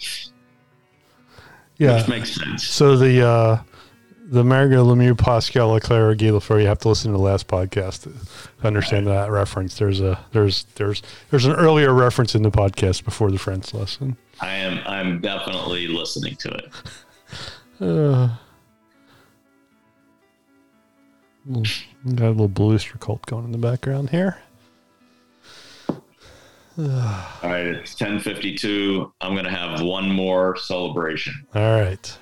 Yeah. 1.78 1.98
which 1.98 2.08
makes 2.08 2.32
sense. 2.34 2.64
So 2.68 2.96
the 2.98 3.22
uh, 3.28 3.58
the 4.32 4.46
Mario 4.46 4.86
Lemieux, 4.86 5.18
Pascal 5.18 5.72
Leclaire, 5.72 6.16
Guy 6.16 6.28
Lafleur, 6.28 6.62
you 6.62 6.68
have 6.68 6.80
to 6.80 6.88
listen 6.88 7.12
to 7.12 7.18
the 7.18 7.24
last 7.24 7.48
podcast 7.48 8.04
to 8.04 8.14
understand 8.66 9.06
that 9.08 9.30
reference. 9.30 9.78
There's 9.78 10.00
a 10.00 10.24
there's 10.32 10.64
there's 10.76 11.04
there's 11.30 11.46
an 11.46 11.52
earlier 11.52 11.94
reference 11.94 12.34
in 12.34 12.42
the 12.42 12.50
podcast 12.50 13.04
before 13.04 13.30
the 13.30 13.38
French 13.38 13.74
lesson. 13.74 14.16
I 14.40 14.54
am 14.54 14.80
I'm 14.86 15.20
definitely 15.20 15.88
listening 15.88 16.36
to 16.38 16.50
it. 16.50 16.72
Uh, 17.82 18.30
got 21.52 22.28
a 22.28 22.30
little 22.30 22.48
Blue 22.48 22.76
Öyster 22.76 23.00
Cult 23.00 23.26
going 23.26 23.44
in 23.44 23.52
the 23.52 23.58
background 23.58 24.12
here. 24.12 24.38
All 25.90 25.96
right, 27.42 27.66
it's 27.66 27.96
10:52. 27.96 29.12
I'm 29.20 29.36
gonna 29.36 29.50
have 29.50 29.82
one 29.82 30.12
more 30.12 30.56
celebration. 30.58 31.34
All 31.56 31.82
right. 31.82 32.18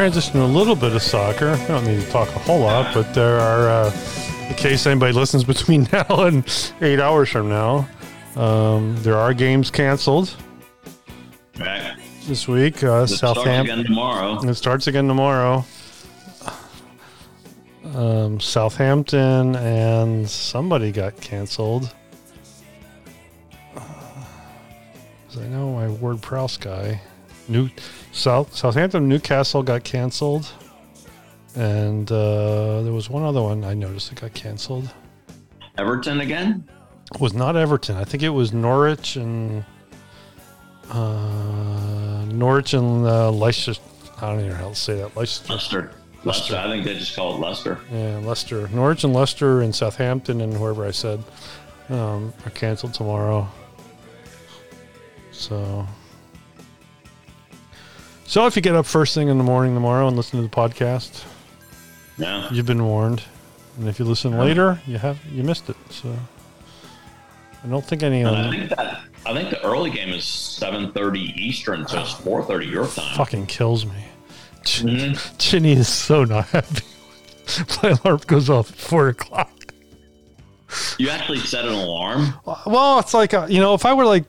Transition 0.00 0.40
a 0.40 0.46
little 0.46 0.76
bit 0.76 0.92
of 0.94 1.00
soccer. 1.00 1.52
I 1.52 1.66
don't 1.68 1.86
need 1.86 2.02
to 2.04 2.10
talk 2.10 2.28
a 2.28 2.38
whole 2.40 2.60
lot, 2.60 2.92
but 2.92 3.14
there 3.14 3.40
are, 3.40 3.68
uh, 3.70 4.46
in 4.46 4.54
case 4.54 4.86
anybody 4.86 5.14
listens 5.14 5.42
between 5.54 5.88
now 5.90 6.04
and 6.26 6.44
eight 6.82 7.00
hours 7.00 7.30
from 7.30 7.48
now, 7.48 7.88
um, 8.36 8.94
there 8.98 9.16
are 9.16 9.32
games 9.32 9.70
canceled 9.70 10.36
Right. 11.58 11.96
this 12.26 12.46
week. 12.46 12.84
Uh, 12.84 13.04
It 13.04 13.08
starts 13.08 13.20
Southampton. 13.38 13.78
again 13.80 13.86
tomorrow. 13.86 14.38
It 14.46 14.54
starts 14.56 14.86
again 14.86 15.08
tomorrow. 15.08 15.64
Um, 17.94 18.38
Southampton 18.38 19.56
and 19.56 20.28
somebody 20.28 20.92
got 20.92 21.18
canceled. 21.22 21.90
Uh, 23.74 23.80
I 25.40 25.46
know 25.46 25.72
my 25.72 25.88
Ward 25.88 26.20
Prowse 26.20 26.58
guy. 26.58 27.00
New 27.48 27.70
South 28.12 28.54
Southampton 28.54 29.08
Newcastle 29.08 29.62
got 29.62 29.84
canceled, 29.84 30.50
and 31.54 32.10
uh, 32.10 32.82
there 32.82 32.92
was 32.92 33.08
one 33.08 33.22
other 33.22 33.42
one 33.42 33.64
I 33.64 33.74
noticed 33.74 34.10
that 34.10 34.20
got 34.20 34.34
canceled. 34.34 34.92
Everton 35.78 36.20
again? 36.20 36.68
It 37.14 37.20
was 37.20 37.34
not 37.34 37.56
Everton. 37.56 37.96
I 37.96 38.04
think 38.04 38.22
it 38.22 38.30
was 38.30 38.52
Norwich 38.52 39.16
and 39.16 39.64
uh, 40.90 42.24
Norwich 42.26 42.74
and 42.74 43.06
uh, 43.06 43.30
Leicester. 43.30 43.74
I 44.20 44.30
don't 44.30 44.40
even 44.40 44.50
know 44.50 44.56
how 44.56 44.68
to 44.70 44.74
say 44.74 44.96
that. 44.96 45.16
Leicester. 45.16 45.52
Leicester. 45.52 45.90
Leicester. 46.24 46.56
I 46.56 46.66
think 46.68 46.84
they 46.84 46.94
just 46.94 47.14
call 47.14 47.36
it 47.36 47.38
Leicester. 47.38 47.78
Yeah, 47.92 48.18
Leicester, 48.18 48.66
Norwich 48.68 49.04
and 49.04 49.12
Leicester 49.12 49.60
and 49.62 49.72
Southampton 49.72 50.40
and 50.40 50.52
whoever 50.52 50.84
I 50.84 50.90
said 50.90 51.22
um, 51.88 52.32
are 52.44 52.50
canceled 52.50 52.94
tomorrow. 52.94 53.48
So, 55.30 55.86
so 58.26 58.46
if 58.46 58.56
you 58.56 58.62
get 58.62 58.74
up 58.74 58.86
first 58.86 59.14
thing 59.14 59.28
in 59.28 59.38
the 59.38 59.44
morning 59.44 59.74
tomorrow 59.74 60.06
and 60.08 60.16
listen 60.16 60.40
to 60.40 60.46
the 60.46 60.54
podcast, 60.54 61.24
Yeah. 62.18 62.48
you've 62.50 62.66
been 62.66 62.84
warned. 62.84 63.22
And 63.78 63.88
if 63.88 63.98
you 63.98 64.04
listen 64.04 64.32
Yeah. 64.32 64.40
later, 64.40 64.80
you 64.86 64.98
have 64.98 65.18
you 65.30 65.42
missed 65.42 65.68
it. 65.68 65.76
So, 65.90 66.16
I 67.64 67.68
don't 67.68 67.84
think 67.86 68.02
And 68.02 68.14
I 68.28 68.50
think 68.50 68.68
that 68.70 69.00
I 69.26 69.32
think 69.34 69.50
the 69.50 69.62
early 69.64 69.90
game 69.90 70.10
is 70.10 70.24
seven 70.24 70.92
thirty 70.92 71.34
Eastern, 71.36 71.86
so 71.88 72.00
it's 72.00 72.12
four 72.12 72.42
thirty 72.44 72.66
your 72.66 72.86
time. 72.86 73.16
fucking 73.16 73.46
kills 73.46 73.84
me. 73.84 74.04
Ch- 74.64 74.82
Mhm. 74.82 75.38
Chinny 75.38 75.72
is 75.72 75.88
so 75.88 76.24
not 76.24 76.46
happy. 76.48 76.82
My 77.82 77.90
alarm 77.90 78.20
goes 78.26 78.48
off 78.48 78.70
at 78.70 78.76
four 78.76 79.08
o'clock. 79.08 79.50
You 80.98 81.10
actually 81.10 81.38
set 81.40 81.64
an 81.64 81.72
alarm. 81.74 82.34
Well, 82.66 82.98
it's 83.00 83.14
like 83.14 83.34
uh, 83.34 83.46
you 83.48 83.60
know, 83.60 83.74
if 83.74 83.84
I 83.84 83.94
were 83.94 84.04
like, 84.06 84.24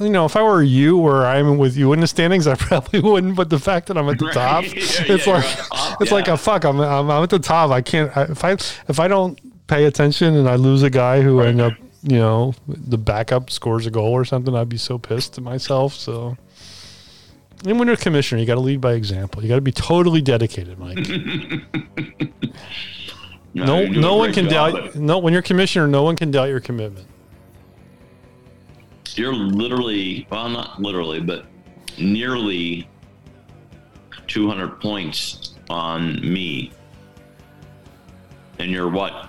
you 0.00 0.08
know, 0.10 0.24
if 0.24 0.36
I 0.36 0.42
were 0.42 0.62
you 0.62 0.98
or 0.98 1.24
I'm 1.26 1.58
with 1.58 1.76
you 1.76 1.92
in 1.92 2.00
the 2.00 2.06
standings, 2.06 2.46
I 2.46 2.54
probably 2.58 3.00
wouldn't. 3.00 3.36
But 3.36 3.50
the 3.50 3.58
fact 3.58 3.86
that 3.88 3.96
I'm 3.98 4.08
at 4.08 4.18
the 4.18 4.26
Right. 4.26 4.34
top, 4.34 4.64
Yeah, 4.66 4.70
it's 4.74 4.98
yeah, 5.00 5.14
like 5.14 5.26
you're 5.26 5.36
at 5.36 5.68
top, 5.68 6.02
it's 6.02 6.12
like 6.12 6.28
a 6.28 6.36
fuck. 6.36 6.64
I'm, 6.64 6.78
I'm 6.80 7.10
I'm 7.10 7.22
at 7.22 7.30
the 7.30 7.38
top. 7.38 7.70
I 7.70 7.80
can't. 7.82 8.14
I, 8.16 8.22
if 8.24 8.44
I 8.44 8.52
if 8.52 8.98
I 9.00 9.08
don't 9.08 9.38
pay 9.66 9.84
attention 9.84 10.34
and 10.36 10.48
I 10.48 10.56
lose 10.56 10.82
a 10.82 10.90
guy 10.90 11.20
who 11.20 11.40
end 11.40 11.60
up, 11.60 11.72
you 12.02 12.18
know, 12.18 12.54
the 12.66 12.98
backup 12.98 13.50
scores 13.50 13.86
a 13.86 13.90
goal 13.90 14.12
or 14.12 14.24
something, 14.24 14.54
I'd 14.54 14.68
be 14.68 14.78
so 14.78 14.98
pissed 14.98 15.38
at 15.38 15.44
myself. 15.44 15.94
So. 15.94 16.36
And 17.66 17.78
when 17.78 17.88
you're 17.88 17.94
a 17.94 17.98
commissioner, 17.98 18.40
you 18.40 18.46
got 18.46 18.54
to 18.54 18.60
lead 18.60 18.80
by 18.80 18.94
example. 18.94 19.42
You 19.42 19.48
got 19.50 19.56
to 19.56 19.60
be 19.60 19.70
totally 19.70 20.22
dedicated, 20.22 20.78
Mike. 20.78 20.96
no, 23.54 23.80
you're 23.80 24.00
no 24.00 24.16
one 24.16 24.32
can 24.32 24.48
job, 24.48 24.72
doubt. 24.74 24.94
No, 24.94 25.18
when 25.18 25.34
you're 25.34 25.42
commissioner, 25.42 25.86
no 25.86 26.02
one 26.02 26.16
can 26.16 26.30
doubt 26.30 26.48
your 26.48 26.60
commitment. 26.60 27.06
You're 29.16 29.34
literally, 29.34 30.26
well, 30.30 30.48
not 30.48 30.80
literally, 30.80 31.20
but 31.20 31.46
nearly 31.98 32.88
200 34.26 34.80
points 34.80 35.54
on 35.68 36.20
me. 36.20 36.72
And 38.58 38.70
you're 38.70 38.88
what? 38.88 39.28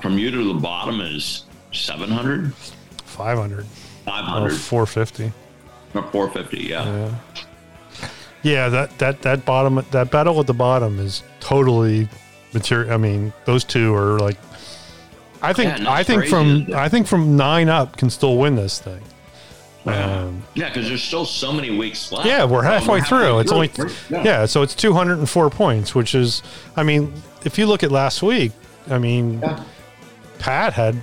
From 0.00 0.18
you 0.18 0.30
to 0.30 0.52
the 0.52 0.60
bottom 0.60 1.00
is 1.00 1.44
700? 1.72 2.54
500. 2.54 3.66
500? 4.04 4.52
Oh, 4.52 4.56
450. 4.56 5.32
Or 5.94 6.02
450, 6.10 6.58
yeah. 6.58 6.84
Yeah. 6.84 7.14
Yeah, 8.42 8.68
that, 8.70 8.98
that, 8.98 9.20
that 9.22 9.44
bottom 9.44 9.84
that 9.90 10.10
battle 10.10 10.40
at 10.40 10.46
the 10.46 10.54
bottom 10.54 10.98
is 10.98 11.22
totally 11.40 12.08
material. 12.54 12.92
I 12.92 12.96
mean, 12.96 13.34
those 13.44 13.64
two 13.64 13.94
are 13.94 14.18
like 14.18 14.38
I 15.42 15.52
think 15.52 15.78
Yeah, 15.78 15.90
I 15.90 16.02
think 16.02 16.26
from? 16.26 16.68
I 16.74 16.88
think 16.88 17.06
from 17.06 17.36
nine 17.36 17.68
up 17.68 17.96
can 17.96 18.10
still 18.10 18.36
win 18.36 18.56
this 18.56 18.78
thing. 18.78 19.00
Yeah. 19.86 20.22
Um, 20.24 20.42
Yeah, 20.54 20.68
because 20.68 20.88
there's 20.88 21.02
still 21.02 21.24
so 21.24 21.52
many 21.52 21.70
weeks 21.76 22.12
left. 22.12 22.26
yeah, 22.26 22.44
we're 22.44 22.58
Oh, 22.58 22.62
halfway 22.62 23.00
through. 23.00 23.38
It's 23.38 23.50
only 23.52 23.68
through. 23.68 23.90
yeah. 24.10 24.44
so 24.44 24.60
it's 24.62 24.74
204 24.74 25.48
points, 25.50 25.94
which 25.94 26.14
is 26.14 26.42
I 26.76 26.82
mean, 26.82 27.12
if 27.44 27.58
you 27.58 27.66
look 27.66 27.82
at 27.82 27.90
last 27.90 28.22
week, 28.22 28.52
I 28.90 28.98
mean, 28.98 29.42
Pat 30.38 30.74
had 30.74 31.00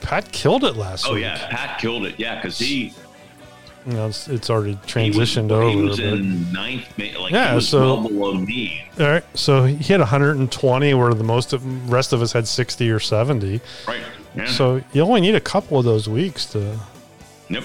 Pat 0.00 0.32
killed 0.32 0.64
it 0.64 0.76
last 0.76 1.06
Oh 1.06 1.14
week. 1.14 1.24
Oh 1.24 1.26
yeah, 1.28 1.46
Pat 1.50 1.78
killed 1.78 2.06
it. 2.06 2.14
Yeah, 2.18 2.36
because 2.36 2.58
he 2.58 2.92
You 3.86 3.92
know, 3.92 4.08
it's, 4.08 4.26
it's 4.28 4.50
already 4.50 4.78
he 4.86 5.10
was, 5.10 5.30
transitioned 5.30 5.48
he 5.48 5.76
over. 5.76 5.84
was 5.86 5.98
in 6.00 6.52
ninth. 6.52 6.86
Like 6.98 7.32
Yeah, 7.32 7.50
he 7.50 7.54
was 7.54 7.68
so- 7.68 7.80
well 7.80 8.02
below 8.08 8.34
me. 8.34 8.82
All 8.98 9.06
right, 9.06 9.24
so 9.38 9.64
he 9.64 9.92
had 9.92 10.00
120, 10.00 10.94
where 10.94 11.14
the 11.14 11.22
most 11.24 11.52
of 11.52 11.90
rest 11.90 12.12
of 12.12 12.20
us 12.20 12.32
had 12.32 12.48
60 12.48 12.90
or 12.90 12.98
70. 12.98 13.60
Right. 13.86 14.00
Yeah. 14.34 14.46
So 14.46 14.82
you 14.92 15.02
only 15.02 15.20
need 15.20 15.34
a 15.36 15.40
couple 15.40 15.78
of 15.78 15.84
those 15.84 16.08
weeks 16.08 16.46
to. 16.46 16.78
Yep. 17.48 17.64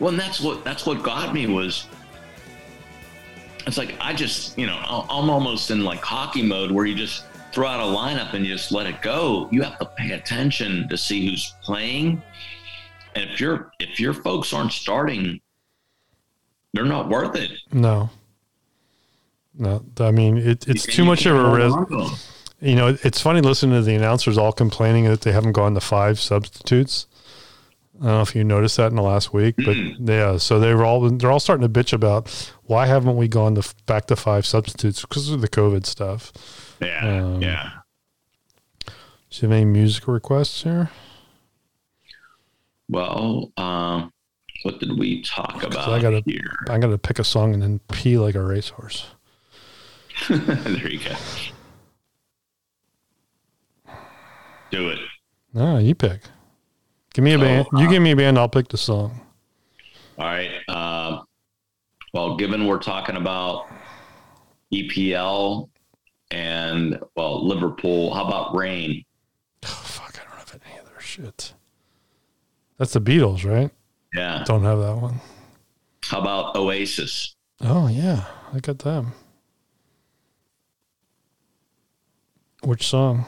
Well, 0.00 0.10
and 0.10 0.18
that's 0.18 0.40
what 0.40 0.64
that's 0.64 0.86
what 0.86 1.02
got 1.02 1.34
me 1.34 1.46
was. 1.46 1.86
It's 3.66 3.78
like 3.78 3.94
I 4.00 4.12
just 4.12 4.56
you 4.58 4.66
know 4.66 4.76
I'm 4.86 5.30
almost 5.30 5.70
in 5.70 5.84
like 5.84 6.00
hockey 6.00 6.42
mode 6.42 6.70
where 6.70 6.84
you 6.86 6.94
just 6.94 7.24
throw 7.52 7.66
out 7.68 7.80
a 7.80 7.82
lineup 7.96 8.34
and 8.34 8.44
you 8.46 8.52
just 8.52 8.72
let 8.72 8.86
it 8.86 9.00
go. 9.02 9.48
You 9.50 9.62
have 9.62 9.78
to 9.78 9.86
pay 9.86 10.12
attention 10.12 10.88
to 10.88 10.96
see 10.98 11.28
who's 11.28 11.54
playing, 11.62 12.22
and 13.14 13.30
if 13.30 13.40
your 13.40 13.72
if 13.80 13.98
your 14.00 14.12
folks 14.14 14.52
aren't 14.52 14.72
starting, 14.72 15.40
they're 16.72 16.84
not 16.84 17.08
worth 17.08 17.36
it. 17.36 17.52
No. 17.72 18.10
No, 19.56 19.84
I 20.00 20.10
mean 20.10 20.36
it, 20.38 20.66
it's 20.68 20.84
too 20.84 21.04
much 21.04 21.26
of 21.26 21.36
a 21.36 21.50
risk. 21.50 21.76
on 21.76 21.86
to 21.88 22.00
'em. 22.02 22.10
You 22.60 22.74
know, 22.76 22.96
it's 23.02 23.20
funny 23.20 23.40
listening 23.40 23.78
to 23.78 23.82
the 23.82 23.94
announcers 23.94 24.38
all 24.38 24.52
complaining 24.52 25.04
that 25.04 25.20
they 25.20 25.32
haven't 25.32 25.52
gone 25.52 25.74
to 25.74 25.80
five 25.80 26.18
substitutes. 26.18 27.06
I 28.00 28.06
don't 28.06 28.14
know 28.16 28.22
if 28.22 28.34
you 28.34 28.42
noticed 28.42 28.76
that 28.78 28.88
in 28.90 28.96
the 28.96 29.02
last 29.02 29.32
week, 29.32 29.54
but 29.64 29.76
yeah, 30.00 30.38
so 30.38 30.58
they 30.58 30.74
were 30.74 30.84
all 30.84 31.08
they're 31.08 31.30
all 31.30 31.38
starting 31.40 31.70
to 31.70 31.80
bitch 31.80 31.92
about 31.92 32.28
why 32.64 32.86
haven't 32.86 33.16
we 33.16 33.28
gone 33.28 33.54
to 33.54 33.74
back 33.86 34.06
to 34.06 34.16
five 34.16 34.44
substitutes 34.46 35.02
because 35.02 35.30
of 35.30 35.40
the 35.42 35.48
COVID 35.48 35.86
stuff. 35.86 36.32
Yeah, 36.80 37.22
Um, 37.24 37.40
yeah. 37.42 37.70
Do 38.86 38.92
you 39.30 39.48
have 39.48 39.52
any 39.52 39.64
music 39.64 40.08
requests 40.08 40.62
here? 40.64 40.90
Well, 42.88 43.52
um, 43.56 44.12
what 44.62 44.78
did 44.80 44.98
we 44.98 45.22
talk 45.22 45.62
about 45.62 45.88
I 45.88 46.00
gotta 46.00 46.22
here? 46.26 46.52
I 46.68 46.78
gotta 46.78 46.98
pick 46.98 47.18
a 47.18 47.24
song 47.24 47.54
and 47.54 47.62
then 47.62 47.80
pee 47.90 48.18
like 48.18 48.34
a 48.34 48.42
racehorse. 48.42 49.06
there 50.28 50.88
you 50.90 51.00
go. 51.00 51.14
Do 54.70 54.88
it. 54.90 54.98
No, 55.52 55.78
you 55.78 55.94
pick. 55.94 56.20
Give 57.12 57.24
me 57.24 57.32
a 57.34 57.38
So, 57.38 57.44
band. 57.44 57.66
You 57.74 57.86
uh, 57.86 57.90
give 57.90 58.02
me 58.02 58.10
a 58.10 58.16
band. 58.16 58.38
I'll 58.38 58.48
pick 58.48 58.68
the 58.68 58.76
song. 58.76 59.20
All 60.18 60.26
right. 60.26 60.50
Um, 60.68 61.24
well, 62.12 62.36
given 62.36 62.66
we're 62.66 62.78
talking 62.78 63.16
about 63.16 63.66
EPL 64.72 65.68
and 66.30 66.98
well 67.16 67.46
Liverpool, 67.46 68.12
how 68.14 68.26
about 68.26 68.54
Rain? 68.54 69.04
Oh 69.64 69.68
fuck! 69.84 70.18
I 70.20 70.28
don't 70.28 70.38
have 70.38 70.60
any 70.66 70.80
other 70.80 71.00
shit. 71.00 71.54
That's 72.78 72.92
the 72.92 73.00
Beatles, 73.00 73.44
right? 73.44 73.70
Yeah. 74.14 74.42
Don't 74.46 74.62
have 74.64 74.78
that 74.78 74.96
one. 74.96 75.20
How 76.04 76.20
about 76.20 76.56
Oasis? 76.56 77.34
Oh 77.60 77.88
yeah, 77.88 78.24
I 78.52 78.60
got 78.60 78.78
them. 78.80 79.12
Which 82.62 82.86
song? 82.86 83.26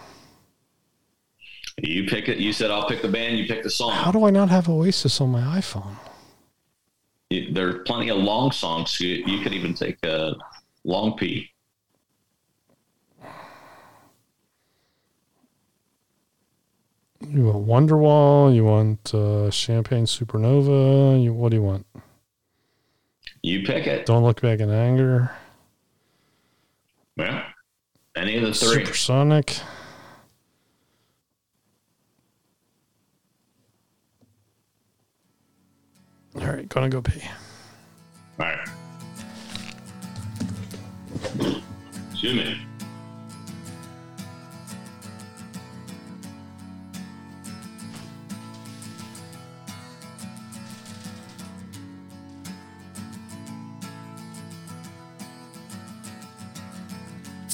You 1.82 2.05
pick 2.06 2.28
it. 2.28 2.39
You 2.39 2.52
said 2.52 2.70
I'll 2.70 2.89
pick 2.89 3.02
the 3.02 3.09
band. 3.09 3.39
You 3.39 3.47
pick 3.47 3.62
the 3.62 3.70
song. 3.70 3.93
How 3.93 4.10
do 4.10 4.24
I 4.24 4.31
not 4.31 4.48
have 4.48 4.68
Oasis 4.68 5.20
on 5.20 5.31
my 5.31 5.40
iPhone? 5.59 5.97
You- 7.31 7.52
There's 7.52 7.82
plenty 7.86 8.09
of 8.10 8.16
long 8.18 8.51
songs. 8.51 8.98
You, 9.01 9.23
you 9.27 9.40
could 9.43 9.52
even 9.52 9.74
take 9.74 10.02
a 10.05 10.35
long 10.85 11.16
P. 11.18 11.51
You 17.28 17.44
want 17.44 17.66
Wonderwall? 17.66 18.55
You 18.55 18.65
want 18.65 19.15
uh, 19.15 19.51
Champagne 19.51 20.05
Supernova? 20.05 21.23
You, 21.23 21.32
what 21.32 21.51
do 21.51 21.57
you 21.57 21.62
want? 21.62 21.86
You 23.43 23.65
pick 23.65 23.86
it. 23.86 24.07
Don't 24.07 24.23
look 24.23 24.40
back 24.40 24.61
in 24.61 24.70
anger. 24.70 25.31
Yeah. 27.16 27.44
Any 28.15 28.36
of 28.36 28.43
the 28.43 28.53
three. 28.53 28.85
Supersonic. 28.85 29.59
All 36.35 36.47
right, 36.47 36.69
gonna 36.69 36.89
go 36.89 37.01
pee. 37.01 37.23
All 38.39 38.47
right. 38.47 38.69
Jimmy. 42.15 42.65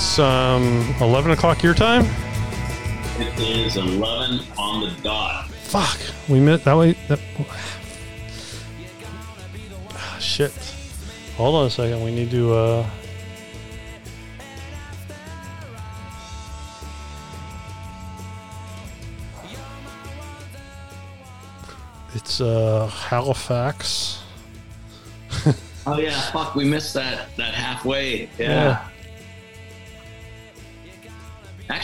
It's 0.00 0.18
um 0.18 0.94
11 1.02 1.30
o'clock 1.32 1.62
your 1.62 1.74
time. 1.74 2.06
It 3.18 3.38
is 3.38 3.76
11 3.76 4.40
on 4.56 4.80
the 4.80 4.90
dot. 5.02 5.50
Fuck, 5.50 5.98
we 6.26 6.40
missed 6.40 6.64
that 6.64 6.74
way. 6.76 6.92
That, 7.08 7.20
Ah, 9.94 10.16
shit. 10.20 10.52
Hold 11.36 11.54
on 11.54 11.66
a 11.66 11.70
second. 11.70 12.02
We 12.02 12.12
need 12.12 12.30
to. 12.30 12.54
uh 12.54 12.86
It's 22.14 22.40
uh 22.40 22.86
Halifax. 22.88 24.22
Oh 25.86 25.98
yeah, 25.98 26.20
fuck, 26.30 26.54
we 26.54 26.64
missed 26.64 26.92
that 26.94 27.34
that 27.38 27.54
halfway. 27.54 28.28
Yeah. 28.38 28.84
Yeah. 28.84 28.88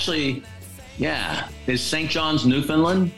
Actually, 0.06 0.40
yeah. 0.98 1.48
Is 1.66 1.82
St. 1.82 2.08
John's 2.08 2.46
Newfoundland? 2.46 3.10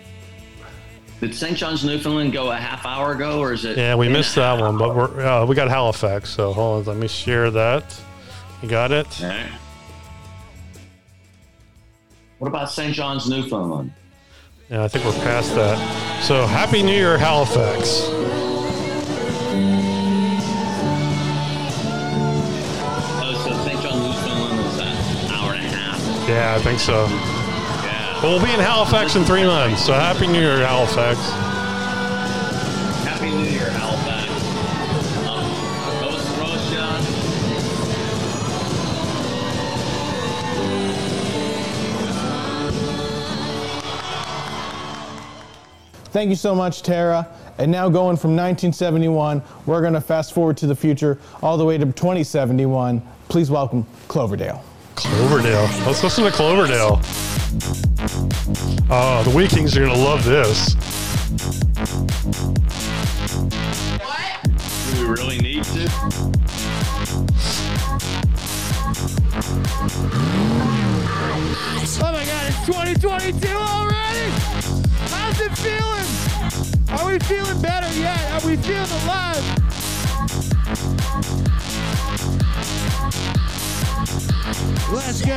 Did 1.21 1.35
St. 1.35 1.55
John's 1.55 1.85
Newfoundland 1.85 2.33
go 2.33 2.51
a 2.51 2.57
half 2.57 2.87
hour 2.87 3.13
ago, 3.13 3.41
or 3.41 3.53
is 3.53 3.67
it? 3.67 3.77
Yeah, 3.77 3.95
we 3.95 4.09
missed 4.09 4.35
that 4.37 4.59
half 4.59 4.61
one, 4.61 4.79
but 4.79 4.97
we're 4.97 5.21
uh, 5.21 5.45
we 5.45 5.55
got 5.55 5.69
Halifax. 5.69 6.31
So 6.31 6.51
hold 6.55 6.89
on, 6.89 6.95
let 6.95 6.97
me 6.97 7.07
share 7.07 7.51
that. 7.51 7.95
You 8.63 8.71
got 8.71 8.91
it. 8.91 9.07
Right. 9.21 9.51
What 12.39 12.49
about 12.49 12.71
St. 12.71 12.95
John's 12.95 13.29
Newfoundland? 13.29 13.93
Yeah, 14.71 14.85
I 14.85 14.89
think 14.89 15.05
we're 15.05 15.13
past 15.13 15.55
that. 15.57 16.23
So 16.23 16.47
happy 16.47 16.83
New 16.83 16.95
Year, 16.95 17.19
Halifax. 17.19 18.09
Yeah, 26.39 26.55
I 26.55 26.61
think 26.61 26.79
so. 26.79 27.05
Yeah. 27.09 28.21
But 28.23 28.29
we'll 28.29 28.45
be 28.45 28.53
in 28.53 28.61
Halifax 28.61 29.17
in 29.17 29.25
three 29.25 29.43
months. 29.43 29.85
So 29.85 29.93
happy 29.93 30.29
New 30.29 30.39
Year, 30.39 30.65
Halifax. 30.65 31.19
Happy 33.03 33.31
New 33.33 33.43
Year, 33.43 33.69
Halifax. 33.71 34.31
Um, 35.27 35.51
Nova 36.01 36.21
Scotia. 36.23 37.01
Thank 46.13 46.31
you 46.31 46.37
so 46.37 46.55
much, 46.55 46.83
Tara. 46.83 47.27
And 47.59 47.73
now 47.73 47.89
going 47.89 48.17
from 48.17 48.37
1971, 48.37 49.43
we're 49.67 49.81
going 49.81 49.93
to 49.95 50.01
fast 50.01 50.33
forward 50.33 50.57
to 50.59 50.69
the 50.69 50.77
future 50.77 51.19
all 51.43 51.59
the 51.59 51.65
way 51.65 51.79
to 51.79 51.85
2071. 51.85 53.03
Please 53.29 53.51
welcome 53.51 53.85
Cloverdale. 54.07 54.63
Cloverdale. 54.99 55.69
Let's 55.87 56.03
listen 56.03 56.25
to 56.25 56.31
Cloverdale. 56.33 57.01
Oh, 58.91 59.23
the 59.25 59.31
Vikings 59.31 59.77
are 59.77 59.87
gonna 59.87 59.95
love 59.95 60.25
this. 60.25 60.75
What? 64.03 64.43
Do 64.43 65.01
we 65.01 65.09
really 65.09 65.39
need 65.39 65.63
to? 65.63 65.89
Oh 72.01 72.13
my 72.13 72.25
god, 72.25 72.47
it's 72.49 72.67
2022 72.67 73.55
already! 73.55 74.31
How's 75.11 75.41
it 75.41 75.53
feeling? 75.59 76.99
Are 76.99 77.07
we 77.07 77.21
feeling 77.21 77.63
better 77.63 77.93
yet? 77.97 78.33
Are 78.33 78.45
we 78.45 78.57
feeling 78.57 78.91
alive? 79.05 79.58
Let's 84.91 85.21
go. 85.21 85.37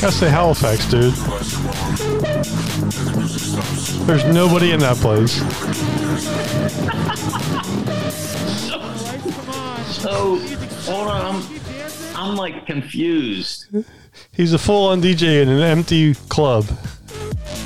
Gotta 0.00 0.12
say 0.12 0.28
Halifax, 0.28 0.88
dude. 0.90 1.14
There's 4.06 4.24
nobody 4.24 4.72
in 4.72 4.80
that 4.80 4.96
place. 4.98 5.36
So, 10.00 10.38
hold 10.90 11.08
on. 11.08 11.36
I'm, 11.36 11.60
I'm 12.14 12.36
like 12.36 12.66
confused. 12.66 13.66
He's 14.32 14.52
a 14.52 14.58
full-on 14.58 15.02
DJ 15.02 15.42
in 15.42 15.48
an 15.48 15.60
empty 15.60 16.14
club. 16.28 16.66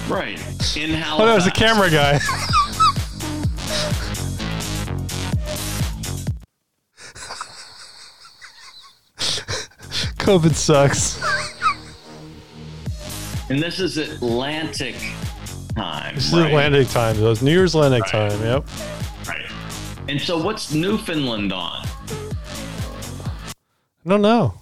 Right. 0.09 0.39
In 0.77 0.91
Halifax. 0.91 1.21
Oh 1.21 1.27
no, 1.27 1.37
it's 1.37 1.47
a 1.47 1.51
camera 1.51 1.91
guy. 1.91 2.21
COVID 10.21 10.55
sucks. 10.55 11.21
And 13.51 13.61
this 13.61 13.81
is 13.81 13.97
Atlantic 13.97 14.95
time. 15.75 16.15
This 16.15 16.33
right? 16.33 16.41
is 16.41 16.47
Atlantic 16.47 16.89
time. 16.89 17.17
So 17.17 17.31
it's 17.31 17.43
New 17.43 17.51
Year's 17.51 17.75
Atlantic 17.75 18.07
time. 18.07 18.41
Yep. 18.41 18.65
Right. 19.27 19.51
And 20.09 20.21
so 20.21 20.43
what's 20.43 20.73
Newfoundland 20.73 21.53
on? 21.53 21.85
I 24.05 24.09
don't 24.09 24.23
know. 24.23 24.55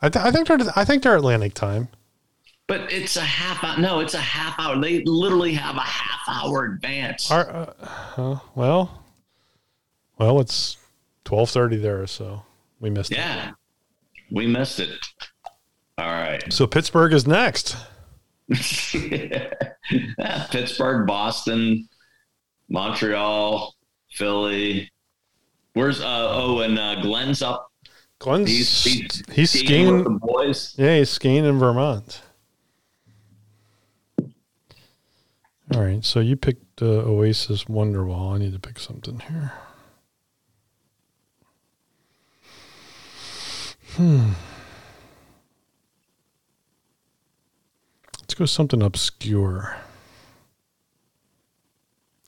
I, 0.00 0.08
th- 0.08 0.24
I 0.24 0.30
think 0.30 0.48
they're 0.48 0.58
I 0.74 0.84
think 0.84 1.02
they're 1.02 1.16
Atlantic 1.16 1.54
time. 1.54 1.88
But 2.66 2.92
it's 2.92 3.16
a 3.16 3.20
half 3.20 3.62
hour. 3.64 3.78
No, 3.78 4.00
it's 4.00 4.14
a 4.14 4.20
half 4.20 4.58
hour. 4.58 4.80
They 4.80 5.02
literally 5.04 5.52
have 5.54 5.76
a 5.76 5.80
half 5.80 6.20
hour 6.28 6.64
advance. 6.64 7.30
Uh, 7.30 7.74
uh, 8.16 8.38
well, 8.54 9.02
well, 10.18 10.40
it's 10.40 10.76
twelve 11.24 11.50
thirty 11.50 11.76
there, 11.76 12.06
so 12.06 12.44
we 12.78 12.88
missed 12.88 13.10
yeah. 13.10 13.52
We 14.30 14.46
missed 14.46 14.80
it. 14.80 14.90
All 15.98 16.06
right. 16.06 16.52
So 16.52 16.66
Pittsburgh 16.66 17.12
is 17.12 17.26
next. 17.26 17.76
Pittsburgh, 20.50 21.06
Boston, 21.06 21.88
Montreal, 22.68 23.74
Philly. 24.10 24.90
Where's 25.74 26.00
uh 26.00 26.28
oh 26.30 26.60
and 26.60 26.78
uh 26.78 27.00
Glenn's 27.00 27.42
up. 27.42 27.70
Glenn's 28.18 28.48
He's 28.48 28.84
he's, 28.84 29.22
he's 29.32 29.50
skiing 29.50 29.66
skiing. 29.66 29.94
with 29.96 30.04
the 30.04 30.10
boys. 30.10 30.74
Yeah, 30.78 30.98
he's 30.98 31.10
skiing 31.10 31.44
in 31.44 31.58
Vermont. 31.58 32.22
All 35.72 35.80
right, 35.82 36.04
so 36.04 36.18
you 36.18 36.34
picked 36.36 36.82
uh, 36.82 36.86
Oasis 36.86 37.64
Wonderwall. 37.64 38.34
I 38.34 38.38
need 38.38 38.52
to 38.52 38.58
pick 38.58 38.80
something 38.80 39.20
here. 39.20 39.52
Hmm. 44.00 44.30
Let's 48.18 48.32
go 48.32 48.46
something 48.46 48.80
obscure. 48.80 49.76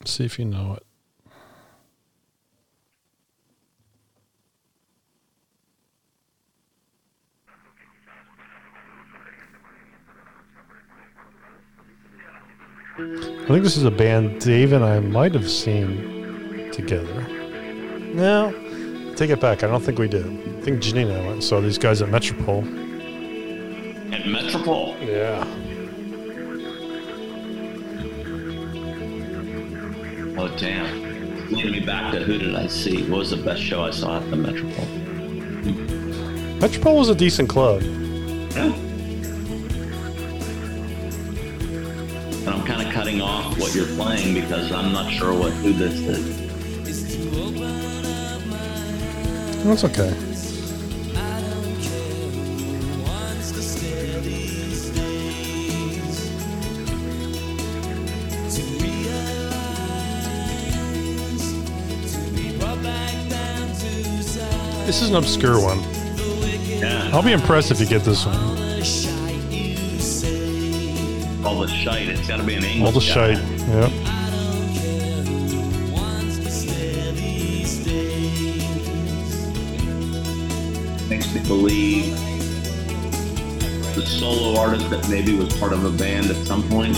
See 0.05 0.27
if 0.27 0.39
you 0.39 0.44
know 0.44 0.77
it. 0.77 0.86
I 12.99 13.47
think 13.47 13.65
this 13.65 13.78
is 13.78 13.85
a 13.85 13.90
band 13.90 14.43
Dave 14.43 14.74
and 14.74 14.85
I 14.85 15.01
might 15.01 15.32
have 15.32 15.51
seen 15.51 16.70
together. 16.70 17.27
No, 18.12 18.61
take 19.16 19.30
it 19.30 19.40
back. 19.40 19.62
I 19.62 19.66
don't 19.66 19.82
think 19.82 19.98
we 19.98 20.09
did. 20.09 20.26
I 20.26 20.60
think 20.62 20.80
Janina 20.80 21.14
went 21.20 21.32
and 21.32 21.44
saw 21.44 21.60
these 21.60 21.78
guys 21.78 22.02
at 22.02 22.09
Metropol. 22.09 22.62
At 24.12 24.22
Metropol. 24.24 24.97
Yeah. 25.06 25.44
Oh 30.39 30.48
damn. 30.56 31.51
Leading 31.51 31.72
me 31.72 31.80
back 31.80 32.12
to 32.12 32.20
who 32.20 32.39
did 32.39 32.55
I 32.55 32.66
see? 32.66 33.02
What 33.09 33.18
was 33.18 33.30
the 33.30 33.36
best 33.36 33.60
show 33.60 33.82
I 33.82 33.90
saw 33.90 34.16
at 34.16 34.30
the 34.30 34.36
Metropol? 34.36 34.86
Metropol 36.59 36.97
was 36.97 37.09
a 37.09 37.14
decent 37.14 37.48
club. 37.48 37.82
Yeah. 37.82 38.72
And 42.34 42.48
I'm 42.48 42.64
kind 42.64 42.86
of 42.86 42.93
cutting 42.93 43.20
off 43.20 43.59
what 43.59 43.74
you're 43.74 43.86
playing 43.86 44.34
because 44.34 44.72
I'm 44.72 44.93
not 44.93 45.12
sure 45.12 45.32
what 45.39 45.52
who 45.52 45.72
this 45.72 45.94
is. 45.94 46.41
That's 49.64 49.84
okay. 49.84 50.10
This 64.84 65.01
is 65.01 65.10
an 65.10 65.14
obscure 65.14 65.60
one. 65.60 65.78
Yeah. 66.66 67.10
I'll 67.12 67.22
be 67.22 67.32
impressed 67.32 67.70
if 67.70 67.80
you 67.80 67.86
get 67.86 68.02
this 68.02 68.26
one. 68.26 68.36
All 71.44 71.60
the 71.60 71.68
shite. 71.68 72.09
It's 72.09 72.26
got 72.26 72.39
to 72.39 72.43
be 72.43 72.55
an 72.55 72.64
English. 72.64 72.84
All 72.84 72.93
the 72.93 73.01
guy. 73.01 73.34
shite. 73.34 73.39
Yep. 73.68 74.02
That 84.93 85.09
maybe 85.09 85.35
was 85.35 85.56
part 85.59 85.73
of 85.73 85.85
a 85.85 85.90
band 85.90 86.27
at 86.27 86.36
some 86.47 86.62
point. 86.69 86.97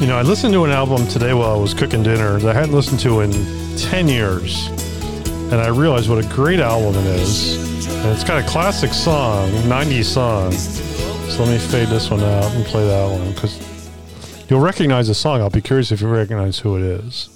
You 0.00 0.08
know, 0.08 0.16
I 0.16 0.22
listened 0.22 0.52
to 0.54 0.64
an 0.64 0.70
album 0.70 1.06
today 1.06 1.34
while 1.34 1.54
I 1.54 1.56
was 1.56 1.74
cooking 1.74 2.02
dinner 2.02 2.38
that 2.38 2.56
I 2.56 2.58
hadn't 2.58 2.74
listened 2.74 2.98
to 3.00 3.20
in 3.20 3.30
10 3.76 4.08
years. 4.08 4.66
And 5.52 5.60
I 5.60 5.68
realized 5.68 6.08
what 6.08 6.24
a 6.24 6.28
great 6.28 6.60
album 6.60 6.98
it 7.04 7.06
is. 7.20 7.86
And 7.88 8.06
it's 8.08 8.24
got 8.24 8.42
a 8.42 8.48
classic 8.48 8.92
song, 8.92 9.48
90s 9.68 10.06
song. 10.06 10.50
So 10.52 11.44
let 11.44 11.52
me 11.52 11.58
fade 11.58 11.88
this 11.88 12.10
one 12.10 12.20
out 12.20 12.50
and 12.52 12.64
play 12.64 12.86
that 12.86 13.10
one 13.10 13.32
because 13.32 14.50
you'll 14.50 14.60
recognize 14.60 15.08
the 15.08 15.14
song. 15.14 15.40
I'll 15.40 15.50
be 15.50 15.60
curious 15.60 15.92
if 15.92 16.00
you 16.00 16.08
recognize 16.08 16.58
who 16.58 16.76
it 16.76 16.82
is. 16.82 17.28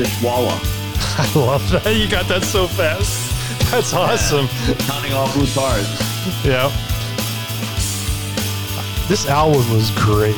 Oh, 0.00 0.04
this. 0.04 0.22
I 1.18 1.32
love 1.34 1.70
that. 1.72 1.96
You 1.96 2.08
got 2.08 2.28
that 2.28 2.44
so 2.44 2.68
fast. 2.68 3.70
That's 3.70 3.92
awesome. 3.92 4.46
Counting 4.86 5.12
all 5.12 5.32
blue 5.32 5.46
cars. 5.52 5.88
Yeah. 6.44 6.68
This 9.08 9.26
album 9.26 9.68
was 9.72 9.90
great. 9.92 10.36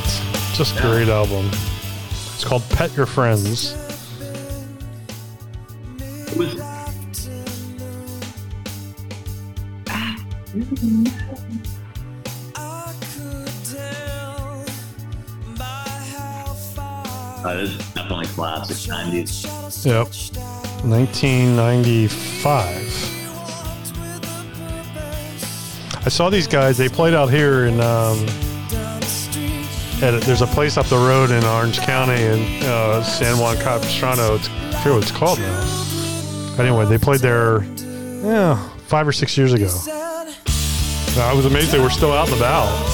Just 0.55 0.75
Yeah. 0.77 0.83
great 0.83 1.09
album. 1.09 1.51
It's 2.35 2.45
called 2.45 2.63
Pet 2.71 2.97
Your 2.97 3.05
Friends. 3.05 3.75
It 5.99 6.37
was 6.37 6.57
ah. 6.59 6.87
uh, 12.57 12.93
That 17.43 17.57
is 17.59 17.77
definitely 17.95 18.27
classic 18.27 18.77
90s. 18.77 19.50
Yep. 19.85 20.09
1995. 20.85 23.17
I 26.03 26.09
saw 26.09 26.31
these 26.31 26.47
guys. 26.47 26.79
They 26.79 26.89
played 26.89 27.15
out 27.15 27.31
here 27.31 27.67
in. 27.67 27.81
Um, 27.81 28.27
at, 30.03 30.19
there's 30.23 30.41
a 30.41 30.47
place 30.47 30.79
up 30.79 30.87
the 30.87 30.97
road 30.97 31.31
in 31.31 31.45
Orange 31.45 31.79
County 31.81 32.23
in 32.23 32.63
uh, 32.65 33.03
San 33.03 33.39
Juan 33.39 33.59
Capistrano. 33.59 34.37
It's, 34.37 34.49
I 34.49 34.83
forget 34.83 34.93
what 34.95 35.03
it's 35.03 35.13
called 35.13 35.39
now. 35.39 36.57
Anyway, 36.59 36.87
they 36.87 36.97
played 36.97 37.21
there, 37.21 37.65
yeah, 37.65 38.57
five 38.87 39.07
or 39.07 39.13
six 39.13 39.37
years 39.37 39.53
ago. 39.53 39.69
I 41.19 41.35
was 41.35 41.45
amazed 41.45 41.71
they 41.71 41.81
were 41.81 41.91
still 41.91 42.13
out 42.13 42.29
and 42.29 42.39
about. 42.39 42.90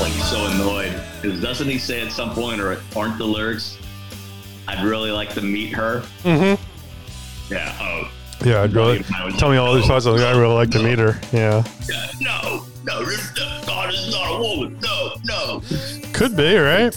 Like 0.00 0.12
so 0.12 0.46
annoyed 0.46 0.98
because 1.20 1.40
doesn't 1.40 1.68
he 1.68 1.78
say 1.78 2.00
at 2.00 2.10
some 2.10 2.30
point 2.32 2.60
or 2.60 2.80
aren't 2.96 3.18
the 3.18 3.24
lyrics? 3.24 3.78
I'd 4.66 4.84
really 4.84 5.10
like 5.10 5.30
to 5.34 5.42
meet 5.42 5.72
her. 5.74 6.02
Mm-hmm. 6.22 7.52
Yeah. 7.52 7.76
Oh. 7.80 8.10
Yeah, 8.44 8.62
I'd 8.62 8.72
really 8.72 9.02
tell 9.36 9.50
me 9.50 9.58
all 9.58 9.74
these 9.74 9.86
thoughts. 9.86 10.06
I'd 10.06 10.36
really 10.36 10.54
like 10.54 10.70
to 10.70 10.82
meet 10.82 10.98
her. 10.98 11.20
Yeah, 11.32 11.62
Yeah, 11.88 12.10
no, 12.20 12.64
no, 12.84 13.04
God 13.66 13.92
is 13.92 14.10
not 14.10 14.34
a 14.34 14.38
woman. 14.38 14.78
No, 14.80 15.14
no. 15.24 15.62
could 16.14 16.36
be 16.36 16.56
right. 16.56 16.96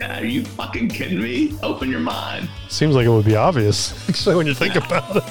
Yeah, 0.00 0.20
are 0.20 0.24
you 0.26 0.44
fucking 0.44 0.88
kidding 0.90 1.22
me? 1.22 1.56
Open 1.62 1.90
your 1.90 2.00
mind. 2.00 2.50
Seems 2.68 2.94
like 2.94 3.06
it 3.06 3.10
would 3.10 3.24
be 3.24 3.36
obvious, 3.36 3.94
actually, 4.10 4.36
when 4.36 4.46
you 4.46 4.52
think 4.52 4.74
about 4.74 5.16
it. 5.16 5.24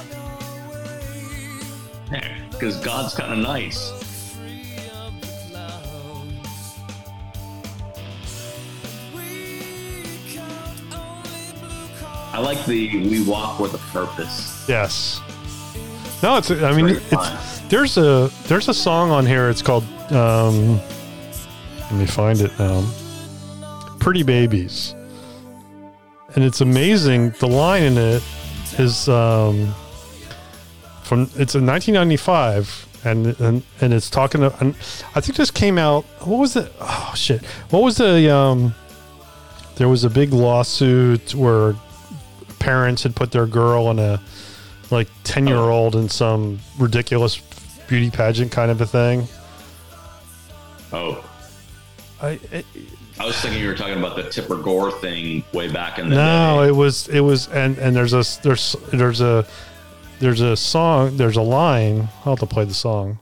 Because 2.51 2.77
God's 2.77 3.13
kind 3.13 3.33
of 3.33 3.39
nice. 3.39 4.02
I 12.33 12.39
like 12.39 12.65
the 12.65 13.07
we 13.07 13.23
walk 13.23 13.59
with 13.59 13.75
a 13.75 13.77
purpose. 13.91 14.65
Yes. 14.67 15.21
No, 16.23 16.37
it's. 16.37 16.49
I 16.49 16.71
mean, 16.71 16.95
Very 16.95 17.01
it's 17.11 17.59
there's 17.69 17.97
a 17.97 18.31
there's 18.47 18.67
a 18.69 18.73
song 18.73 19.11
on 19.11 19.25
here. 19.25 19.49
It's 19.49 19.61
called. 19.61 19.83
Um, 20.11 20.77
let 21.79 21.93
me 21.93 22.07
find 22.07 22.41
it 22.41 22.51
now. 22.57 22.89
Pretty 23.99 24.23
babies, 24.23 24.95
and 26.33 26.43
it's 26.43 26.61
amazing. 26.61 27.31
The 27.39 27.47
line 27.47 27.83
in 27.83 27.97
it 27.99 28.23
is 28.79 29.07
um, 29.07 29.71
from 31.03 31.29
it's 31.35 31.53
in 31.53 31.67
1995, 31.67 32.87
and 33.05 33.39
and 33.39 33.61
and 33.79 33.93
it's 33.93 34.09
talking. 34.09 34.41
To, 34.41 34.55
and 34.59 34.75
I 35.13 35.21
think 35.21 35.35
this 35.35 35.51
came 35.51 35.77
out. 35.77 36.03
What 36.21 36.39
was 36.39 36.55
it? 36.55 36.73
Oh 36.81 37.13
shit! 37.15 37.45
What 37.69 37.83
was 37.83 37.97
the 37.97 38.33
um? 38.33 38.73
There 39.75 39.87
was 39.87 40.03
a 40.03 40.09
big 40.09 40.33
lawsuit 40.33 41.35
where 41.35 41.75
parents 42.63 43.03
had 43.03 43.13
put 43.13 43.31
their 43.31 43.45
girl 43.45 43.91
in 43.91 43.99
a 43.99 44.21
like 44.89 45.09
ten 45.25 45.45
year 45.45 45.57
old 45.57 45.95
in 45.95 46.07
some 46.07 46.59
ridiculous 46.79 47.37
beauty 47.87 48.09
pageant 48.09 48.53
kind 48.53 48.71
of 48.71 48.79
a 48.79 48.85
thing. 48.85 49.27
Oh, 50.93 51.23
I, 52.21 52.39
it, 52.51 52.65
I 53.19 53.25
was 53.25 53.39
thinking 53.41 53.61
you 53.61 53.67
were 53.67 53.75
talking 53.75 53.97
about 53.97 54.15
the 54.15 54.23
Tipper 54.29 54.55
Gore 54.55 54.91
thing 54.91 55.43
way 55.53 55.69
back 55.69 55.99
in 55.99 56.09
the 56.09 56.15
no, 56.15 56.61
day. 56.61 56.69
it 56.69 56.71
was 56.71 57.09
it 57.09 57.19
was 57.19 57.49
and 57.49 57.77
and 57.79 57.93
there's 57.93 58.13
a 58.13 58.23
there's 58.43 58.77
there's 58.93 59.19
a 59.19 59.45
there's 60.19 60.39
a 60.39 60.55
song 60.55 61.17
there's 61.17 61.35
a 61.35 61.41
line. 61.41 62.07
I'll 62.23 62.37
have 62.37 62.39
to 62.39 62.45
play 62.45 62.63
the 62.63 62.73
song. 62.73 63.19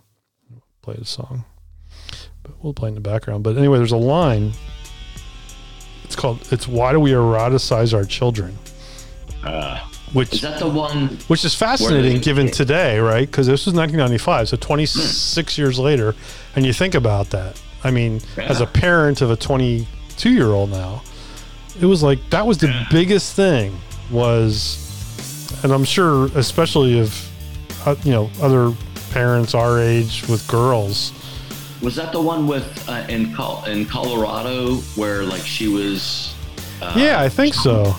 Play 0.83 0.95
the 0.97 1.05
song, 1.05 1.45
but 2.43 2.63
we'll 2.63 2.73
play 2.73 2.89
in 2.89 2.95
the 2.95 3.01
background. 3.01 3.43
But 3.43 3.57
anyway, 3.57 3.79
there's 3.79 3.91
a 3.91 3.97
line. 3.97 4.53
It's 6.03 6.15
called 6.15 6.47
"It's 6.51 6.67
Why 6.67 6.91
Do 6.91 6.99
We 6.99 7.11
Eroticize 7.11 7.93
Our 7.93 8.03
Children," 8.03 8.57
Uh, 9.43 9.79
which 10.13 10.33
is 10.33 10.41
that 10.41 10.59
the 10.59 10.67
one? 10.67 11.07
which 11.27 11.45
is 11.45 11.55
fascinating 11.55 12.19
given 12.21 12.51
today, 12.51 12.99
right? 12.99 13.25
Because 13.27 13.47
this 13.47 13.65
was 13.65 13.73
1995, 13.73 14.49
so 14.49 14.57
26 14.57 15.57
years 15.57 15.79
later, 15.79 16.15
and 16.55 16.65
you 16.65 16.73
think 16.73 16.95
about 16.95 17.29
that. 17.29 17.59
I 17.83 17.91
mean, 17.91 18.21
as 18.37 18.61
a 18.61 18.67
parent 18.67 19.21
of 19.21 19.31
a 19.31 19.35
22 19.35 20.29
year 20.29 20.47
old 20.47 20.69
now, 20.69 21.01
it 21.79 21.85
was 21.85 22.03
like 22.03 22.19
that 22.29 22.45
was 22.45 22.57
the 22.57 22.85
biggest 22.91 23.35
thing 23.35 23.75
was, 24.11 25.57
and 25.63 25.71
I'm 25.71 25.85
sure, 25.85 26.25
especially 26.35 26.99
if 26.99 27.31
uh, 27.87 27.95
you 28.03 28.11
know 28.11 28.29
other 28.41 28.73
parents 29.11 29.55
our 29.55 29.79
age 29.79 30.27
with 30.27 30.45
girls. 30.47 31.13
Was 31.81 31.95
that 31.95 32.11
the 32.11 32.21
one 32.21 32.47
with 32.47 32.87
uh, 32.87 33.05
in 33.09 33.33
Col- 33.33 33.63
in 33.65 33.85
Colorado 33.85 34.75
where 34.95 35.23
like 35.23 35.41
she 35.41 35.67
was? 35.67 36.35
Uh, 36.81 36.93
yeah, 36.97 37.21
I 37.21 37.29
think 37.29 37.53
so. 37.53 37.95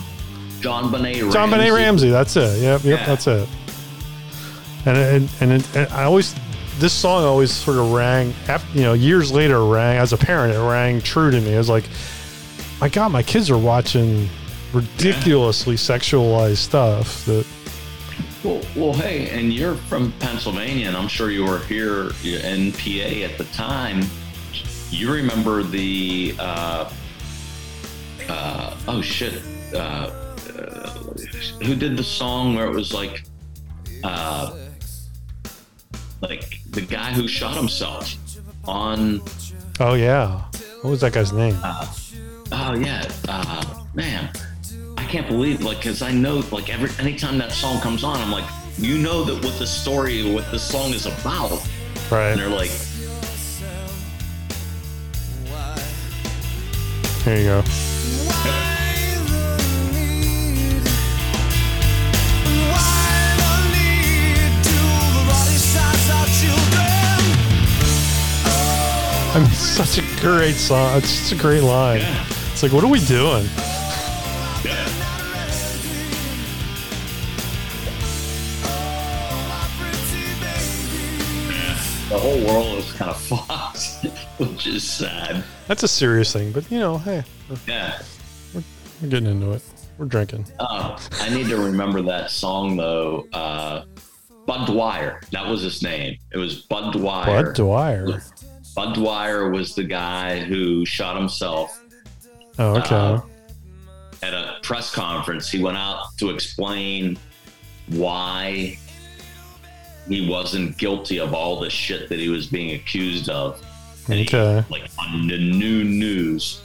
JonBenét 0.62 1.22
Ramsey. 1.22 1.38
JonBenét 1.38 1.74
Ramsey. 1.74 2.10
That's 2.10 2.36
it. 2.36 2.60
Yep, 2.60 2.84
yep, 2.84 2.98
Yeah. 3.00 3.06
that's 3.06 3.26
it. 3.26 3.48
And 4.86 4.96
and 4.96 5.28
and, 5.40 5.52
it, 5.52 5.76
and 5.76 5.92
I 5.92 6.04
always 6.04 6.34
this 6.78 6.92
song 6.92 7.24
always 7.24 7.52
sort 7.52 7.76
of 7.76 7.92
rang. 7.92 8.34
After, 8.48 8.76
you 8.76 8.82
know, 8.84 8.94
years 8.94 9.30
later, 9.30 9.64
rang 9.64 9.98
as 9.98 10.12
a 10.12 10.16
parent. 10.16 10.54
It 10.54 10.58
rang 10.60 11.00
true 11.00 11.30
to 11.30 11.40
me. 11.40 11.54
It 11.54 11.58
was 11.58 11.68
like, 11.68 11.84
my 12.80 12.88
God, 12.88 13.12
my 13.12 13.22
kids 13.22 13.50
are 13.50 13.58
watching 13.58 14.28
ridiculously 14.72 15.76
sexualized 15.76 16.56
stuff. 16.56 17.24
That 17.26 17.46
Well, 18.42 18.60
well, 18.74 18.92
hey, 18.94 19.28
and 19.28 19.52
you're 19.52 19.74
from 19.76 20.12
Pennsylvania, 20.18 20.88
and 20.88 20.96
I'm 20.96 21.08
sure 21.08 21.30
you 21.30 21.44
were 21.44 21.60
here 21.60 22.10
in 22.24 22.72
PA 22.72 23.24
at 23.24 23.38
the 23.38 23.46
time. 23.52 24.02
You 24.90 25.12
remember 25.12 25.62
the 25.62 26.34
uh, 26.38 26.90
uh, 28.28 28.76
oh 28.88 29.00
shit, 29.02 29.40
uh, 29.74 30.10
who 31.62 31.74
did 31.74 31.96
the 31.96 32.04
song 32.04 32.54
where 32.54 32.66
it 32.66 32.74
was 32.74 32.92
like, 32.92 33.24
uh, 34.04 34.56
like 36.20 36.60
the 36.70 36.80
guy 36.80 37.12
who 37.12 37.26
shot 37.28 37.56
himself 37.56 38.14
on 38.64 39.20
oh 39.80 39.94
yeah, 39.94 40.42
what 40.82 40.90
was 40.90 41.00
that 41.00 41.12
guy's 41.12 41.32
name? 41.32 41.56
uh, 41.62 41.86
oh 42.52 42.74
yeah, 42.74 43.08
uh, 43.28 43.84
man, 43.94 44.30
I 44.96 45.04
can't 45.04 45.26
believe 45.26 45.62
like 45.62 45.78
because 45.78 46.02
I 46.02 46.12
know 46.12 46.42
like 46.52 46.68
every 46.72 46.90
anytime 47.04 47.38
that 47.38 47.52
song 47.52 47.80
comes 47.80 48.04
on, 48.04 48.20
I'm 48.20 48.30
like, 48.30 48.48
you 48.78 48.98
know 48.98 49.24
that 49.24 49.44
what 49.44 49.58
the 49.58 49.66
story, 49.66 50.32
what 50.32 50.50
the 50.50 50.58
song 50.58 50.92
is 50.92 51.06
about, 51.06 51.52
Right. 52.10 52.30
and 52.32 52.40
they're 52.40 52.48
like, 52.48 52.70
Here 57.24 57.36
you 57.36 57.44
go. 57.44 57.62
I 69.34 69.38
mean, 69.40 69.48
such 69.50 69.98
a 69.98 70.20
great 70.20 70.54
song. 70.56 70.98
It's 70.98 71.08
such 71.08 71.38
a 71.38 71.40
great 71.40 71.62
line. 71.62 72.02
It's 72.52 72.62
like, 72.62 72.72
what 72.72 72.84
are 72.84 72.88
we 72.90 73.00
doing? 73.06 73.46
the 82.08 82.18
whole 82.18 82.44
world 82.46 82.78
is 82.78 82.92
kind 82.92 83.10
of 83.10 83.20
fucked, 83.22 84.04
which 84.38 84.66
is 84.66 84.84
sad. 84.88 85.42
That's 85.66 85.82
a 85.82 85.88
serious 85.88 86.32
thing, 86.32 86.52
but 86.52 86.70
you 86.70 86.78
know, 86.78 86.98
hey, 86.98 87.24
Yeah. 87.66 87.98
we're 88.54 89.08
getting 89.08 89.28
into 89.30 89.52
it. 89.52 89.62
We're 89.98 90.06
drinking. 90.06 90.46
Uh, 90.58 90.98
I 91.20 91.30
need 91.30 91.48
to 91.48 91.56
remember 91.56 92.02
that 92.02 92.30
song 92.30 92.76
though. 92.76 93.26
Uh, 93.32 93.84
Bud 94.46 94.66
Dwyer, 94.66 95.20
that 95.30 95.46
was 95.46 95.62
his 95.62 95.82
name. 95.82 96.16
It 96.32 96.38
was 96.38 96.62
Bud 96.62 96.92
Dwyer. 96.92 97.44
Bud 97.44 97.54
Dwyer. 97.54 98.20
Bud 98.74 98.94
Dwyer 98.94 99.50
was 99.50 99.74
the 99.74 99.84
guy 99.84 100.40
who 100.40 100.84
shot 100.86 101.16
himself 101.16 101.78
Oh, 102.58 102.76
okay. 102.78 102.94
Uh, 102.94 103.20
at 104.22 104.34
a 104.34 104.58
press 104.62 104.94
conference. 104.94 105.50
He 105.50 105.62
went 105.62 105.76
out 105.78 106.04
to 106.18 106.30
explain 106.30 107.18
why 107.88 108.78
he 110.08 110.28
wasn't 110.28 110.76
guilty 110.78 111.18
of 111.18 111.32
all 111.34 111.58
the 111.60 111.70
shit 111.70 112.08
that 112.08 112.18
he 112.18 112.28
was 112.28 112.46
being 112.46 112.74
accused 112.74 113.28
of. 113.30 113.60
And 114.08 114.18
he, 114.18 114.24
Okay. 114.26 114.64
like 114.68 114.90
on 114.98 115.26
the 115.28 115.38
new 115.38 115.82
news 115.84 116.60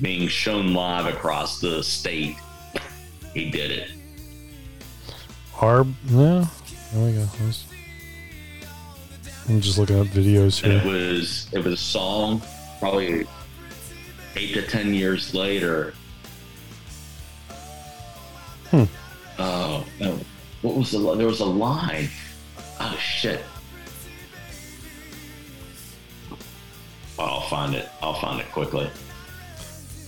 being 0.00 0.28
shown 0.28 0.74
live 0.74 1.06
across 1.06 1.60
the 1.60 1.82
state, 1.82 2.36
he 3.34 3.50
did 3.50 3.70
it. 3.70 3.90
Our 5.60 5.84
no. 6.10 6.48
There 6.92 7.06
we 7.06 7.12
go. 7.12 7.26
Let's- 7.44 7.64
I'm 9.48 9.60
just 9.60 9.78
looking 9.78 9.98
up 9.98 10.06
videos 10.06 10.62
And 10.62 10.72
it 10.72 10.84
was 10.84 11.48
it 11.52 11.64
was 11.64 11.74
a 11.74 11.76
song 11.76 12.42
probably 12.78 13.26
eight 14.36 14.54
to 14.54 14.62
ten 14.62 14.94
years 14.94 15.34
later. 15.34 15.94
Hmm. 18.70 18.84
Oh 19.38 19.84
no. 20.00 20.18
What 20.62 20.76
was 20.76 20.90
the 20.92 21.14
there 21.16 21.26
was 21.26 21.40
a 21.40 21.44
line. 21.44 22.08
Oh 22.80 22.96
shit. 23.00 23.44
I'll 27.18 27.42
find 27.42 27.74
it. 27.74 27.88
I'll 28.00 28.14
find 28.14 28.40
it 28.40 28.50
quickly. 28.50 28.90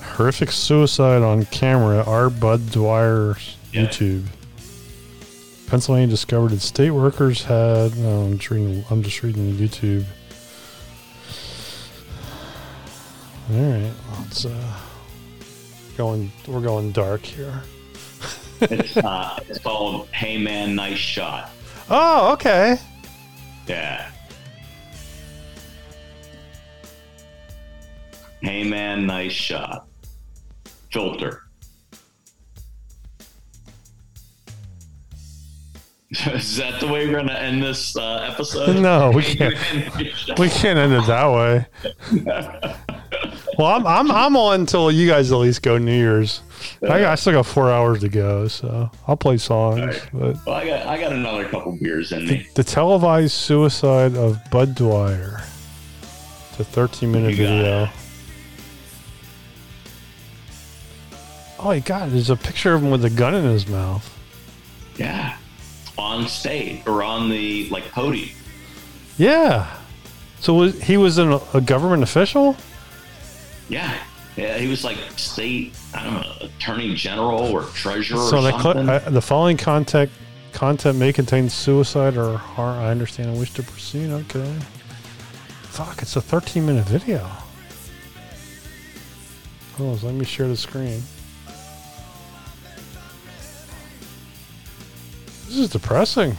Horrific 0.01 0.51
suicide 0.51 1.23
on 1.23 1.45
camera. 1.47 2.05
R. 2.07 2.31
Bud 2.31 2.61
Dwyer's 2.71 3.57
YouTube. 3.73 4.27
Pennsylvania 5.67 6.09
discovered 6.09 6.51
that 6.51 6.61
state 6.61 6.91
workers 6.91 7.43
had. 7.43 7.97
No, 7.97 8.23
I'm 8.23 8.39
just 8.39 8.51
reading. 8.51 8.85
I'm 8.91 9.03
just 9.03 9.23
reading 9.23 9.53
YouTube. 9.55 10.05
All 13.53 13.61
right, 13.61 13.93
let's 14.19 14.47
uh, 14.47 14.79
going. 15.97 16.33
We're 16.47 16.61
going 16.61 16.93
dark 16.93 17.23
here. 17.23 17.63
It's 18.61 18.97
uh 18.97 19.39
it's 19.49 19.59
called 19.59 20.09
Hey 20.09 20.39
Man 20.39 20.75
Nice 20.75 20.97
Shot. 20.99 21.51
Oh, 21.91 22.33
okay. 22.33 22.79
Yeah. 23.67 24.11
Hey 28.41 28.63
man, 28.63 29.07
nice 29.07 29.33
shot. 29.33 29.87
Filter. 30.93 31.44
Is 36.35 36.57
that 36.59 36.81
the 36.81 36.87
way 36.87 37.07
we're 37.07 37.17
gonna 37.17 37.33
end 37.33 37.63
this 37.63 37.97
uh, 37.97 38.29
episode? 38.31 38.77
No, 38.81 39.11
we 39.11 39.23
can't. 39.23 39.55
We 40.39 40.49
can't 40.49 40.79
end 40.79 40.93
it 40.93 41.07
that 41.07 41.27
way. 41.27 41.67
Well, 43.59 43.69
I'm 43.69 43.87
I'm 43.87 44.11
I'm 44.11 44.37
on 44.37 44.61
until 44.61 44.91
you 44.91 45.09
guys 45.09 45.31
at 45.33 45.37
least 45.39 45.63
go 45.63 45.79
New 45.79 45.95
Year's. 45.97 46.43
I, 46.83 47.05
I 47.07 47.15
still 47.15 47.33
got 47.35 47.47
four 47.47 47.71
hours 47.71 48.01
to 48.01 48.09
go, 48.09 48.49
so 48.49 48.91
I'll 49.07 49.17
play 49.17 49.37
songs. 49.37 49.97
But 50.13 50.37
Well, 50.47 50.55
I 50.57 50.67
got 50.67 50.87
I 50.87 51.01
got 51.01 51.13
another 51.13 51.49
couple 51.49 51.73
beers 51.81 52.13
in 52.13 52.27
me. 52.27 52.47
the 52.55 52.65
televised 52.65 53.33
suicide 53.33 54.17
of 54.17 54.39
Bud 54.51 54.75
Dwyer. 54.75 55.41
It's 56.51 56.61
a 56.61 56.65
13 56.65 57.11
minute 57.11 57.31
got 57.31 57.37
video. 57.37 57.89
Oh 61.59 61.65
my 61.69 61.79
god, 61.81 62.11
there's 62.11 62.31
a 62.31 62.37
picture 62.37 62.75
of 62.75 62.83
him 62.83 62.91
with 62.91 63.05
a 63.05 63.11
gun 63.11 63.35
in 63.35 63.45
his 63.45 63.67
mouth. 63.67 64.11
Yeah. 64.97 65.37
On 65.97 66.27
stage 66.27 66.87
or 66.87 67.03
on 67.03 67.31
the 67.31 67.69
like 67.71 67.91
podium. 67.93 68.31
Yeah. 69.17 69.77
So 70.41 70.55
was, 70.55 70.83
he 70.83 70.97
was 70.97 71.19
an, 71.19 71.39
a 71.55 71.61
government 71.61 72.03
official? 72.03 72.57
Yeah. 73.69 73.97
Yeah, 74.37 74.59
he 74.59 74.67
was 74.67 74.83
like 74.83 74.99
state, 75.17 75.73
I 75.95 76.05
don't 76.05 76.15
know, 76.15 76.33
attorney 76.41 76.95
general 76.95 77.41
or 77.53 77.63
treasurer 77.67 78.19
so 78.19 78.39
or 78.39 78.61
cl- 78.61 78.91
uh, 78.91 78.99
the 79.11 79.23
following 79.23 79.57
contact 79.57 80.11
content 80.53 80.99
may 80.99 81.13
contain 81.13 81.49
suicide 81.49 82.17
or 82.17 82.37
harm. 82.37 82.79
I 82.79 82.91
understand 82.91 83.31
and 83.31 83.39
wish 83.39 83.53
to 83.55 83.63
proceed. 83.63 84.11
Okay. 84.11 84.59
Fuck, 85.63 86.03
it's 86.03 86.17
a 86.17 86.21
13 86.21 86.67
minute 86.67 86.87
video. 86.87 87.29
Oh, 89.79 89.97
so 89.97 90.07
let 90.07 90.15
me 90.15 90.25
share 90.25 90.49
the 90.49 90.57
screen. 90.57 91.03
This 95.55 95.67
is 95.67 95.71
depressing. 95.71 96.37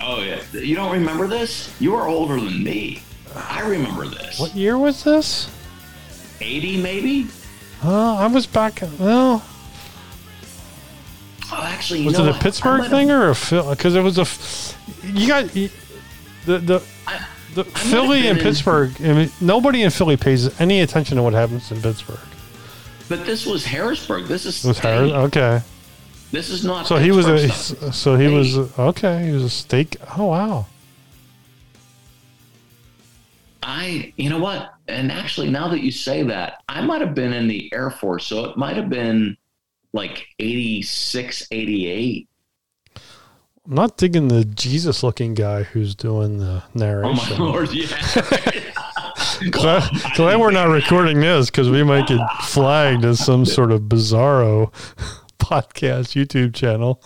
Oh 0.00 0.22
yeah, 0.22 0.40
you 0.52 0.76
don't 0.76 0.92
remember 0.92 1.26
this? 1.26 1.74
You 1.80 1.96
are 1.96 2.06
older 2.06 2.36
than 2.38 2.62
me. 2.62 3.02
I 3.34 3.62
remember 3.62 4.06
this. 4.06 4.38
What 4.38 4.54
year 4.54 4.78
was 4.78 5.02
this? 5.02 5.50
80 6.40 6.80
maybe? 6.80 7.26
Oh, 7.82 8.16
I 8.16 8.28
was 8.28 8.46
back. 8.46 8.82
Well, 9.00 9.42
Oh, 11.50 11.62
actually, 11.64 12.04
was 12.04 12.16
know 12.16 12.26
it 12.26 12.28
a 12.28 12.32
what? 12.34 12.36
I 12.40 12.42
Pittsburgh 12.42 12.88
thing 12.88 13.10
or 13.10 13.30
a 13.30 13.34
Phil? 13.34 13.68
Because 13.70 13.96
it 13.96 14.00
was 14.02 14.18
a. 14.18 15.06
You 15.08 15.26
got 15.26 15.56
you- 15.56 15.70
the 16.46 16.58
the 16.58 16.82
the 17.56 17.64
Philly 17.64 18.28
and 18.28 18.38
in- 18.38 18.44
Pittsburgh. 18.44 18.92
I 19.00 19.12
mean, 19.12 19.30
nobody 19.40 19.82
in 19.82 19.90
Philly 19.90 20.16
pays 20.16 20.60
any 20.60 20.82
attention 20.82 21.16
to 21.16 21.22
what 21.24 21.32
happens 21.32 21.72
in 21.72 21.82
Pittsburgh. 21.82 22.20
But 23.08 23.26
this 23.26 23.44
was 23.44 23.66
Harrisburg. 23.66 24.26
This 24.26 24.46
is 24.46 24.64
It 24.64 24.68
was 24.68 24.78
Harris. 24.78 25.10
Okay, 25.12 25.62
This 26.34 26.50
is 26.50 26.64
not. 26.64 26.88
so 26.88 26.96
he 26.96 27.12
was 27.12 27.28
a. 27.28 27.48
Stuff. 27.48 27.94
So 27.94 28.16
he 28.16 28.26
was 28.26 28.58
okay. 28.76 29.24
He 29.26 29.30
was 29.30 29.44
a 29.44 29.50
steak. 29.50 29.96
Oh 30.18 30.26
wow. 30.26 30.66
I, 33.62 34.12
you 34.16 34.28
know 34.28 34.40
what? 34.40 34.74
And 34.88 35.10
actually, 35.10 35.48
now 35.48 35.68
that 35.68 35.80
you 35.80 35.90
say 35.92 36.24
that, 36.24 36.62
I 36.68 36.82
might 36.82 37.00
have 37.00 37.14
been 37.14 37.32
in 37.32 37.46
the 37.46 37.72
Air 37.72 37.90
Force, 37.90 38.26
so 38.26 38.44
it 38.46 38.58
might 38.58 38.76
have 38.76 38.90
been 38.90 39.38
like 39.94 40.26
86, 40.38 41.46
88. 41.50 42.28
I'm 42.96 43.02
not 43.74 43.96
digging 43.96 44.28
the 44.28 44.44
Jesus 44.44 45.02
looking 45.02 45.32
guy 45.32 45.62
who's 45.62 45.94
doing 45.94 46.38
the 46.38 46.62
narration. 46.74 47.16
Oh 47.16 47.38
my 47.38 47.42
lord, 47.42 47.72
yeah. 47.72 47.86
Glad, 49.50 49.90
glad 50.14 50.38
we're 50.38 50.50
not 50.50 50.68
recording 50.68 51.20
this 51.20 51.50
because 51.50 51.68
we 51.68 51.82
might 51.82 52.06
get 52.06 52.20
flagged 52.42 53.04
as 53.04 53.24
some 53.24 53.44
sort 53.44 53.72
of 53.72 53.82
bizarro 53.82 54.72
podcast 55.44 56.14
YouTube 56.14 56.54
channel. 56.54 57.02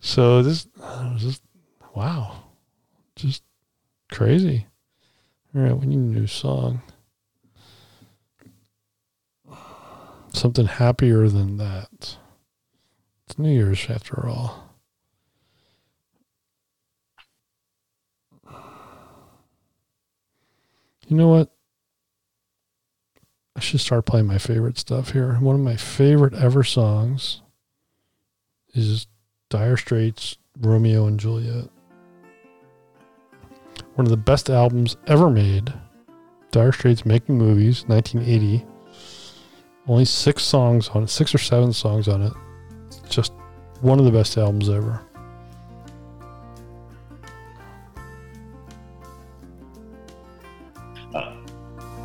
so 0.00 0.42
this, 0.42 0.66
this, 1.20 1.40
wow, 1.94 2.42
just 3.14 3.44
crazy. 4.10 4.66
All 5.54 5.62
right, 5.62 5.76
we 5.76 5.86
need 5.86 5.98
a 5.98 6.18
new 6.18 6.26
song. 6.26 6.82
Something 10.32 10.66
happier 10.66 11.28
than 11.28 11.58
that. 11.58 12.16
It's 13.26 13.38
New 13.38 13.52
Year's 13.52 13.88
after 13.88 14.26
all. 14.26 14.64
You 21.06 21.16
know 21.16 21.28
what? 21.28 21.53
I 23.56 23.60
should 23.60 23.80
start 23.80 24.04
playing 24.06 24.26
my 24.26 24.38
favorite 24.38 24.78
stuff 24.78 25.10
here. 25.10 25.34
One 25.34 25.54
of 25.54 25.60
my 25.60 25.76
favorite 25.76 26.34
ever 26.34 26.64
songs 26.64 27.42
is 28.72 29.06
Dire 29.48 29.76
Straits' 29.76 30.38
Romeo 30.60 31.06
and 31.06 31.20
Juliet. 31.20 31.68
One 33.94 34.06
of 34.06 34.10
the 34.10 34.16
best 34.16 34.50
albums 34.50 34.96
ever 35.06 35.30
made. 35.30 35.72
Dire 36.50 36.72
Straits 36.72 37.06
Making 37.06 37.38
Movies, 37.38 37.84
1980. 37.86 38.66
Only 39.86 40.04
six 40.04 40.42
songs 40.42 40.88
on 40.88 41.04
it, 41.04 41.10
six 41.10 41.32
or 41.34 41.38
seven 41.38 41.72
songs 41.72 42.08
on 42.08 42.22
it. 42.22 42.32
Just 43.08 43.32
one 43.82 44.00
of 44.00 44.04
the 44.04 44.10
best 44.10 44.36
albums 44.36 44.68
ever. 44.68 45.00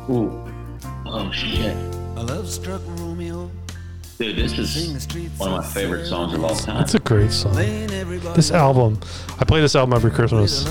Ooh. 0.08 0.59
Oh 1.12 1.30
shit. 1.32 1.76
A 2.16 2.22
love 2.22 2.48
struck 2.48 2.80
Romeo. 2.86 3.50
Dude, 4.18 4.36
this 4.36 4.56
is 4.58 5.08
one 5.38 5.52
of 5.52 5.58
my 5.58 5.66
favorite 5.66 6.06
songs 6.06 6.34
of 6.34 6.44
all 6.44 6.54
time. 6.54 6.82
It's 6.82 6.94
a 6.94 7.00
great 7.00 7.32
song. 7.32 7.56
This 8.36 8.52
album, 8.52 9.00
I 9.40 9.44
play 9.44 9.60
this 9.60 9.74
album 9.74 9.94
every 9.94 10.12
Christmas. 10.12 10.64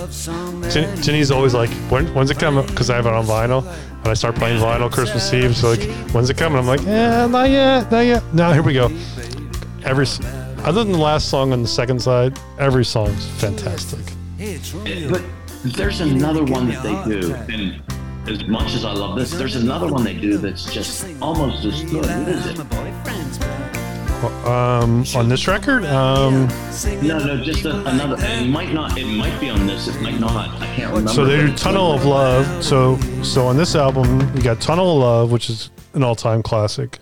Jen- 0.71 1.01
Jenny's 1.01 1.29
always 1.29 1.53
like, 1.53 1.69
when, 1.91 2.13
when's 2.13 2.29
it 2.31 2.39
coming? 2.39 2.65
Because 2.67 2.89
I 2.89 2.95
have 2.95 3.05
it 3.05 3.11
on 3.11 3.25
vinyl. 3.25 3.67
And 3.99 4.07
I 4.07 4.13
start 4.13 4.35
playing 4.35 4.61
vinyl 4.61 4.89
Christmas 4.89 5.33
Eve. 5.33 5.57
So, 5.57 5.71
like, 5.71 5.81
when's 6.13 6.29
it 6.29 6.37
coming? 6.37 6.59
I'm 6.59 6.67
like, 6.67 6.85
eh, 6.87 7.27
not 7.27 7.49
yet, 7.49 7.91
not 7.91 8.01
yet. 8.01 8.23
Now, 8.33 8.53
here 8.53 8.63
we 8.63 8.73
go. 8.73 8.85
Every, 9.83 10.05
other 10.63 10.83
than 10.83 10.93
the 10.93 10.99
last 10.99 11.27
song 11.27 11.51
on 11.51 11.61
the 11.61 11.67
second 11.67 12.01
side, 12.01 12.39
every 12.59 12.85
song's 12.85 13.25
fantastic. 13.41 14.05
But 15.09 15.23
there's 15.65 15.99
another 15.99 16.45
one 16.45 16.69
that 16.69 16.83
they 16.83 17.19
do, 17.19 17.33
and 17.33 17.81
as 18.29 18.45
much 18.47 18.73
as 18.73 18.85
I 18.85 18.93
love 18.93 19.17
this, 19.17 19.31
there's 19.31 19.55
another 19.55 19.87
one 19.87 20.03
they 20.03 20.13
do 20.13 20.37
that's 20.37 20.71
just 20.71 21.05
almost 21.21 21.65
as 21.65 21.81
good. 21.83 22.05
What 22.05 22.27
is 22.27 22.45
it? 22.47 22.59
Um, 24.45 25.05
on 25.15 25.29
this 25.29 25.47
record, 25.47 25.85
um, 25.85 26.47
No, 27.01 27.19
no, 27.19 27.41
just 27.41 27.63
a, 27.63 27.79
another. 27.85 28.17
It 28.19 28.47
might 28.49 28.73
not. 28.73 28.97
It 28.97 29.05
might 29.05 29.39
be 29.39 29.49
on 29.49 29.65
this. 29.65 29.87
It 29.87 30.01
might 30.01 30.19
not. 30.19 30.49
I 30.61 30.65
can't 30.75 30.89
remember. 30.89 31.11
So 31.11 31.23
they 31.23 31.37
do 31.37 31.55
Tunnel 31.55 31.93
of 31.93 32.03
Love. 32.03 32.63
So 32.63 32.97
so 33.23 33.47
on 33.47 33.55
this 33.55 33.75
album, 33.75 34.19
you 34.35 34.41
got 34.41 34.59
Tunnel 34.59 34.97
of 34.97 34.99
Love, 35.01 35.31
which 35.31 35.49
is 35.49 35.69
an 35.93 36.03
all-time 36.03 36.43
classic. 36.43 36.99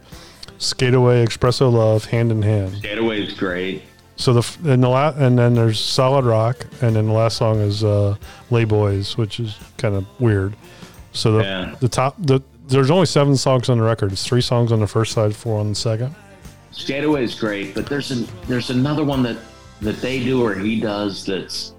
Skate 0.60 0.94
Away, 0.94 1.26
Espresso 1.26 1.72
Love, 1.74 2.06
Hand 2.06 2.32
in 2.32 2.44
Hand. 2.44 2.78
"Skate 2.78 2.99
Away" 2.99 3.24
is 3.24 3.34
great. 3.34 3.82
So 4.16 4.34
the 4.34 4.72
and 4.72 4.84
the 4.84 4.90
la- 4.90 5.14
and 5.18 5.40
then 5.40 5.56
there's 5.56 5.80
Solid 5.80 6.24
Rock, 6.24 6.68
and 6.82 6.95
then 6.95 7.08
the 7.08 7.14
last 7.14 7.38
song 7.38 7.60
is 7.62 7.84
uh, 7.84 8.16
Les 8.52 8.66
Boys, 8.66 9.18
which 9.18 9.40
is 9.40 9.58
kind 9.78 9.95
of 9.95 10.06
weird. 10.20 10.56
So 11.18 11.31
the 11.34 11.44
Yeah. 11.44 11.76
the 11.80 11.89
top 11.89 12.15
the 12.19 12.41
there's 12.68 12.91
only 12.91 13.06
seven 13.06 13.35
songs 13.35 13.69
on 13.69 13.77
the 13.77 13.84
record. 13.84 14.11
It's 14.11 14.26
three 14.26 14.41
songs 14.41 14.72
on 14.72 14.80
the 14.80 14.88
first 14.88 15.14
side, 15.14 15.35
four 15.35 15.60
on 15.60 15.69
the 15.69 15.76
second. 15.76 16.14
Skateaway 16.72 17.23
is 17.23 17.34
great, 17.34 17.73
but 17.73 17.88
there's 17.88 18.11
an 18.11 18.27
there's 18.48 18.69
another 18.69 19.03
one 19.03 19.23
that 19.23 19.38
that 19.81 19.99
they 20.02 20.23
do 20.23 20.44
or 20.44 20.53
he 20.56 20.80
does 20.80 21.26
that's 21.26 21.73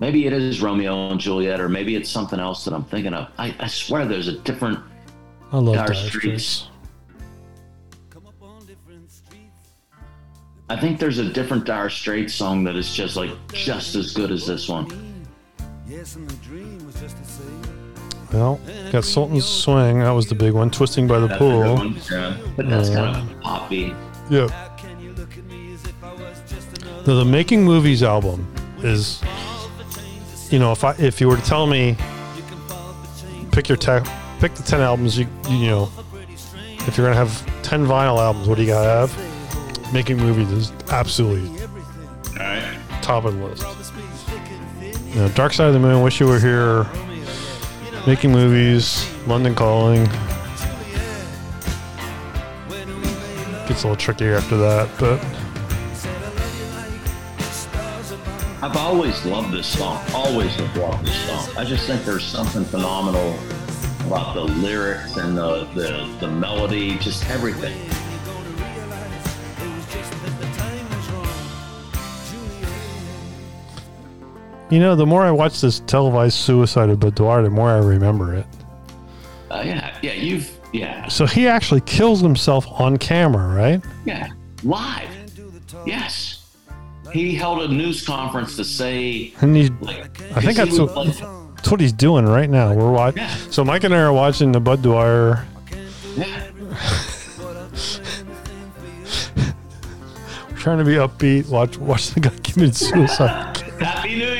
maybe 0.00 0.26
it 0.26 0.32
is 0.32 0.62
Romeo 0.62 1.10
and 1.10 1.20
Juliet 1.20 1.60
or 1.60 1.68
maybe 1.68 1.94
it's 1.94 2.10
something 2.10 2.40
else 2.40 2.64
that 2.64 2.72
I'm 2.72 2.84
thinking 2.84 3.12
of. 3.12 3.28
I, 3.38 3.54
I 3.60 3.66
swear 3.66 4.06
there's 4.06 4.28
a 4.28 4.38
different 4.38 4.78
I 5.52 5.58
love 5.58 5.74
Dire 5.74 5.86
Dire 5.88 5.94
Straits. 5.94 6.44
Straits. 6.44 6.70
I 10.68 10.76
think 10.76 10.98
there's 10.98 11.18
a 11.18 11.32
different 11.32 11.64
Dire 11.64 11.90
Straits 11.90 12.34
song 12.34 12.64
that 12.64 12.76
is 12.76 12.92
just 12.94 13.14
like 13.16 13.30
just 13.52 13.94
as 13.94 14.12
good 14.14 14.30
as 14.32 14.46
this 14.46 14.68
one. 14.68 14.88
Well, 18.32 18.60
got 18.92 19.04
Sultan's 19.04 19.44
Swing. 19.46 20.00
That 20.00 20.10
was 20.10 20.26
the 20.28 20.34
big 20.34 20.52
one. 20.52 20.70
Twisting 20.70 21.06
by 21.06 21.18
the 21.20 21.28
That's 21.28 21.38
Pool. 21.38 21.74
one, 21.76 21.96
yeah. 22.10 22.36
But 22.56 22.68
that's 22.68 22.90
Uh, 22.90 22.94
kind 23.12 23.30
of 23.30 23.40
poppy. 23.40 23.94
Yeah. 24.28 24.48
The, 27.04 27.14
the 27.14 27.24
Making 27.24 27.64
Movies 27.64 28.02
album 28.02 28.46
is, 28.82 29.22
you 30.50 30.58
know, 30.58 30.72
if 30.72 30.82
I 30.82 30.92
if 30.98 31.20
you 31.20 31.28
were 31.28 31.36
to 31.36 31.42
tell 31.42 31.66
me, 31.66 31.96
pick 33.52 33.68
your 33.68 33.78
te- 33.78 34.00
pick 34.40 34.54
the 34.54 34.62
ten 34.64 34.80
albums 34.80 35.16
you 35.16 35.26
you 35.48 35.68
know, 35.68 35.90
if 36.86 36.96
you're 36.98 37.06
gonna 37.06 37.14
have 37.16 37.62
ten 37.62 37.86
vinyl 37.86 38.18
albums, 38.18 38.48
what 38.48 38.56
do 38.56 38.62
you 38.62 38.68
gotta 38.68 38.88
have? 39.06 39.92
Making 39.92 40.16
Movies 40.16 40.50
is 40.50 40.72
absolutely 40.90 41.48
right. 42.36 42.76
top 43.02 43.24
of 43.24 43.36
the 43.38 43.44
list. 43.46 43.85
You 45.16 45.22
know, 45.22 45.28
Dark 45.30 45.54
Side 45.54 45.68
of 45.68 45.72
the 45.72 45.80
Moon, 45.80 46.02
Wish 46.02 46.20
You 46.20 46.26
Were 46.26 46.38
Here, 46.38 46.86
Making 48.06 48.32
Movies, 48.32 49.10
London 49.26 49.54
Calling. 49.54 50.04
Gets 53.66 53.82
a 53.82 53.88
little 53.88 53.96
trickier 53.96 54.34
after 54.34 54.58
that, 54.58 54.90
but 54.98 55.18
I've 58.62 58.76
always 58.76 59.24
loved 59.24 59.54
this 59.54 59.66
song. 59.66 60.04
Always 60.12 60.54
have 60.56 60.76
loved 60.76 61.06
this 61.06 61.16
song. 61.26 61.56
I 61.56 61.64
just 61.64 61.86
think 61.86 62.04
there's 62.04 62.22
something 62.22 62.66
phenomenal 62.66 63.38
about 64.06 64.34
the 64.34 64.44
lyrics 64.44 65.16
and 65.16 65.34
the, 65.34 65.64
the, 65.72 66.14
the 66.20 66.28
melody, 66.28 66.98
just 66.98 67.26
everything. 67.30 67.74
You 74.70 74.80
know, 74.80 74.96
the 74.96 75.06
more 75.06 75.22
I 75.22 75.30
watch 75.30 75.60
this 75.60 75.80
televised 75.86 76.36
suicide 76.38 76.90
of 76.90 76.98
Bud 77.00 77.14
Dwyer, 77.14 77.42
the 77.42 77.50
more 77.50 77.70
I 77.70 77.78
remember 77.78 78.34
it. 78.34 78.46
Uh, 79.50 79.62
yeah, 79.64 79.96
yeah, 80.02 80.12
you've, 80.12 80.50
yeah, 80.72 81.06
So 81.06 81.24
he 81.24 81.46
actually 81.46 81.82
kills 81.82 82.20
himself 82.20 82.66
on 82.80 82.96
camera, 82.96 83.54
right? 83.54 83.80
yeah, 84.04 84.28
live. 84.64 85.08
Yes. 85.86 86.42
He 87.12 87.34
held 87.36 87.62
a 87.62 87.68
news 87.68 88.04
conference 88.04 88.56
to 88.56 88.64
say, 88.64 89.32
And 89.40 89.54
he, 89.56 89.68
like, 89.80 90.20
I 90.36 90.40
think 90.40 90.56
that's 90.56 90.76
what, 90.78 90.96
like- 90.96 91.16
that's 91.54 91.70
what 91.70 91.80
he's 91.80 91.92
doing 91.92 92.26
right 92.26 92.50
now. 92.50 92.74
We're 92.74 92.90
watching. 92.90 93.22
Yeah. 93.22 93.34
So 93.50 93.64
Mike 93.64 93.84
and 93.84 93.94
I 93.94 93.98
are 94.00 94.12
watching 94.12 94.50
the 94.52 94.60
Bud 94.60 94.82
Dwyer. 94.82 95.44
yeah. 96.16 96.42
trying 100.56 100.78
to 100.78 100.84
be 100.84 100.94
upbeat. 100.94 101.48
Watch 101.48 101.78
watch 101.78 102.10
the 102.10 102.20
guy 102.20 102.30
commit 102.42 102.74
suicide. 102.74 103.56
Happy 103.80 104.16
New. 104.16 104.32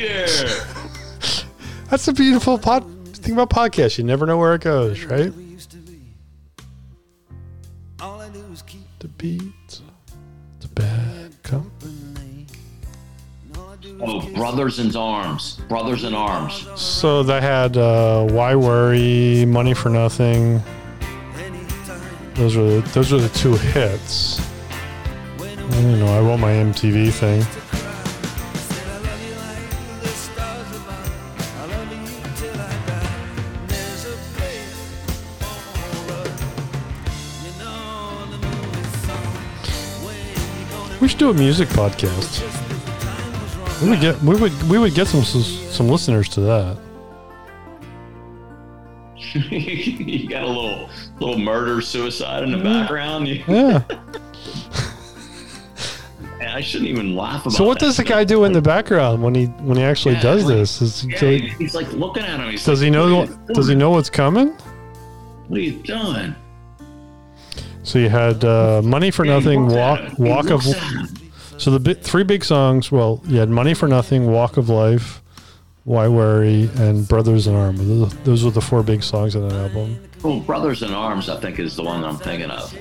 That's 1.90 2.08
a 2.08 2.12
beautiful 2.12 2.58
pod 2.58 2.84
thing 3.16 3.34
about 3.34 3.50
podcasts. 3.50 3.98
You 3.98 4.04
never 4.04 4.26
know 4.26 4.38
where 4.38 4.54
it 4.54 4.62
goes, 4.62 5.04
right? 5.04 5.32
The 8.98 9.08
beat, 9.08 9.80
the 10.60 10.68
bad 10.68 11.42
company. 11.42 12.46
Oh, 14.00 14.28
Brothers 14.34 14.78
in 14.78 14.94
Arms. 14.96 15.60
Brothers 15.68 16.04
in 16.04 16.14
Arms. 16.14 16.66
So 16.74 17.22
they 17.22 17.40
had 17.40 17.76
uh, 17.76 18.24
Why 18.24 18.54
Worry, 18.54 19.44
Money 19.46 19.74
for 19.74 19.88
Nothing. 19.90 20.62
Those 22.34 22.56
were 22.56 22.80
the, 22.80 22.80
those 22.92 23.12
were 23.12 23.20
the 23.20 23.28
two 23.30 23.54
hits. 23.56 24.40
You 25.38 25.96
know, 25.96 26.06
I 26.06 26.20
want 26.20 26.40
my 26.40 26.52
MTV 26.52 27.12
thing. 27.12 27.42
We 41.06 41.10
should 41.10 41.20
do 41.20 41.30
a 41.30 41.34
music 41.34 41.68
podcast. 41.68 42.42
We 43.80 43.90
would 43.90 44.00
get 44.00 44.20
we 44.22 44.34
would 44.34 44.62
we 44.68 44.76
would 44.76 44.92
get 44.92 45.06
some 45.06 45.22
some 45.22 45.86
listeners 45.88 46.28
to 46.30 46.40
that. 46.40 46.76
you 49.36 50.28
got 50.28 50.42
a 50.42 50.48
little 50.48 50.90
little 51.20 51.38
murder 51.38 51.80
suicide 51.80 52.42
in 52.42 52.50
the 52.50 52.58
background. 52.58 53.28
Yeah. 53.46 53.84
Man, 56.40 56.48
I 56.48 56.60
shouldn't 56.60 56.90
even 56.90 57.14
laugh 57.14 57.42
about 57.42 57.52
So 57.52 57.62
what 57.62 57.78
that. 57.78 57.84
does 57.86 57.98
the 57.98 58.02
guy 58.04 58.24
do 58.24 58.42
in 58.42 58.50
the 58.52 58.60
background 58.60 59.22
when 59.22 59.36
he 59.36 59.44
when 59.62 59.76
he 59.76 59.84
actually 59.84 60.16
Yeah, 60.16 60.22
does 60.22 60.44
like- 60.44 60.54
this? 60.54 60.82
Is, 60.82 61.04
Yeah, 61.04 61.20
do 61.20 61.26
he- 61.28 61.38
he- 61.38 61.48
he's 61.58 61.74
like 61.76 61.92
looking 61.92 62.24
at 62.24 62.40
him. 62.40 62.50
He's 62.50 62.64
does 62.64 62.80
like, 62.80 62.84
he 62.86 62.90
know 62.90 63.18
"What 63.18 63.28
are 63.28 63.32
you 63.48 63.54
does 63.54 63.68
he 63.68 63.76
know 63.76 63.90
what's 63.90 64.10
coming? 64.10 64.48
What 65.46 65.58
are 65.60 65.62
you 65.62 65.74
doing? 65.84 66.34
So 67.86 68.00
you 68.00 68.08
had 68.08 68.44
uh, 68.44 68.82
money 68.82 69.12
for 69.12 69.24
nothing, 69.24 69.68
walk 69.68 70.18
walk 70.18 70.50
of. 70.50 70.66
looks 70.66 70.76
at 70.76 70.92
him. 70.92 71.30
So 71.56 71.70
the 71.70 71.78
bi- 71.78 71.94
three 71.94 72.24
big 72.24 72.42
songs. 72.42 72.90
Well, 72.90 73.22
you 73.26 73.38
had 73.38 73.48
money 73.48 73.74
for 73.74 73.86
nothing, 73.86 74.26
walk 74.26 74.56
of 74.56 74.68
life, 74.68 75.22
why 75.84 76.08
worry, 76.08 76.68
and 76.78 77.06
brothers 77.06 77.46
in 77.46 77.54
arms. 77.54 77.78
Those, 77.78 78.14
those 78.24 78.44
were 78.44 78.50
the 78.50 78.60
four 78.60 78.82
big 78.82 79.04
songs 79.04 79.36
on 79.36 79.48
that 79.48 79.54
album. 79.54 80.00
Well, 80.24 80.40
Brothers 80.40 80.82
in 80.82 80.92
Arms, 80.92 81.28
I 81.28 81.38
think, 81.38 81.60
is 81.60 81.76
the 81.76 81.84
one 81.84 82.00
that 82.00 82.08
I'm 82.08 82.16
thinking 82.16 82.50
of. 82.50 82.76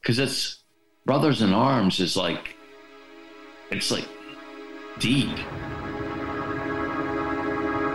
Because 0.00 0.20
it's 0.20 0.62
Brothers 1.04 1.42
in 1.42 1.52
Arms 1.52 1.98
is 1.98 2.16
like, 2.16 2.54
it's 3.72 3.90
like 3.90 4.06
deep. 5.00 5.36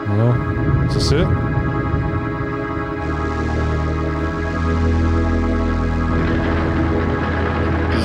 Well, 0.10 0.88
is 0.88 0.96
this 0.96 1.12
it? 1.14 1.59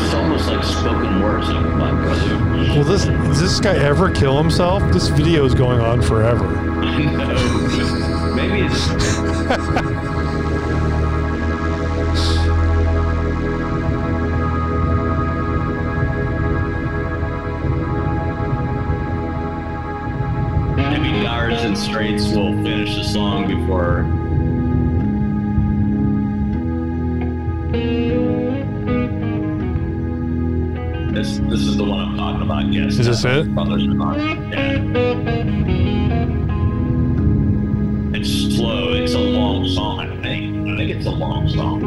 It's 0.05 0.15
almost 0.15 0.49
like 0.49 0.65
spoken 0.65 1.23
words 1.23 1.49
of 1.49 1.63
my 1.77 1.91
brother. 1.91 2.37
Will 2.75 2.85
this 2.85 3.05
does 3.05 3.41
this 3.41 3.61
guy 3.61 3.77
ever 3.77 4.11
kill 4.11 4.37
himself? 4.39 4.83
This 4.93 5.09
video 5.09 5.45
is 5.45 5.55
going 5.55 5.81
on 5.81 6.03
forever. 6.03 6.47
I 6.85 7.05
know. 7.05 8.35
Maybe 8.35 8.63
it's. 8.67 8.89
Maybe 20.77 21.23
Dire 21.23 21.51
and 21.51 21.79
Straits 21.79 22.29
will 22.33 22.53
finish 22.63 22.97
the 22.97 23.05
song 23.05 23.47
before. 23.47 24.24
This 31.25 31.39
this 31.39 31.61
is 31.61 31.79
the 31.79 31.85
one 31.85 32.01
I'm 32.01 32.17
talking 32.19 32.43
about. 32.43 32.71
Yes. 32.71 32.99
Is 32.99 33.07
this 33.07 33.25
it? 33.25 33.55
Brothers 33.55 33.83
in 33.83 33.99
Arms. 33.99 34.23
Yeah. 34.53 34.73
It's 38.15 38.29
slow. 38.55 38.93
It's 38.93 39.15
a 39.15 39.19
long 39.19 39.67
song. 39.67 40.01
I 40.01 40.21
think. 40.21 40.69
I 40.69 40.77
think 40.77 40.91
it's 40.91 41.07
a 41.07 41.11
long 41.11 41.49
song. 41.49 41.81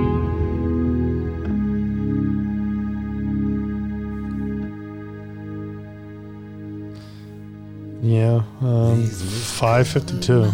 Yeah, 8.01 8.41
um, 8.61 9.05
five 9.05 9.87
fifty-two. 9.87 10.45
All 10.45 10.51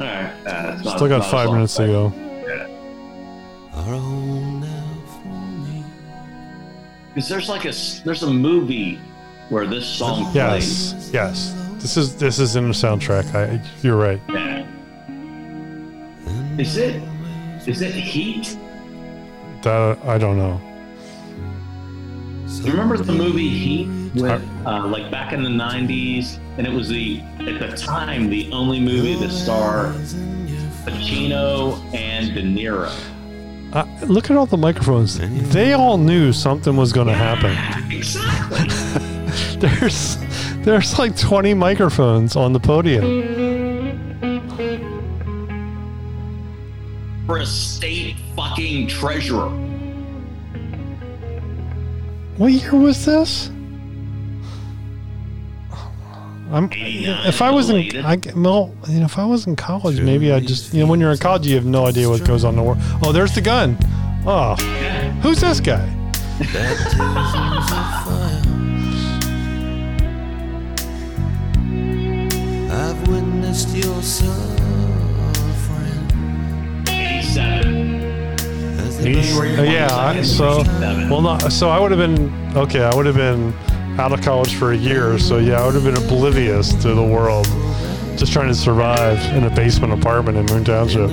right. 0.00 0.46
Uh, 0.46 0.96
Still 0.96 1.08
got 1.08 1.24
five 1.30 1.50
minutes 1.50 1.76
to 1.76 1.86
go. 1.86 2.12
Yeah. 2.14 2.66
Because 7.16 7.30
there's 7.30 7.48
like 7.48 7.64
a 7.64 7.72
there's 8.04 8.24
a 8.24 8.30
movie 8.30 9.00
where 9.48 9.66
this 9.66 9.86
song 9.86 10.30
plays. 10.32 10.92
Yes, 10.92 11.10
yes. 11.14 11.54
This 11.78 11.96
is 11.96 12.14
this 12.14 12.38
is 12.38 12.56
in 12.56 12.68
the 12.68 12.74
soundtrack. 12.74 13.34
I, 13.34 13.58
you're 13.80 13.96
right. 13.96 14.20
Yeah. 14.28 14.66
Is 16.58 16.76
it 16.76 17.02
is 17.66 17.80
it 17.80 17.94
Heat? 17.94 18.58
That 19.62 19.98
I 20.04 20.18
don't 20.18 20.36
know. 20.36 20.60
You 22.62 22.70
remember 22.70 22.98
the 22.98 23.14
movie 23.14 23.48
Heat 23.48 24.12
with 24.14 24.46
uh, 24.66 24.86
like 24.86 25.10
back 25.10 25.32
in 25.32 25.42
the 25.42 25.48
'90s, 25.48 26.38
and 26.58 26.66
it 26.66 26.72
was 26.74 26.90
the 26.90 27.22
at 27.38 27.58
the 27.58 27.74
time 27.78 28.28
the 28.28 28.52
only 28.52 28.78
movie 28.78 29.14
that 29.14 29.30
starred 29.30 29.94
Pacino 30.84 31.82
and 31.94 32.34
De 32.34 32.42
Niro. 32.42 32.94
Uh, 33.76 33.84
look 34.06 34.30
at 34.30 34.38
all 34.38 34.46
the 34.46 34.56
microphones. 34.56 35.18
They 35.50 35.74
all 35.74 35.98
knew 35.98 36.32
something 36.32 36.78
was 36.78 36.94
going 36.94 37.08
to 37.08 37.12
happen. 37.12 37.52
Exactly. 37.92 38.68
There's 39.68 40.16
there's 40.64 40.98
like 40.98 41.14
20 41.16 41.52
microphones 41.52 42.36
on 42.36 42.54
the 42.54 42.58
podium. 42.58 43.04
For 47.26 47.36
a 47.36 47.44
state 47.44 48.16
fucking 48.34 48.88
treasurer. 48.88 49.50
What 52.38 52.52
year 52.52 52.74
was 52.74 53.04
this? 53.04 53.50
I'm, 56.50 56.68
if 56.72 57.42
I 57.42 57.50
was 57.50 57.70
in, 57.70 58.04
I, 58.04 58.18
well, 58.36 58.74
you 58.88 59.00
know, 59.00 59.06
if 59.06 59.18
I 59.18 59.24
was 59.24 59.46
in 59.46 59.56
college, 59.56 60.00
maybe 60.00 60.32
I 60.32 60.40
just, 60.40 60.72
you 60.72 60.80
know, 60.80 60.86
when 60.88 61.00
you're 61.00 61.12
in 61.12 61.18
college, 61.18 61.46
you 61.46 61.56
have 61.56 61.66
no 61.66 61.86
idea 61.86 62.08
what 62.08 62.24
goes 62.24 62.44
on 62.44 62.54
in 62.54 62.58
the 62.58 62.62
world. 62.62 62.78
Oh, 63.02 63.12
there's 63.12 63.34
the 63.34 63.40
gun. 63.40 63.76
Oh, 64.26 64.54
who's 65.22 65.40
this 65.40 65.60
guy? 65.60 65.92
I've 72.70 73.08
witnessed 73.08 73.74
your 73.76 74.00
suffering. 74.02 74.54
87. 76.88 78.36
Oh, 79.58 79.62
yeah. 79.62 79.88
I- 79.94 80.22
So, 80.22 80.62
well, 81.10 81.20
not. 81.22 81.52
So 81.52 81.68
I 81.70 81.78
would 81.80 81.90
have 81.90 81.98
been 82.00 82.32
okay. 82.56 82.82
I 82.82 82.94
would 82.94 83.06
have 83.06 83.16
been 83.16 83.52
out 83.98 84.12
of 84.12 84.22
college 84.22 84.54
for 84.54 84.72
a 84.72 84.76
year. 84.76 85.18
So 85.18 85.38
yeah, 85.38 85.60
I 85.60 85.66
would 85.66 85.74
have 85.74 85.84
been 85.84 85.96
oblivious 85.96 86.72
to 86.82 86.94
the 86.94 87.04
world, 87.04 87.46
just 88.16 88.32
trying 88.32 88.48
to 88.48 88.54
survive 88.54 89.18
in 89.34 89.44
a 89.44 89.50
basement 89.50 89.92
apartment 89.92 90.36
in 90.36 90.46
Moon 90.46 90.64
Township. 90.64 91.10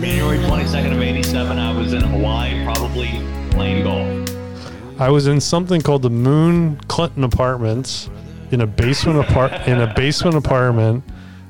January 0.00 0.38
22nd 0.38 0.94
of 0.94 1.02
87, 1.02 1.58
I 1.58 1.76
was 1.76 1.92
in 1.92 2.02
Hawaii, 2.02 2.64
probably 2.64 3.08
playing 3.50 3.84
golf. 3.84 5.00
I 5.00 5.10
was 5.10 5.26
in 5.26 5.40
something 5.40 5.80
called 5.80 6.02
the 6.02 6.10
Moon 6.10 6.76
Clinton 6.88 7.24
Apartments 7.24 8.08
in 8.50 8.62
a 8.62 8.66
basement 8.66 9.18
apart 9.18 9.52
in 9.68 9.80
a 9.80 9.92
basement 9.94 10.36
apartment 10.36 11.04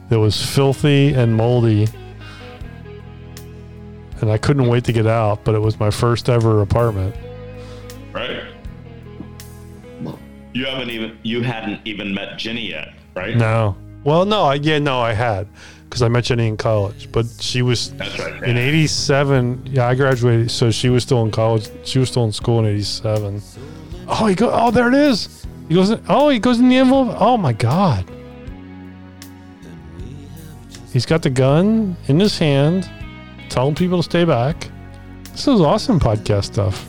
that 0.08 0.18
was 0.18 0.44
filthy 0.44 1.14
and 1.14 1.36
moldy. 1.36 1.88
And 4.20 4.30
I 4.30 4.38
couldn't 4.38 4.66
wait 4.66 4.84
to 4.84 4.92
get 4.92 5.06
out, 5.06 5.44
but 5.44 5.54
it 5.54 5.60
was 5.60 5.78
my 5.78 5.90
first 5.90 6.28
ever 6.28 6.60
apartment. 6.60 7.14
You 10.54 10.64
haven't 10.66 10.90
even 10.90 11.18
you 11.22 11.42
hadn't 11.42 11.80
even 11.84 12.14
met 12.14 12.38
Jenny 12.38 12.68
yet, 12.70 12.94
right? 13.14 13.36
No. 13.36 13.76
Well, 14.04 14.24
no, 14.24 14.44
I 14.44 14.54
yeah, 14.54 14.78
no, 14.78 15.00
I 15.00 15.12
had 15.12 15.46
because 15.84 16.02
I 16.02 16.08
met 16.08 16.24
Jenny 16.24 16.46
in 16.48 16.56
college, 16.56 17.10
but 17.12 17.26
she 17.40 17.62
was 17.62 17.92
That's 17.94 18.18
right. 18.18 18.42
in 18.42 18.56
'87. 18.56 19.62
Yeah, 19.66 19.86
I 19.88 19.94
graduated, 19.94 20.50
so 20.50 20.70
she 20.70 20.88
was 20.88 21.02
still 21.02 21.22
in 21.24 21.30
college. 21.30 21.68
She 21.84 21.98
was 21.98 22.08
still 22.10 22.24
in 22.24 22.32
school 22.32 22.60
in 22.60 22.66
'87. 22.66 23.42
Oh, 24.08 24.26
he 24.26 24.34
go. 24.34 24.50
Oh, 24.52 24.70
there 24.70 24.88
it 24.88 24.94
is. 24.94 25.46
He 25.68 25.74
goes. 25.74 25.94
Oh, 26.08 26.28
he 26.28 26.38
goes 26.38 26.58
in 26.60 26.68
the 26.68 26.76
envelope. 26.76 27.16
Oh 27.20 27.36
my 27.36 27.52
God. 27.52 28.04
He's 30.92 31.04
got 31.04 31.22
the 31.22 31.30
gun 31.30 31.96
in 32.06 32.18
his 32.18 32.38
hand, 32.38 32.90
telling 33.50 33.74
people 33.74 33.98
to 33.98 34.02
stay 34.02 34.24
back. 34.24 34.70
This 35.32 35.46
is 35.46 35.60
awesome 35.60 36.00
podcast 36.00 36.44
stuff. 36.44 36.87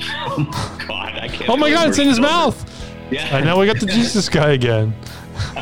Oh 0.26 0.38
my 0.38 0.84
god, 0.86 1.14
I 1.14 1.28
can't. 1.28 1.50
Oh 1.50 1.56
my 1.56 1.70
god, 1.70 1.88
it's 1.88 1.98
in 1.98 2.08
his 2.08 2.18
mouth. 2.18 2.70
Yeah. 3.10 3.36
And 3.36 3.44
now 3.44 3.58
we 3.60 3.66
got 3.66 3.78
the 3.78 3.86
Jesus 3.86 4.28
guy 4.28 4.52
again. 4.52 4.94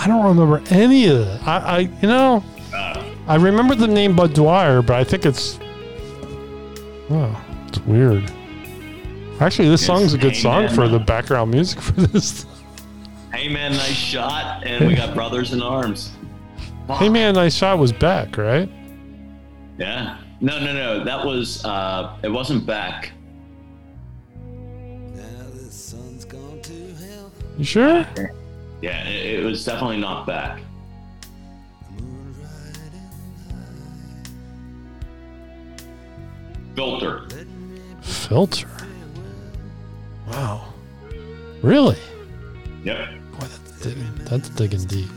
I 0.00 0.06
don't 0.06 0.24
remember 0.24 0.62
any 0.70 1.06
of 1.06 1.18
that. 1.18 1.46
I, 1.46 1.56
I 1.56 1.78
you 1.78 2.08
know, 2.08 2.44
uh. 2.74 3.04
I 3.26 3.36
remember 3.36 3.74
the 3.74 3.86
name 3.86 4.16
Bud 4.16 4.34
Dwyer, 4.34 4.82
but 4.82 4.96
I 4.96 5.04
think 5.04 5.26
it's, 5.26 5.58
oh, 7.10 7.44
it's 7.68 7.78
weird. 7.80 8.30
Actually, 9.40 9.68
this 9.68 9.84
song's 9.84 10.14
a 10.14 10.18
good 10.18 10.32
hey, 10.32 10.40
song 10.40 10.64
man. 10.64 10.74
for 10.74 10.88
the 10.88 10.98
background 10.98 11.50
music 11.50 11.80
for 11.80 11.92
this. 11.92 12.46
Hey 13.32 13.48
man, 13.48 13.70
nice 13.72 13.92
shot, 13.92 14.66
and 14.66 14.88
we 14.88 14.96
got 14.96 15.14
brothers 15.14 15.52
in 15.52 15.62
arms. 15.62 16.10
Hey 16.94 17.08
man, 17.08 17.34
nice 17.34 17.54
shot 17.54 17.78
was 17.78 17.92
Beck, 17.92 18.36
right? 18.36 18.68
Yeah. 19.80 20.18
No, 20.40 20.60
no, 20.60 20.72
no. 20.72 21.02
That 21.04 21.24
was. 21.24 21.64
uh 21.64 22.16
It 22.22 22.28
wasn't 22.28 22.66
Beck. 22.66 23.12
You 27.58 27.64
sure? 27.64 28.06
Yeah, 28.80 29.06
it, 29.08 29.40
it 29.40 29.44
was 29.44 29.64
definitely 29.64 29.98
not 29.98 30.26
Beck. 30.26 30.60
Filter. 36.74 37.28
Filter. 38.00 38.68
Wow. 40.28 40.72
Really? 41.62 41.98
Yep. 42.84 43.08
That's 44.24 44.48
digging 44.50 44.84
deep. 44.84 45.08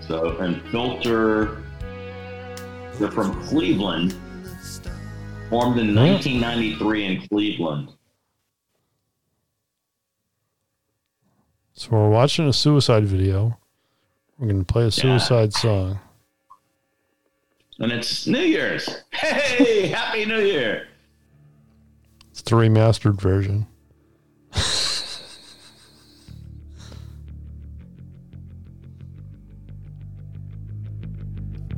So, 0.00 0.36
and 0.38 0.62
Filter, 0.70 1.62
they're 2.98 3.10
from 3.10 3.40
Cleveland, 3.44 4.12
formed 5.50 5.78
in 5.78 5.94
1993 5.94 7.04
in 7.04 7.28
Cleveland. 7.28 7.92
So 11.74 11.90
we're 11.90 12.08
watching 12.08 12.48
a 12.48 12.52
suicide 12.52 13.04
video. 13.04 13.58
We're 14.38 14.48
gonna 14.48 14.64
play 14.64 14.86
a 14.86 14.90
suicide 14.90 15.52
song. 15.52 15.98
And 17.78 17.92
it's 17.92 18.26
New 18.26 18.40
Year's. 18.40 18.88
Hey, 19.12 19.88
Happy 19.88 20.24
New 20.24 20.40
Year. 20.40 20.88
It's 22.30 22.42
the 22.42 22.56
remastered 22.56 23.20
version. 23.20 23.66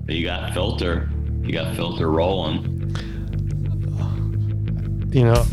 You 0.09 0.25
got 0.25 0.55
Filter. 0.55 1.09
You 1.43 1.53
got 1.53 1.77
Filter 1.77 2.11
rolling. 2.11 2.75
You 5.13 5.25
know, 5.25 5.47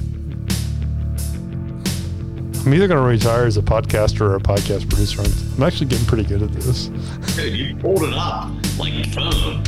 I'm 2.66 2.74
either 2.74 2.88
gonna 2.88 3.02
retire 3.02 3.46
as 3.46 3.58
a 3.58 3.62
podcaster 3.62 4.22
or 4.22 4.36
a 4.36 4.40
podcast 4.40 4.90
producer. 4.90 5.22
I'm, 5.22 5.32
I'm 5.58 5.64
actually 5.64 5.88
getting 5.88 6.06
pretty 6.06 6.24
good 6.24 6.42
at 6.42 6.54
this. 6.54 6.86
Dude, 7.36 7.54
you 7.54 7.76
pulled 7.76 8.04
it 8.04 8.14
up 8.14 8.50
like 8.80 9.14
boom. 9.14 9.62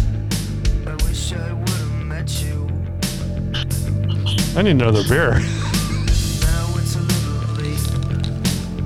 I 4.56 4.62
need 4.62 4.72
another 4.72 5.04
beer. 5.10 5.40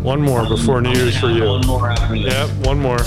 one 0.01 0.19
more 0.19 0.47
before 0.47 0.81
New 0.81 0.89
oh 0.89 0.93
Year's 0.93 1.17
for 1.19 1.29
you. 1.29 1.43
One 1.45 1.67
more 1.67 1.91
after 1.91 2.15
this. 2.19 2.33
Yep, 2.33 2.65
one 2.65 2.79
more. 2.79 2.97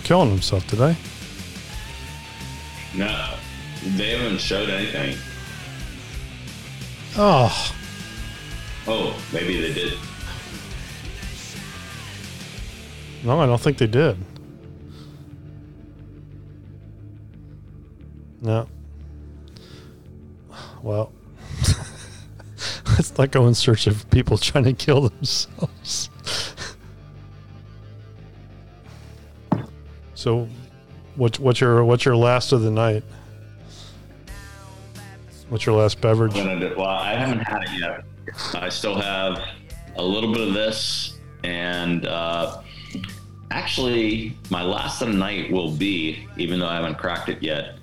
killing 0.00 0.30
himself, 0.30 0.66
did 0.68 0.80
I? 0.80 0.96
No, 2.94 3.34
they 3.96 4.10
haven't 4.18 4.40
showed 4.40 4.68
anything. 4.68 5.16
Oh, 7.16 7.72
Oh, 8.88 9.20
maybe 9.32 9.60
they 9.60 9.72
did. 9.72 9.94
no, 13.24 13.40
I 13.40 13.46
don't 13.46 13.60
think 13.60 13.78
they 13.78 13.88
did. 13.88 14.16
No. 18.40 18.68
Well, 20.84 21.10
let's 22.96 23.16
not 23.18 23.32
go 23.32 23.48
in 23.48 23.54
search 23.54 23.88
of 23.88 24.08
people 24.10 24.38
trying 24.38 24.64
to 24.64 24.72
kill 24.72 25.08
themselves. 25.08 26.10
So, 30.26 30.48
what's 31.14 31.38
what's 31.38 31.60
your 31.60 31.84
what's 31.84 32.04
your 32.04 32.16
last 32.16 32.50
of 32.50 32.62
the 32.62 32.70
night? 32.72 33.04
What's 35.50 35.64
your 35.64 35.76
last 35.76 36.00
beverage? 36.00 36.34
Well, 36.34 36.84
I 36.84 37.14
haven't 37.14 37.38
had 37.38 37.62
it 37.62 37.68
yet. 37.78 38.04
I 38.52 38.68
still 38.68 39.00
have 39.00 39.40
a 39.94 40.02
little 40.02 40.32
bit 40.32 40.48
of 40.48 40.52
this, 40.52 41.20
and 41.44 42.06
uh, 42.06 42.60
actually, 43.52 44.36
my 44.50 44.64
last 44.64 45.00
of 45.00 45.12
the 45.12 45.14
night 45.16 45.52
will 45.52 45.70
be, 45.70 46.26
even 46.36 46.58
though 46.58 46.66
I 46.66 46.74
haven't 46.74 46.98
cracked 46.98 47.28
it 47.28 47.40
yet. 47.40 47.76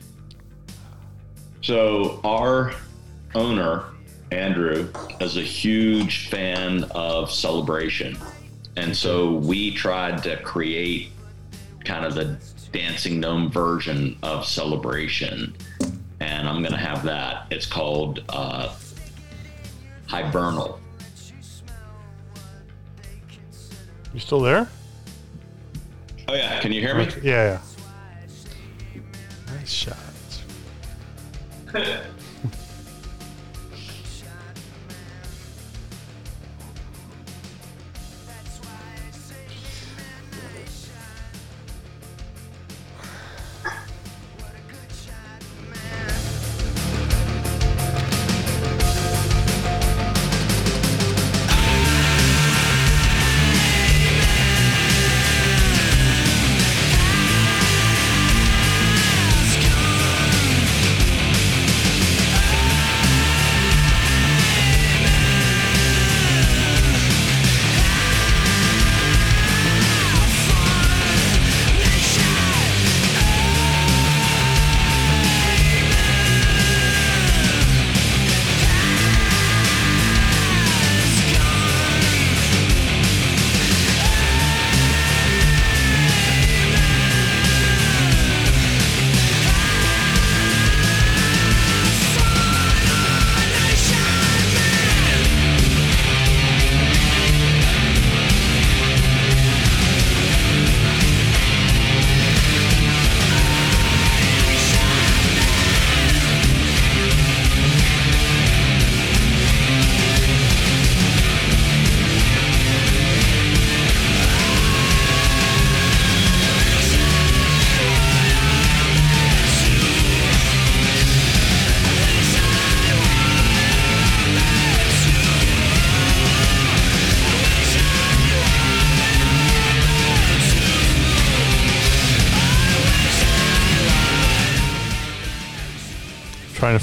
So, 1.62 2.20
our 2.26 2.74
owner, 3.36 3.86
Andrew, 4.34 4.90
is 5.22 5.38
a 5.38 5.42
huge 5.42 6.28
fan 6.28 6.84
of 6.92 7.32
celebration. 7.32 8.18
And 8.76 8.94
so, 8.94 9.32
we 9.32 9.74
tried 9.74 10.22
to 10.24 10.36
create 10.44 11.14
kind 11.86 12.06
of 12.06 12.14
the 12.16 12.38
dancing 12.72 13.20
gnome 13.20 13.52
version 13.52 14.18
of 14.24 14.46
celebration 14.46 15.56
and 16.20 16.48
i'm 16.48 16.60
going 16.62 16.72
to 16.72 16.78
have 16.78 17.04
that 17.04 17.46
it's 17.52 17.66
called 17.66 18.24
uh, 18.30 18.74
hibernal 20.08 20.80
You 24.14 24.20
still 24.20 24.42
there? 24.42 24.68
oh 26.28 26.34
yeah 26.36 26.60
can 26.60 26.72
you 26.72 26.82
hear 26.82 26.96
me 26.96 27.08
Yeah. 27.24 27.60
yeah. 28.94 29.56
Nice 29.56 29.72
shot. 29.72 29.98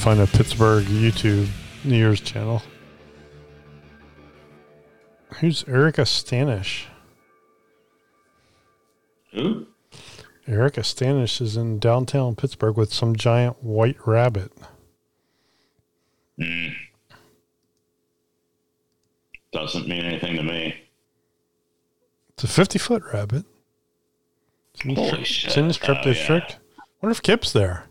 find 0.00 0.18
a 0.20 0.26
Pittsburgh 0.26 0.84
YouTube 0.86 1.46
New 1.84 1.96
Year's 1.96 2.20
channel. 2.20 2.62
Who's 5.40 5.62
Erica 5.68 6.02
Stanish? 6.02 6.84
Who? 9.32 9.66
Erica 10.48 10.80
Stanish 10.80 11.40
is 11.40 11.56
in 11.56 11.78
downtown 11.78 12.34
Pittsburgh 12.34 12.76
with 12.76 12.92
some 12.94 13.14
giant 13.14 13.62
white 13.62 13.96
rabbit. 14.06 14.52
Mm. 16.40 16.74
Doesn't 19.52 19.86
mean 19.86 20.04
anything 20.04 20.36
to 20.36 20.42
me. 20.42 20.74
It's 22.30 22.44
a 22.44 22.48
50 22.48 22.78
foot 22.78 23.02
rabbit. 23.12 23.44
It's 24.74 24.84
in, 24.84 24.94
Holy 24.96 25.20
it's 25.20 25.28
shit. 25.28 25.56
in 25.58 25.68
the 25.68 25.74
Strip 25.74 25.98
Oh, 25.98 26.00
yeah. 26.00 26.04
District. 26.14 26.58
wonder 27.02 27.12
if 27.12 27.22
Kip's 27.22 27.52
there. 27.52 27.84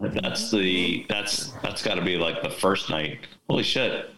That's 0.00 0.50
the 0.50 1.04
that's 1.08 1.48
that's 1.62 1.82
got 1.82 1.94
to 1.96 2.02
be 2.02 2.16
like 2.16 2.42
the 2.42 2.50
first 2.50 2.88
night. 2.90 3.18
Holy 3.48 3.62
shit! 3.64 4.10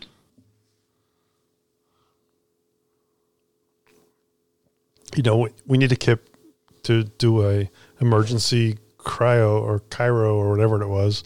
You 5.16 5.22
know, 5.22 5.38
we- 5.38 5.50
we 5.66 5.78
need 5.78 5.90
to 5.90 5.96
keep 5.96 6.18
to 6.84 7.04
do 7.04 7.46
a 7.48 7.70
emergency 8.00 8.78
cryo 8.98 9.60
or 9.60 9.80
Cairo 9.90 10.34
or 10.36 10.50
whatever 10.50 10.80
it 10.82 10.88
was, 10.88 11.24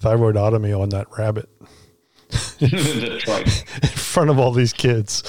thyroidotomy 0.00 0.78
on 0.78 0.90
that 0.90 1.06
rabbit 1.16 1.48
in 2.60 3.88
front 3.88 4.30
of 4.30 4.38
all 4.38 4.52
these 4.52 4.72
kids. 4.72 5.22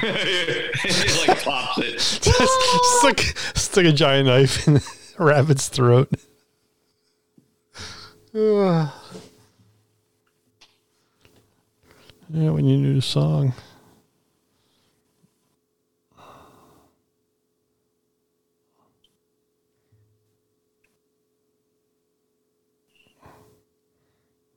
he 0.00 1.26
like 1.28 1.42
pops 1.44 1.78
it. 1.78 1.92
Just 2.22 2.98
stick, 3.00 3.20
stick 3.56 3.86
a 3.86 3.92
giant 3.92 4.26
knife 4.28 4.66
in 4.66 4.74
the 4.74 4.92
rabbit's 5.18 5.68
throat. 5.68 6.08
Yeah, 12.34 12.50
we 12.50 12.62
need 12.62 12.76
a 12.76 12.78
new 12.78 13.00
song. 13.02 13.52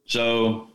So, 0.06 0.70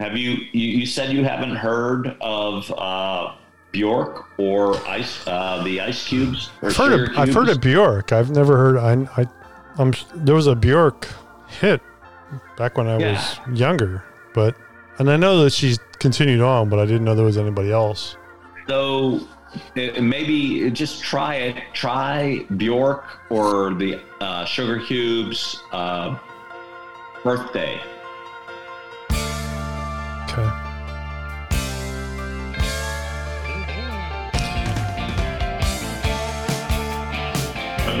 have 0.00 0.16
you, 0.16 0.30
you? 0.52 0.78
You 0.78 0.86
said 0.86 1.12
you 1.12 1.22
haven't 1.22 1.54
heard 1.54 2.16
of 2.20 2.72
uh, 2.76 3.36
Bjork 3.70 4.26
or 4.36 4.76
Ice, 4.88 5.24
uh, 5.28 5.62
the 5.62 5.80
Ice 5.80 6.08
Cubes? 6.08 6.50
Or 6.60 6.70
I've 6.70 6.76
heard, 6.76 7.10
of, 7.10 7.18
I've 7.18 7.34
heard 7.34 7.48
of 7.50 7.60
Bjork. 7.60 8.10
I've 8.10 8.32
never 8.32 8.56
heard. 8.56 8.78
I, 8.78 9.22
I, 9.22 9.26
I'm. 9.80 9.92
There 10.14 10.34
was 10.34 10.46
a 10.46 10.54
Bjork 10.54 11.08
hit 11.48 11.80
back 12.56 12.76
when 12.76 12.86
I 12.86 12.98
Yeah. 12.98 13.12
was 13.12 13.58
younger, 13.58 14.04
but 14.34 14.54
and 14.98 15.10
I 15.10 15.16
know 15.16 15.42
that 15.42 15.52
she's 15.52 15.78
continued 15.98 16.40
on, 16.42 16.68
but 16.68 16.78
I 16.78 16.84
didn't 16.84 17.04
know 17.04 17.14
there 17.14 17.24
was 17.24 17.38
anybody 17.38 17.72
else. 17.72 18.16
So 18.68 19.20
uh, 19.76 20.00
maybe 20.00 20.70
just 20.70 21.02
try 21.02 21.36
it. 21.36 21.56
Try 21.72 22.44
Bjork 22.56 23.04
or 23.30 23.72
the 23.74 24.00
uh, 24.20 24.44
Sugar 24.44 24.78
Cubes 24.80 25.60
uh, 25.72 26.16
birthday. 27.24 27.80
Okay. 30.30 30.69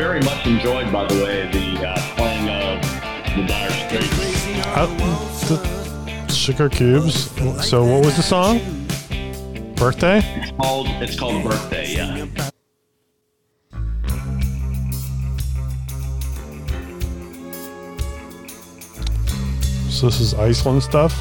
Very 0.00 0.20
much 0.22 0.46
enjoyed, 0.46 0.90
by 0.90 1.04
the 1.04 1.14
way, 1.22 1.46
the 1.52 1.86
uh, 1.86 1.94
playing 2.16 2.48
of 2.48 2.80
the 3.36 3.46
Dire 3.46 3.70
Straits. 3.70 4.46
Uh, 4.68 4.86
the 6.26 6.32
sugar 6.32 6.70
cubes. 6.70 7.30
So 7.68 7.84
what 7.84 8.06
was 8.06 8.16
the 8.16 8.22
song? 8.22 8.60
Birthday. 9.74 10.22
It's 10.36 10.52
called 10.52 10.86
it's 11.02 11.18
called 11.18 11.44
Birthday. 11.44 11.96
Yeah. 11.96 12.26
So 19.90 20.06
this 20.06 20.20
is 20.20 20.32
Iceland 20.32 20.82
stuff. 20.82 21.12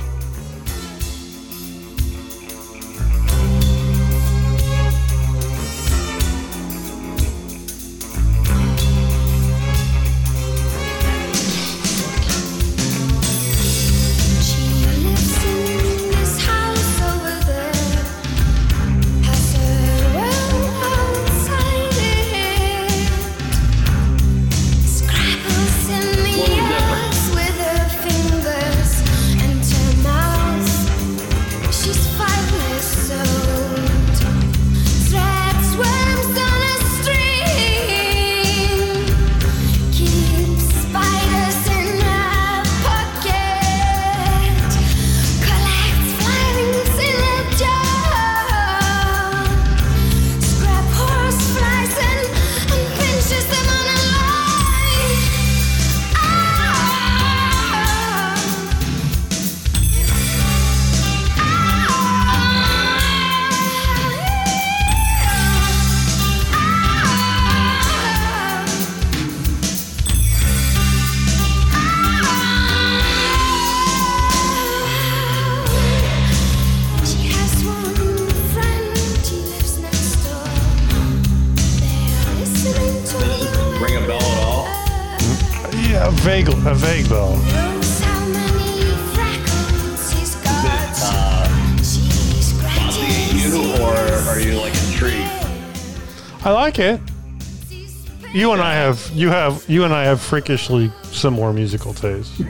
You 99.69 99.83
and 99.85 99.93
I 99.93 100.03
have 100.03 100.19
freakishly 100.19 100.91
similar 101.03 101.53
musical 101.53 101.93
tastes. 101.93 102.37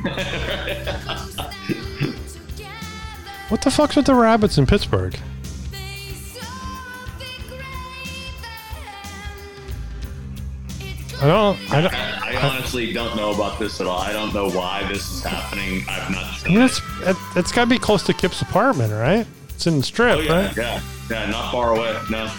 what 3.50 3.62
the 3.62 3.70
fuck's 3.70 3.96
with 3.98 4.06
the 4.06 4.16
rabbits 4.16 4.58
in 4.58 4.66
Pittsburgh? 4.66 5.16
I 11.22 11.28
don't. 11.28 11.60
I 11.72 11.82
don't. 11.82 11.94
I 11.94 12.36
honestly 12.41 12.94
don't 12.94 13.18
know 13.18 13.32
about 13.34 13.60
this 13.60 13.82
at 13.82 13.88
all. 13.88 14.00
I 14.00 14.14
don't 14.14 14.34
know 14.34 14.50
why 14.50 14.88
this 14.90 15.12
is 15.12 15.22
happening. 15.22 15.84
I've 15.90 16.10
not 16.12 16.46
I 16.46 16.48
mean, 16.48 16.62
it. 16.62 16.66
it's 16.66 16.80
it, 17.02 17.18
it's 17.36 17.52
got 17.52 17.66
to 17.66 17.70
be 17.70 17.78
close 17.78 18.04
to 18.04 18.14
Kip's 18.14 18.41
apartment, 18.41 18.94
right? 18.94 19.28
It's 19.50 19.68
in 19.68 19.80
the 19.80 19.84
strip, 19.84 20.20
Oh 20.20 20.22
yeah, 20.22 20.46
right? 20.46 20.56
yeah, 20.56 20.82
yeah. 21.12 21.30
Not 21.30 21.52
far 21.52 21.76
away. 21.76 22.00
No. 22.10 22.32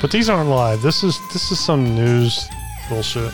But 0.00 0.12
these 0.12 0.28
aren't 0.28 0.48
live. 0.50 0.80
This 0.82 1.02
is 1.02 1.18
this 1.32 1.50
is 1.50 1.58
some 1.58 1.96
news 1.96 2.46
bullshit. 2.88 3.32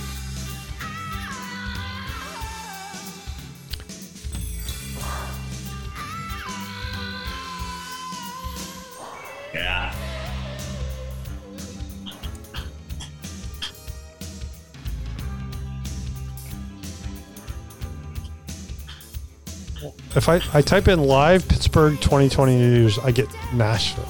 If 20.27 20.55
I, 20.55 20.59
I 20.59 20.63
type 20.63 20.89
in 20.89 21.03
live 21.03 21.47
Pittsburgh 21.47 22.01
2020 22.01 22.57
news, 22.57 22.99
I 22.99 23.11
get 23.11 23.29
Nashville. 23.53 24.09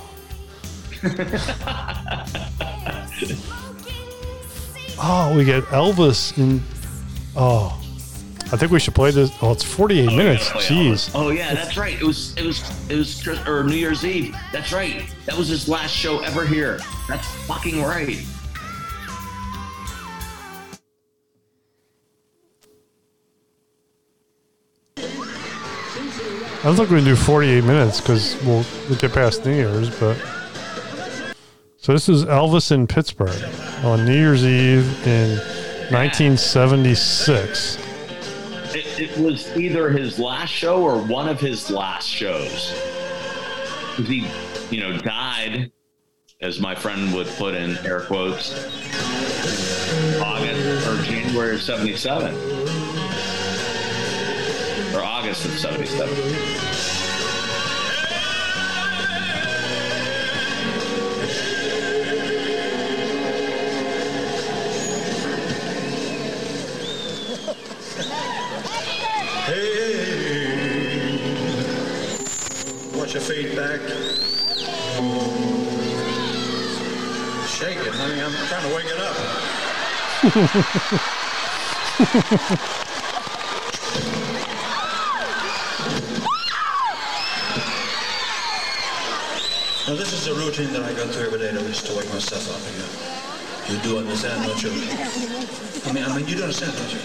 Oh, 5.06 5.34
we 5.36 5.44
get 5.44 5.64
Elvis 5.64 6.38
in. 6.38 6.62
Oh, 7.36 7.78
I 8.52 8.56
think 8.56 8.70
we 8.70 8.78
should 8.78 8.94
play 8.94 9.10
this. 9.10 9.30
Oh, 9.42 9.50
it's 9.50 9.64
48 9.64 10.06
minutes. 10.06 10.50
Oh, 10.54 10.58
Jeez. 10.58 10.92
Elvis. 10.92 11.10
Oh 11.14 11.30
yeah, 11.30 11.52
that's 11.52 11.76
right. 11.76 12.00
It 12.00 12.04
was 12.04 12.34
it 12.36 12.46
was 12.46 12.62
it 12.88 12.96
was 12.96 13.20
Chris- 13.22 13.46
or 13.46 13.64
New 13.64 13.74
Year's 13.74 14.04
Eve. 14.04 14.34
That's 14.52 14.72
right. 14.72 15.04
That 15.26 15.36
was 15.36 15.48
his 15.48 15.68
last 15.68 15.90
show 15.90 16.20
ever 16.20 16.46
here. 16.46 16.78
That's 17.08 17.26
fucking 17.46 17.82
right. 17.82 18.24
I 26.64 26.68
don't 26.68 26.76
think 26.76 26.88
we 26.88 26.96
can 26.96 27.04
do 27.04 27.14
48 27.14 27.62
minutes 27.64 28.00
because 28.00 28.42
we'll, 28.42 28.64
get 28.96 29.12
past 29.12 29.44
New 29.44 29.54
Year's, 29.54 29.90
but. 30.00 30.16
So 31.76 31.92
this 31.92 32.08
is 32.08 32.24
Elvis 32.24 32.72
in 32.72 32.86
Pittsburgh 32.86 33.44
on 33.84 34.06
New 34.06 34.14
Year's 34.14 34.46
Eve 34.46 34.86
in 35.06 35.36
1976. 35.90 37.76
It, 38.74 38.98
it 38.98 39.18
was 39.18 39.54
either 39.54 39.90
his 39.90 40.18
last 40.18 40.48
show 40.48 40.82
or 40.82 40.96
one 41.02 41.28
of 41.28 41.38
his 41.38 41.70
last 41.70 42.08
shows. 42.08 42.70
He, 43.98 44.26
you 44.70 44.80
know, 44.80 44.96
died, 44.96 45.70
as 46.40 46.60
my 46.60 46.74
friend 46.74 47.12
would 47.12 47.26
put 47.36 47.54
in 47.54 47.76
air 47.84 48.00
quotes, 48.00 48.54
August 50.18 50.88
or 50.88 50.96
January 51.02 51.56
of 51.56 51.62
'77, 51.62 52.34
or 54.94 55.02
August 55.02 55.44
of 55.44 55.58
'77. 55.58 56.08
Watch 72.96 73.14
your 73.14 73.22
feet 73.22 73.56
back. 73.56 73.80
Shake 77.48 77.78
it, 77.78 77.92
honey. 77.92 78.20
I'm 78.22 78.32
trying 78.48 78.68
to 78.68 78.74
wake 78.74 78.86
it 78.86 78.98
up. 82.70 82.80
is 90.26 90.36
a 90.36 90.46
routine 90.46 90.72
that 90.72 90.82
I 90.82 90.92
go 90.94 91.06
through 91.08 91.26
every 91.26 91.38
day 91.38 91.52
to 91.52 91.58
just 91.66 91.86
to 91.86 91.96
wake 91.96 92.08
myself 92.08 92.48
up 92.48 92.62
again. 92.72 92.88
You 93.68 93.82
do 93.82 93.98
understand, 93.98 94.46
don't 94.46 94.62
you? 94.62 94.70
I 94.70 95.92
mean, 95.92 96.04
I 96.04 96.16
mean, 96.16 96.26
you 96.26 96.36
do 96.36 96.42
understand, 96.44 96.72
don't 96.76 96.92
you? 96.92 96.98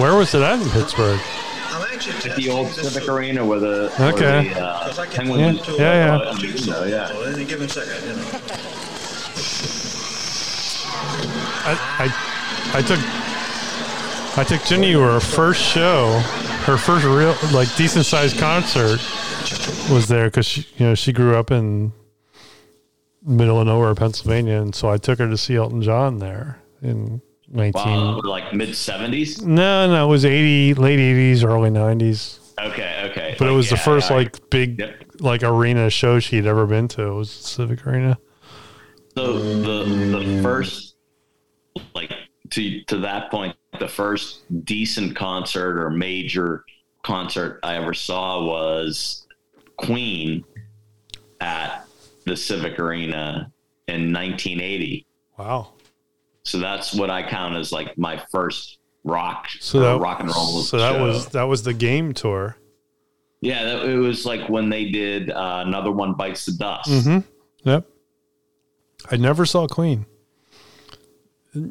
Where 0.00 0.14
was 0.16 0.34
it 0.34 0.42
at 0.42 0.60
in 0.60 0.70
Pittsburgh? 0.70 1.20
At 1.20 2.36
the 2.36 2.48
old 2.50 2.68
Civic 2.68 3.08
Arena 3.08 3.44
where 3.44 3.58
the, 3.58 3.92
Okay. 3.98 4.52
the 4.54 4.60
uh, 4.60 4.84
Because 4.84 4.98
I 4.98 5.22
Yeah, 5.22 5.52
yeah, 5.78 5.78
yeah. 5.78 6.16
uh, 6.16 6.36
you 6.38 6.66
know, 6.66 6.84
yeah. 6.84 7.32
Any 7.34 7.44
given 7.44 7.68
second, 7.68 8.02
you 8.06 8.14
know. 8.14 8.40
I, 11.66 11.78
I, 11.98 12.78
I 12.78 12.82
took 12.82 13.23
I 14.36 14.44
took 14.44 14.64
Jenny 14.64 14.92
to 14.92 15.00
her 15.00 15.20
first 15.20 15.62
show, 15.62 16.18
her 16.64 16.76
first 16.76 17.04
real 17.04 17.36
like 17.52 17.74
decent 17.76 18.04
sized 18.04 18.36
concert 18.38 19.00
was 19.92 20.08
there 20.08 20.24
because 20.24 20.46
she 20.46 20.66
you 20.76 20.86
know 20.86 20.94
she 20.94 21.12
grew 21.12 21.36
up 21.36 21.50
in 21.50 21.92
middle 23.22 23.60
of 23.60 23.66
nowhere, 23.66 23.94
Pennsylvania, 23.94 24.60
and 24.60 24.74
so 24.74 24.90
I 24.90 24.96
took 24.96 25.18
her 25.20 25.28
to 25.28 25.38
see 25.38 25.56
Elton 25.56 25.82
John 25.82 26.18
there 26.18 26.60
in 26.82 27.22
nineteen. 27.48 27.82
Wow, 27.84 28.20
like 28.24 28.52
mid 28.52 28.70
'70s. 28.70 29.42
No, 29.42 29.86
no, 29.86 30.04
it 30.04 30.08
was 30.08 30.24
eighty, 30.24 30.74
late 30.74 30.98
eighties, 30.98 31.44
early 31.44 31.70
nineties. 31.70 32.40
Okay, 32.58 33.08
okay. 33.10 33.36
But 33.38 33.48
it 33.48 33.52
was 33.52 33.70
the 33.70 33.76
first 33.76 34.10
like 34.10 34.50
big 34.50 34.82
like 35.20 35.42
arena 35.42 35.90
show 35.90 36.18
she'd 36.18 36.46
ever 36.46 36.66
been 36.66 36.88
to. 36.88 37.02
It 37.02 37.14
was 37.14 37.30
Civic 37.30 37.86
Arena. 37.86 38.18
So 39.16 39.38
the 39.38 39.84
the 39.84 40.42
first 40.42 40.96
like 41.94 42.12
to 42.54 42.82
to 42.84 42.98
that 42.98 43.30
point, 43.30 43.56
the 43.80 43.88
first 43.88 44.42
decent 44.64 45.16
concert 45.16 45.82
or 45.82 45.90
major 45.90 46.64
concert 47.02 47.60
I 47.62 47.74
ever 47.76 47.94
saw 47.94 48.44
was 48.44 49.26
Queen 49.76 50.44
at 51.40 51.84
the 52.24 52.36
Civic 52.36 52.78
Arena 52.78 53.52
in 53.88 54.12
1980. 54.12 55.06
Wow. 55.38 55.72
So 56.44 56.58
that's 56.58 56.94
what 56.94 57.10
I 57.10 57.28
count 57.28 57.56
as 57.56 57.72
like 57.72 57.98
my 57.98 58.22
first 58.30 58.78
rock 59.02 59.48
So 59.60 59.80
that 59.80 60.00
rock 60.00 60.20
and 60.20 60.28
roll. 60.30 60.62
So 60.62 60.78
that 60.78 61.00
was 61.00 61.26
that 61.28 61.44
was 61.44 61.62
the 61.62 61.74
game 61.74 62.14
tour. 62.14 62.56
yeah. 63.40 63.64
That, 63.64 63.84
it 63.86 63.96
was 63.96 64.24
like 64.24 64.48
when 64.48 64.68
they 64.68 64.90
did 64.90 65.30
uh, 65.30 65.64
another 65.66 65.90
one 65.90 66.14
bites 66.14 66.46
the 66.46 66.52
dust. 66.52 66.90
Mm-hmm. 66.90 67.68
Yep. 67.68 67.86
I 69.10 69.16
never 69.16 69.44
saw 69.44 69.66
Queen. 69.66 70.06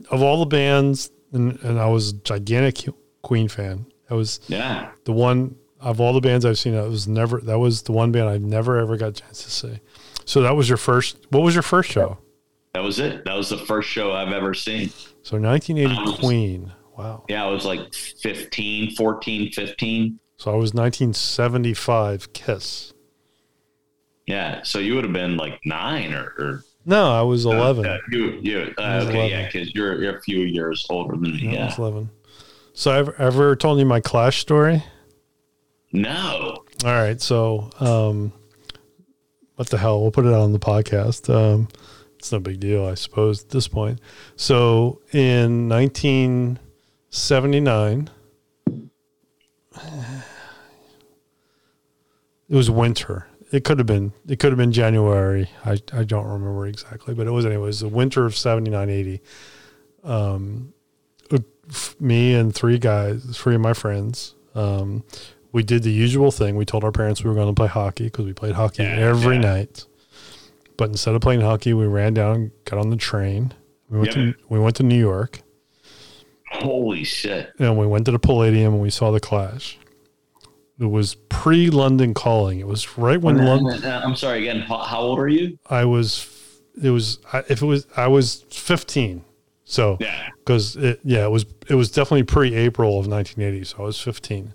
Of 0.09 0.21
all 0.21 0.39
the 0.39 0.45
bands, 0.45 1.11
and, 1.31 1.59
and 1.61 1.79
I 1.79 1.87
was 1.87 2.09
a 2.11 2.13
gigantic 2.13 2.87
Queen 3.21 3.47
fan. 3.47 3.85
That 4.09 4.15
was 4.15 4.39
Yeah. 4.47 4.91
the 5.05 5.11
one 5.13 5.55
of 5.79 5.99
all 5.99 6.13
the 6.13 6.21
bands 6.21 6.45
I've 6.45 6.57
seen. 6.59 6.73
That 6.73 6.87
was 6.89 7.07
never 7.07 7.39
that 7.41 7.59
was 7.59 7.81
the 7.83 7.91
one 7.91 8.11
band 8.11 8.29
I 8.29 8.37
never 8.37 8.77
ever 8.77 8.95
got 8.97 9.09
a 9.09 9.13
chance 9.13 9.43
to 9.43 9.51
see. 9.51 9.79
So 10.25 10.41
that 10.41 10.55
was 10.55 10.69
your 10.69 10.77
first. 10.77 11.17
What 11.29 11.43
was 11.43 11.53
your 11.55 11.63
first 11.63 11.89
show? 11.91 12.17
That 12.73 12.83
was 12.83 12.99
it. 12.99 13.25
That 13.25 13.35
was 13.35 13.49
the 13.49 13.57
first 13.57 13.89
show 13.89 14.13
I've 14.13 14.31
ever 14.31 14.53
seen. 14.53 14.89
So 15.21 15.37
1980 15.39 15.95
um, 15.95 16.17
Queen. 16.17 16.73
Wow. 16.97 17.25
Yeah, 17.27 17.45
I 17.45 17.49
was 17.49 17.65
like 17.65 17.93
15, 17.93 18.95
14, 18.95 19.51
15. 19.51 20.19
So 20.37 20.51
I 20.51 20.55
was 20.55 20.73
1975 20.73 22.33
Kiss. 22.33 22.93
Yeah. 24.25 24.61
So 24.63 24.79
you 24.79 24.95
would 24.95 25.03
have 25.03 25.13
been 25.13 25.37
like 25.37 25.59
nine 25.65 26.13
or, 26.13 26.33
or 26.37 26.63
No, 26.85 27.09
I 27.11 27.21
was 27.21 27.45
11. 27.45 27.85
Uh, 27.85 27.97
you, 28.11 28.31
you, 28.41 28.73
I 28.77 28.97
uh, 28.97 29.01
okay, 29.03 29.13
11. 29.13 29.29
yeah, 29.29 29.45
because 29.45 29.73
you're, 29.73 30.01
you're 30.03 30.17
a 30.17 30.21
few 30.21 30.41
years 30.41 30.85
older 30.89 31.13
than 31.13 31.21
me. 31.33 31.47
I 31.49 31.53
Yeah. 31.53 31.65
was 31.67 31.77
11. 31.77 32.09
So 32.73 32.91
I've 32.91 33.09
ever 33.19 33.55
told 33.55 33.79
you 33.79 33.85
my 33.85 34.01
Clash 34.01 34.39
story? 34.39 34.83
No. 35.93 36.63
All 36.83 36.91
right. 36.91 37.21
So, 37.21 37.69
um, 37.79 38.33
what 39.55 39.69
the 39.69 39.77
hell? 39.77 40.01
We'll 40.01 40.11
put 40.11 40.25
it 40.25 40.33
on 40.33 40.51
the 40.51 40.59
podcast. 40.59 41.33
Um, 41.33 41.69
it's 42.17 42.31
no 42.31 42.39
big 42.39 42.59
deal, 42.59 42.85
I 42.85 42.95
suppose, 42.95 43.43
at 43.43 43.49
this 43.49 43.67
point. 43.67 43.99
So, 44.35 45.01
in 45.11 45.69
1979, 45.69 48.09
it 52.49 52.55
was 52.55 52.69
winter. 52.71 53.27
It 53.53 53.63
could 53.63 53.77
have 53.77 53.85
been. 53.87 54.11
It 54.27 54.39
could 54.39 54.51
have 54.51 54.57
been 54.57 54.71
January. 54.71 55.47
I, 55.63 55.77
I 55.93 56.03
don't 56.03 56.25
remember 56.25 56.65
exactly, 56.67 57.13
but 57.13 57.27
it 57.27 57.31
was 57.31 57.45
anyways 57.45 57.79
the 57.81 57.87
winter 57.87 58.25
of 58.25 58.35
79, 58.35 58.89
80. 58.89 59.21
Um, 60.03 60.73
me 61.99 62.33
and 62.33 62.53
three 62.53 62.77
guys, 62.77 63.23
three 63.37 63.55
of 63.55 63.61
my 63.61 63.73
friends, 63.73 64.35
um, 64.55 65.03
we 65.51 65.63
did 65.63 65.83
the 65.83 65.91
usual 65.91 66.31
thing. 66.31 66.55
We 66.55 66.65
told 66.65 66.83
our 66.83 66.91
parents 66.91 67.23
we 67.23 67.29
were 67.29 67.35
going 67.35 67.47
to 67.47 67.53
play 67.57 67.67
hockey 67.67 68.05
because 68.05 68.25
we 68.25 68.33
played 68.33 68.55
hockey 68.55 68.83
every 68.83 69.37
night. 69.37 69.85
But 70.75 70.89
instead 70.89 71.13
of 71.15 71.21
playing 71.21 71.41
hockey, 71.41 71.73
we 71.73 71.85
ran 71.85 72.13
down, 72.15 72.51
got 72.65 72.79
on 72.79 72.89
the 72.89 72.95
train. 72.97 73.53
We 73.89 73.99
went 73.99 74.15
Yep. 74.15 74.15
to 74.15 74.33
we 74.49 74.59
went 74.59 74.75
to 74.77 74.83
New 74.83 74.97
York, 74.99 75.41
Holy 76.51 77.03
shit. 77.03 77.51
and 77.59 77.77
we 77.77 77.85
went 77.85 78.05
to 78.05 78.11
the 78.11 78.17
Palladium 78.19 78.73
and 78.73 78.81
we 78.81 78.89
saw 78.89 79.11
the 79.11 79.19
Clash. 79.19 79.77
It 80.79 80.85
was 80.85 81.15
pre 81.29 81.69
London 81.69 82.13
Calling. 82.13 82.59
It 82.59 82.67
was 82.67 82.97
right 82.97 83.21
when 83.21 83.37
London. 83.37 83.83
I'm 83.85 84.15
sorry 84.15 84.39
again. 84.47 84.61
How, 84.61 84.77
how 84.79 84.99
old 85.01 85.19
are 85.19 85.27
you? 85.27 85.57
I 85.69 85.85
was, 85.85 86.27
it 86.81 86.89
was, 86.89 87.19
if 87.47 87.61
it 87.61 87.65
was, 87.65 87.85
I 87.95 88.07
was 88.07 88.43
15. 88.49 89.23
So, 89.65 89.97
Yeah. 89.99 90.29
because 90.39 90.75
it, 90.75 90.99
yeah, 91.03 91.25
it 91.25 91.31
was, 91.31 91.45
it 91.69 91.75
was 91.75 91.89
definitely 91.91 92.23
pre 92.23 92.53
April 92.55 92.99
of 92.99 93.07
1980. 93.07 93.63
So 93.65 93.77
I 93.79 93.81
was 93.85 93.99
15. 93.99 94.53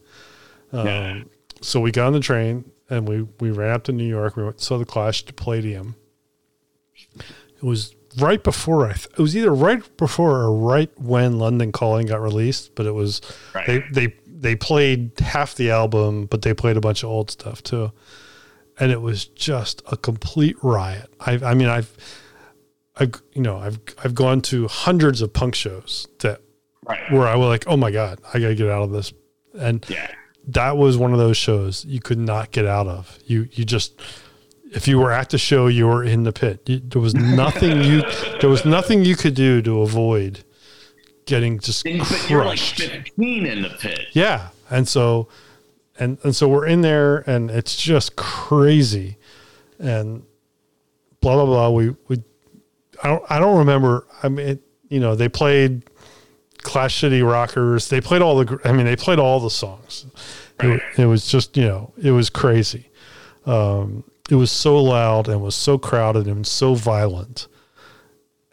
Um, 0.73 0.87
Yeah. 0.87 1.23
So 1.63 1.81
we 1.81 1.91
got 1.93 2.09
on 2.09 2.13
the 2.13 2.21
train 2.21 2.71
and 2.91 3.09
we, 3.09 3.23
we 3.41 3.51
ran 3.51 3.71
up 3.75 3.85
to 3.85 3.93
New 3.93 4.07
York. 4.07 4.37
We 4.37 4.45
went, 4.45 4.61
saw 4.61 4.77
the 4.79 4.85
Clash 4.85 5.25
to 5.25 5.33
Palladium. 5.33 5.95
It 7.17 7.63
was 7.65 7.95
right 8.19 8.43
before, 8.43 8.87
I, 8.87 8.93
th- 8.93 9.07
it 9.07 9.19
was 9.19 9.37
either 9.37 9.53
right 9.53 9.83
before 9.97 10.37
or 10.37 10.53
right 10.53 10.91
when 11.01 11.39
London 11.39 11.73
Calling 11.73 12.07
got 12.07 12.21
released, 12.21 12.75
but 12.75 12.87
it 12.87 12.93
was, 12.93 13.21
Right. 13.55 13.67
they, 13.67 14.07
they, 14.07 14.15
they 14.41 14.55
played 14.57 15.13
half 15.19 15.55
the 15.57 15.71
album, 15.71 16.27
but 16.27 16.43
they 16.43 16.55
played 16.55 16.77
a 16.77 16.81
bunch 16.81 17.03
of 17.03 17.11
old 17.11 17.31
stuff 17.31 17.63
too 17.63 17.93
and 18.81 18.93
it 18.93 19.01
was 19.03 19.25
just 19.25 19.83
a 19.91 19.97
complete 19.97 20.55
riot. 20.63 21.11
I, 21.19 21.33
I 21.45 21.55
mean, 21.55 21.67
I've, 21.69 21.91
I, 22.97 23.11
you 23.33 23.43
know, 23.43 23.59
I've, 23.59 23.81
I've 24.05 24.15
gone 24.15 24.41
to 24.43 24.69
hundreds 24.69 25.21
of 25.21 25.33
punk 25.33 25.55
shows 25.57 26.07
that, 26.21 26.41
Right. 26.89 27.11
where 27.13 27.27
I 27.27 27.35
was 27.37 27.49
like, 27.49 27.65
oh 27.67 27.77
my 27.77 27.91
god, 27.91 28.21
I 28.33 28.39
gotta 28.39 28.55
get 28.55 28.69
out 28.71 28.83
of 28.85 28.93
this, 28.93 29.13
and 29.59 29.85
Yeah. 29.89 30.09
that 30.49 30.77
was 30.77 30.97
one 30.97 31.13
of 31.13 31.19
those 31.19 31.37
shows 31.37 31.85
you 31.85 32.01
could 32.01 32.19
not 32.21 32.53
get 32.53 32.67
out 32.67 32.87
of. 32.87 33.19
You, 33.27 33.49
you 33.53 33.65
just, 33.65 34.01
if 34.71 34.87
you 34.87 34.99
were 34.99 35.11
at 35.13 35.31
the 35.31 35.39
show, 35.39 35.67
you 35.67 35.87
were 35.89 36.05
in 36.05 36.23
the 36.23 36.33
pit. 36.33 36.61
You- 36.67 36.79
There 36.83 37.03
was 37.03 37.15
nothing 37.17 37.83
you 37.83 38.03
there 38.41 38.49
was 38.49 38.65
nothing 38.65 39.05
you 39.05 39.17
could 39.17 39.35
do 39.35 39.61
to 39.63 39.81
avoid 39.83 40.45
getting 41.29 41.59
just 41.61 41.87
And- 41.87 42.01
but 42.01 42.29
you're 42.29 42.45
like 42.45 42.59
15 42.59 43.47
in 43.47 43.63
the 43.63 43.69
pit. 43.71 44.07
Yeah, 44.13 44.49
and 44.71 44.89
so 44.89 45.29
and 45.99 46.19
and 46.25 46.35
so 46.35 46.49
we're 46.49 46.67
in 46.67 46.81
there, 46.81 47.19
and 47.31 47.51
it's 47.51 47.77
just 47.77 48.17
crazy, 48.17 49.17
and 49.79 50.23
blah 51.21 51.35
blah 51.37 51.47
blah. 51.47 51.71
We 51.71 51.95
we 52.09 52.23
I 53.03 53.09
don't 53.09 53.25
I 53.31 53.39
don't 53.39 53.59
remember. 53.59 54.07
I 54.23 54.29
mean, 54.29 54.49
it, 54.49 54.61
you 54.89 55.01
know, 55.01 55.15
they 55.15 55.29
played 55.29 55.83
Clash 56.63 57.01
City 57.01 57.23
Rockers. 57.23 57.89
They 57.89 58.01
played 58.01 58.23
all 58.23 58.43
the. 58.43 58.59
I 58.65 58.73
mean, 58.73 58.87
they 58.87 58.97
played 58.97 59.19
all 59.19 59.39
the 59.41 59.51
songs. 59.51 60.07
It, 60.61 60.83
it 60.97 61.07
was 61.07 61.27
just 61.27 61.57
you 61.57 61.65
know, 61.65 61.93
it 62.03 62.11
was 62.11 62.31
crazy. 62.31 62.91
Um, 63.47 64.03
it 64.31 64.35
was 64.35 64.51
so 64.51 64.83
loud 64.83 65.29
and 65.29 65.41
was 65.41 65.55
so 65.55 65.79
crowded 65.79 66.27
and 66.27 66.47
so 66.47 66.75
violent. 66.75 67.47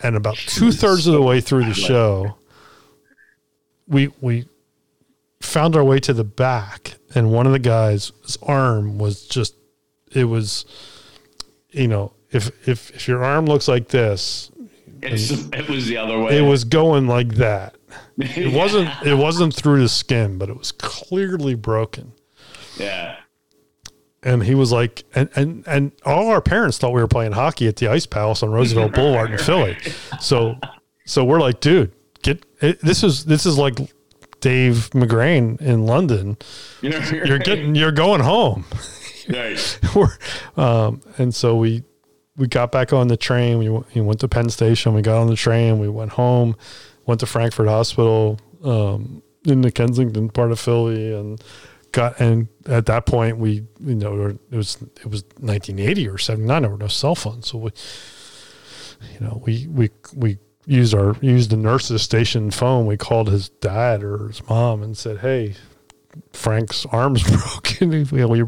And 0.02 0.16
about 0.16 0.36
two 0.38 0.72
thirds 0.72 1.08
of 1.08 1.14
the 1.14 1.22
way 1.22 1.42
through 1.42 1.66
the 1.66 1.74
show, 1.74 2.38
we 3.88 4.12
we 4.22 4.48
found 5.42 5.76
our 5.76 5.84
way 5.84 6.00
to 6.00 6.14
the 6.14 6.24
back, 6.24 6.96
and 7.14 7.32
one 7.32 7.46
of 7.46 7.52
the 7.52 7.60
guys' 7.60 8.12
arm 8.44 8.98
was 8.98 9.26
just 9.26 9.56
it 10.12 10.26
was, 10.26 10.66
you 11.72 11.88
know, 11.88 12.14
if 12.32 12.68
if 12.68 12.92
if 12.92 13.08
your 13.08 13.24
arm 13.24 13.46
looks 13.46 13.68
like 13.68 13.90
this, 13.90 14.52
it 15.02 15.70
was 15.70 15.88
the 15.88 15.98
other 15.98 16.20
way. 16.20 16.38
it 16.38 16.42
was 16.42 16.64
going 16.64 17.08
like 17.08 17.36
that. 17.36 17.76
It 18.18 18.54
wasn't 18.54 18.90
it 19.06 19.16
wasn't 19.16 19.54
through 19.54 19.82
the 19.82 19.90
skin, 19.90 20.38
but 20.38 20.50
it 20.50 20.58
was 20.58 20.72
clearly 20.72 21.56
broken. 21.56 22.14
Yeah. 22.78 23.18
And 24.24 24.42
he 24.44 24.56
was 24.56 24.72
like, 24.72 25.04
and 25.14 25.30
and 25.36 25.64
and 25.68 25.92
all 26.04 26.30
our 26.30 26.42
parents 26.42 26.78
thought 26.78 26.94
we 26.94 27.02
were 27.02 27.08
playing 27.08 27.34
hockey 27.34 27.68
at 27.68 27.76
the 27.76 27.88
Ice 27.88 28.08
Palace 28.08 28.42
on 28.42 28.52
Roosevelt 28.52 28.92
Boulevard 28.96 29.32
in 29.32 29.38
Philly. 29.38 29.78
So 30.20 30.58
so 31.06 31.24
we're 31.24 31.40
like, 31.40 31.60
dude, 31.60 31.92
it, 32.66 32.82
this 32.82 33.04
is 33.04 33.26
this 33.26 33.46
is 33.46 33.58
like 33.58 33.76
Dave 34.42 34.90
McGrain 34.92 35.60
in 35.62 35.86
London. 35.86 36.38
You 36.82 36.90
know, 36.90 37.00
You're 37.00 37.40
getting 37.40 37.76
you're 37.76 37.92
going 37.92 38.22
home. 38.22 38.66
We're, 39.96 40.16
um, 40.56 41.02
and 41.18 41.34
so 41.34 41.56
we 41.56 41.84
we 42.38 42.48
got 42.48 42.72
back 42.72 42.94
on 42.94 43.08
the 43.08 43.18
train. 43.18 43.58
We 43.58 43.70
went, 43.70 43.96
we 43.96 44.02
went 44.02 44.20
to 44.20 44.28
Penn 44.28 44.50
Station. 44.50 44.94
We 44.94 45.02
got 45.02 45.20
on 45.20 45.28
the 45.28 45.36
train. 45.36 45.80
We 45.80 45.90
went 45.90 46.12
home. 46.12 46.56
Went 47.06 47.20
to 47.22 47.26
Frankford 47.26 47.68
Hospital 47.68 48.40
um, 48.64 49.22
in 49.46 49.62
the 49.62 49.72
Kensington 49.72 50.30
part 50.30 50.52
of 50.52 50.60
Philly, 50.60 51.14
and 51.14 51.44
got. 51.92 52.20
And 52.20 52.48
at 52.68 52.86
that 52.88 53.06
point, 53.06 53.38
we 53.38 53.64
you 53.80 53.96
know 53.96 54.38
it 54.52 54.56
was 54.56 54.78
it 55.00 55.08
was 55.08 55.24
1980 55.40 56.08
or 56.08 56.18
79. 56.18 56.62
There 56.62 56.72
were 56.72 56.78
no 56.78 56.88
cell 56.88 57.16
phones, 57.16 57.48
so 57.48 57.58
we 57.58 57.72
you 59.14 59.26
know 59.26 59.42
we 59.46 59.68
we 59.68 59.90
we 60.16 60.38
used 60.66 60.94
our 60.94 61.16
used 61.22 61.50
the 61.52 61.58
nurse's 61.58 62.02
station 62.02 62.52
phone. 62.52 62.86
We 62.86 62.98
called 62.98 63.30
his 63.30 63.50
dad 63.50 64.04
or 64.04 64.28
his 64.30 64.48
mom 64.50 64.82
and 64.84 64.98
said, 64.98 65.20
"Hey, 65.20 65.56
Frank's 66.34 66.86
arm's 66.88 67.24
broken. 67.30 67.92
you 67.92 68.06
know, 68.12 68.28
we, 68.28 68.44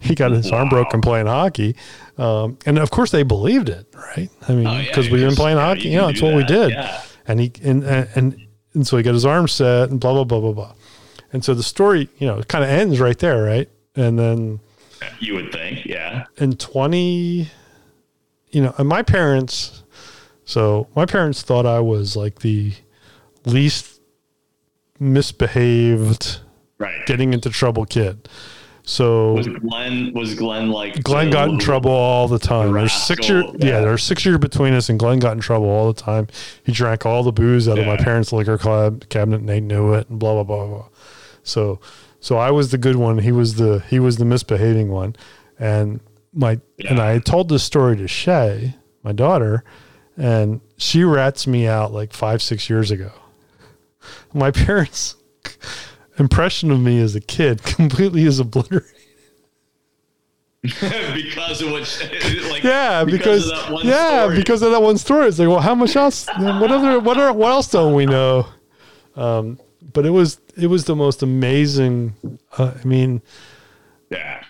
he 0.00 0.14
got 0.14 0.30
his 0.32 0.50
arm 0.50 0.68
broken 0.68 1.00
playing 1.00 1.26
hockey. 1.26 1.76
Um, 2.18 2.58
and 2.66 2.78
of 2.78 2.90
course 2.90 3.10
they 3.10 3.22
believed 3.22 3.68
it, 3.68 3.86
right? 3.94 4.28
I 4.48 4.52
mean, 4.54 4.66
Oh, 4.66 4.72
yeah, 4.78 4.84
because 4.84 5.10
we've 5.10 5.26
been 5.26 5.36
playing 5.36 5.58
hockey. 5.58 5.82
you 5.88 5.90
You 5.92 5.96
know, 5.98 6.06
that's 6.08 6.22
what 6.22 6.34
we 6.34 6.44
did. 6.44 6.70
yeah. 6.70 7.02
And 7.26 7.38
he, 7.40 7.52
and, 7.62 7.84
and, 7.84 8.08
and, 8.14 8.46
and 8.74 8.86
so 8.86 8.96
he 8.96 9.02
got 9.02 9.14
his 9.14 9.24
arm 9.26 9.48
set 9.48 9.90
and 9.90 10.00
blah, 10.00 10.12
blah, 10.12 10.24
blah, 10.24 10.40
blah, 10.40 10.52
blah. 10.52 10.74
And 11.32 11.44
so 11.44 11.54
the 11.54 11.62
story, 11.62 12.08
you 12.18 12.26
know, 12.26 12.42
kind 12.42 12.64
of 12.64 12.70
ends 12.70 12.98
right 13.00 13.18
there. 13.18 13.42
Right. 13.42 13.68
And 13.94 14.18
then 14.18 14.60
You 15.20 15.34
would 15.34 15.52
think, 15.52 15.84
yeah. 15.86 16.24
in 16.38 16.54
20, 16.56 17.48
you 18.50 18.62
know, 18.62 18.74
and 18.78 18.88
my 18.88 19.02
parents, 19.02 19.79
so 20.50 20.88
my 20.96 21.06
parents 21.06 21.42
thought 21.42 21.64
I 21.64 21.78
was 21.78 22.16
like 22.16 22.40
the 22.40 22.72
least 23.44 24.00
misbehaved, 24.98 26.40
Right. 26.78 27.06
getting 27.06 27.32
into 27.32 27.50
trouble 27.50 27.84
kid. 27.84 28.28
So 28.82 29.34
Was 29.34 29.46
Glenn 29.46 30.12
was 30.12 30.34
Glenn 30.34 30.70
like 30.70 31.04
Glenn 31.04 31.30
got 31.30 31.50
in 31.50 31.60
trouble 31.60 31.92
all 31.92 32.26
the 32.26 32.40
time. 32.40 32.72
There's 32.72 32.92
six 32.92 33.28
year, 33.28 33.42
yeah. 33.42 33.66
yeah. 33.66 33.80
there's 33.80 34.02
six 34.02 34.24
years 34.24 34.38
between 34.38 34.72
us, 34.72 34.88
and 34.88 34.98
Glenn 34.98 35.20
got 35.20 35.34
in 35.34 35.40
trouble 35.40 35.68
all 35.68 35.92
the 35.92 36.00
time. 36.00 36.26
He 36.64 36.72
drank 36.72 37.06
all 37.06 37.22
the 37.22 37.30
booze 37.32 37.68
out 37.68 37.78
of 37.78 37.86
my 37.86 37.96
parents' 37.96 38.32
liquor 38.32 38.58
club 38.58 39.08
cabinet, 39.08 39.40
and 39.40 39.48
they 39.48 39.60
knew 39.60 39.92
it, 39.92 40.08
and 40.10 40.18
blah 40.18 40.34
blah 40.34 40.42
blah 40.42 40.66
blah. 40.66 40.88
So, 41.44 41.78
so 42.18 42.38
I 42.38 42.50
was 42.50 42.72
the 42.72 42.78
good 42.78 42.96
one. 42.96 43.18
He 43.18 43.30
was 43.30 43.54
the 43.54 43.84
he 43.88 44.00
was 44.00 44.16
the 44.16 44.24
misbehaving 44.24 44.90
one, 44.90 45.14
and 45.60 46.00
my 46.32 46.58
and 46.88 46.98
I 46.98 47.20
told 47.20 47.50
this 47.50 47.62
story 47.62 47.96
to 47.98 48.08
Shay, 48.08 48.74
my 49.04 49.12
daughter, 49.12 49.62
and 50.20 50.60
she 50.76 51.02
rats 51.02 51.46
me 51.46 51.66
out 51.66 51.92
like 51.92 52.12
five 52.12 52.42
six 52.42 52.68
years 52.68 52.90
ago. 52.90 53.10
My 54.34 54.50
parents' 54.66 55.16
impression 56.18 56.70
of 56.70 56.78
me 56.78 57.00
as 57.00 57.14
a 57.14 57.20
kid 57.20 57.62
completely 57.64 58.24
is 58.24 58.38
obliterated. 58.38 58.96
because 60.62 61.62
of 61.62 61.72
what 61.72 62.50
like 62.50 62.62
Yeah, 62.62 63.02
because, 63.04 63.50
of 63.50 63.56
that 63.56 63.72
one 63.72 63.86
yeah, 63.86 64.24
story. 64.24 64.36
because 64.36 64.60
of 64.60 64.72
that 64.72 64.82
one 64.82 64.98
story. 64.98 65.26
It's 65.26 65.38
like, 65.38 65.48
well, 65.48 65.60
how 65.60 65.74
much 65.74 65.96
else? 65.96 66.26
What 66.36 66.70
other? 66.70 67.00
What 67.00 67.16
are? 67.16 67.32
What 67.32 67.50
else 67.50 67.70
don't 67.70 67.94
we 67.94 68.04
know? 68.04 68.46
Um, 69.16 69.58
but 69.94 70.04
it 70.04 70.10
was 70.10 70.38
it 70.58 70.66
was 70.66 70.84
the 70.84 70.94
most 70.94 71.22
amazing. 71.22 72.14
Uh, 72.58 72.74
I 72.78 72.84
mean, 72.86 73.22
yeah, 74.10 74.44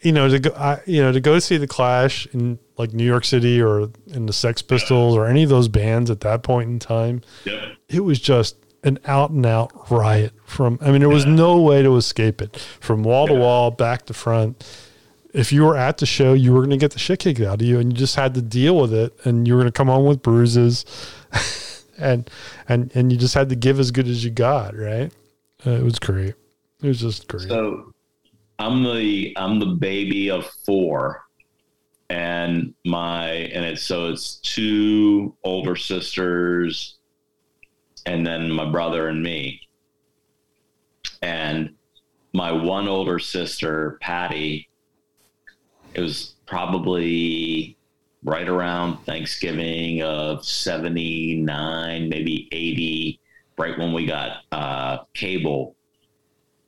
you 0.00 0.12
know, 0.12 0.28
to 0.28 0.38
go, 0.38 0.50
I, 0.56 0.80
you 0.86 1.02
know, 1.02 1.12
to 1.12 1.20
go 1.20 1.38
see 1.38 1.56
the 1.56 1.66
Clash 1.66 2.26
in 2.32 2.58
like 2.76 2.92
New 2.92 3.04
York 3.04 3.24
City 3.24 3.60
or 3.60 3.90
in 4.08 4.26
the 4.26 4.32
Sex 4.32 4.62
Pistols 4.62 5.16
or 5.16 5.26
any 5.26 5.42
of 5.42 5.48
those 5.50 5.68
bands 5.68 6.10
at 6.10 6.20
that 6.20 6.42
point 6.42 6.68
in 6.70 6.78
time, 6.78 7.22
Yep. 7.44 7.62
it 7.88 8.00
was 8.04 8.20
just 8.20 8.56
an 8.84 8.98
out 9.06 9.30
and 9.30 9.44
out 9.44 9.90
riot. 9.90 10.32
From 10.44 10.78
I 10.80 10.90
mean, 10.92 11.00
there 11.00 11.08
was 11.08 11.26
no 11.26 11.60
way 11.60 11.82
to 11.82 11.96
escape 11.96 12.40
it. 12.40 12.56
From 12.80 13.02
wall 13.02 13.26
to 13.26 13.34
wall, 13.34 13.70
back 13.72 14.06
to 14.06 14.14
front. 14.14 14.64
If 15.34 15.52
you 15.52 15.64
were 15.64 15.76
at 15.76 15.98
the 15.98 16.06
show, 16.06 16.32
you 16.32 16.52
were 16.52 16.60
going 16.60 16.70
to 16.70 16.76
get 16.78 16.92
the 16.92 16.98
shit 16.98 17.18
kicked 17.18 17.40
out 17.40 17.60
of 17.60 17.66
you, 17.66 17.78
and 17.78 17.92
you 17.92 17.98
just 17.98 18.16
had 18.16 18.34
to 18.34 18.40
deal 18.42 18.76
with 18.76 18.94
it. 18.94 19.12
And 19.24 19.46
you 19.46 19.54
were 19.54 19.60
going 19.60 19.70
to 19.72 19.76
come 19.76 19.88
home 19.88 20.06
with 20.06 20.22
bruises, 20.22 20.84
and 21.98 22.30
and 22.68 22.90
and 22.94 23.12
you 23.12 23.18
just 23.18 23.34
had 23.34 23.48
to 23.50 23.56
give 23.56 23.78
as 23.78 23.90
good 23.90 24.06
as 24.08 24.24
you 24.24 24.30
got. 24.30 24.76
Right? 24.76 25.12
Uh, 25.66 25.72
it 25.72 25.82
was 25.82 25.98
great. 25.98 26.34
It 26.82 26.86
was 26.86 27.00
just 27.00 27.26
great. 27.28 27.48
So 27.48 27.92
I'm 28.58 28.82
the 28.82 29.32
I'm 29.36 29.58
the 29.58 29.66
baby 29.66 30.30
of 30.30 30.46
four, 30.66 31.24
and 32.10 32.74
my 32.84 33.28
and 33.28 33.64
it's 33.64 33.82
so 33.82 34.08
it's 34.10 34.36
two 34.36 35.36
older 35.44 35.76
sisters, 35.76 36.96
and 38.06 38.26
then 38.26 38.50
my 38.50 38.68
brother 38.70 39.08
and 39.08 39.22
me. 39.22 39.60
And 41.22 41.74
my 42.32 42.52
one 42.52 42.88
older 42.88 43.18
sister, 43.18 43.98
Patty, 44.00 44.68
it 45.94 46.00
was 46.00 46.34
probably 46.46 47.76
right 48.24 48.48
around 48.48 48.98
Thanksgiving 49.04 50.02
of 50.02 50.44
79, 50.44 52.08
maybe 52.08 52.48
80, 52.52 53.20
right 53.56 53.78
when 53.78 53.92
we 53.92 54.06
got 54.06 54.42
uh, 54.52 54.98
cable. 55.14 55.76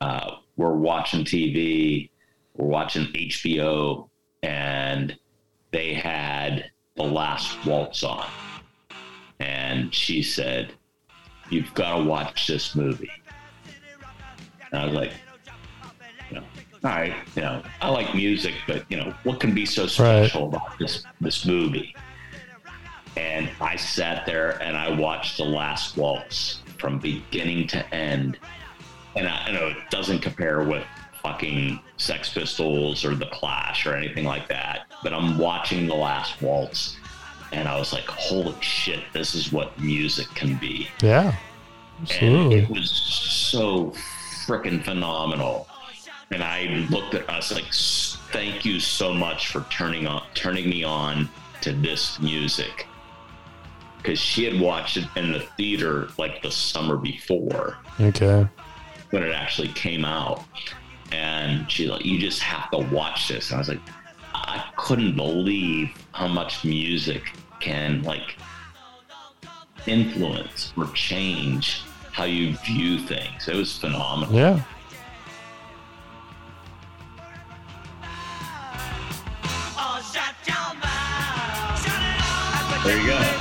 Uh, 0.00 0.36
we're 0.60 0.72
watching 0.72 1.24
TV, 1.24 2.10
we're 2.54 2.66
watching 2.66 3.06
HBO, 3.06 4.10
and 4.42 5.16
they 5.72 5.94
had 5.94 6.70
The 6.96 7.02
Last 7.02 7.64
Waltz 7.64 8.04
on. 8.04 8.28
And 9.38 9.92
she 9.94 10.22
said, 10.22 10.74
You've 11.48 11.72
got 11.72 11.96
to 11.96 12.04
watch 12.04 12.46
this 12.46 12.76
movie. 12.76 13.10
And 14.70 14.82
I 14.82 14.84
was 14.84 14.94
like, 14.94 15.12
you 16.28 16.36
know, 16.36 16.44
all 16.84 16.90
right, 16.90 17.14
you 17.34 17.42
know, 17.42 17.62
I 17.80 17.88
like 17.88 18.14
music, 18.14 18.54
but 18.68 18.84
you 18.90 18.98
know, 18.98 19.14
what 19.24 19.40
can 19.40 19.54
be 19.54 19.64
so 19.64 19.86
special 19.86 20.48
about 20.48 20.78
this 20.78 21.04
this 21.22 21.46
movie? 21.46 21.96
And 23.16 23.48
I 23.62 23.76
sat 23.76 24.26
there 24.26 24.62
and 24.62 24.76
I 24.76 24.90
watched 24.90 25.38
The 25.38 25.44
Last 25.44 25.96
Waltz 25.96 26.60
from 26.78 26.98
beginning 26.98 27.66
to 27.68 27.94
end. 27.94 28.38
And 29.16 29.26
I, 29.28 29.46
I 29.46 29.50
know 29.52 29.68
it 29.68 29.76
doesn't 29.90 30.20
compare 30.20 30.62
with 30.62 30.84
fucking 31.22 31.80
Sex 31.96 32.32
Pistols 32.32 33.04
or 33.04 33.14
The 33.14 33.26
Clash 33.26 33.86
or 33.86 33.94
anything 33.94 34.24
like 34.24 34.48
that, 34.48 34.86
but 35.02 35.12
I'm 35.12 35.36
watching 35.38 35.86
The 35.86 35.94
Last 35.94 36.40
Waltz 36.40 36.96
and 37.52 37.68
I 37.68 37.76
was 37.78 37.92
like, 37.92 38.06
holy 38.06 38.54
shit, 38.60 39.00
this 39.12 39.34
is 39.34 39.52
what 39.52 39.78
music 39.78 40.28
can 40.34 40.56
be. 40.56 40.88
Yeah, 41.02 41.34
And 41.98 42.08
absolutely. 42.10 42.58
it 42.60 42.70
was 42.70 42.90
so 42.90 43.90
freaking 44.46 44.82
phenomenal. 44.84 45.66
And 46.30 46.44
I 46.44 46.86
looked 46.90 47.14
at 47.14 47.28
us 47.28 47.52
like, 47.52 47.64
thank 48.32 48.64
you 48.64 48.78
so 48.78 49.12
much 49.12 49.48
for 49.48 49.66
turning 49.68 50.06
on, 50.06 50.22
turning 50.34 50.70
me 50.70 50.84
on 50.84 51.28
to 51.62 51.72
this 51.72 52.20
music. 52.20 52.86
Because 53.96 54.20
she 54.20 54.44
had 54.44 54.58
watched 54.60 54.96
it 54.96 55.04
in 55.16 55.32
the 55.32 55.40
theater 55.40 56.08
like 56.18 56.40
the 56.42 56.50
summer 56.50 56.96
before 56.96 57.78
Okay. 58.00 58.46
When 59.10 59.22
it 59.22 59.32
actually 59.32 59.68
came 59.68 60.04
out. 60.04 60.44
And 61.12 61.70
she's 61.70 61.88
like, 61.88 62.04
you 62.04 62.18
just 62.18 62.40
have 62.40 62.70
to 62.70 62.78
watch 62.78 63.28
this. 63.28 63.50
And 63.50 63.56
I 63.56 63.58
was 63.58 63.68
like, 63.68 63.80
I 64.32 64.64
couldn't 64.76 65.16
believe 65.16 65.90
how 66.12 66.28
much 66.28 66.64
music 66.64 67.32
can 67.58 68.02
like 68.02 68.36
influence 69.86 70.72
or 70.76 70.86
change 70.94 71.82
how 72.12 72.24
you 72.24 72.56
view 72.58 72.98
things. 72.98 73.48
It 73.48 73.56
was 73.56 73.76
phenomenal. 73.76 74.34
Yeah. 74.34 74.62
There 82.82 82.98
you 82.98 83.06
go. 83.06 83.39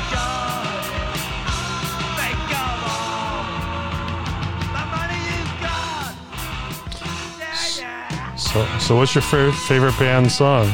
So, 8.54 8.66
so 8.80 8.96
what's 8.96 9.14
your 9.14 9.22
favorite 9.22 9.54
favorite 9.54 9.98
band 10.00 10.32
song? 10.32 10.66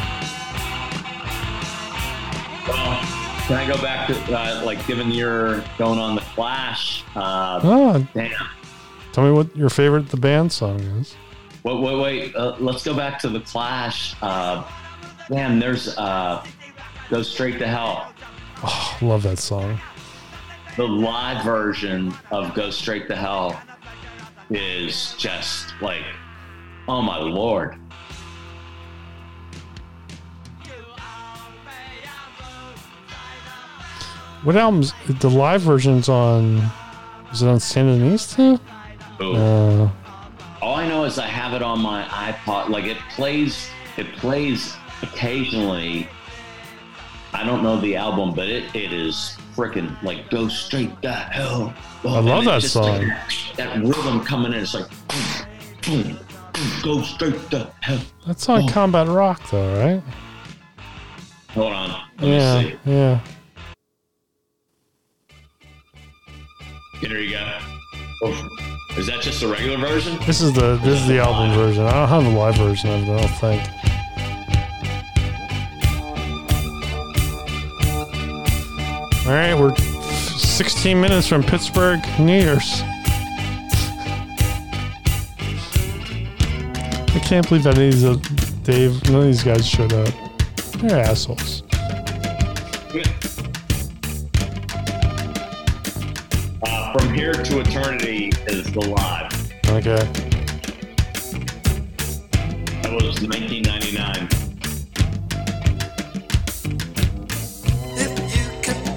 Well, 2.67 2.99
can 3.47 3.57
I 3.57 3.65
go 3.67 3.79
back 3.81 4.07
to 4.07 4.15
uh, 4.33 4.61
like 4.63 4.85
given 4.87 5.11
you're 5.11 5.61
going 5.77 5.99
on 5.99 6.15
the 6.15 6.21
Clash? 6.21 7.03
Uh, 7.15 7.59
Oh, 7.63 8.07
damn. 8.13 8.31
tell 9.11 9.25
me 9.25 9.31
what 9.31 9.53
your 9.57 9.69
favorite 9.69 10.07
the 10.09 10.17
band 10.17 10.51
song 10.53 10.79
is. 10.79 11.15
Wait, 11.63 11.81
wait, 11.81 11.99
wait. 11.99 12.35
Uh, 12.35 12.55
let's 12.59 12.83
go 12.83 12.93
back 12.95 13.19
to 13.19 13.29
the 13.29 13.41
Clash. 13.41 14.15
Uh, 14.21 14.63
man, 15.29 15.59
there's 15.59 15.97
uh, 15.97 16.45
go 17.09 17.21
straight 17.23 17.59
to 17.59 17.67
hell. 17.67 18.13
Oh, 18.63 18.97
love 19.01 19.23
that 19.23 19.37
song. 19.39 19.79
The 20.77 20.87
live 20.87 21.43
version 21.43 22.13
of 22.31 22.53
Go 22.53 22.69
Straight 22.69 23.07
to 23.09 23.15
Hell 23.15 23.61
is 24.49 25.13
just 25.17 25.73
like, 25.81 26.03
oh 26.87 27.01
my 27.01 27.17
lord. 27.19 27.75
What 34.43 34.55
albums? 34.55 34.93
The 35.07 35.29
live 35.29 35.61
version's 35.61 36.07
on. 36.07 36.57
Is 37.31 37.41
it 37.41 37.47
on 37.47 37.57
Sandinista? 37.57 38.59
Ooh. 39.21 39.33
Uh, 39.35 39.89
All 40.61 40.75
I 40.75 40.87
know 40.87 41.03
is 41.05 41.17
I 41.17 41.25
have 41.25 41.53
it 41.53 41.63
on 41.63 41.81
my 41.81 42.03
iPod. 42.03 42.69
Like 42.69 42.85
it 42.85 42.97
plays, 43.09 43.67
it 43.97 44.11
plays 44.13 44.75
occasionally. 45.01 46.07
I 47.33 47.43
don't 47.43 47.63
know 47.63 47.79
the 47.81 47.95
album, 47.95 48.33
but 48.35 48.47
it, 48.47 48.73
it 48.75 48.93
is 48.93 49.35
freaking 49.55 50.01
like 50.03 50.29
go 50.29 50.47
straight 50.47 51.01
to 51.01 51.11
hell. 51.11 51.73
I 52.03 52.19
love 52.19 52.45
that 52.45 52.61
song. 52.61 53.07
like 53.07 53.55
that 53.57 53.77
rhythm 53.79 54.23
coming 54.23 54.53
in, 54.53 54.59
it's 54.59 54.73
like 54.75 54.87
boom, 55.07 56.03
boom, 56.03 56.19
go 56.83 57.01
straight 57.01 57.49
to 57.51 57.71
hell. 57.81 58.01
that's 58.25 58.47
on 58.49 58.63
oh. 58.63 58.67
Combat 58.67 59.07
Rock, 59.07 59.41
though, 59.49 59.83
right? 59.83 60.03
Hold 61.51 61.73
on, 61.73 61.89
let 62.19 62.21
me 62.21 62.35
yeah, 62.35 62.61
see. 62.61 62.75
yeah. 62.85 63.19
Here 66.99 67.19
you 67.19 67.31
go. 67.31 67.59
Oh, 68.23 68.47
Is 68.97 69.07
that 69.07 69.21
just 69.21 69.41
the 69.41 69.47
regular 69.47 69.77
version? 69.77 70.17
This 70.25 70.41
is 70.41 70.53
the 70.53 70.77
this 70.77 71.01
is 71.01 71.07
the 71.07 71.19
album 71.19 71.53
version. 71.53 71.83
I 71.85 71.91
don't 71.91 72.07
have 72.09 72.23
the 72.23 72.29
live 72.29 72.55
version 72.55 72.89
of 72.89 73.03
it. 73.03 73.09
I 73.09 73.17
don't 73.17 73.27
think. 73.39 73.61
All 79.27 79.31
right, 79.31 79.55
we're 79.55 79.75
16 79.75 81.01
minutes 81.01 81.27
from 81.27 81.41
Pittsburgh 81.41 81.99
New 82.19 82.39
Year's. 82.39 82.83
I 87.15 87.19
can't 87.19 87.47
believe 87.47 87.63
that 87.63 87.77
any 87.77 87.91
these 87.91 88.03
uh, 88.03 88.17
Dave, 88.63 89.01
none 89.09 89.21
of 89.21 89.25
these 89.27 89.41
guys 89.41 89.65
showed 89.65 89.93
up. 89.93 90.13
They're 90.79 90.99
assholes. 90.99 91.63
Uh, 96.61 96.91
From 96.91 97.13
Here 97.13 97.31
to 97.31 97.59
Eternity 97.61 98.33
is 98.47 98.69
the 98.69 98.81
live. 98.81 99.31
Okay. 99.69 99.95
That 102.81 102.91
was 102.91 103.21
1999. 103.21 104.27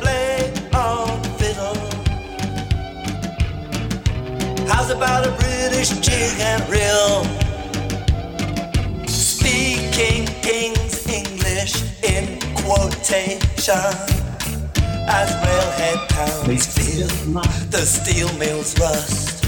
play 0.00 0.52
on 0.74 1.22
fiddle. 1.38 1.76
How's 4.66 4.90
about 4.90 5.24
a 5.24 5.30
British 5.38 5.90
jig 6.00 6.40
and 6.40 6.68
reel? 6.68 7.47
Speaking 9.98 10.26
King's 10.42 11.08
English 11.08 11.74
in 12.04 12.38
quotation. 12.54 13.42
As 15.08 15.28
railhead 15.44 16.08
towns 16.08 16.66
feel 16.72 17.08
the 17.68 17.84
steel 17.84 18.32
mills 18.38 18.78
rust. 18.78 19.44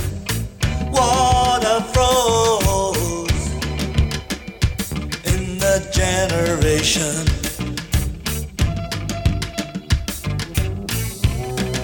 Water 0.91 1.81
froze 1.93 3.31
in 5.25 5.59
the 5.61 5.89
generation. 5.93 7.27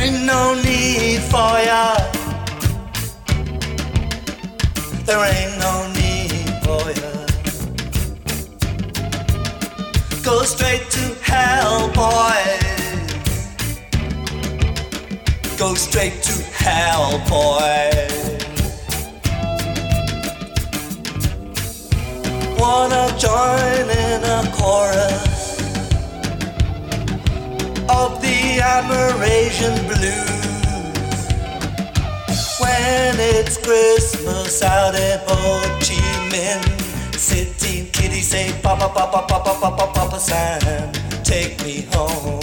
ain't 0.00 0.24
no 0.24 0.54
need 0.54 1.20
for 1.32 1.52
ya. 1.68 1.96
There 5.06 5.24
ain't 5.34 5.58
no 5.66 5.74
need 5.98 6.48
for 6.64 6.84
ya. 7.00 7.12
Go 10.22 10.42
straight 10.42 10.84
to 10.96 11.04
hell, 11.22 11.88
boys. 12.02 13.08
Go 15.58 15.74
straight 15.74 16.22
to 16.22 16.34
hell, 16.62 17.18
boys. 17.28 18.18
wanna 22.58 23.06
join 23.18 23.88
in 23.88 24.24
a 24.24 24.52
chorus 24.52 25.27
of 27.89 28.20
the 28.20 28.60
Amerasian 28.60 29.77
blues 29.89 31.28
when 32.60 33.15
it's 33.19 33.56
Christmas 33.56 34.62
out 34.62 34.94
in 34.94 35.19
Ho 35.27 35.60
Chi 35.81 35.97
Minh 36.28 37.15
City. 37.15 37.89
Kitty 37.93 38.20
say, 38.20 38.52
Papa, 38.62 38.89
Papa, 38.94 39.24
Papa, 39.27 39.59
Papa, 39.60 39.93
Papa 39.93 40.20
San, 40.20 40.93
take 41.24 41.62
me 41.65 41.86
home. 41.93 42.43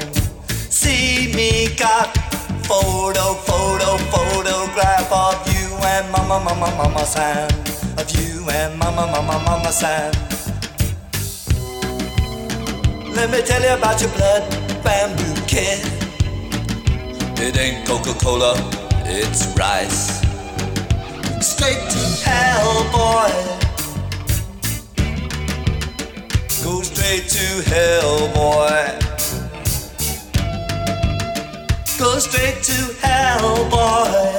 See 0.70 1.32
me 1.36 1.76
got 1.76 2.18
photo, 2.66 3.34
photo, 3.46 3.98
photograph 4.10 5.12
of 5.12 5.48
you 5.54 5.76
and 5.94 6.12
Mama, 6.12 6.40
Mama, 6.44 6.76
Mama 6.76 7.06
San 7.06 7.52
of 7.98 8.10
you 8.18 8.50
and 8.50 8.78
Mama, 8.80 9.08
Mama, 9.08 9.40
Mama 9.46 9.72
San. 9.72 10.12
Let 13.14 13.30
me 13.32 13.42
tell 13.42 13.62
you 13.62 13.74
about 13.78 14.02
your 14.02 14.12
blood 14.12 14.65
bamboo 14.86 15.34
kid. 15.48 15.82
It 17.42 17.58
ain't 17.58 17.88
Coca 17.88 18.14
Cola, 18.24 18.54
it's 19.04 19.48
rice. 19.58 20.22
Straight 21.42 21.84
to 21.94 22.04
hell, 22.24 22.84
boy. 22.94 23.32
Go 26.64 26.84
straight 26.84 27.28
to 27.36 27.48
hell, 27.72 28.28
boy. 28.40 28.84
Go 31.98 32.20
straight 32.20 32.62
to 32.70 32.80
hell, 33.02 33.70
boy. 33.70 34.36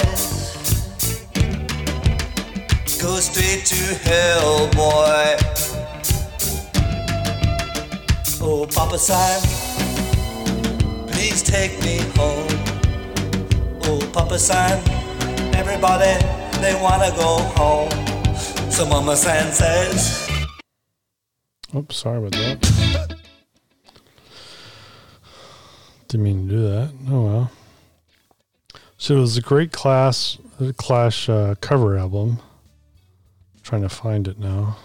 Go 3.03 3.21
straight 3.21 3.65
to 3.73 3.83
hell, 4.09 4.69
boy. 4.81 5.37
Oh, 8.41 8.65
Papa 8.73 8.99
Sam, 8.99 9.56
please 11.27 11.43
take 11.43 11.73
me 11.83 11.99
home. 12.15 12.47
Oh, 13.83 14.11
Papa 14.13 14.39
Sam, 14.39 14.79
everybody, 15.57 16.15
they 16.61 16.81
wanna 16.81 17.11
go 17.17 17.39
home. 17.57 17.91
So 18.71 18.87
Mama 18.87 19.17
San 19.17 19.53
says, 19.53 20.31
Oops, 21.75 21.97
sorry 21.97 22.19
about 22.19 22.31
that. 22.33 23.17
Didn't 26.07 26.23
mean 26.23 26.49
to 26.49 26.55
do 26.55 26.63
that. 26.63 26.93
Oh 27.11 27.23
well. 27.23 27.51
So 28.97 29.17
it 29.17 29.21
was 29.21 29.37
a 29.37 29.43
great 29.43 29.73
class 29.73 30.39
Clash 30.77 31.29
uh, 31.29 31.57
cover 31.61 31.99
album. 31.99 32.39
trying 33.65 33.83
to 33.83 33.89
find 33.89 34.29
it 34.29 34.39
now. 34.39 34.77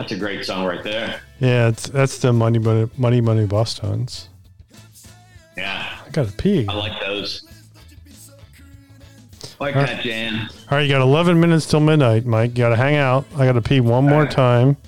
That's 0.00 0.12
a 0.12 0.16
great 0.16 0.42
song 0.46 0.64
right 0.64 0.82
there. 0.82 1.20
Yeah, 1.40 1.68
it's 1.68 1.86
that's 1.90 2.16
the 2.18 2.32
money 2.32 2.58
money 2.58 2.88
money 2.96 3.20
money 3.20 3.44
Boston's. 3.44 4.30
Yeah, 5.58 5.98
I 6.06 6.08
gotta 6.10 6.32
pee. 6.32 6.66
I 6.66 6.74
like 6.74 6.98
those. 7.00 7.44
Like 9.60 9.76
All 9.76 9.82
that, 9.84 10.02
Jan. 10.02 10.48
All 10.70 10.78
right, 10.78 10.80
you 10.80 10.88
got 10.88 11.02
11 11.02 11.38
minutes 11.38 11.66
till 11.66 11.80
midnight, 11.80 12.24
Mike. 12.24 12.52
You 12.52 12.56
gotta 12.64 12.76
hang 12.76 12.96
out. 12.96 13.26
I 13.36 13.44
gotta 13.44 13.60
pee 13.60 13.80
one 13.80 14.04
more 14.08 14.24
time. 14.26 14.78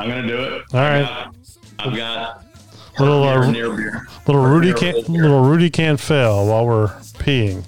I'm 0.00 0.08
gonna 0.08 0.26
do 0.26 0.42
it. 0.42 0.62
All 0.72 0.80
I 0.80 0.90
right. 0.90 1.02
got- 1.02 1.34
I've 1.80 1.94
got 1.96 2.44
Little 2.98 3.22
uh, 3.24 3.50
near 3.50 3.70
beer. 3.76 4.06
little 4.26 4.42
Rudy 4.42 4.72
can't 4.72 5.06
beer. 5.06 5.22
little 5.24 5.42
Rudy 5.44 5.68
can't 5.68 6.00
fail 6.00 6.46
while 6.46 6.64
we're 6.66 6.88
peeing. 7.18 7.64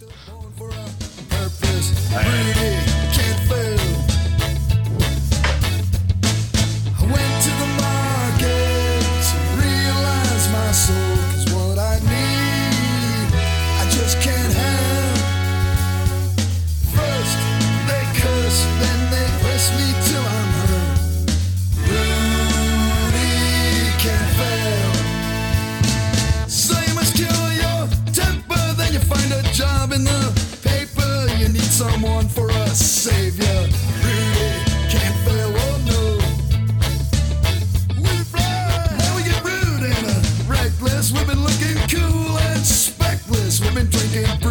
We've 44.16 44.45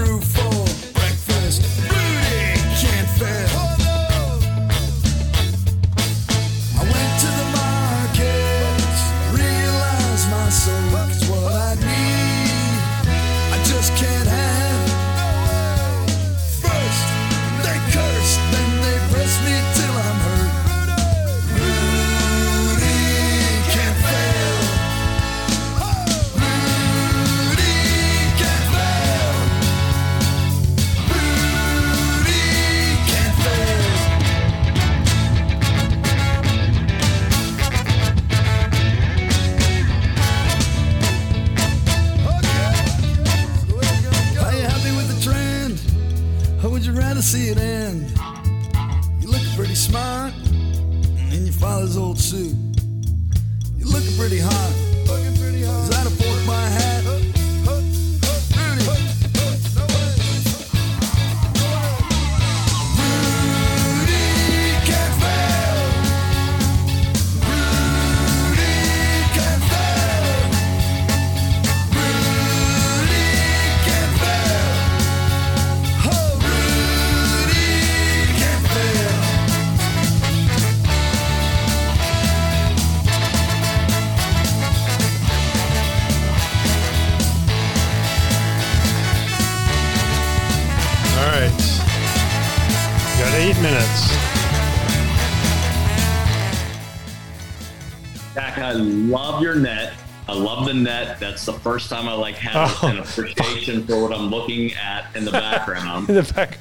love 98.77 99.41
your 99.41 99.55
net. 99.55 99.93
I 100.27 100.33
love 100.33 100.65
the 100.65 100.73
net. 100.73 101.19
That's 101.19 101.45
the 101.45 101.53
first 101.53 101.89
time 101.89 102.07
I 102.07 102.13
like 102.13 102.35
have 102.35 102.77
Oh, 102.81 102.87
an 102.87 102.97
appreciation 102.99 103.85
for 103.85 104.01
what 104.01 104.11
I'm 104.11 104.29
looking 104.29 104.73
at 104.73 105.15
in 105.15 105.23
the 105.23 105.31
background. 105.31 106.09
In 106.09 106.15
the 106.15 106.33
back. 106.33 106.57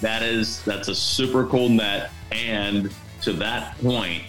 That 0.00 0.22
is 0.22 0.62
that's 0.62 0.86
a 0.88 0.94
super 0.94 1.46
cool 1.46 1.68
net. 1.68 2.10
And 2.30 2.94
to 3.22 3.32
that 3.34 3.76
point, 3.78 4.22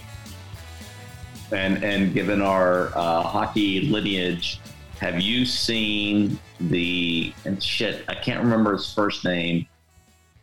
and 1.52 1.82
and 1.84 2.12
given 2.12 2.42
our 2.42 2.88
uh, 2.96 3.22
hockey 3.22 3.82
lineage, 3.82 4.60
have 4.98 5.20
you 5.20 5.44
seen 5.46 6.38
the 6.58 7.32
and 7.44 7.62
shit? 7.62 8.04
I 8.08 8.14
can't 8.16 8.42
remember 8.42 8.72
his 8.72 8.92
first 8.92 9.24
name, 9.24 9.66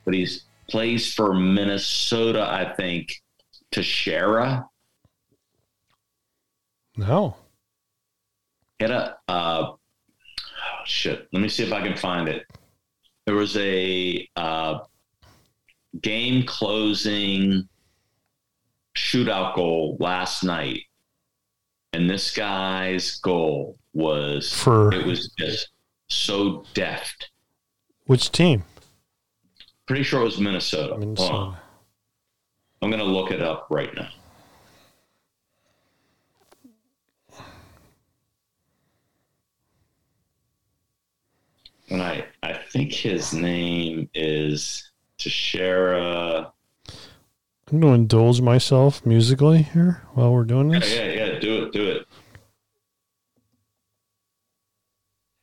but 0.06 0.14
he's 0.14 0.46
plays 0.70 1.14
for 1.14 1.34
Minnesota, 1.34 2.48
I 2.50 2.74
think. 2.76 3.22
Teixeira. 3.72 4.66
No. 6.98 7.36
Get 8.80 8.92
a 8.92 9.18
uh, 9.28 9.72
oh, 9.72 9.80
shit. 10.86 11.28
Let 11.32 11.42
me 11.42 11.50
see 11.50 11.64
if 11.64 11.72
I 11.72 11.82
can 11.82 11.96
find 11.96 12.28
it. 12.28 12.46
There 13.26 13.36
was 13.36 13.56
a 13.58 14.28
uh, 14.36 14.80
game 16.02 16.46
closing 16.46 17.68
shootout 18.96 19.56
goal 19.56 19.98
last 20.00 20.44
night, 20.44 20.84
and 21.94 22.10
this 22.10 22.32
guy's 22.36 23.20
goal 23.20 23.78
was 23.94 24.54
For- 24.54 24.94
it 24.94 25.06
was 25.06 25.30
just 25.38 25.70
so 26.08 26.64
deft. 26.74 27.30
Which 28.06 28.32
team? 28.32 28.64
Pretty 29.88 30.04
sure 30.04 30.22
it 30.22 30.26
was 30.26 30.40
Minnesota. 30.40 30.98
Minnesota. 30.98 31.58
I'm 32.82 32.92
gonna 32.92 33.04
look 33.04 33.32
it 33.32 33.42
up 33.42 33.68
right 33.70 33.94
now. 33.96 34.10
And 41.90 42.02
I, 42.02 42.26
I 42.44 42.54
think 42.54 42.92
his 42.92 43.34
name 43.34 44.10
is 44.14 44.92
Tashera. 45.18 46.52
I'm 47.70 47.80
going 47.80 47.94
to 47.94 48.00
indulge 48.00 48.42
myself 48.42 49.06
musically 49.06 49.62
here 49.62 50.04
while 50.14 50.32
we're 50.32 50.44
doing 50.46 50.70
this. 50.70 50.94
yeah, 50.94 51.12
yeah. 51.12 51.40
Do 51.40 51.66
it, 51.66 51.74
do 51.74 51.92
it. 51.92 52.08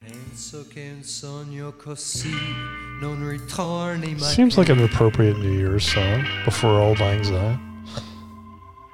Penso 0.01 0.67
che 0.69 0.93
un 0.95 1.03
sogno 1.03 1.73
così 1.77 2.35
non 3.01 3.27
ritorni 3.27 4.15
mai 4.15 4.35
Seems 4.35 4.59
like 4.59 4.69
an 4.69 4.83
appropriate 4.83 5.39
New 5.39 5.53
Year's 5.53 5.91
song 5.91 6.27
before 6.45 6.79
Auld 6.79 7.01
Lang 7.01 7.25
Syne. 7.25 7.59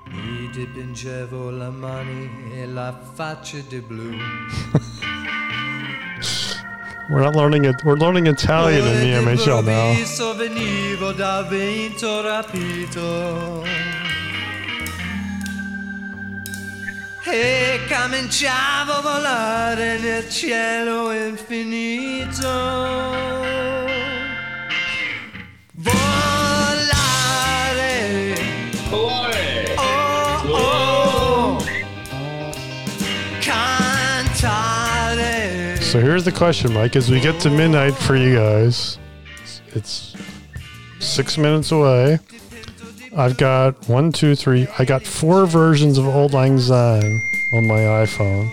Mi 0.06 0.48
dipingevo 0.52 1.50
la 1.50 1.70
mani 1.70 2.52
e 2.54 2.66
la 2.66 2.96
faccia 3.14 3.58
di 3.68 3.80
blu. 3.80 4.16
We're 7.10 7.22
not 7.22 7.34
learning 7.34 7.64
it. 7.64 7.82
We're 7.82 7.96
learning 7.96 8.28
Italian 8.28 8.86
in 8.86 9.00
the 9.00 9.30
MHL 9.30 9.64
now. 9.64 9.90
Improvviso 9.90 10.36
venivo 10.36 11.12
da 11.12 11.42
vento 11.42 12.22
rapito. 12.22 13.64
E 17.26 17.80
cominciavo 17.88 18.92
a 18.92 19.00
volare 19.00 19.98
nel 19.98 20.28
cielo 20.30 21.10
infinito. 21.10 22.48
So 35.90 35.98
here's 35.98 36.24
the 36.24 36.30
question, 36.30 36.72
Mike. 36.72 36.94
As 36.94 37.10
we 37.10 37.18
get 37.18 37.40
to 37.40 37.50
midnight 37.50 37.96
for 37.96 38.14
you 38.14 38.36
guys, 38.36 38.96
it's 39.74 40.14
six 41.00 41.36
minutes 41.36 41.72
away. 41.72 42.20
I've 43.16 43.36
got 43.36 43.88
one, 43.88 44.12
two, 44.12 44.36
three. 44.36 44.68
I 44.78 44.84
got 44.84 45.02
four 45.02 45.46
versions 45.46 45.98
of 45.98 46.06
Auld 46.06 46.32
Lang 46.32 46.60
Syne 46.60 47.20
on 47.52 47.66
my 47.66 47.80
iPhone. 47.80 48.50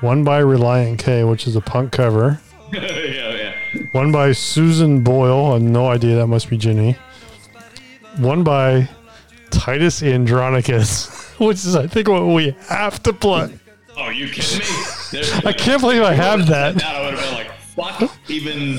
One 0.00 0.24
by 0.24 0.42
Relient 0.42 0.98
K, 0.98 1.22
which 1.22 1.46
is 1.46 1.54
a 1.54 1.60
punk 1.60 1.92
cover. 1.92 2.40
yeah, 2.72 2.82
yeah. 2.82 3.54
One 3.92 4.10
by 4.10 4.32
Susan 4.32 5.04
Boyle. 5.04 5.50
I 5.50 5.52
have 5.52 5.62
no 5.62 5.86
idea. 5.86 6.16
That 6.16 6.26
must 6.26 6.50
be 6.50 6.58
Ginny. 6.58 6.96
One 8.16 8.42
by 8.42 8.88
Titus 9.50 10.02
Andronicus, 10.02 11.30
which 11.38 11.58
is, 11.58 11.76
I 11.76 11.86
think, 11.86 12.08
what 12.08 12.26
we 12.26 12.56
have 12.66 13.00
to 13.04 13.12
play. 13.12 13.56
Oh, 13.96 14.08
you 14.08 14.28
kidding 14.28 14.58
me? 14.58 14.97
I 15.44 15.52
can't 15.52 15.80
believe 15.80 16.02
I 16.02 16.14
have 16.14 16.46
that. 16.48 16.82
I 16.82 17.04
would 17.04 17.14
have 17.18 17.24
been 17.24 17.34
like, 17.34 17.50
fuck, 18.00 18.18
even. 18.28 18.78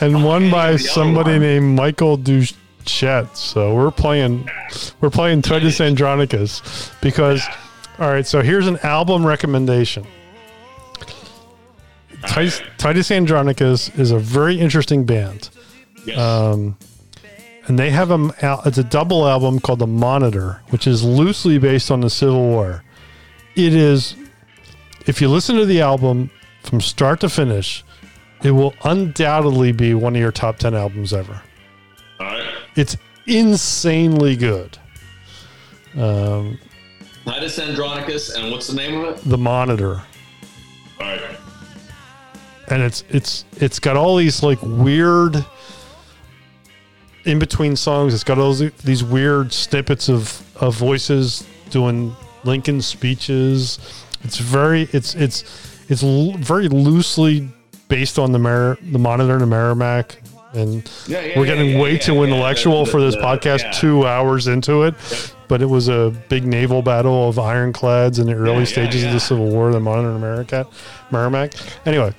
And 0.00 0.24
one 0.24 0.50
by 0.50 0.76
somebody 0.76 1.38
named 1.38 1.76
Michael 1.76 2.18
Duchette. 2.18 3.36
So 3.36 3.74
we're 3.74 3.90
playing, 3.90 4.48
we're 5.00 5.10
playing 5.10 5.42
Titus 5.42 5.80
Andronicus 5.80 6.90
because, 7.00 7.42
all 7.98 8.10
right. 8.10 8.26
So 8.26 8.42
here's 8.42 8.66
an 8.66 8.78
album 8.82 9.24
recommendation. 9.24 10.06
Titus, 12.26 12.62
Titus 12.78 13.10
Andronicus 13.10 13.90
is 13.90 14.10
a 14.10 14.18
very 14.18 14.58
interesting 14.58 15.04
band. 15.04 15.50
Um, 16.16 16.76
and 17.66 17.78
they 17.78 17.90
have 17.90 18.10
a 18.10 18.62
it's 18.66 18.78
a 18.78 18.84
double 18.84 19.26
album 19.26 19.58
called 19.58 19.78
The 19.78 19.86
Monitor, 19.86 20.60
which 20.70 20.86
is 20.86 21.02
loosely 21.02 21.58
based 21.58 21.90
on 21.90 22.00
the 22.00 22.10
Civil 22.10 22.42
War. 22.42 22.84
It 23.56 23.74
is, 23.74 24.16
if 25.06 25.20
you 25.20 25.28
listen 25.28 25.56
to 25.56 25.66
the 25.66 25.80
album 25.80 26.30
from 26.62 26.80
start 26.80 27.20
to 27.20 27.28
finish, 27.28 27.84
it 28.42 28.50
will 28.52 28.74
undoubtedly 28.84 29.72
be 29.72 29.94
one 29.94 30.14
of 30.14 30.20
your 30.20 30.32
top 30.32 30.58
ten 30.58 30.74
albums 30.74 31.12
ever. 31.12 31.42
All 32.20 32.26
right. 32.26 32.46
It's 32.76 32.96
insanely 33.26 34.36
good. 34.36 34.76
Um, 35.96 36.58
Titus 37.24 37.58
Andronicus, 37.58 38.34
and 38.36 38.50
what's 38.50 38.66
the 38.66 38.74
name 38.74 39.00
of 39.04 39.16
it? 39.18 39.28
the 39.28 39.38
Monitor. 39.38 40.02
All 41.00 41.06
right. 41.06 41.20
and 42.68 42.82
it's 42.82 43.04
it's 43.10 43.44
it's 43.56 43.78
got 43.78 43.96
all 43.96 44.16
these 44.16 44.42
like 44.42 44.58
weird 44.62 45.44
in 47.24 47.38
between 47.38 47.74
songs 47.76 48.12
it's 48.14 48.24
got 48.24 48.38
all 48.38 48.52
these- 48.54 48.72
these 48.84 49.02
weird 49.04 49.52
snippets 49.52 50.08
of 50.08 50.42
of 50.62 50.74
voices 50.76 51.44
doing 51.70 52.14
lincoln 52.44 52.80
speeches 52.80 53.78
it's 54.24 54.38
very 54.38 54.88
it's 54.92 55.14
it's 55.14 55.44
it's 55.88 56.02
l- 56.02 56.32
very 56.38 56.68
loosely 56.68 57.48
based 57.88 58.18
on 58.18 58.32
the 58.32 58.38
Mer- 58.38 58.78
the 58.90 58.98
monitor 58.98 59.32
and 59.34 59.42
the 59.42 59.46
merrimack. 59.46 60.20
And 60.54 60.88
Yeah, 61.08 61.20
yeah, 61.20 61.38
we're 61.38 61.46
getting 61.46 61.70
yeah, 61.70 61.80
way 61.80 61.98
too 61.98 62.22
intellectual 62.22 62.84
the- 62.84 62.90
for 62.90 63.00
this 63.00 63.14
the- 63.16 63.20
podcast 63.22 63.74
two 63.74 64.06
hours 64.06 64.46
into 64.46 64.84
it 64.84 64.94
but 65.46 65.60
it 65.60 65.66
was 65.66 65.88
a 65.88 66.10
big 66.30 66.46
naval 66.46 66.80
battle 66.80 67.28
of 67.28 67.38
ironclads 67.38 68.18
in 68.18 68.26
the 68.26 68.32
early 68.32 68.64
stages 68.64 69.04
of 69.04 69.12
the 69.12 69.20
civil 69.20 69.50
war 69.50 69.70
the 69.72 69.78
monitor 69.80 70.10
and 70.12 70.20
merrimack. 70.20 70.66
Merrimack 71.10 71.52
anyway 71.86 72.14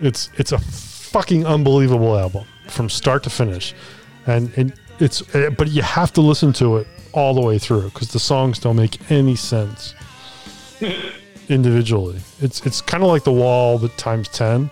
it's 0.00 0.30
it's 0.38 0.52
a 0.52 0.58
fucking 0.58 1.44
unbelievable 1.44 2.16
album 2.16 2.44
from 2.68 2.88
start 2.88 3.22
to 3.24 3.30
finish, 3.30 3.74
and 4.28 4.50
and 4.56 4.72
it's 5.00 5.22
uh, 5.34 5.50
but 5.58 5.68
you 5.68 5.82
have 5.82 6.12
to 6.12 6.20
listen 6.20 6.52
to 6.54 6.76
it 6.78 6.86
all 7.12 7.34
the 7.34 7.40
way 7.42 7.58
through 7.58 7.82
because 7.90 8.08
the 8.12 8.18
songs 8.20 8.58
don't 8.60 8.76
make 8.76 9.10
any 9.10 9.34
sense 9.36 9.94
individually. 11.50 12.20
It's 12.40 12.64
it's 12.64 12.80
kind 12.80 13.02
of 13.02 13.08
like 13.08 13.24
the 13.24 13.32
Wall 13.32 13.78
but 13.78 13.96
times 13.96 14.28
ten, 14.28 14.70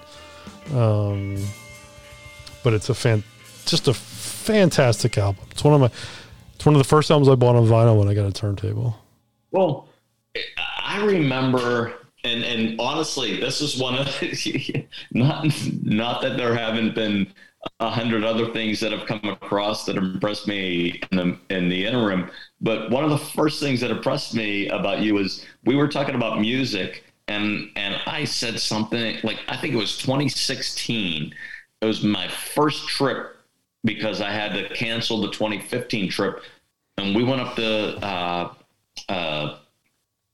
um, 0.75 1.37
but 2.63 2.73
it's 2.73 2.89
a 2.89 2.95
fan 2.95 3.23
just 3.67 3.89
a 3.89 3.95
fantastic 3.95 5.19
album. 5.19 5.45
It's 5.51 5.65
one 5.65 5.75
of 5.75 5.81
my 5.81 5.91
it's 6.55 6.65
one 6.65 6.75
of 6.75 6.79
the 6.79 6.89
first 6.89 7.11
albums 7.11 7.29
I 7.29 7.35
bought 7.35 7.57
on 7.57 7.67
vinyl 7.67 7.99
when 7.99 8.09
I 8.09 8.15
got 8.15 8.27
a 8.27 8.33
turntable. 8.33 8.97
Well, 9.51 9.89
I 10.83 11.05
remember, 11.05 11.93
and 12.25 12.45
and 12.45 12.81
honestly, 12.81 13.39
this 13.39 13.61
is 13.61 13.79
one 13.79 13.95
of 13.95 14.07
not 15.13 15.47
not 15.83 16.23
that 16.23 16.37
there 16.37 16.55
haven't 16.55 16.95
been 16.95 17.33
a 17.81 17.91
hundred 17.91 18.25
other 18.25 18.53
things 18.53 18.81
that 18.81 18.93
have 18.93 19.07
come 19.07 19.21
across 19.25 19.85
that 19.87 19.97
impressed 19.97 20.47
me 20.47 21.01
in 21.11 21.17
the 21.17 21.39
in 21.51 21.69
the 21.69 21.87
interim. 21.87 22.31
But 22.61 22.91
one 22.91 23.05
of 23.05 23.11
the 23.11 23.19
first 23.19 23.61
things 23.61 23.81
that 23.81 23.91
impressed 23.91 24.35
me 24.35 24.69
about 24.69 25.01
you 25.01 25.19
is 25.19 25.47
we 25.65 25.77
were 25.77 25.89
talking 25.89 26.15
about 26.15 26.41
music, 26.41 27.05
and 27.29 27.71
and 27.77 28.01
I 28.07 28.25
said 28.25 28.61
something 28.61 29.19
like 29.23 29.39
I 29.49 29.57
think 29.57 29.75
it 29.75 29.79
was 29.79 29.99
2016. 29.99 31.35
It 31.81 31.87
was 31.87 32.03
my 32.03 32.29
first 32.29 32.89
trip 32.89 33.37
because 33.85 34.21
I 34.21 34.31
had 34.31 34.53
to 34.55 34.69
cancel 34.75 35.21
the 35.21 35.31
2015 35.31 36.11
trip, 36.11 36.43
and 36.97 37.15
we 37.15 37.23
went 37.23 37.41
up 37.41 37.55
to 37.57 38.05
uh, 38.05 38.55
uh, 39.09 39.59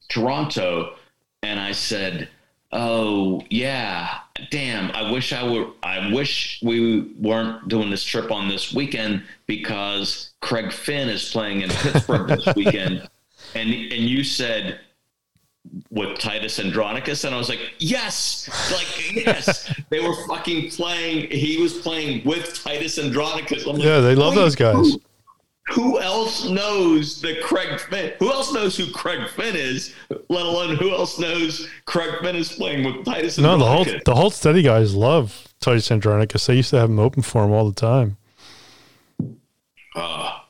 Toronto, 0.08 0.94
and 1.42 1.60
I 1.60 1.72
said, 1.72 2.28
"Oh 2.74 3.42
yeah, 3.50 4.18
damn! 4.50 4.90
I 4.90 5.10
wish 5.10 5.32
I 5.32 5.48
were. 5.50 5.68
I 5.82 6.12
wish 6.12 6.60
we 6.62 7.00
weren't 7.18 7.68
doing 7.68 7.88
this 7.90 8.04
trip 8.04 8.30
on 8.30 8.48
this 8.48 8.74
weekend 8.74 9.22
because 9.46 10.32
Craig 10.40 10.72
Finn 10.72 11.08
is 11.08 11.30
playing 11.30 11.62
in 11.62 11.70
Pittsburgh 11.70 12.28
this 12.28 12.54
weekend." 12.56 13.08
And 13.54 13.70
and 13.70 13.92
you 13.92 14.24
said 14.24 14.80
with 15.90 16.18
Titus 16.18 16.58
Andronicus, 16.58 17.24
and 17.24 17.34
I 17.34 17.38
was 17.38 17.48
like, 17.48 17.60
"Yes, 17.78 18.48
like 18.72 19.14
yes." 19.24 19.72
they 19.90 20.00
were 20.00 20.14
fucking 20.26 20.70
playing. 20.70 21.30
He 21.30 21.56
was 21.62 21.72
playing 21.78 22.24
with 22.24 22.54
Titus 22.62 22.98
Andronicus. 22.98 23.64
I'm 23.66 23.76
like, 23.76 23.84
Yeah, 23.84 24.00
they 24.00 24.14
love 24.14 24.34
those 24.34 24.56
guys. 24.56 24.74
who- 24.74 25.00
who 25.72 25.98
else 26.00 26.48
knows 26.48 27.20
that 27.22 27.40
Craig 27.42 27.80
Finn? 27.80 28.12
Who 28.18 28.30
else 28.30 28.52
knows 28.52 28.76
who 28.76 28.90
Craig 28.92 29.28
Finn 29.30 29.56
is? 29.56 29.94
Let 30.28 30.44
alone 30.46 30.76
who 30.76 30.90
else 30.90 31.18
knows 31.18 31.68
Craig 31.86 32.10
Finn 32.20 32.36
is 32.36 32.52
playing 32.52 32.84
with 32.84 33.04
Titus. 33.04 33.38
No, 33.38 33.56
the 33.56 33.64
whole 33.64 33.84
the 34.04 34.14
Hold 34.14 34.34
Steady 34.34 34.62
guys 34.62 34.94
love 34.94 35.48
Titus 35.60 35.90
Andronicus. 35.90 36.46
They 36.46 36.56
used 36.56 36.70
to 36.70 36.78
have 36.78 36.90
him 36.90 36.98
open 36.98 37.22
for 37.22 37.44
him 37.44 37.52
all 37.52 37.66
the 37.68 37.74
time. 37.74 38.16
Ah. 39.96 40.46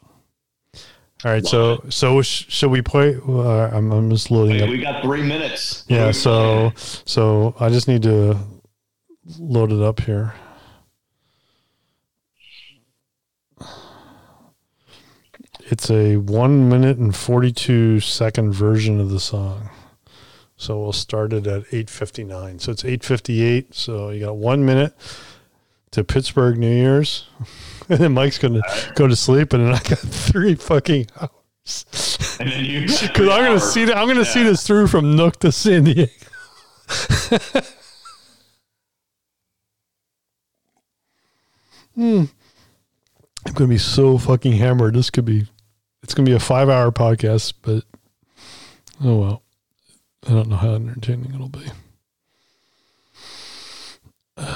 All 1.25 1.31
right, 1.33 1.47
so 1.47 1.83
so 1.89 2.21
sh- 2.21 2.45
should 2.49 2.71
we 2.71 2.83
play? 2.83 3.17
Uh, 3.17 3.69
I'm, 3.75 3.91
I'm 3.93 4.11
just 4.11 4.31
loading 4.31 4.57
Hey, 4.57 4.63
up. 4.65 4.69
we 4.69 4.79
got 4.81 5.03
three 5.03 5.23
minutes. 5.23 5.85
Yeah, 5.89 6.11
so 6.11 6.73
so 6.77 7.55
I 7.59 7.71
just 7.71 7.89
need 7.89 8.03
to 8.03 8.37
load 9.39 9.73
it 9.73 9.81
up 9.81 10.01
here. 10.01 10.35
It's 15.67 15.91
a 15.91 16.17
one 16.19 16.69
minute 16.69 16.99
and 16.99 17.15
forty 17.15 17.53
two 17.53 18.01
second 18.01 18.53
version 18.53 19.01
of 19.01 19.11
the 19.11 19.21
song. 19.21 19.71
So 20.57 20.81
we'll 20.81 20.93
start 20.93 21.33
it 21.33 21.47
at 21.47 21.65
eight 21.73 21.89
fifty 21.91 22.23
nine. 22.25 22.59
So 22.59 22.71
it's 22.73 22.85
eight 22.85 23.03
fifty 23.03 23.43
eight. 23.43 23.75
So 23.75 24.11
you 24.11 24.21
got 24.21 24.37
one 24.37 24.65
minute 24.65 24.95
to 25.93 26.05
Pittsburgh 26.05 26.59
New 26.59 26.75
Year's. 26.75 27.29
And 27.87 27.99
then 27.99 28.15
Mike's 28.15 28.39
gonna 28.39 28.63
go 28.95 29.07
to 29.07 29.15
sleep 29.15 29.53
and 29.53 29.63
then 29.63 29.75
I 29.75 29.79
got 29.79 29.99
three 29.99 30.55
fucking 30.55 31.07
hours. 31.21 32.39
And 32.41 32.51
then 32.51 32.65
you 32.65 32.81
Because 32.87 33.29
I'm 33.29 33.45
gonna 33.45 33.61
see 33.61 33.85
that 33.85 33.99
I'm 33.99 34.09
gonna 34.09 34.25
see 34.25 34.43
this 34.43 34.67
through 34.67 34.87
from 34.87 35.15
Nuuk 35.15 35.37
to 35.41 35.53
San 35.53 35.85
Diego. 35.85 36.11
Hmm. 41.95 42.25
I'm 43.47 43.53
gonna 43.53 43.69
be 43.69 43.79
so 43.79 44.19
fucking 44.19 44.53
hammered. 44.53 44.95
This 44.95 45.11
could 45.11 45.25
be 45.25 45.47
it's 46.05 46.13
gonna 46.13 46.27
be 46.27 46.37
a 46.37 46.39
five 46.39 46.69
hour 46.69 46.93
podcast, 46.93 47.55
but 47.63 47.83
oh 49.03 49.17
well. 49.17 49.43
I 50.27 50.31
don't 50.31 50.49
know 50.49 50.57
how 50.57 50.75
entertaining 50.75 51.35
it'll 51.35 51.49
be. 51.49 51.67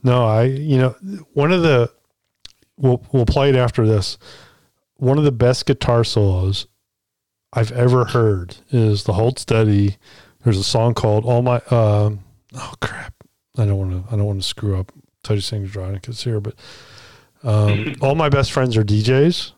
No, 0.00 0.24
I 0.24 0.44
you 0.44 0.78
know 0.78 0.94
one 1.32 1.50
of 1.50 1.62
the 1.62 1.90
we'll 2.76 3.04
we'll 3.10 3.26
play 3.26 3.48
it 3.48 3.56
after 3.56 3.84
this. 3.84 4.16
One 4.94 5.18
of 5.18 5.24
the 5.24 5.32
best 5.32 5.66
guitar 5.66 6.04
solos 6.04 6.68
I've 7.52 7.72
ever 7.72 8.04
heard 8.04 8.58
is 8.70 9.04
the 9.04 9.14
Hold 9.14 9.40
Steady. 9.40 9.96
There's 10.44 10.56
a 10.56 10.62
song 10.64 10.94
called 10.94 11.24
All 11.24 11.42
My 11.42 11.56
um 11.70 12.20
oh 12.54 12.74
crap. 12.80 13.12
I 13.58 13.66
don't 13.66 13.76
want 13.76 13.90
to 13.90 14.14
I 14.14 14.16
don't 14.16 14.26
want 14.26 14.40
to 14.40 14.48
screw 14.48 14.78
up 14.78 14.92
Titus 15.24 15.52
Andronicus 15.52 16.22
here, 16.22 16.38
but 16.40 16.54
um, 17.42 17.94
all 18.00 18.14
my 18.14 18.28
best 18.28 18.52
friends 18.52 18.76
are 18.76 18.84
DJs. 18.84 19.52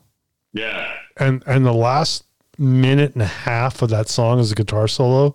Yeah. 0.53 0.93
And 1.17 1.43
and 1.47 1.65
the 1.65 1.73
last 1.73 2.25
minute 2.59 3.15
and 3.15 3.23
a 3.23 3.27
half 3.27 3.83
of 3.83 3.91
that 3.91 4.09
song 4.09 4.39
is 4.39 4.53
a 4.53 4.55
guitar 4.55 4.89
solo. 4.89 5.35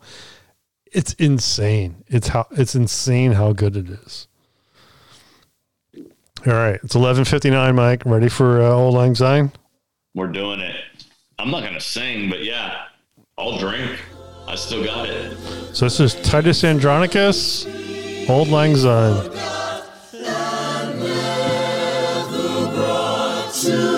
It's 0.91 1.13
insane. 1.13 2.03
It's 2.07 2.29
how 2.29 2.47
it's 2.51 2.75
insane 2.75 3.33
how 3.33 3.53
good 3.53 3.75
it 3.75 3.89
is. 3.89 4.27
All 6.47 6.53
right, 6.53 6.79
it's 6.83 6.95
eleven 6.95 7.25
fifty 7.25 7.49
nine, 7.49 7.75
Mike. 7.75 8.05
Ready 8.05 8.29
for 8.29 8.61
uh, 8.61 8.69
Auld 8.69 8.93
Lang 8.93 9.15
Syne? 9.15 9.51
We're 10.13 10.27
doing 10.27 10.59
it. 10.59 10.75
I'm 11.39 11.51
not 11.51 11.63
gonna 11.63 11.81
sing, 11.81 12.29
but 12.29 12.43
yeah, 12.43 12.85
I'll 13.37 13.57
drink. 13.57 13.99
I 14.47 14.55
still 14.55 14.83
got 14.85 15.09
it. 15.09 15.35
So 15.75 15.85
this 15.85 15.99
is 15.99 16.15
Titus 16.21 16.63
Andronicus, 16.63 17.65
Auld 18.29 18.47
Lang 18.49 18.75
Syne. 18.75 19.31
Soon. 23.65 23.94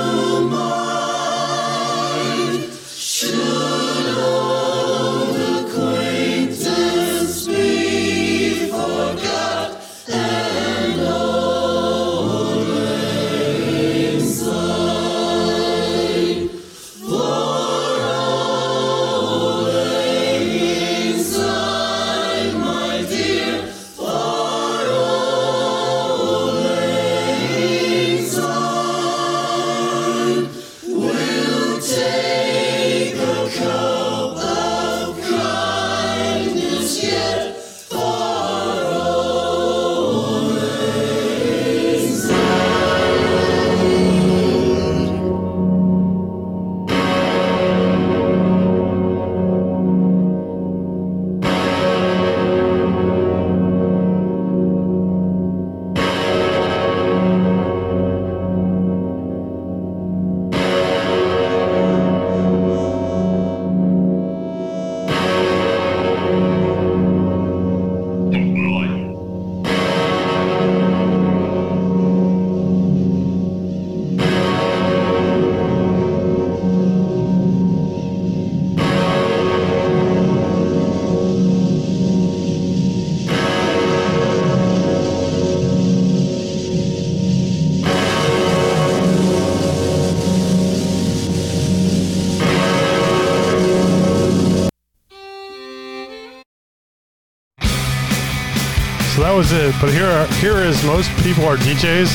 Was 99.38 99.52
it. 99.52 99.76
But 99.80 99.92
here, 99.92 100.08
are, 100.08 100.26
here 100.42 100.58
is 100.58 100.84
most 100.84 101.12
people 101.18 101.46
are 101.46 101.58
DJs. 101.58 102.10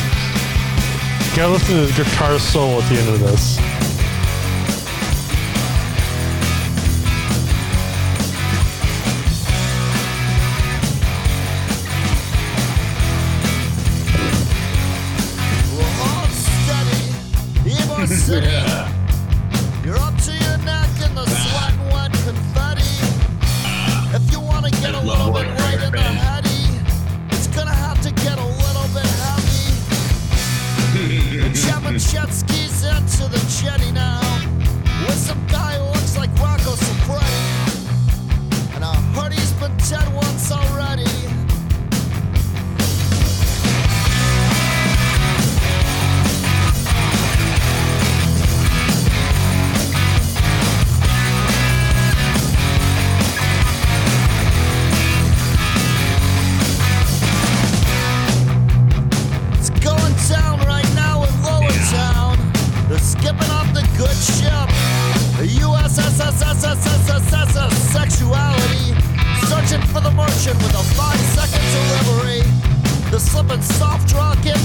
Gotta 1.37 1.53
listen 1.53 1.77
to 1.77 1.87
the 1.87 1.93
guitar 1.93 2.37
solo 2.41 2.81
at 2.81 2.89
the 2.89 2.99
end 2.99 3.09
of 3.11 3.21
this. 3.21 3.72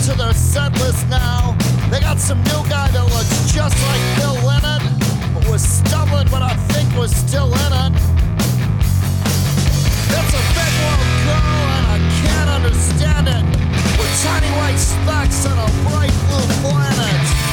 Into 0.07 0.23
their 0.23 0.33
set 0.33 0.71
list 0.79 1.07
now. 1.09 1.55
They 1.91 1.99
got 1.99 2.17
some 2.17 2.41
new 2.43 2.63
guy 2.69 2.89
that 2.91 3.03
looks 3.03 3.51
just 3.51 3.75
like 3.87 4.01
Bill 4.15 4.39
Lennon. 4.47 4.81
But 5.33 5.49
we're 5.49 5.57
stumbling, 5.57 6.27
but 6.31 6.41
I 6.41 6.55
think 6.71 6.87
we're 6.95 7.07
still 7.07 7.51
in 7.51 7.71
it. 7.83 7.93
It's 10.07 10.33
a 10.33 10.43
big 10.55 10.73
world, 10.79 11.11
girl, 11.27 11.63
and 11.75 11.85
I 11.91 11.99
can't 12.23 12.49
understand 12.49 13.27
it. 13.27 13.43
With 13.99 14.23
tiny 14.23 14.51
white 14.55 14.79
specks 14.79 15.45
on 15.45 15.57
a 15.57 15.69
bright 15.89 16.15
blue 16.29 16.47
planet. 16.63 17.46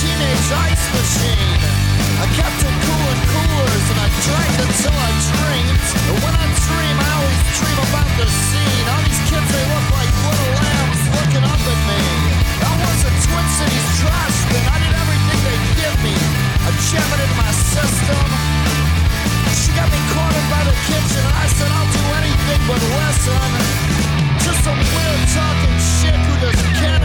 Teenage 0.00 0.48
ice 0.48 0.84
machine. 0.96 1.60
I 2.24 2.26
kept 2.32 2.60
it 2.64 2.76
cool 2.88 3.06
in 3.12 3.20
coolers 3.36 3.86
and 3.92 3.98
I 4.00 4.08
drank 4.24 4.54
until 4.64 4.96
I 4.96 5.10
dreamed. 5.28 5.80
And 6.08 6.16
when 6.24 6.34
I 6.40 6.46
dream, 6.56 6.96
I 6.96 7.08
always 7.20 7.40
dream 7.60 7.78
about 7.84 8.10
the 8.16 8.24
scene. 8.24 8.84
All 8.88 9.02
these 9.04 9.22
kids, 9.28 9.48
they 9.52 9.64
look 9.68 9.86
like 9.92 10.08
little 10.24 10.52
lambs 10.56 11.00
looking 11.04 11.44
up 11.44 11.62
at 11.68 11.80
me. 11.84 12.00
I 12.64 12.72
was 12.80 13.00
a 13.04 13.12
Twin 13.12 13.46
Cities 13.60 13.88
trash 14.00 14.38
bin. 14.48 14.64
I 14.72 14.76
did 14.80 14.94
everything 15.04 15.38
they 15.44 15.58
give 15.76 15.96
me. 16.00 16.16
I 16.64 16.68
jam 16.88 17.04
it 17.04 17.20
into 17.20 17.36
my 17.36 17.52
system. 17.52 18.28
She 19.52 19.70
got 19.76 19.88
me 19.92 20.00
cornered 20.16 20.48
by 20.48 20.64
the 20.64 20.76
kitchen 20.88 21.24
I 21.36 21.44
said 21.52 21.68
I'll 21.76 21.92
do 21.92 22.04
anything 22.24 22.60
but 22.64 22.80
listen. 22.80 23.52
Just 24.40 24.64
some 24.64 24.80
weird 24.80 25.22
talking 25.36 25.76
shit 25.76 26.16
who 26.16 26.34
just 26.40 26.64
can't 26.80 27.04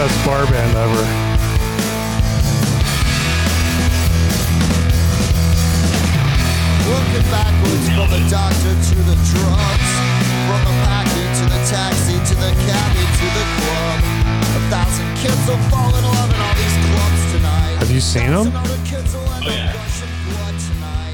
best 0.00 0.24
bar 0.24 0.46
band 0.46 0.72
ever. 0.80 1.04
Looking 6.88 7.26
backwards 7.28 7.86
from 7.92 8.08
the 8.08 8.22
doctor 8.32 8.72
to 8.80 8.96
the 9.04 9.16
drugs, 9.28 9.90
from 10.48 10.60
the 10.64 10.74
packy 10.88 11.24
to 11.36 11.44
the 11.52 11.60
taxi 11.68 12.16
to 12.16 12.34
the 12.40 12.50
cabbie 12.64 13.08
to 13.20 13.26
the 13.36 13.44
club. 13.60 14.00
A 14.40 14.60
thousand 14.72 15.10
kids 15.20 15.42
will 15.44 15.60
fall 15.68 15.92
in 15.94 16.02
love 16.02 16.32
in 16.32 16.40
all 16.40 16.54
these 16.56 16.76
clubs 16.88 17.32
tonight. 17.32 17.76
Have 17.80 17.90
you 17.90 18.00
seen 18.00 18.30
them? 18.30 18.52
Oh 18.54 19.50
yeah. 19.50 19.76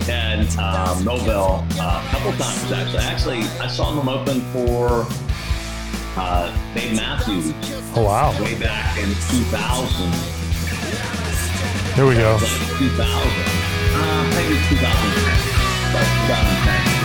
Yeah, 0.07 0.35
in 0.35 0.47
uh, 0.61 0.95
uh, 0.97 2.07
a 2.07 2.11
couple 2.13 2.33
times 2.35 2.71
actually. 2.71 3.03
Actually, 3.03 3.41
I 3.59 3.67
saw 3.67 3.91
them 3.97 4.09
open 4.09 4.43
for 4.53 5.09
uh, 6.17 6.66
Dave 6.77 6.95
Matthews. 6.95 7.55
Oh, 7.97 8.03
wow. 8.03 8.39
Way 8.43 8.59
back 8.59 8.99
in 8.99 9.09
2000. 9.09 10.13
Here 11.95 12.07
we 12.07 12.15
go. 12.15 12.33
Like 12.33 12.51
2000. 12.77 12.97
Uh, 13.95 14.25
maybe 14.35 14.61
2010. 14.69 14.85
About 15.91 16.05
2010. 16.29 16.96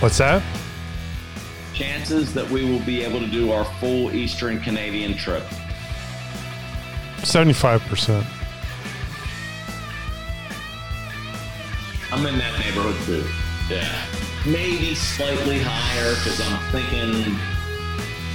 What's 0.00 0.18
that? 0.18 0.42
Chances 1.72 2.34
that 2.34 2.48
we 2.50 2.70
will 2.70 2.84
be 2.84 3.02
able 3.02 3.20
to 3.20 3.26
do 3.26 3.52
our 3.52 3.64
full 3.80 4.12
Eastern 4.14 4.60
Canadian 4.60 5.14
trip. 5.14 5.42
75%. 7.18 8.24
I'm 12.12 12.26
in 12.26 12.38
that 12.38 12.58
neighborhood 12.60 12.96
too. 13.04 13.24
Yeah. 13.74 14.06
Maybe 14.46 14.94
slightly 14.94 15.58
higher 15.60 16.14
because 16.14 16.40
I'm 16.40 16.58
thinking 16.70 17.36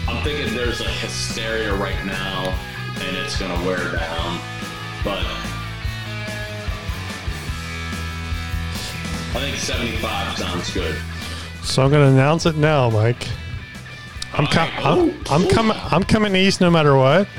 I'm 0.07 0.23
thinking 0.23 0.53
there's 0.55 0.81
a 0.81 0.89
hysteria 0.89 1.73
right 1.73 2.05
now, 2.05 2.57
and 2.99 3.15
it's 3.17 3.39
gonna 3.39 3.65
wear 3.65 3.77
down. 3.77 4.39
But 5.03 5.23
I 9.33 9.39
think 9.39 9.57
75 9.57 10.37
sounds 10.37 10.73
good. 10.73 10.95
So 11.71 11.81
I'm 11.81 11.89
going 11.89 12.05
to 12.05 12.11
announce 12.11 12.45
it 12.45 12.57
now, 12.57 12.89
Mike. 12.89 13.29
I'm 14.33 14.45
com- 14.45 14.69
I'm, 14.79 15.15
I'm 15.29 15.47
coming. 15.47 15.77
I'm 15.79 16.03
coming 16.03 16.35
east 16.35 16.59
no 16.59 16.69
matter 16.69 16.97
what. 16.97 17.29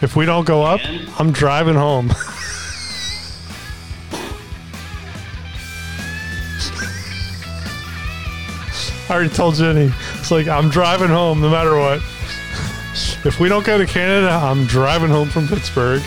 If 0.00 0.16
we 0.16 0.24
don't 0.24 0.46
go 0.46 0.62
up, 0.62 0.80
I'm 1.18 1.30
driving 1.30 1.74
home. 1.74 2.10
I 9.10 9.10
already 9.10 9.28
told 9.28 9.56
Jenny. 9.56 9.92
It's 10.14 10.30
like 10.30 10.48
I'm 10.48 10.70
driving 10.70 11.10
home 11.10 11.42
no 11.42 11.50
matter 11.50 11.78
what. 11.78 12.00
If 13.22 13.38
we 13.38 13.50
don't 13.50 13.66
go 13.66 13.76
to 13.76 13.84
Canada, 13.84 14.30
I'm 14.30 14.64
driving 14.64 15.10
home 15.10 15.28
from 15.28 15.46
Pittsburgh. 15.46 16.00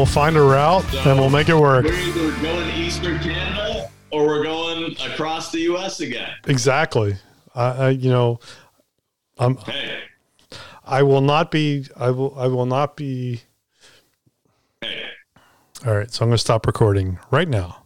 We'll 0.00 0.06
find 0.06 0.34
a 0.34 0.40
route 0.40 0.94
and 1.04 1.20
we'll 1.20 1.28
make 1.28 1.50
it 1.50 1.54
work. 1.54 1.84
We're 1.84 1.92
either 1.92 2.30
going 2.40 2.70
to 2.70 2.74
Eastern 2.74 3.18
Canada 3.18 3.90
or 4.10 4.24
we're 4.24 4.42
going 4.42 4.96
across 5.12 5.52
the 5.52 5.60
U.S. 5.60 6.00
again. 6.00 6.32
Exactly. 6.46 7.16
I, 7.54 7.64
I 7.64 7.88
you 7.90 8.08
know, 8.08 8.40
I'm. 9.38 9.58
Hey. 9.58 10.00
I 10.86 11.02
will 11.02 11.20
not 11.20 11.50
be. 11.50 11.84
I 11.96 12.10
will. 12.12 12.34
I 12.38 12.46
will 12.46 12.64
not 12.64 12.96
be. 12.96 13.42
Hey. 14.80 15.04
All 15.86 15.94
right. 15.94 16.10
So 16.10 16.24
I'm 16.24 16.30
going 16.30 16.36
to 16.36 16.38
stop 16.38 16.66
recording 16.66 17.18
right 17.30 17.48
now. 17.48 17.84